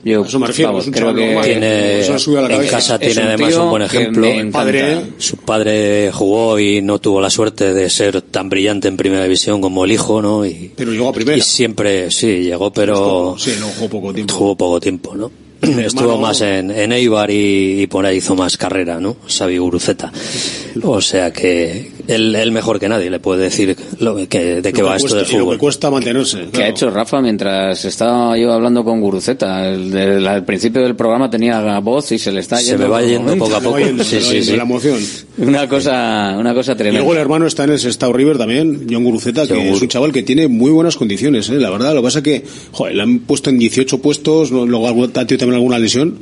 Yo, 0.03 0.23
eso 0.23 0.39
me 0.39 0.47
refiero, 0.47 0.69
vamos, 0.71 0.83
es 0.83 0.87
un 0.87 0.93
creo 0.93 1.13
que. 1.13 1.39
Tiene, 1.43 1.99
Eso 1.99 2.31
la 2.41 2.55
en 2.55 2.67
casa 2.69 2.95
Es 2.95 3.01
tiene 3.01 3.21
un 3.21 3.27
además 3.27 3.55
un 3.55 3.69
buen 3.69 3.81
ejemplo. 3.83 4.27
Padre, 4.51 5.01
Su 5.17 5.37
padre 5.37 6.11
jugó 6.13 6.59
y 6.59 6.81
no 6.81 6.99
tuvo 6.99 7.19
la 7.19 7.29
suerte 7.29 7.73
de 7.73 7.89
ser 7.89 8.21
tan 8.21 8.47
brillante 8.49 8.87
en 8.87 8.95
primera 8.95 9.23
división 9.23 9.59
como 9.59 9.83
el 9.85 9.91
hijo, 9.91 10.21
¿no? 10.21 10.45
Y, 10.45 10.71
pero 10.75 10.91
llegó 10.91 11.09
a 11.09 11.13
primera. 11.13 11.37
y 11.37 11.41
siempre, 11.41 12.09
sí, 12.11 12.43
llegó, 12.43 12.71
pero 12.71 13.35
Sí, 13.37 13.51
no 13.59 13.67
jugó 13.67 13.89
poco 13.89 14.13
tiempo. 14.13 14.33
jugó 14.33 14.55
poco 14.55 14.79
tiempo, 14.79 15.15
¿no? 15.15 15.31
Estuvo 15.61 16.11
hermano- 16.11 16.17
más 16.21 16.39
en, 16.41 16.69
en 16.71 16.91
Eibar 16.93 17.29
y, 17.31 17.81
y 17.81 17.87
por 17.87 18.05
ahí 18.05 18.17
hizo 18.17 18.35
más 18.35 18.55
carrera, 18.57 18.99
¿no? 18.99 19.17
Xavi 19.27 19.57
Guruceta. 19.57 20.11
O 20.83 21.01
sea 21.01 21.33
que 21.33 21.91
él, 22.07 22.35
él 22.35 22.51
mejor 22.51 22.79
que 22.79 22.89
nadie 22.89 23.09
le 23.09 23.19
puede 23.19 23.43
decir 23.43 23.75
lo 23.99 24.15
que, 24.27 24.61
de 24.61 24.73
qué 24.73 24.81
Lo 24.81 24.87
va 24.87 24.91
que 24.93 24.97
esto 24.97 25.09
cuesta- 25.09 25.17
del 25.17 25.25
y 25.25 25.31
lo 25.31 25.37
que 25.37 25.39
fútbol. 25.43 25.57
cuesta 25.57 25.91
mantenerse. 25.91 26.45
¿Qué 26.51 26.63
ha 26.63 26.67
hecho 26.69 26.89
Rafa 26.89 27.21
mientras 27.21 27.83
estaba 27.85 28.37
yo 28.37 28.51
hablando 28.53 28.83
con 28.83 29.01
Guruceta? 29.01 29.67
El 29.69 29.91
de- 29.91 30.19
la- 30.21 30.33
al 30.33 30.45
principio 30.45 30.81
del 30.81 30.95
programa 30.95 31.29
tenía 31.29 31.79
voz 31.79 32.11
y 32.11 32.17
se 32.19 32.31
le 32.31 32.39
está 32.39 32.57
Se 32.57 32.65
yendo. 32.65 32.83
me 32.83 32.89
va 32.89 33.01
yendo 33.01 33.35
poco 33.37 33.55
a 33.55 33.59
Se 33.59 33.63
poco. 33.65 33.79
yendo, 33.79 34.03
Sí, 34.03 34.09
se 34.09 34.21
sí, 34.21 34.31
yendo 34.33 34.45
sí. 34.51 34.57
La 34.57 34.63
emoción. 34.63 34.99
Una 35.37 35.67
cosa, 35.67 36.35
una 36.39 36.53
cosa 36.53 36.71
Y 36.73 36.75
tremenda. 36.75 36.99
luego 36.99 37.13
el 37.13 37.19
hermano 37.19 37.45
está 37.47 37.63
en 37.65 37.71
el 37.71 37.79
Sestao 37.79 38.13
River 38.13 38.37
también, 38.37 38.87
John 38.89 39.03
Guruceta, 39.03 39.45
que 39.47 39.53
John 39.55 39.61
es 39.67 39.81
un 39.81 39.87
chaval 39.87 40.11
que 40.11 40.23
tiene 40.23 40.47
muy 40.47 40.71
buenas 40.71 40.95
condiciones, 40.95 41.49
¿eh? 41.49 41.55
la 41.59 41.69
verdad. 41.69 41.93
Lo 41.93 42.01
que 42.01 42.05
pasa 42.07 42.19
es 42.19 42.23
que, 42.23 42.43
joder, 42.71 42.95
le 42.95 43.03
han 43.03 43.19
puesto 43.19 43.49
en 43.49 43.59
18 43.59 43.99
puestos, 43.99 44.51
no- 44.51 44.65
luego 44.65 44.87
ha 44.87 45.09
tenido 45.11 45.37
también 45.37 45.55
alguna 45.55 45.77
lesión. 45.79 46.19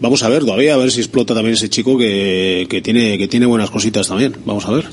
Vamos 0.00 0.22
a 0.22 0.28
ver 0.28 0.40
todavía, 0.44 0.74
a 0.74 0.76
ver 0.78 0.90
si 0.90 1.00
explota 1.00 1.34
también 1.34 1.54
ese 1.54 1.68
chico 1.68 1.98
que, 1.98 2.66
que 2.70 2.80
tiene, 2.80 3.18
que 3.18 3.28
tiene 3.28 3.44
buenas 3.46 3.70
cositas 3.70 4.08
también. 4.08 4.34
Vamos 4.46 4.64
a 4.66 4.70
ver. 4.70 4.84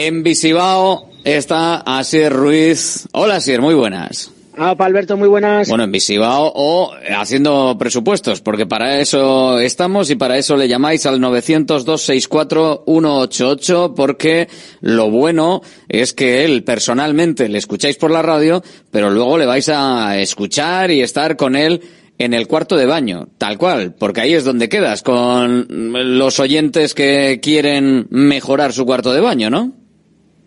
En 0.00 0.22
Visibao 0.22 1.10
está 1.24 1.78
Asier 1.78 2.32
Ruiz. 2.32 3.08
Hola 3.10 3.34
Asier, 3.34 3.60
muy 3.60 3.74
buenas. 3.74 4.30
Ah, 4.56 4.76
Alberto, 4.78 5.16
muy 5.16 5.26
buenas. 5.26 5.68
Bueno, 5.68 5.82
en 5.82 5.90
Visibao 5.90 6.52
o 6.54 6.92
haciendo 7.16 7.76
presupuestos, 7.76 8.40
porque 8.40 8.64
para 8.64 9.00
eso 9.00 9.58
estamos 9.58 10.08
y 10.10 10.14
para 10.14 10.38
eso 10.38 10.56
le 10.56 10.68
llamáis 10.68 11.04
al 11.04 11.18
900-264-188, 11.18 13.94
porque 13.96 14.46
lo 14.82 15.10
bueno 15.10 15.62
es 15.88 16.12
que 16.12 16.44
él 16.44 16.62
personalmente 16.62 17.48
le 17.48 17.58
escucháis 17.58 17.96
por 17.96 18.12
la 18.12 18.22
radio, 18.22 18.62
pero 18.92 19.10
luego 19.10 19.36
le 19.36 19.46
vais 19.46 19.68
a 19.68 20.16
escuchar 20.16 20.92
y 20.92 21.00
estar 21.00 21.36
con 21.36 21.56
él 21.56 21.82
en 22.18 22.34
el 22.34 22.46
cuarto 22.46 22.76
de 22.76 22.86
baño, 22.86 23.30
tal 23.36 23.58
cual, 23.58 23.96
porque 23.98 24.20
ahí 24.20 24.34
es 24.34 24.44
donde 24.44 24.68
quedas 24.68 25.02
con 25.02 25.66
los 25.68 26.38
oyentes 26.38 26.94
que 26.94 27.40
quieren 27.42 28.06
mejorar 28.10 28.72
su 28.72 28.86
cuarto 28.86 29.12
de 29.12 29.20
baño, 29.20 29.50
¿no? 29.50 29.72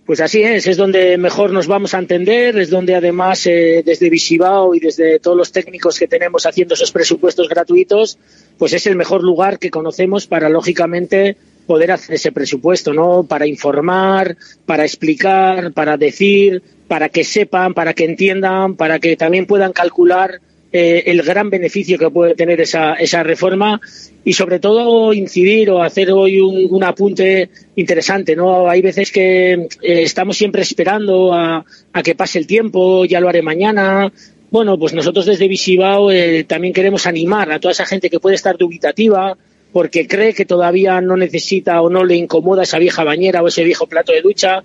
Pues 0.06 0.20
así 0.20 0.42
es, 0.42 0.66
es 0.66 0.78
donde 0.78 1.18
mejor 1.18 1.52
nos 1.52 1.68
vamos 1.68 1.94
a 1.94 2.00
entender, 2.00 2.58
es 2.58 2.70
donde 2.72 2.96
además 2.96 3.46
eh, 3.46 3.84
desde 3.86 4.10
Visibao 4.10 4.74
y 4.74 4.80
desde 4.80 5.20
todos 5.20 5.38
los 5.38 5.52
técnicos 5.52 6.00
que 6.00 6.08
tenemos 6.08 6.46
haciendo 6.46 6.74
esos 6.74 6.92
presupuestos 6.92 7.48
gratuitos, 7.48 8.18
pues 8.58 8.74
es 8.74 8.88
el 8.88 8.96
mejor 8.96 9.24
lugar 9.24 9.60
que 9.60 9.70
conocemos 9.70 10.26
para 10.26 10.50
lógicamente 10.50 11.38
poder 11.68 11.92
hacer 11.92 12.16
ese 12.16 12.32
presupuesto, 12.32 12.94
¿no? 12.94 13.24
Para 13.24 13.46
informar, 13.46 14.36
para 14.66 14.84
explicar, 14.84 15.72
para 15.72 15.98
decir, 15.98 16.64
para 16.88 17.10
que 17.10 17.24
sepan, 17.24 17.74
para 17.76 17.94
que 17.94 18.06
entiendan, 18.06 18.76
para 18.76 19.00
que 19.00 19.16
también 19.16 19.46
puedan 19.46 19.72
calcular 19.72 20.42
eh, 20.74 21.04
el 21.08 21.22
gran 21.22 21.50
beneficio 21.50 21.98
que 21.98 22.10
puede 22.10 22.34
tener 22.34 22.62
esa, 22.62 22.94
esa 22.94 23.24
reforma 23.24 23.82
y 24.24 24.34
sobre 24.34 24.60
todo 24.60 25.14
incidir 25.14 25.70
o 25.70 25.84
hacer 25.84 26.12
hoy 26.12 26.40
un, 26.40 26.84
apunte 26.84 27.50
interesante, 27.76 28.36
¿no? 28.36 28.70
Hay 28.70 28.82
veces 28.82 29.12
que 29.12 29.54
eh, 29.54 29.68
estamos 29.82 30.38
siempre 30.38 30.62
esperando 30.62 31.34
a, 31.34 31.66
a, 31.92 32.04
que 32.04 32.16
pase 32.16 32.40
el 32.40 32.48
tiempo, 32.48 33.04
ya 33.04 33.20
lo 33.20 33.28
haré 33.28 33.42
mañana. 33.42 34.12
Bueno, 34.50 34.78
pues 34.78 34.94
nosotros 34.94 35.26
desde 35.26 35.48
Visibao 35.48 36.12
eh, 36.12 36.46
también 36.46 36.74
queremos 36.74 37.06
animar 37.06 37.52
a 37.52 37.60
toda 37.60 37.74
esa 37.74 37.86
gente 37.86 38.10
que 38.10 38.20
puede 38.20 38.36
estar 38.36 38.58
dubitativa 38.58 39.38
porque 39.72 40.08
cree 40.08 40.34
que 40.34 40.46
todavía 40.46 41.02
no 41.02 41.18
necesita 41.18 41.82
o 41.82 41.90
no 41.90 42.04
le 42.04 42.16
incomoda 42.16 42.64
esa 42.64 42.78
vieja 42.78 43.04
bañera 43.04 43.42
o 43.42 43.48
ese 43.48 43.64
viejo 43.64 43.88
plato 43.88 44.12
de 44.12 44.22
ducha 44.22 44.64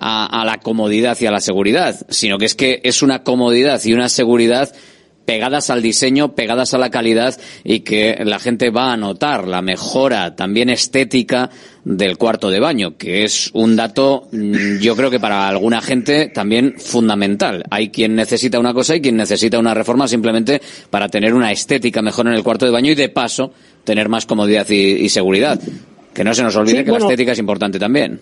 a, 0.00 0.44
la 0.44 0.58
comodidad 0.58 1.16
y 1.20 1.26
a 1.26 1.30
la 1.30 1.40
seguridad, 1.40 2.06
sino 2.08 2.38
que 2.38 2.46
es 2.46 2.54
que 2.54 2.80
es 2.82 3.02
una 3.02 3.22
comodidad 3.22 3.80
y 3.84 3.92
una 3.92 4.08
seguridad 4.08 4.72
pegadas 5.26 5.70
al 5.70 5.82
diseño, 5.82 6.34
pegadas 6.34 6.74
a 6.74 6.78
la 6.78 6.90
calidad 6.90 7.38
y 7.62 7.80
que 7.80 8.18
la 8.24 8.40
gente 8.40 8.70
va 8.70 8.92
a 8.92 8.96
notar 8.96 9.46
la 9.46 9.62
mejora 9.62 10.34
también 10.34 10.70
estética 10.70 11.50
del 11.84 12.18
cuarto 12.18 12.50
de 12.50 12.58
baño, 12.58 12.96
que 12.96 13.22
es 13.22 13.50
un 13.52 13.76
dato, 13.76 14.26
mm, 14.32 14.78
yo 14.78 14.96
creo 14.96 15.10
que 15.10 15.20
para 15.20 15.46
alguna 15.46 15.80
gente 15.82 16.28
también 16.34 16.74
fundamental. 16.78 17.62
Hay 17.70 17.90
quien 17.90 18.16
necesita 18.16 18.58
una 18.58 18.74
cosa 18.74 18.96
y 18.96 19.00
quien 19.00 19.16
necesita 19.16 19.58
una 19.58 19.72
reforma 19.72 20.08
simplemente 20.08 20.60
para 20.90 21.08
tener 21.08 21.32
una 21.32 21.52
estética 21.52 22.02
mejor 22.02 22.26
en 22.26 22.34
el 22.34 22.42
cuarto 22.42 22.66
de 22.66 22.72
baño 22.72 22.90
y 22.90 22.96
de 22.96 23.08
paso 23.08 23.52
tener 23.84 24.08
más 24.08 24.26
comodidad 24.26 24.68
y, 24.68 25.08
seguridad. 25.10 25.60
Que 26.12 26.24
no 26.24 26.34
se 26.34 26.42
nos 26.42 26.56
olvide 26.56 26.84
que 26.84 26.90
la 26.90 26.98
estética 26.98 27.32
es 27.32 27.38
importante 27.38 27.78
también. 27.78 28.20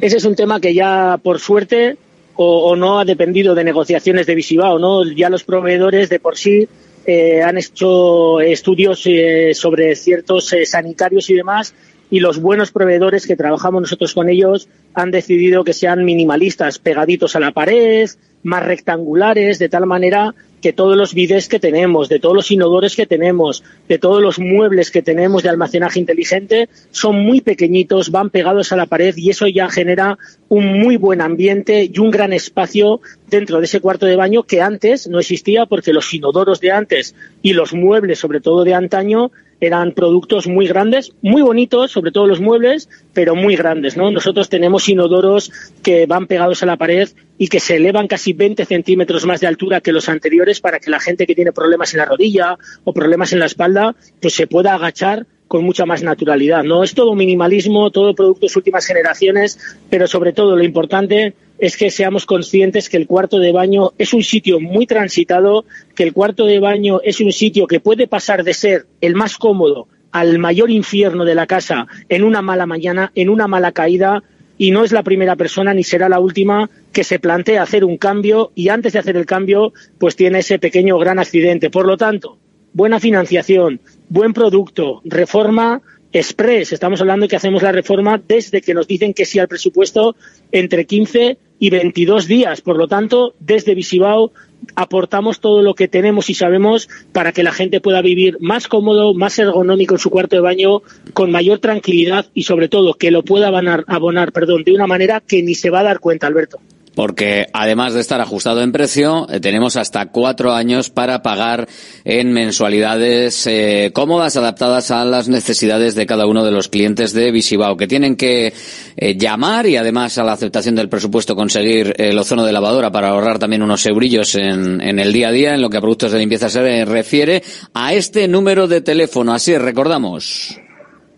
Ese 0.00 0.16
es 0.16 0.24
un 0.24 0.34
tema 0.34 0.60
que 0.60 0.72
ya, 0.72 1.18
por 1.22 1.40
suerte, 1.40 1.96
o, 2.34 2.74
no 2.74 2.98
ha 2.98 3.04
dependido 3.04 3.54
de 3.54 3.64
negociaciones 3.64 4.26
de 4.26 4.34
Visibao, 4.34 4.78
¿no? 4.78 5.04
Ya 5.04 5.28
los 5.28 5.44
proveedores 5.44 6.08
de 6.08 6.18
por 6.18 6.38
sí 6.38 6.66
eh, 7.04 7.42
han 7.42 7.58
hecho 7.58 8.40
estudios 8.40 9.02
eh, 9.04 9.52
sobre 9.52 9.94
ciertos 9.94 10.50
eh, 10.54 10.64
sanitarios 10.64 11.28
y 11.28 11.34
demás 11.34 11.74
y 12.10 12.20
los 12.20 12.40
buenos 12.40 12.72
proveedores 12.72 13.26
que 13.26 13.36
trabajamos 13.36 13.82
nosotros 13.82 14.14
con 14.14 14.30
ellos 14.30 14.68
han 14.94 15.10
decidido 15.10 15.64
que 15.64 15.74
sean 15.74 16.04
minimalistas, 16.04 16.78
pegaditos 16.78 17.36
a 17.36 17.40
la 17.40 17.52
pared, 17.52 18.08
más 18.42 18.64
rectangulares, 18.64 19.58
de 19.58 19.68
tal 19.68 19.86
manera 19.86 20.34
que 20.60 20.72
todos 20.72 20.96
los 20.96 21.14
bides 21.14 21.48
que 21.48 21.58
tenemos, 21.58 22.08
de 22.08 22.18
todos 22.18 22.34
los 22.34 22.50
inodores 22.50 22.96
que 22.96 23.06
tenemos, 23.06 23.64
de 23.88 23.98
todos 23.98 24.22
los 24.22 24.38
muebles 24.38 24.90
que 24.90 25.02
tenemos 25.02 25.42
de 25.42 25.48
almacenaje 25.48 25.98
inteligente, 25.98 26.68
son 26.90 27.16
muy 27.16 27.40
pequeñitos, 27.40 28.10
van 28.10 28.30
pegados 28.30 28.72
a 28.72 28.76
la 28.76 28.86
pared 28.86 29.14
y 29.16 29.30
eso 29.30 29.46
ya 29.46 29.68
genera 29.68 30.18
un 30.48 30.80
muy 30.80 30.96
buen 30.96 31.20
ambiente 31.20 31.90
y 31.92 31.98
un 31.98 32.10
gran 32.10 32.32
espacio 32.32 33.00
dentro 33.30 33.58
de 33.58 33.64
ese 33.64 33.80
cuarto 33.80 34.06
de 34.06 34.16
baño 34.16 34.42
que 34.42 34.60
antes 34.60 35.08
no 35.08 35.18
existía 35.18 35.66
porque 35.66 35.92
los 35.92 36.12
inodoros 36.12 36.60
de 36.60 36.72
antes 36.72 37.14
y 37.42 37.52
los 37.52 37.72
muebles, 37.72 38.18
sobre 38.18 38.40
todo 38.40 38.64
de 38.64 38.74
antaño, 38.74 39.30
eran 39.60 39.92
productos 39.92 40.46
muy 40.46 40.66
grandes, 40.66 41.12
muy 41.22 41.42
bonitos, 41.42 41.92
sobre 41.92 42.12
todo 42.12 42.26
los 42.26 42.40
muebles, 42.40 42.88
pero 43.12 43.34
muy 43.34 43.56
grandes, 43.56 43.96
¿no? 43.96 44.10
Nosotros 44.10 44.48
tenemos 44.48 44.88
inodoros 44.88 45.52
que 45.82 46.06
van 46.06 46.26
pegados 46.26 46.62
a 46.62 46.66
la 46.66 46.76
pared 46.76 47.08
y 47.38 47.48
que 47.48 47.60
se 47.60 47.76
elevan 47.76 48.08
casi 48.08 48.32
20 48.32 48.64
centímetros 48.64 49.26
más 49.26 49.40
de 49.40 49.46
altura 49.46 49.80
que 49.80 49.92
los 49.92 50.08
anteriores 50.08 50.60
para 50.60 50.80
que 50.80 50.90
la 50.90 51.00
gente 51.00 51.26
que 51.26 51.34
tiene 51.34 51.52
problemas 51.52 51.92
en 51.92 51.98
la 51.98 52.06
rodilla 52.06 52.56
o 52.84 52.92
problemas 52.92 53.32
en 53.32 53.40
la 53.40 53.46
espalda, 53.46 53.94
pues 54.20 54.34
se 54.34 54.46
pueda 54.46 54.74
agachar 54.74 55.26
con 55.46 55.64
mucha 55.64 55.84
más 55.84 56.02
naturalidad, 56.02 56.62
¿no? 56.62 56.84
Es 56.84 56.94
todo 56.94 57.14
minimalismo, 57.14 57.90
todo 57.90 58.14
productos 58.14 58.54
últimas 58.56 58.86
generaciones, 58.86 59.58
pero 59.90 60.06
sobre 60.06 60.32
todo 60.32 60.56
lo 60.56 60.62
importante 60.62 61.34
es 61.60 61.76
que 61.76 61.90
seamos 61.90 62.24
conscientes 62.24 62.88
que 62.88 62.96
el 62.96 63.06
cuarto 63.06 63.38
de 63.38 63.52
baño 63.52 63.92
es 63.98 64.14
un 64.14 64.22
sitio 64.22 64.60
muy 64.60 64.86
transitado, 64.86 65.66
que 65.94 66.02
el 66.02 66.14
cuarto 66.14 66.46
de 66.46 66.58
baño 66.58 67.00
es 67.04 67.20
un 67.20 67.32
sitio 67.32 67.66
que 67.66 67.80
puede 67.80 68.08
pasar 68.08 68.44
de 68.44 68.54
ser 68.54 68.86
el 69.02 69.14
más 69.14 69.36
cómodo 69.36 69.86
al 70.10 70.38
mayor 70.38 70.70
infierno 70.70 71.24
de 71.24 71.34
la 71.34 71.46
casa 71.46 71.86
en 72.08 72.24
una 72.24 72.40
mala 72.40 72.66
mañana, 72.66 73.12
en 73.14 73.28
una 73.28 73.46
mala 73.46 73.72
caída, 73.72 74.22
y 74.56 74.70
no 74.70 74.84
es 74.84 74.92
la 74.92 75.02
primera 75.02 75.36
persona 75.36 75.72
ni 75.74 75.84
será 75.84 76.08
la 76.08 76.18
última 76.18 76.68
que 76.92 77.04
se 77.04 77.18
plantea 77.18 77.62
hacer 77.62 77.84
un 77.84 77.98
cambio 77.98 78.52
y 78.54 78.68
antes 78.68 78.94
de 78.94 78.98
hacer 78.98 79.16
el 79.16 79.26
cambio 79.26 79.72
pues 79.98 80.16
tiene 80.16 80.40
ese 80.40 80.58
pequeño 80.58 80.98
gran 80.98 81.18
accidente. 81.18 81.70
Por 81.70 81.86
lo 81.86 81.96
tanto, 81.96 82.38
buena 82.72 83.00
financiación, 83.00 83.80
buen 84.08 84.32
producto, 84.32 85.02
reforma 85.04 85.82
express. 86.12 86.72
Estamos 86.72 87.00
hablando 87.00 87.24
de 87.24 87.28
que 87.28 87.36
hacemos 87.36 87.62
la 87.62 87.72
reforma 87.72 88.20
desde 88.26 88.60
que 88.60 88.74
nos 88.74 88.86
dicen 88.86 89.14
que 89.14 89.24
sí 89.24 89.38
al 89.38 89.48
presupuesto 89.48 90.16
entre 90.52 90.84
15 90.84 91.38
y 91.60 91.70
22 91.70 92.26
días. 92.26 92.60
Por 92.62 92.76
lo 92.76 92.88
tanto, 92.88 93.34
desde 93.38 93.76
Visibao 93.76 94.32
aportamos 94.74 95.40
todo 95.40 95.62
lo 95.62 95.74
que 95.74 95.86
tenemos 95.86 96.28
y 96.28 96.34
sabemos 96.34 96.88
para 97.12 97.32
que 97.32 97.44
la 97.44 97.52
gente 97.52 97.80
pueda 97.80 98.02
vivir 98.02 98.38
más 98.40 98.66
cómodo, 98.66 99.14
más 99.14 99.38
ergonómico 99.38 99.94
en 99.94 100.00
su 100.00 100.10
cuarto 100.10 100.36
de 100.36 100.42
baño, 100.42 100.82
con 101.12 101.30
mayor 101.30 101.60
tranquilidad 101.60 102.26
y 102.34 102.42
sobre 102.42 102.68
todo 102.68 102.94
que 102.94 103.10
lo 103.10 103.22
pueda 103.22 103.48
abonar, 103.48 103.84
abonar 103.86 104.32
perdón, 104.32 104.64
de 104.64 104.72
una 104.72 104.88
manera 104.88 105.20
que 105.20 105.42
ni 105.42 105.54
se 105.54 105.70
va 105.70 105.80
a 105.80 105.84
dar 105.84 106.00
cuenta, 106.00 106.26
Alberto 106.26 106.60
porque 106.94 107.46
además 107.52 107.92
de 107.94 108.00
estar 108.00 108.20
ajustado 108.20 108.62
en 108.62 108.72
precio, 108.72 109.26
eh, 109.30 109.38
tenemos 109.40 109.76
hasta 109.76 110.06
cuatro 110.06 110.52
años 110.52 110.90
para 110.90 111.22
pagar 111.22 111.68
en 112.04 112.32
mensualidades 112.32 113.46
eh, 113.46 113.92
cómodas, 113.94 114.36
adaptadas 114.36 114.90
a 114.90 115.04
las 115.04 115.28
necesidades 115.28 115.94
de 115.94 116.06
cada 116.06 116.26
uno 116.26 116.44
de 116.44 116.50
los 116.50 116.68
clientes 116.68 117.12
de 117.12 117.30
Visibao, 117.30 117.76
que 117.76 117.86
tienen 117.86 118.16
que 118.16 118.52
eh, 118.96 119.16
llamar 119.16 119.66
y 119.66 119.76
además 119.76 120.18
a 120.18 120.24
la 120.24 120.32
aceptación 120.32 120.74
del 120.74 120.88
presupuesto 120.88 121.36
conseguir 121.36 121.94
el 121.98 122.18
ozono 122.18 122.44
de 122.44 122.52
lavadora 122.52 122.90
para 122.90 123.10
ahorrar 123.10 123.38
también 123.38 123.62
unos 123.62 123.86
eurillos 123.86 124.34
en, 124.34 124.80
en 124.80 124.98
el 124.98 125.12
día 125.12 125.28
a 125.28 125.32
día, 125.32 125.54
en 125.54 125.62
lo 125.62 125.70
que 125.70 125.76
a 125.76 125.80
productos 125.80 126.10
de 126.12 126.18
limpieza 126.18 126.48
se 126.48 126.84
refiere, 126.84 127.42
a 127.74 127.94
este 127.94 128.26
número 128.28 128.66
de 128.66 128.80
teléfono. 128.80 129.32
Así 129.32 129.56
recordamos. 129.56 130.58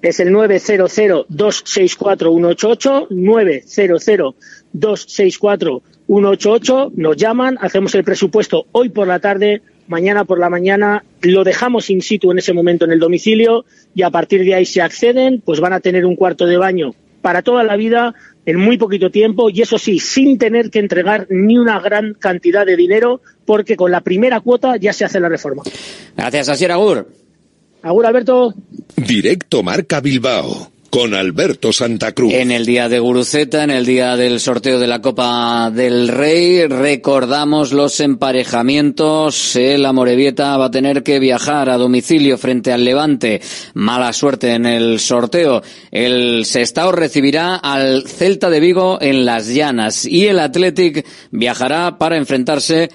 es 0.02 0.20
el 0.20 0.28
900-264-188, 0.30 3.06
900-264-188. 4.74 6.92
Nos 6.94 7.16
llaman, 7.16 7.58
hacemos 7.60 7.94
el 7.94 8.02
presupuesto 8.04 8.66
hoy 8.72 8.88
por 8.88 9.06
la 9.06 9.20
tarde, 9.20 9.62
mañana 9.88 10.24
por 10.24 10.38
la 10.38 10.48
mañana, 10.50 11.04
lo 11.22 11.44
dejamos 11.44 11.90
in 11.90 12.02
situ 12.02 12.32
en 12.32 12.38
ese 12.38 12.52
momento 12.52 12.84
en 12.84 12.92
el 12.92 13.00
domicilio 13.00 13.64
y 13.94 14.02
a 14.02 14.10
partir 14.10 14.44
de 14.44 14.54
ahí 14.54 14.66
se 14.66 14.82
acceden, 14.82 15.42
pues 15.44 15.60
van 15.60 15.72
a 15.72 15.80
tener 15.80 16.06
un 16.06 16.16
cuarto 16.16 16.46
de 16.46 16.56
baño 16.56 16.94
para 17.20 17.42
toda 17.42 17.62
la 17.62 17.76
vida 17.76 18.14
en 18.46 18.58
muy 18.58 18.76
poquito 18.76 19.10
tiempo 19.10 19.50
y 19.50 19.62
eso 19.62 19.78
sí, 19.78 20.00
sin 20.00 20.38
tener 20.38 20.70
que 20.70 20.80
entregar 20.80 21.28
ni 21.30 21.56
una 21.56 21.78
gran 21.78 22.14
cantidad 22.14 22.66
de 22.66 22.76
dinero 22.76 23.20
porque 23.44 23.76
con 23.76 23.92
la 23.92 24.00
primera 24.00 24.40
cuota 24.40 24.76
ya 24.76 24.92
se 24.92 25.04
hace 25.04 25.20
la 25.20 25.28
reforma. 25.28 25.62
Gracias, 26.16 26.48
Asier 26.48 26.72
Agur. 26.72 27.08
Agur, 27.82 28.06
Alberto. 28.06 28.54
Directo 28.96 29.62
Marca 29.62 30.00
Bilbao 30.00 30.71
con 30.92 31.14
Alberto 31.14 31.72
Santa 31.72 32.12
Cruz. 32.12 32.34
En 32.34 32.50
el 32.50 32.66
día 32.66 32.90
de 32.90 32.98
Guruceta, 32.98 33.64
en 33.64 33.70
el 33.70 33.86
día 33.86 34.14
del 34.14 34.40
sorteo 34.40 34.78
de 34.78 34.86
la 34.86 35.00
Copa 35.00 35.70
del 35.70 36.08
Rey, 36.08 36.66
recordamos 36.66 37.72
los 37.72 37.98
emparejamientos. 38.00 39.56
La 39.56 39.94
Morevieta 39.94 40.54
va 40.58 40.66
a 40.66 40.70
tener 40.70 41.02
que 41.02 41.18
viajar 41.18 41.70
a 41.70 41.78
domicilio 41.78 42.36
frente 42.36 42.74
al 42.74 42.84
Levante. 42.84 43.40
Mala 43.72 44.12
suerte 44.12 44.52
en 44.52 44.66
el 44.66 45.00
sorteo. 45.00 45.62
El 45.90 46.44
Sestao 46.44 46.92
recibirá 46.92 47.54
al 47.54 48.06
Celta 48.06 48.50
de 48.50 48.60
Vigo 48.60 48.98
en 49.00 49.24
las 49.24 49.48
Llanas 49.48 50.04
y 50.04 50.26
el 50.26 50.38
Athletic 50.40 51.06
viajará 51.30 51.96
para 51.96 52.18
enfrentarse 52.18 52.90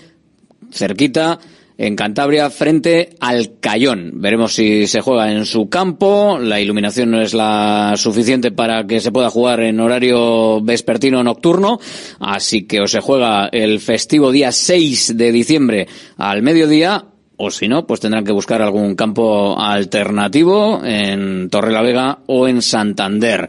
cerquita 0.71 1.39
en 1.77 1.95
Cantabria 1.95 2.49
frente 2.49 3.09
al 3.19 3.59
Cayón. 3.59 4.13
Veremos 4.15 4.53
si 4.53 4.87
se 4.87 5.01
juega 5.01 5.31
en 5.31 5.45
su 5.45 5.69
campo. 5.69 6.39
La 6.39 6.59
iluminación 6.59 7.11
no 7.11 7.21
es 7.21 7.33
la 7.33 7.93
suficiente 7.97 8.51
para 8.51 8.85
que 8.87 8.99
se 8.99 9.11
pueda 9.11 9.29
jugar 9.29 9.61
en 9.61 9.79
horario 9.79 10.61
vespertino 10.61 11.23
nocturno. 11.23 11.79
Así 12.19 12.65
que 12.65 12.81
o 12.81 12.87
se 12.87 12.99
juega 12.99 13.47
el 13.51 13.79
festivo 13.79 14.31
día 14.31 14.51
6 14.51 15.17
de 15.17 15.31
diciembre 15.31 15.87
al 16.17 16.41
mediodía 16.41 17.05
o 17.39 17.51
si 17.51 17.67
no, 17.67 17.85
pues 17.85 17.99
tendrán 17.99 18.25
que 18.25 18.31
buscar 18.31 18.63
algún 18.63 18.95
campo 18.95 19.59
alternativo 19.59 20.81
en 20.83 21.49
Torrelavega 21.51 22.19
o 22.25 22.47
en 22.47 22.63
Santander. 22.63 23.47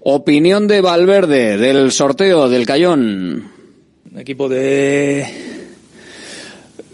Opinión 0.00 0.68
de 0.68 0.82
Valverde 0.82 1.56
del 1.56 1.90
sorteo 1.90 2.50
del 2.50 2.66
Cayón. 2.66 3.50
Equipo 4.14 4.48
de 4.50 5.59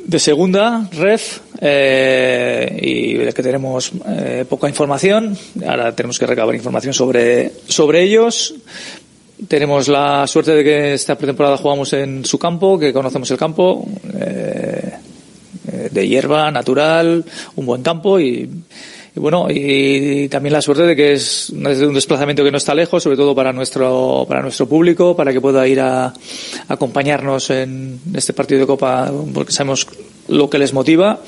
de 0.07 0.21
segunda, 0.21 0.89
REF, 0.93 1.41
eh, 1.61 2.79
y 2.81 3.15
de 3.15 3.33
que 3.33 3.43
tenemos 3.43 3.91
eh, 4.07 4.45
poca 4.49 4.69
información. 4.69 5.37
Ahora 5.67 5.95
tenemos 5.95 6.19
que 6.19 6.27
recabar 6.27 6.55
información 6.55 6.95
sobre, 6.95 7.53
sobre 7.67 8.03
ellos. 8.03 8.55
Tenemos 9.49 9.89
la 9.89 10.27
suerte 10.27 10.53
de 10.53 10.65
que 10.65 10.95
esta 10.95 11.19
pretemporada 11.19 11.57
jugamos 11.57 11.93
en 11.93 12.25
su 12.25 12.39
campo, 12.39 12.79
que 12.79 12.93
conocemos 12.93 13.31
el 13.33 13.37
campo, 13.37 13.87
eh, 14.19 14.95
de 15.91 16.09
hierba, 16.09 16.51
natural, 16.53 17.25
un 17.57 17.67
buen 17.67 17.83
campo 17.83 18.21
y 18.21 18.49
bueno, 19.17 19.47
y 19.51 20.29
también 20.29 20.53
la 20.53 20.61
suerte 20.61 20.83
de 20.85 20.95
que 20.95 21.15
es 21.15 21.51
un 21.51 21.95
desplazamiento 21.95 22.45
que 22.45 22.51
no 22.51 22.59
está 22.59 22.75
lejos, 22.75 23.03
sobre 23.03 23.17
todo 23.17 23.35
para 23.35 23.53
nuestro, 23.53 24.27
para 24.29 24.43
nuestro 24.43 24.69
público, 24.69 25.17
para 25.17 25.33
que 25.33 25.41
pueda 25.41 25.67
ir 25.67 25.81
a, 25.81 26.13
acompañarnos 26.69 27.51
en 27.51 28.01
este 28.15 28.33
partido 28.33 28.61
de 28.61 28.67
Copa, 28.67 29.11
porque 29.33 29.53
sabemos 29.53 29.87
lo 30.29 30.51
que 30.51 30.59
les 30.59 30.73
motiva 30.73 31.21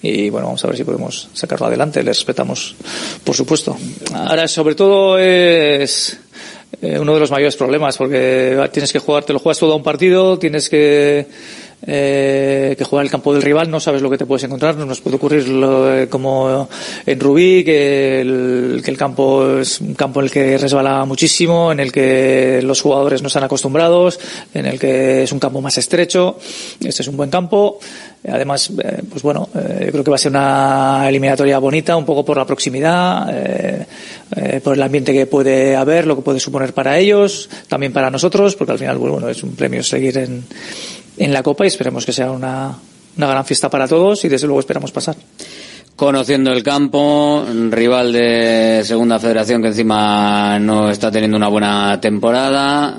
y 0.00 0.30
bueno, 0.30 0.46
vamos 0.46 0.64
a 0.64 0.68
ver 0.68 0.76
si 0.76 0.84
podemos 0.84 1.28
sacarlo 1.32 1.66
adelante. 1.66 2.02
Les 2.02 2.18
respetamos, 2.18 2.76
por 3.24 3.34
supuesto. 3.34 3.76
Ahora, 4.14 4.46
sobre 4.46 4.74
todo, 4.74 5.18
es 5.18 6.18
eh, 6.80 6.98
uno 6.98 7.14
de 7.14 7.20
los 7.20 7.30
mayores 7.30 7.56
problemas, 7.56 7.96
porque 7.96 8.68
tienes 8.72 8.92
que 8.92 9.00
jugar, 9.00 9.24
te 9.24 9.32
lo 9.32 9.40
juegas 9.40 9.58
todo 9.58 9.72
a 9.72 9.76
un 9.76 9.82
partido, 9.82 10.38
tienes 10.38 10.68
que 10.68 11.26
eh, 11.86 12.74
que 12.76 12.84
juega 12.84 13.02
el 13.02 13.10
campo 13.10 13.32
del 13.32 13.42
rival, 13.42 13.70
no 13.70 13.80
sabes 13.80 14.02
lo 14.02 14.10
que 14.10 14.18
te 14.18 14.26
puedes 14.26 14.44
encontrar. 14.44 14.76
Nos 14.76 15.00
puede 15.00 15.16
ocurrir 15.16 15.48
lo, 15.48 16.08
como 16.08 16.68
en 17.06 17.20
Rubí, 17.20 17.64
que 17.64 18.20
el, 18.20 18.82
que 18.84 18.90
el 18.90 18.96
campo 18.96 19.58
es 19.58 19.80
un 19.80 19.94
campo 19.94 20.20
en 20.20 20.26
el 20.26 20.30
que 20.30 20.58
resbala 20.58 21.04
muchísimo, 21.04 21.72
en 21.72 21.80
el 21.80 21.92
que 21.92 22.60
los 22.62 22.80
jugadores 22.80 23.22
no 23.22 23.28
están 23.28 23.44
acostumbrados, 23.44 24.18
en 24.54 24.66
el 24.66 24.78
que 24.78 25.22
es 25.22 25.32
un 25.32 25.38
campo 25.38 25.60
más 25.60 25.78
estrecho. 25.78 26.38
Este 26.80 27.02
es 27.02 27.08
un 27.08 27.16
buen 27.16 27.30
campo. 27.30 27.78
Además, 28.26 28.70
eh, 28.82 29.02
pues 29.08 29.22
bueno, 29.22 29.48
eh, 29.54 29.84
yo 29.86 29.92
creo 29.92 30.04
que 30.04 30.10
va 30.10 30.16
a 30.16 30.18
ser 30.18 30.32
una 30.32 31.08
eliminatoria 31.08 31.58
bonita, 31.60 31.96
un 31.96 32.04
poco 32.04 32.24
por 32.24 32.36
la 32.36 32.44
proximidad, 32.44 33.28
eh, 33.32 33.86
eh, 34.36 34.60
por 34.62 34.74
el 34.74 34.82
ambiente 34.82 35.12
que 35.12 35.26
puede 35.26 35.76
haber, 35.76 36.06
lo 36.06 36.16
que 36.16 36.22
puede 36.22 36.40
suponer 36.40 36.74
para 36.74 36.98
ellos, 36.98 37.48
también 37.68 37.92
para 37.92 38.10
nosotros, 38.10 38.56
porque 38.56 38.72
al 38.72 38.78
final, 38.78 38.98
bueno, 38.98 39.28
es 39.28 39.42
un 39.44 39.54
premio 39.54 39.84
seguir 39.84 40.18
en, 40.18 40.44
en 41.18 41.32
la 41.32 41.42
Copa 41.42 41.64
y 41.64 41.68
esperemos 41.68 42.06
que 42.06 42.12
sea 42.12 42.30
una, 42.30 42.74
una 43.16 43.26
gran 43.26 43.44
fiesta 43.44 43.68
para 43.68 43.88
todos 43.88 44.24
y 44.24 44.28
desde 44.28 44.46
luego 44.46 44.60
esperamos 44.60 44.92
pasar. 44.92 45.16
Conociendo 45.96 46.52
el 46.52 46.62
campo, 46.62 47.44
rival 47.70 48.12
de 48.12 48.82
Segunda 48.84 49.18
Federación 49.18 49.60
que 49.60 49.68
encima 49.68 50.58
no 50.60 50.90
está 50.90 51.10
teniendo 51.10 51.36
una 51.36 51.48
buena 51.48 52.00
temporada, 52.00 52.98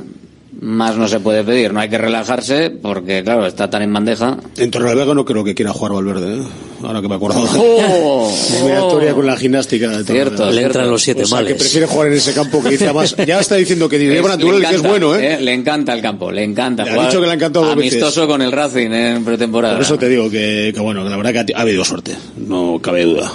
más 0.62 0.98
no 0.98 1.08
se 1.08 1.20
puede 1.20 1.44
pedir. 1.44 1.74
No 1.74 1.80
hay 1.80 1.90
que 1.90 1.98
relajarse 1.98 2.70
porque, 2.70 3.24
claro, 3.24 3.46
está 3.46 3.70
tan 3.70 3.82
en 3.82 3.94
bandeja. 3.94 4.38
En 4.58 4.72
Torrelavega 4.72 5.14
no 5.14 5.26
creo 5.26 5.44
que 5.44 5.56
quiera 5.56 5.72
jugar 5.74 5.94
Valverde, 5.94 6.38
¿eh? 6.38 6.44
ahora 6.84 7.02
que 7.02 7.08
me 7.08 7.16
acuerdo. 7.16 7.44
¡Oh! 7.58 8.30
historia 8.90 9.14
con 9.14 9.26
la 9.26 9.38
gimnástica. 9.38 9.90
De 9.90 10.04
cierto, 10.04 10.50
le 10.52 10.64
entran 10.64 10.90
los 10.90 11.02
siete 11.02 11.24
o 11.24 11.26
sea, 11.26 11.38
males. 11.38 11.54
que 11.54 11.60
prefiere 11.60 11.88
jugar 11.88 12.08
en 12.08 12.14
ese 12.14 12.34
campo 12.34 12.62
que 12.62 12.70
dice 12.70 12.86
además, 12.86 13.16
ya 13.26 13.40
está 13.40 13.56
diciendo 13.56 13.88
que 13.88 13.98
Diego 13.98 14.28
Natural 14.28 14.68
que 14.68 14.76
es 14.76 14.82
bueno, 14.82 15.16
¿eh? 15.16 15.40
Le 15.40 15.54
encanta 15.54 15.94
el 15.94 16.02
campo, 16.02 16.32
le 16.32 16.44
encanta. 16.44 16.84
Le 16.84 16.92
ha 16.92 17.06
dicho 17.06 17.20
que 17.20 17.26
le 17.26 17.32
ha 17.32 17.36
encantado 17.36 17.66
dos 17.66 17.74
Amistoso 17.74 18.22
veces. 18.22 18.28
con 18.28 18.42
el 18.42 18.52
Racing 18.52 18.92
en 18.92 19.26
pretemporada. 19.26 19.76
Por 19.76 19.84
eso 19.84 19.98
te 19.98 20.10
digo 20.10 20.30
que, 20.30 20.72
que 20.74 20.80
bueno, 20.82 21.04
que 21.04 21.10
la 21.10 21.18
verdad 21.18 21.46
que 21.46 21.54
ha 21.54 21.62
habido 21.62 21.86
suerte, 21.86 22.16
no 22.38 22.80
cabe 22.82 23.04
duda. 23.04 23.32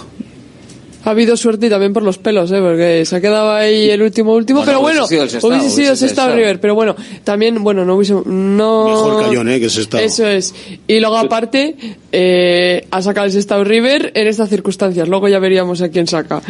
Ha 1.07 1.11
habido 1.11 1.37
suerte 1.37 1.67
y 1.67 1.69
también 1.71 1.93
por 1.93 2.03
los 2.03 2.17
pelos, 2.17 2.51
¿eh? 2.51 2.61
porque 2.61 3.05
se 3.05 3.17
ha 3.17 3.21
quedado 3.21 3.53
ahí 3.53 3.91
el 3.91 4.01
último 4.01 4.33
último, 4.35 4.61
Bueno, 4.61 4.73
pero 4.73 4.81
hubiese 4.81 4.99
bueno, 5.01 5.07
sido 5.07 5.23
el 5.25 5.31
Sestao, 5.31 5.51
hubiese 5.51 5.69
sido 5.71 5.89
hubiese 5.89 6.09
Sestao. 6.09 6.35
River, 6.35 6.61
pero 6.61 6.75
bueno, 6.75 6.97
también, 7.25 7.63
bueno, 7.63 7.85
no 7.85 7.97
hubiese, 7.97 8.15
no... 8.25 8.89
Mejor 8.89 9.25
Cayón, 9.27 9.49
¿eh? 9.51 9.61
Que 9.61 9.69
se 9.69 9.83
está. 9.83 10.03
Eso 10.03 10.27
es. 10.27 10.55
Y 10.89 11.01
luego 11.01 11.17
aparte, 11.19 11.77
eh, 12.11 12.87
ha 12.91 13.03
sacado 13.03 13.27
el 13.27 13.33
Sestao 13.33 13.65
River 13.65 14.13
en 14.15 14.27
estas 14.29 14.49
circunstancias, 14.49 15.07
luego 15.07 15.29
ya 15.29 15.39
veríamos 15.39 15.83
a 15.83 15.91
quién 15.91 16.07
saca. 16.07 16.41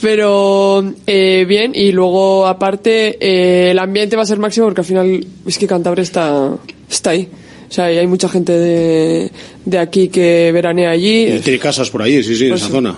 Pero, 0.00 0.84
eh, 1.06 1.44
bien, 1.48 1.72
y 1.74 1.92
luego 1.92 2.46
aparte, 2.46 3.16
eh, 3.20 3.70
el 3.72 3.78
ambiente 3.78 4.16
va 4.16 4.22
a 4.22 4.26
ser 4.26 4.38
máximo 4.38 4.66
porque 4.66 4.82
al 4.82 4.86
final 4.86 5.26
es 5.46 5.58
que 5.58 5.66
Cantabria 5.66 6.02
está, 6.02 6.56
está 6.90 7.10
ahí. 7.10 7.28
O 7.68 7.72
sea, 7.74 7.92
y 7.92 7.98
hay 7.98 8.06
mucha 8.06 8.28
gente 8.28 8.52
de, 8.52 9.30
de 9.64 9.78
aquí 9.78 10.08
que 10.08 10.52
veranea 10.52 10.90
allí. 10.90 11.24
Y 11.26 11.38
tiene 11.40 11.58
casas 11.58 11.90
por 11.90 12.02
ahí, 12.02 12.22
sí, 12.22 12.36
sí, 12.36 12.44
en 12.44 12.50
Pues 12.50 12.60
esa 12.60 12.68
sí. 12.68 12.72
zona. 12.72 12.94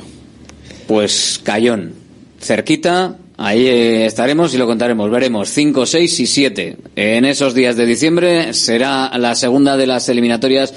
Pues 0.87 1.41
Cayón, 1.43 1.95
cerquita, 2.41 3.17
ahí 3.37 3.67
eh, 3.67 4.07
estaremos 4.07 4.55
y 4.55 4.59
lo 4.59 4.67
contaremos. 4.67 5.11
Veremos 5.11 5.49
5, 5.51 5.85
6 5.85 6.21
y 6.21 6.27
7. 6.27 6.77
En 6.97 7.25
esos 7.25 7.55
días 7.55 7.77
de 7.77 7.87
diciembre 7.87 8.55
será 8.55 9.11
la 9.19 9.35
segunda 9.35 9.77
de 9.77 9.87
las 9.87 10.09
eliminatorias 10.09 10.73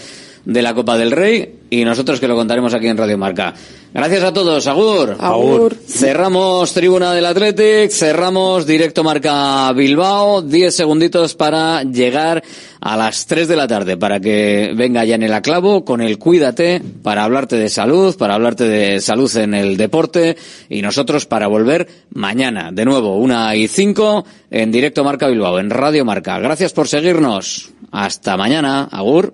de 0.45 0.61
la 0.61 0.73
Copa 0.73 0.97
del 0.97 1.11
Rey 1.11 1.59
y 1.69 1.83
nosotros 1.85 2.19
que 2.19 2.27
lo 2.27 2.35
contaremos 2.35 2.73
aquí 2.73 2.87
en 2.87 2.97
Radio 2.97 3.17
Marca. 3.17 3.53
Gracias 3.91 4.23
a 4.23 4.31
todos, 4.31 4.67
Agur. 4.67 5.17
Agur. 5.19 5.75
Cerramos 5.75 6.71
Tribuna 6.73 7.11
del 7.11 7.25
Athletic, 7.25 7.89
cerramos 7.89 8.67
Directo 8.67 9.03
Marca 9.03 9.71
Bilbao, 9.73 10.43
10 10.43 10.75
segunditos 10.75 11.33
para 11.33 11.81
llegar 11.81 12.43
a 12.81 12.95
las 12.95 13.25
3 13.25 13.47
de 13.47 13.55
la 13.55 13.67
tarde, 13.67 13.97
para 13.97 14.19
que 14.19 14.73
venga 14.75 15.03
ya 15.05 15.15
en 15.15 15.23
el 15.23 15.33
aclavo 15.33 15.83
con 15.85 16.01
el 16.01 16.19
Cuídate, 16.19 16.83
para 17.01 17.23
hablarte 17.23 17.55
de 17.55 17.69
salud, 17.69 18.15
para 18.15 18.35
hablarte 18.35 18.65
de 18.65 19.01
salud 19.01 19.35
en 19.37 19.55
el 19.55 19.75
deporte 19.75 20.37
y 20.69 20.83
nosotros 20.83 21.25
para 21.25 21.47
volver 21.47 21.87
mañana, 22.11 22.71
de 22.71 22.85
nuevo, 22.85 23.17
una 23.17 23.55
y 23.55 23.67
5 23.67 24.23
en 24.51 24.71
Directo 24.71 25.03
Marca 25.03 25.27
Bilbao, 25.27 25.57
en 25.57 25.71
Radio 25.71 26.05
Marca. 26.05 26.37
Gracias 26.37 26.73
por 26.73 26.87
seguirnos. 26.87 27.71
Hasta 27.91 28.37
mañana, 28.37 28.87
Agur. 28.91 29.33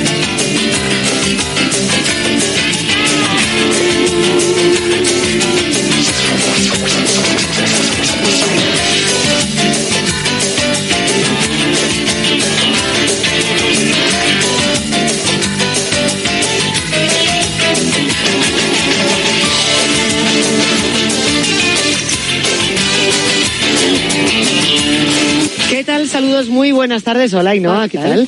Muy 26.51 26.71
buenas 26.71 27.03
tardes. 27.03 27.33
Hola, 27.33 27.51
Ainhoa, 27.51 27.87
¿qué 27.87 27.97
tal? 27.97 28.27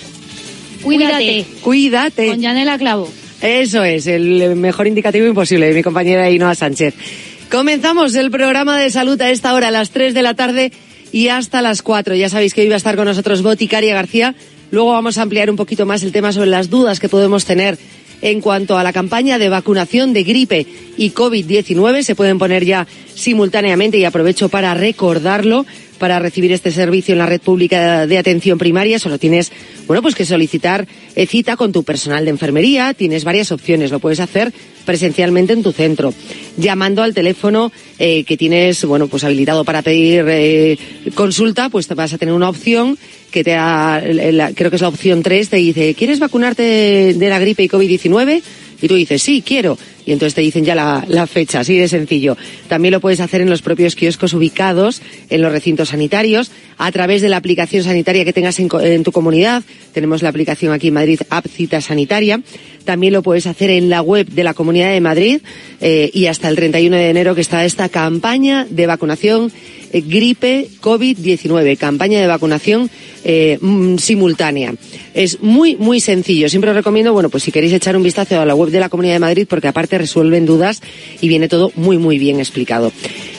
Cuídate. 0.81 1.45
Cuídate. 1.61 2.27
Con 2.27 2.41
Yanela 2.41 2.77
Clavo. 2.77 3.09
Eso 3.41 3.83
es, 3.83 4.07
el 4.07 4.55
mejor 4.55 4.87
indicativo 4.87 5.27
imposible 5.27 5.67
de 5.67 5.73
mi 5.73 5.83
compañera 5.83 6.23
Ainhoa 6.23 6.55
Sánchez. 6.55 6.95
Comenzamos 7.51 8.15
el 8.15 8.31
programa 8.31 8.79
de 8.79 8.89
salud 8.89 9.21
a 9.21 9.29
esta 9.29 9.53
hora, 9.53 9.67
a 9.67 9.71
las 9.71 9.91
3 9.91 10.13
de 10.13 10.21
la 10.21 10.33
tarde 10.33 10.71
y 11.11 11.27
hasta 11.27 11.61
las 11.61 11.81
4. 11.81 12.15
Ya 12.15 12.29
sabéis 12.29 12.53
que 12.53 12.61
hoy 12.61 12.69
va 12.69 12.75
a 12.75 12.77
estar 12.77 12.95
con 12.95 13.05
nosotros 13.05 13.43
Boticaria 13.43 13.93
García. 13.93 14.33
Luego 14.71 14.91
vamos 14.91 15.17
a 15.17 15.21
ampliar 15.21 15.49
un 15.49 15.57
poquito 15.57 15.85
más 15.85 16.01
el 16.03 16.11
tema 16.11 16.31
sobre 16.31 16.49
las 16.49 16.69
dudas 16.69 16.99
que 16.99 17.09
podemos 17.09 17.45
tener 17.45 17.77
en 18.21 18.39
cuanto 18.39 18.77
a 18.77 18.83
la 18.83 18.93
campaña 18.93 19.37
de 19.37 19.49
vacunación 19.49 20.13
de 20.13 20.23
gripe 20.23 20.65
y 20.97 21.11
COVID-19. 21.11 22.03
Se 22.03 22.15
pueden 22.15 22.39
poner 22.39 22.63
ya 22.63 22.87
simultáneamente 23.13 23.97
y 23.97 24.05
aprovecho 24.05 24.47
para 24.47 24.73
recordarlo 24.73 25.65
para 26.03 26.19
recibir 26.19 26.51
este 26.51 26.69
servicio 26.69 27.13
en 27.13 27.19
la 27.19 27.25
red 27.25 27.39
pública 27.39 28.05
de 28.05 28.17
atención 28.17 28.57
primaria 28.57 28.99
solo 28.99 29.17
tienes, 29.17 29.53
bueno, 29.87 30.01
pues 30.01 30.15
que 30.15 30.25
solicitar 30.25 30.85
eh, 31.15 31.25
cita 31.25 31.55
con 31.55 31.71
tu 31.71 31.85
personal 31.85 32.25
de 32.25 32.31
enfermería. 32.31 32.93
Tienes 32.93 33.23
varias 33.23 33.53
opciones. 33.53 33.89
Lo 33.89 33.99
puedes 33.99 34.19
hacer 34.19 34.51
presencialmente 34.83 35.53
en 35.53 35.63
tu 35.63 35.71
centro, 35.71 36.13
llamando 36.57 37.03
al 37.03 37.13
teléfono 37.13 37.71
eh, 37.99 38.25
que 38.25 38.35
tienes, 38.35 38.83
bueno, 38.83 39.07
pues 39.07 39.23
habilitado 39.23 39.63
para 39.63 39.81
pedir 39.81 40.25
eh, 40.27 40.77
consulta, 41.15 41.69
pues 41.69 41.87
te 41.87 41.93
vas 41.93 42.11
a 42.11 42.17
tener 42.17 42.33
una 42.33 42.49
opción 42.49 42.97
que 43.31 43.45
te 43.45 43.51
da, 43.51 44.03
creo 44.53 44.69
que 44.69 44.75
es 44.75 44.81
la 44.81 44.89
opción 44.89 45.23
3, 45.23 45.47
te 45.47 45.55
dice, 45.55 45.93
¿quieres 45.93 46.19
vacunarte 46.19 47.13
de 47.13 47.29
la 47.29 47.39
gripe 47.39 47.63
y 47.63 47.69
COVID-19? 47.69 48.41
Y 48.81 48.87
tú 48.89 48.95
dices, 48.95 49.23
sí, 49.23 49.41
quiero. 49.41 49.77
Y 50.05 50.11
entonces 50.11 50.35
te 50.35 50.41
dicen 50.41 50.65
ya 50.65 50.75
la, 50.75 51.27
fecha, 51.27 51.61
así 51.61 51.77
de 51.77 51.87
sencillo. 51.87 52.37
También 52.67 52.91
lo 52.91 52.99
puedes 52.99 53.19
hacer 53.19 53.41
en 53.41 53.49
los 53.49 53.61
propios 53.61 53.95
kioscos 53.95 54.33
ubicados 54.33 55.01
en 55.29 55.41
los 55.41 55.51
recintos 55.51 55.89
sanitarios, 55.89 56.51
a 56.77 56.91
través 56.91 57.21
de 57.21 57.29
la 57.29 57.37
aplicación 57.37 57.83
sanitaria 57.83 58.25
que 58.25 58.33
tengas 58.33 58.59
en, 58.59 58.69
en 58.81 59.03
tu 59.03 59.11
comunidad. 59.11 59.63
Tenemos 59.93 60.21
la 60.21 60.29
aplicación 60.29 60.73
aquí 60.73 60.89
en 60.89 60.95
Madrid, 60.95 61.21
App 61.29 61.47
Cita 61.47 61.81
Sanitaria. 61.81 62.41
También 62.83 63.13
lo 63.13 63.23
puedes 63.23 63.47
hacer 63.47 63.69
en 63.69 63.89
la 63.89 64.01
web 64.01 64.27
de 64.27 64.43
la 64.43 64.53
Comunidad 64.53 64.91
de 64.91 65.01
Madrid 65.01 65.39
eh, 65.79 66.09
y 66.13 66.25
hasta 66.25 66.49
el 66.49 66.55
31 66.55 66.95
de 66.95 67.09
enero 67.09 67.35
que 67.35 67.41
está 67.41 67.63
esta 67.65 67.89
campaña 67.89 68.67
de 68.69 68.87
vacunación 68.87 69.51
eh, 69.93 70.01
gripe 70.01 70.67
COVID-19, 70.81 71.77
campaña 71.77 72.19
de 72.19 72.27
vacunación 72.27 72.89
eh, 73.23 73.57
mm, 73.61 73.97
simultánea. 73.97 74.73
Es 75.13 75.41
muy, 75.41 75.77
muy 75.77 76.01
sencillo. 76.01 76.49
Siempre 76.49 76.71
os 76.71 76.75
recomiendo, 76.75 77.13
bueno, 77.13 77.29
pues 77.29 77.43
si 77.43 77.51
queréis 77.51 77.73
echar 77.73 77.95
un 77.95 78.03
vistazo 78.03 78.39
a 78.39 78.45
la 78.45 78.55
web 78.55 78.69
de 78.69 78.79
la 78.79 78.89
Comunidad 78.89 79.13
de 79.13 79.19
Madrid, 79.19 79.47
porque 79.49 79.69
aparte 79.69 79.92
resuelven 79.97 80.45
dudas 80.45 80.81
y 81.21 81.27
viene 81.27 81.47
todo 81.47 81.71
muy, 81.75 81.97
muy 81.97 82.17
bien 82.17 82.39
explicado. 82.39 82.91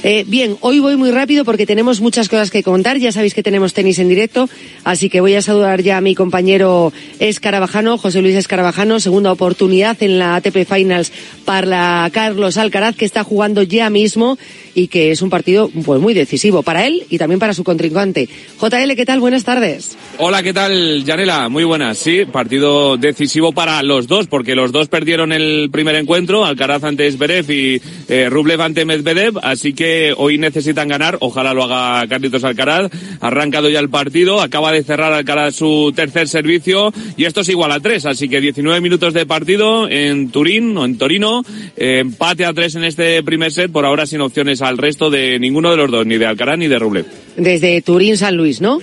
Eh, 0.03 0.25
bien, 0.27 0.59
hoy 0.61 0.81
voy 0.81 0.97
muy 0.97 1.11
rápido 1.11 1.47
porque 1.47 1.65
tenemos 1.65 2.03
muchas 2.03 2.29
cosas 2.29 2.51
que 2.51 2.63
contar. 2.63 2.99
Ya 2.99 3.11
sabéis 3.11 3.33
que 3.33 3.43
tenemos 3.43 3.73
tenis 3.73 3.99
en 3.99 4.11
directo, 4.11 4.51
así 4.85 5.09
que 5.09 5.23
voy 5.23 5.35
a 5.35 5.41
saludar 5.41 5.81
ya 5.81 5.97
a 5.97 6.03
mi 6.03 6.15
compañero 6.15 6.93
Escarabajano, 7.21 7.97
José 7.97 8.21
Luis 8.21 8.35
Escarabajano, 8.35 9.01
segunda 9.01 9.33
oportunidad 9.33 9.97
en 10.03 10.19
la 10.19 10.37
ATP 10.37 10.67
Finals 10.69 11.11
para 11.47 12.07
Carlos 12.13 12.59
Alcaraz, 12.59 12.97
que 12.97 13.07
está 13.07 13.25
jugando 13.25 13.63
ya 13.63 13.89
mismo 13.89 14.37
y 14.75 14.89
que 14.89 15.11
es 15.11 15.23
un 15.23 15.31
partido 15.31 15.71
pues 15.85 16.01
muy 16.01 16.13
decisivo 16.13 16.63
para 16.63 16.87
él 16.87 17.05
y 17.09 17.19
también 17.19 17.39
para 17.39 17.55
su 17.55 17.65
contrincante. 17.65 18.29
JL, 18.61 18.95
¿qué 18.97 19.07
tal? 19.07 19.21
Buenas 19.21 19.45
tardes. 19.45 19.97
Hola, 20.19 20.43
¿qué 20.43 20.53
tal, 20.53 21.05
Yanela? 21.05 21.49
Muy 21.49 21.65
buenas. 21.65 21.97
Sí, 21.99 22.25
partido 22.25 22.97
decisivo 22.97 23.53
para 23.53 23.83
los 23.83 24.07
dos, 24.07 24.27
porque 24.27 24.55
los 24.55 24.73
dos 24.73 24.89
perdieron 24.89 25.33
el 25.33 25.71
primer 25.71 25.95
encuentro, 25.95 26.44
Alcaraz 26.45 26.85
ante 26.85 27.11
Zverev 27.11 27.51
y 27.51 27.81
eh, 28.09 28.29
Rublev 28.31 28.61
ante 28.61 28.85
Medvedev, 28.85 29.39
así 29.43 29.73
que 29.73 30.15
hoy 30.17 30.39
necesitan 30.39 30.89
ganar, 30.89 31.17
ojalá 31.21 31.55
lo 31.55 31.65
haga 31.65 32.07
Carlitos 32.09 32.45
Alcaraz. 32.45 32.91
Ha 33.21 33.27
arrancado 33.27 33.69
ya 33.69 33.81
el 33.81 33.91
partido, 33.91 34.41
acaba 34.41 34.73
de 34.73 34.83
cerrar 34.83 35.13
Alcaraz 35.13 35.57
su 35.57 35.93
tercer 35.95 36.29
servicio 36.29 36.93
y 37.17 37.25
esto 37.25 37.41
es 37.43 37.49
igual 37.49 37.73
a 37.73 37.81
tres, 37.81 38.07
así 38.07 38.29
que 38.29 38.41
19 38.41 38.81
minutos 38.81 39.15
de 39.15 39.27
partido 39.27 39.89
en 39.89 40.31
Turín 40.31 40.77
o 40.77 40.85
en 40.85 40.99
Torino, 40.99 41.43
eh, 41.77 41.99
empate 42.01 42.45
a 42.45 42.53
tres 42.53 42.75
en 42.75 42.85
este 42.85 43.23
primer 43.23 43.53
set, 43.53 43.71
por 43.71 43.85
ahora 43.87 44.07
sin 44.07 44.21
opciones 44.21 44.63
al 44.63 44.79
resto 44.79 45.11
de 45.11 45.39
ninguno 45.39 45.71
de 45.71 45.77
los 45.77 45.91
dos, 45.91 46.07
ni 46.07 46.19
de 46.19 46.27
Alcaraz 46.27 46.59
ni 46.59 46.69
de 46.69 46.79
Rublev. 46.79 47.07
Desde 47.37 47.81
Turín 47.83 48.17
San 48.17 48.37
Luis, 48.37 48.61
¿no? 48.61 48.81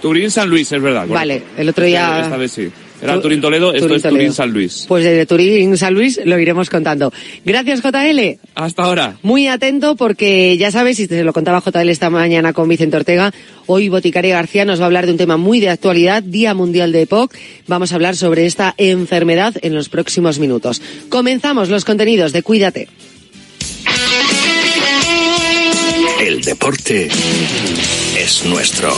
Turín 0.00 0.30
San 0.30 0.48
Luis, 0.48 0.70
es 0.72 0.80
verdad. 0.80 1.06
Vale, 1.06 1.42
el 1.56 1.68
otro 1.68 1.84
día. 1.84 2.20
Esta 2.22 2.36
vez 2.36 2.52
sí. 2.52 2.70
Era 3.02 3.20
Turín 3.20 3.40
Toledo, 3.40 3.72
esto 3.72 3.94
es 3.94 4.02
Turín 4.02 4.32
San 4.32 4.52
Luis. 4.52 4.84
Pues 4.86 5.04
desde 5.04 5.26
Turín 5.26 5.76
San 5.76 5.94
Luis 5.94 6.20
lo 6.24 6.38
iremos 6.38 6.68
contando. 6.68 7.12
Gracias, 7.44 7.80
JL. 7.82 8.38
Hasta 8.54 8.82
ahora. 8.82 9.16
Muy 9.22 9.48
atento 9.48 9.96
porque 9.96 10.56
ya 10.58 10.70
sabes, 10.70 11.00
y 11.00 11.08
te 11.08 11.24
lo 11.24 11.32
contaba 11.32 11.62
JL 11.62 11.88
esta 11.88 12.10
mañana 12.10 12.52
con 12.52 12.68
Vicente 12.68 12.96
Ortega, 12.96 13.32
hoy 13.66 13.88
Boticaria 13.88 14.36
García 14.36 14.64
nos 14.64 14.80
va 14.80 14.84
a 14.84 14.86
hablar 14.86 15.06
de 15.06 15.12
un 15.12 15.18
tema 15.18 15.36
muy 15.36 15.60
de 15.60 15.70
actualidad, 15.70 16.22
Día 16.22 16.54
Mundial 16.54 16.92
de 16.92 17.02
EPOC. 17.02 17.34
Vamos 17.66 17.92
a 17.92 17.94
hablar 17.94 18.16
sobre 18.16 18.46
esta 18.46 18.74
enfermedad 18.76 19.54
en 19.62 19.74
los 19.74 19.88
próximos 19.88 20.38
minutos. 20.38 20.82
Comenzamos 21.08 21.68
los 21.68 21.84
contenidos 21.84 22.32
de 22.32 22.42
Cuídate. 22.42 22.88
El 26.20 26.42
deporte 26.42 27.08
es 28.16 28.44
nuestro. 28.44 28.94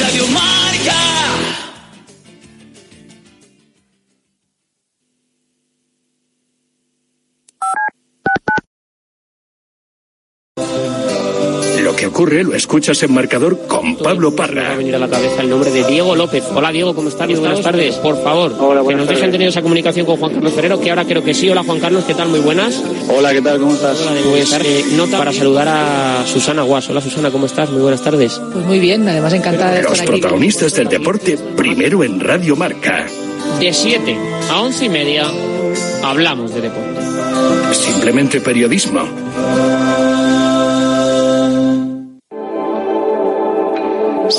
Radio 0.00 0.26
Marca. 0.28 1.71
Que 12.02 12.08
ocurre 12.08 12.42
lo 12.42 12.52
escuchas 12.56 13.00
en 13.04 13.14
marcador 13.14 13.56
con 13.68 13.94
Pablo 13.94 14.34
Parra. 14.34 14.62
Me 14.62 14.68
va 14.68 14.74
a 14.74 14.76
venir 14.76 14.96
a 14.96 14.98
la 14.98 15.08
cabeza 15.08 15.40
el 15.40 15.48
nombre 15.48 15.70
de 15.70 15.84
Diego 15.84 16.16
López. 16.16 16.42
Hola 16.52 16.72
Diego, 16.72 16.96
¿cómo 16.96 17.08
estás? 17.08 17.28
Buenas 17.38 17.60
tardes. 17.60 17.94
Por 17.94 18.20
favor, 18.24 18.56
que 18.88 18.94
nos 18.96 19.06
dejen 19.06 19.30
tener 19.30 19.46
esa 19.46 19.62
comunicación 19.62 20.04
con 20.04 20.16
Juan 20.16 20.34
Carlos 20.34 20.52
Ferrero, 20.52 20.80
que 20.80 20.90
ahora 20.90 21.04
creo 21.04 21.22
que 21.22 21.32
sí. 21.32 21.48
Hola 21.48 21.62
Juan 21.62 21.78
Carlos, 21.78 22.02
¿qué 22.04 22.14
tal? 22.14 22.26
Muy 22.28 22.40
buenas. 22.40 22.82
Hola, 23.08 23.32
¿qué 23.32 23.40
tal? 23.40 23.60
¿Cómo 23.60 23.74
estás? 23.74 24.00
Hola, 24.00 24.20
pues, 24.28 24.52
eh, 24.52 24.84
nota 24.96 25.16
para 25.16 25.32
saludar 25.32 25.68
a 25.68 26.24
Susana 26.26 26.62
Guas. 26.62 26.90
Hola 26.90 27.00
Susana, 27.00 27.30
¿cómo 27.30 27.46
estás? 27.46 27.70
Muy 27.70 27.82
buenas 27.82 28.02
tardes. 28.02 28.40
Pues 28.52 28.66
muy 28.66 28.80
bien, 28.80 29.08
además 29.08 29.32
encantada 29.34 29.70
de 29.70 29.82
Los 29.84 29.92
estar 29.92 30.08
aquí. 30.08 30.20
protagonistas 30.20 30.74
del 30.74 30.88
deporte, 30.88 31.38
primero 31.56 32.02
en 32.02 32.18
Radio 32.18 32.56
Marca. 32.56 33.06
De 33.60 33.72
7 33.72 34.16
a 34.50 34.60
11 34.60 34.86
y 34.86 34.88
media 34.88 35.26
hablamos 36.02 36.52
de 36.52 36.62
deporte. 36.62 37.00
Simplemente 37.72 38.40
periodismo. 38.40 39.02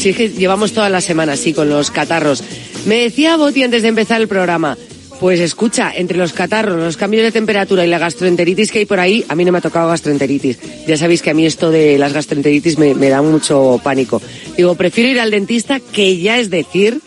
Si 0.00 0.08
es 0.08 0.16
que 0.16 0.30
llevamos 0.30 0.72
toda 0.72 0.88
la 0.88 1.02
semana 1.02 1.34
así 1.34 1.52
con 1.52 1.68
los 1.68 1.90
catarros. 1.90 2.42
Me 2.86 3.02
decía 3.02 3.36
Boti 3.36 3.64
antes 3.64 3.82
de 3.82 3.88
empezar 3.88 4.18
el 4.18 4.28
programa. 4.28 4.78
Pues 5.20 5.40
escucha, 5.40 5.92
entre 5.94 6.16
los 6.16 6.32
catarros, 6.32 6.80
los 6.80 6.96
cambios 6.96 7.22
de 7.22 7.30
temperatura 7.30 7.84
y 7.84 7.88
la 7.90 7.98
gastroenteritis 7.98 8.72
que 8.72 8.78
hay 8.78 8.86
por 8.86 8.98
ahí, 8.98 9.26
a 9.28 9.34
mí 9.34 9.44
no 9.44 9.52
me 9.52 9.58
ha 9.58 9.60
tocado 9.60 9.90
gastroenteritis. 9.90 10.58
Ya 10.86 10.96
sabéis 10.96 11.20
que 11.20 11.28
a 11.28 11.34
mí 11.34 11.44
esto 11.44 11.70
de 11.70 11.98
las 11.98 12.14
gastroenteritis 12.14 12.78
me, 12.78 12.94
me 12.94 13.10
da 13.10 13.20
mucho 13.20 13.78
pánico. 13.84 14.22
Digo, 14.56 14.74
prefiero 14.74 15.10
ir 15.10 15.20
al 15.20 15.30
dentista, 15.30 15.80
que 15.80 16.16
ya 16.16 16.38
es 16.38 16.48
decir, 16.48 17.02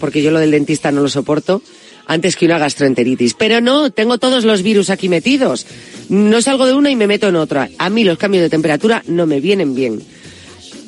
porque 0.00 0.20
yo 0.20 0.32
lo 0.32 0.40
del 0.40 0.50
dentista 0.50 0.90
no 0.90 1.02
lo 1.02 1.08
soporto, 1.08 1.62
antes 2.08 2.34
que 2.34 2.46
una 2.46 2.58
gastroenteritis. 2.58 3.34
Pero 3.34 3.60
no, 3.60 3.92
tengo 3.92 4.18
todos 4.18 4.44
los 4.44 4.64
virus 4.64 4.90
aquí 4.90 5.08
metidos. 5.08 5.64
No 6.08 6.42
salgo 6.42 6.66
de 6.66 6.74
una 6.74 6.90
y 6.90 6.96
me 6.96 7.06
meto 7.06 7.28
en 7.28 7.36
otra. 7.36 7.70
A 7.78 7.88
mí 7.88 8.02
los 8.02 8.18
cambios 8.18 8.42
de 8.42 8.50
temperatura 8.50 9.04
no 9.06 9.26
me 9.26 9.38
vienen 9.38 9.76
bien. 9.76 10.02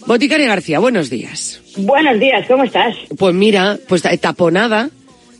Boticaria 0.06 0.46
García, 0.46 0.78
buenos 0.80 1.08
días. 1.08 1.62
Buenos 1.76 2.20
días, 2.20 2.46
¿cómo 2.46 2.64
estás? 2.64 2.94
Pues 3.16 3.34
mira, 3.34 3.78
pues 3.88 4.02
taponada. 4.20 4.90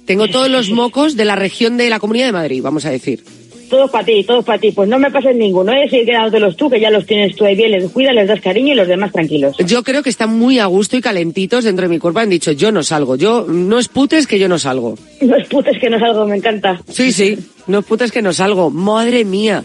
Tengo 0.07 0.29
todos 0.29 0.49
los 0.51 0.71
mocos 0.71 1.17
de 1.17 1.25
la 1.27 1.37
región 1.37 1.77
de 1.77 1.91
la 1.91 2.01
Comunidad 2.01 2.27
de 2.27 2.33
Madrid, 2.33 2.63
vamos 2.63 2.87
a 2.87 2.91
decir. 2.91 3.23
Todos 3.69 3.91
para 3.91 4.05
ti, 4.05 4.25
todos 4.25 4.45
para 4.45 4.59
ti. 4.59 4.73
Pues 4.73 4.89
no 4.89 4.99
me 4.99 5.11
pases 5.11 5.35
ninguno, 5.37 5.73
¿eh? 5.73 5.89
Si 5.91 6.05
los 6.39 6.57
tú, 6.57 6.71
que 6.71 6.81
ya 6.81 6.91
los 6.91 7.07
tienes 7.07 7.35
tú 7.35 7.45
ahí 7.45 7.57
bien, 7.57 7.73
les 7.73 7.91
cuidas, 7.91 8.15
les 8.15 8.29
das 8.29 8.41
cariño 8.41 8.73
y 8.73 8.77
los 8.77 8.89
demás 8.89 9.13
tranquilos. 9.13 9.57
Yo 9.59 9.83
creo 9.83 10.03
que 10.03 10.11
están 10.11 10.39
muy 10.39 10.59
a 10.59 10.67
gusto 10.67 10.97
y 10.97 11.01
calentitos 11.01 11.65
dentro 11.65 11.85
de 11.85 11.89
mi 11.89 11.99
cuerpo. 11.99 12.21
Han 12.21 12.31
dicho, 12.31 12.53
yo 12.53 12.73
no 12.73 12.83
salgo. 12.83 13.17
Yo, 13.17 13.47
no 13.49 13.79
es 13.79 13.89
putes 13.89 14.27
que 14.27 14.39
yo 14.39 14.49
no 14.49 14.59
salgo. 14.59 14.97
No 15.23 15.37
es 15.37 15.49
putes 15.49 15.79
que 15.79 15.91
no 15.91 15.99
salgo, 15.99 16.27
me 16.27 16.37
encanta. 16.37 16.81
Sí, 16.89 17.11
sí, 17.13 17.39
no 17.67 17.81
es 17.81 17.85
putes 17.85 18.13
que 18.13 18.23
no 18.23 18.33
salgo. 18.33 18.71
Madre 18.71 19.25
mía. 19.25 19.65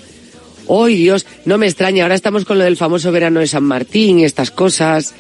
¡Ay, 0.70 0.96
Dios! 0.96 1.26
No 1.46 1.58
me 1.58 1.66
extraña. 1.66 2.04
Ahora 2.04 2.16
estamos 2.16 2.46
con 2.46 2.58
lo 2.58 2.64
del 2.64 2.78
famoso 2.78 3.12
verano 3.12 3.40
de 3.40 3.48
San 3.48 3.64
Martín 3.64 4.20
y 4.20 4.26
estas 4.26 4.52
cosas. 4.52 5.16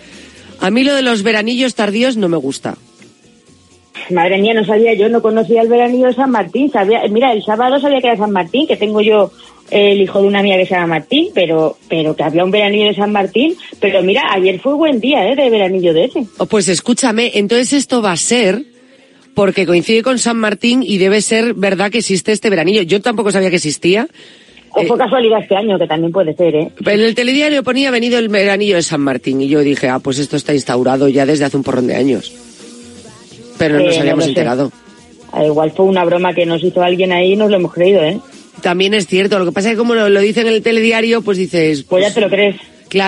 A 0.62 0.70
mí 0.70 0.84
lo 0.84 0.94
de 0.94 1.02
los 1.02 1.24
veranillos 1.24 1.76
tardíos 1.76 2.18
no 2.18 2.30
me 2.30 2.38
gusta. 2.38 2.78
Madre 4.12 4.40
mía, 4.40 4.54
no 4.54 4.66
sabía 4.66 4.94
yo, 4.94 5.10
no 5.10 5.22
conocía 5.22 5.62
el 5.62 5.68
veranillo 5.68 6.08
de 6.08 6.14
San 6.14 6.32
Martín. 6.32 6.72
Sabía, 6.72 7.02
mira, 7.10 7.32
el 7.32 7.44
sábado 7.44 7.80
sabía 7.80 8.02
que 8.02 8.08
era 8.08 8.18
San 8.18 8.32
Martín, 8.32 8.68
que 8.68 8.76
tengo 8.76 9.02
yo 9.02 9.32
el 9.72 10.02
hijo 10.02 10.22
de 10.22 10.28
una 10.28 10.40
amiga 10.40 10.58
que 10.58 10.66
se 10.66 10.74
llama 10.74 10.88
Martín, 10.88 11.30
pero, 11.34 11.78
pero 11.88 12.16
que 12.16 12.24
había 12.24 12.44
un 12.44 12.52
veranillo 12.52 12.86
de 12.86 12.96
San 12.96 13.12
Martín. 13.12 13.56
Pero 13.80 14.02
mira, 14.02 14.34
ayer 14.34 14.60
fue 14.60 14.74
buen 14.74 15.00
día, 15.00 15.30
¿eh? 15.30 15.36
De 15.36 15.50
veranillo 15.50 15.94
de 15.94 16.06
ese. 16.06 16.26
Oh, 16.38 16.46
pues 16.46 16.68
escúchame, 16.68 17.32
entonces 17.36 17.74
esto 17.74 18.02
va 18.02 18.14
a 18.14 18.18
ser 18.18 18.64
porque 19.36 19.66
coincide 19.66 20.02
con 20.02 20.18
San 20.18 20.38
Martín 20.38 20.84
y 20.84 20.98
debe 20.98 21.22
ser 21.22 21.54
verdad 21.54 21.92
que 21.92 22.00
existe 22.00 22.32
este 22.32 22.50
veranillo. 22.50 22.82
Yo 22.82 23.02
tampoco 23.02 23.32
sabía 23.32 23.50
que 23.50 23.58
existía. 23.58 24.08
O 24.72 24.84
fue 24.84 24.98
casualidad 24.98 25.40
este 25.42 25.56
año, 25.56 25.78
que 25.80 25.88
también 25.88 26.12
puede 26.12 26.34
ser, 26.36 26.56
¿eh? 26.56 26.72
En 26.86 27.00
el 27.02 27.16
telediario 27.16 27.64
ponía 27.64 27.92
venido 27.92 28.20
el 28.20 28.30
veranillo 28.30 28.76
de 28.76 28.84
San 28.84 29.02
Martín 29.02 29.42
y 29.42 29.48
yo 29.48 29.60
dije, 29.62 29.90
ah, 29.90 30.00
pues 30.00 30.20
esto 30.20 30.36
está 30.38 30.54
instaurado 30.54 31.08
ya 31.08 31.26
desde 31.26 31.46
hace 31.46 31.58
un 31.58 31.64
porrón 31.64 31.88
de 31.88 31.96
años. 31.96 32.32
Pero 33.58 33.80
no 33.80 33.86
nos 33.86 33.96
Eh, 33.96 34.00
habíamos 34.00 34.26
no 34.26 34.30
enterado. 34.30 34.72
Ah, 35.32 35.46
Igual 35.46 35.72
fue 35.72 35.86
una 35.86 36.06
broma 36.06 36.34
que 36.34 36.46
nos 36.46 36.64
hizo 36.64 36.82
alguien 36.82 37.12
ahí 37.12 37.34
y 37.34 37.36
nos 37.36 37.50
lo 37.50 37.58
hemos 37.58 37.74
creído, 37.74 38.02
¿eh? 38.04 38.20
También 38.62 38.94
es 38.94 39.08
cierto, 39.08 39.40
lo 39.40 39.46
que 39.46 39.52
pasa 39.52 39.70
es 39.70 39.74
que 39.74 39.78
como 39.78 39.96
lo, 39.96 40.10
lo 40.10 40.20
dice 40.22 40.42
en 40.42 40.48
el 40.48 40.62
telediario, 40.62 41.22
pues 41.22 41.38
dices... 41.38 41.84
Pues 41.84 42.06
ya 42.08 42.14
te 42.14 42.22
lo 42.22 42.30
crees. 42.30 42.56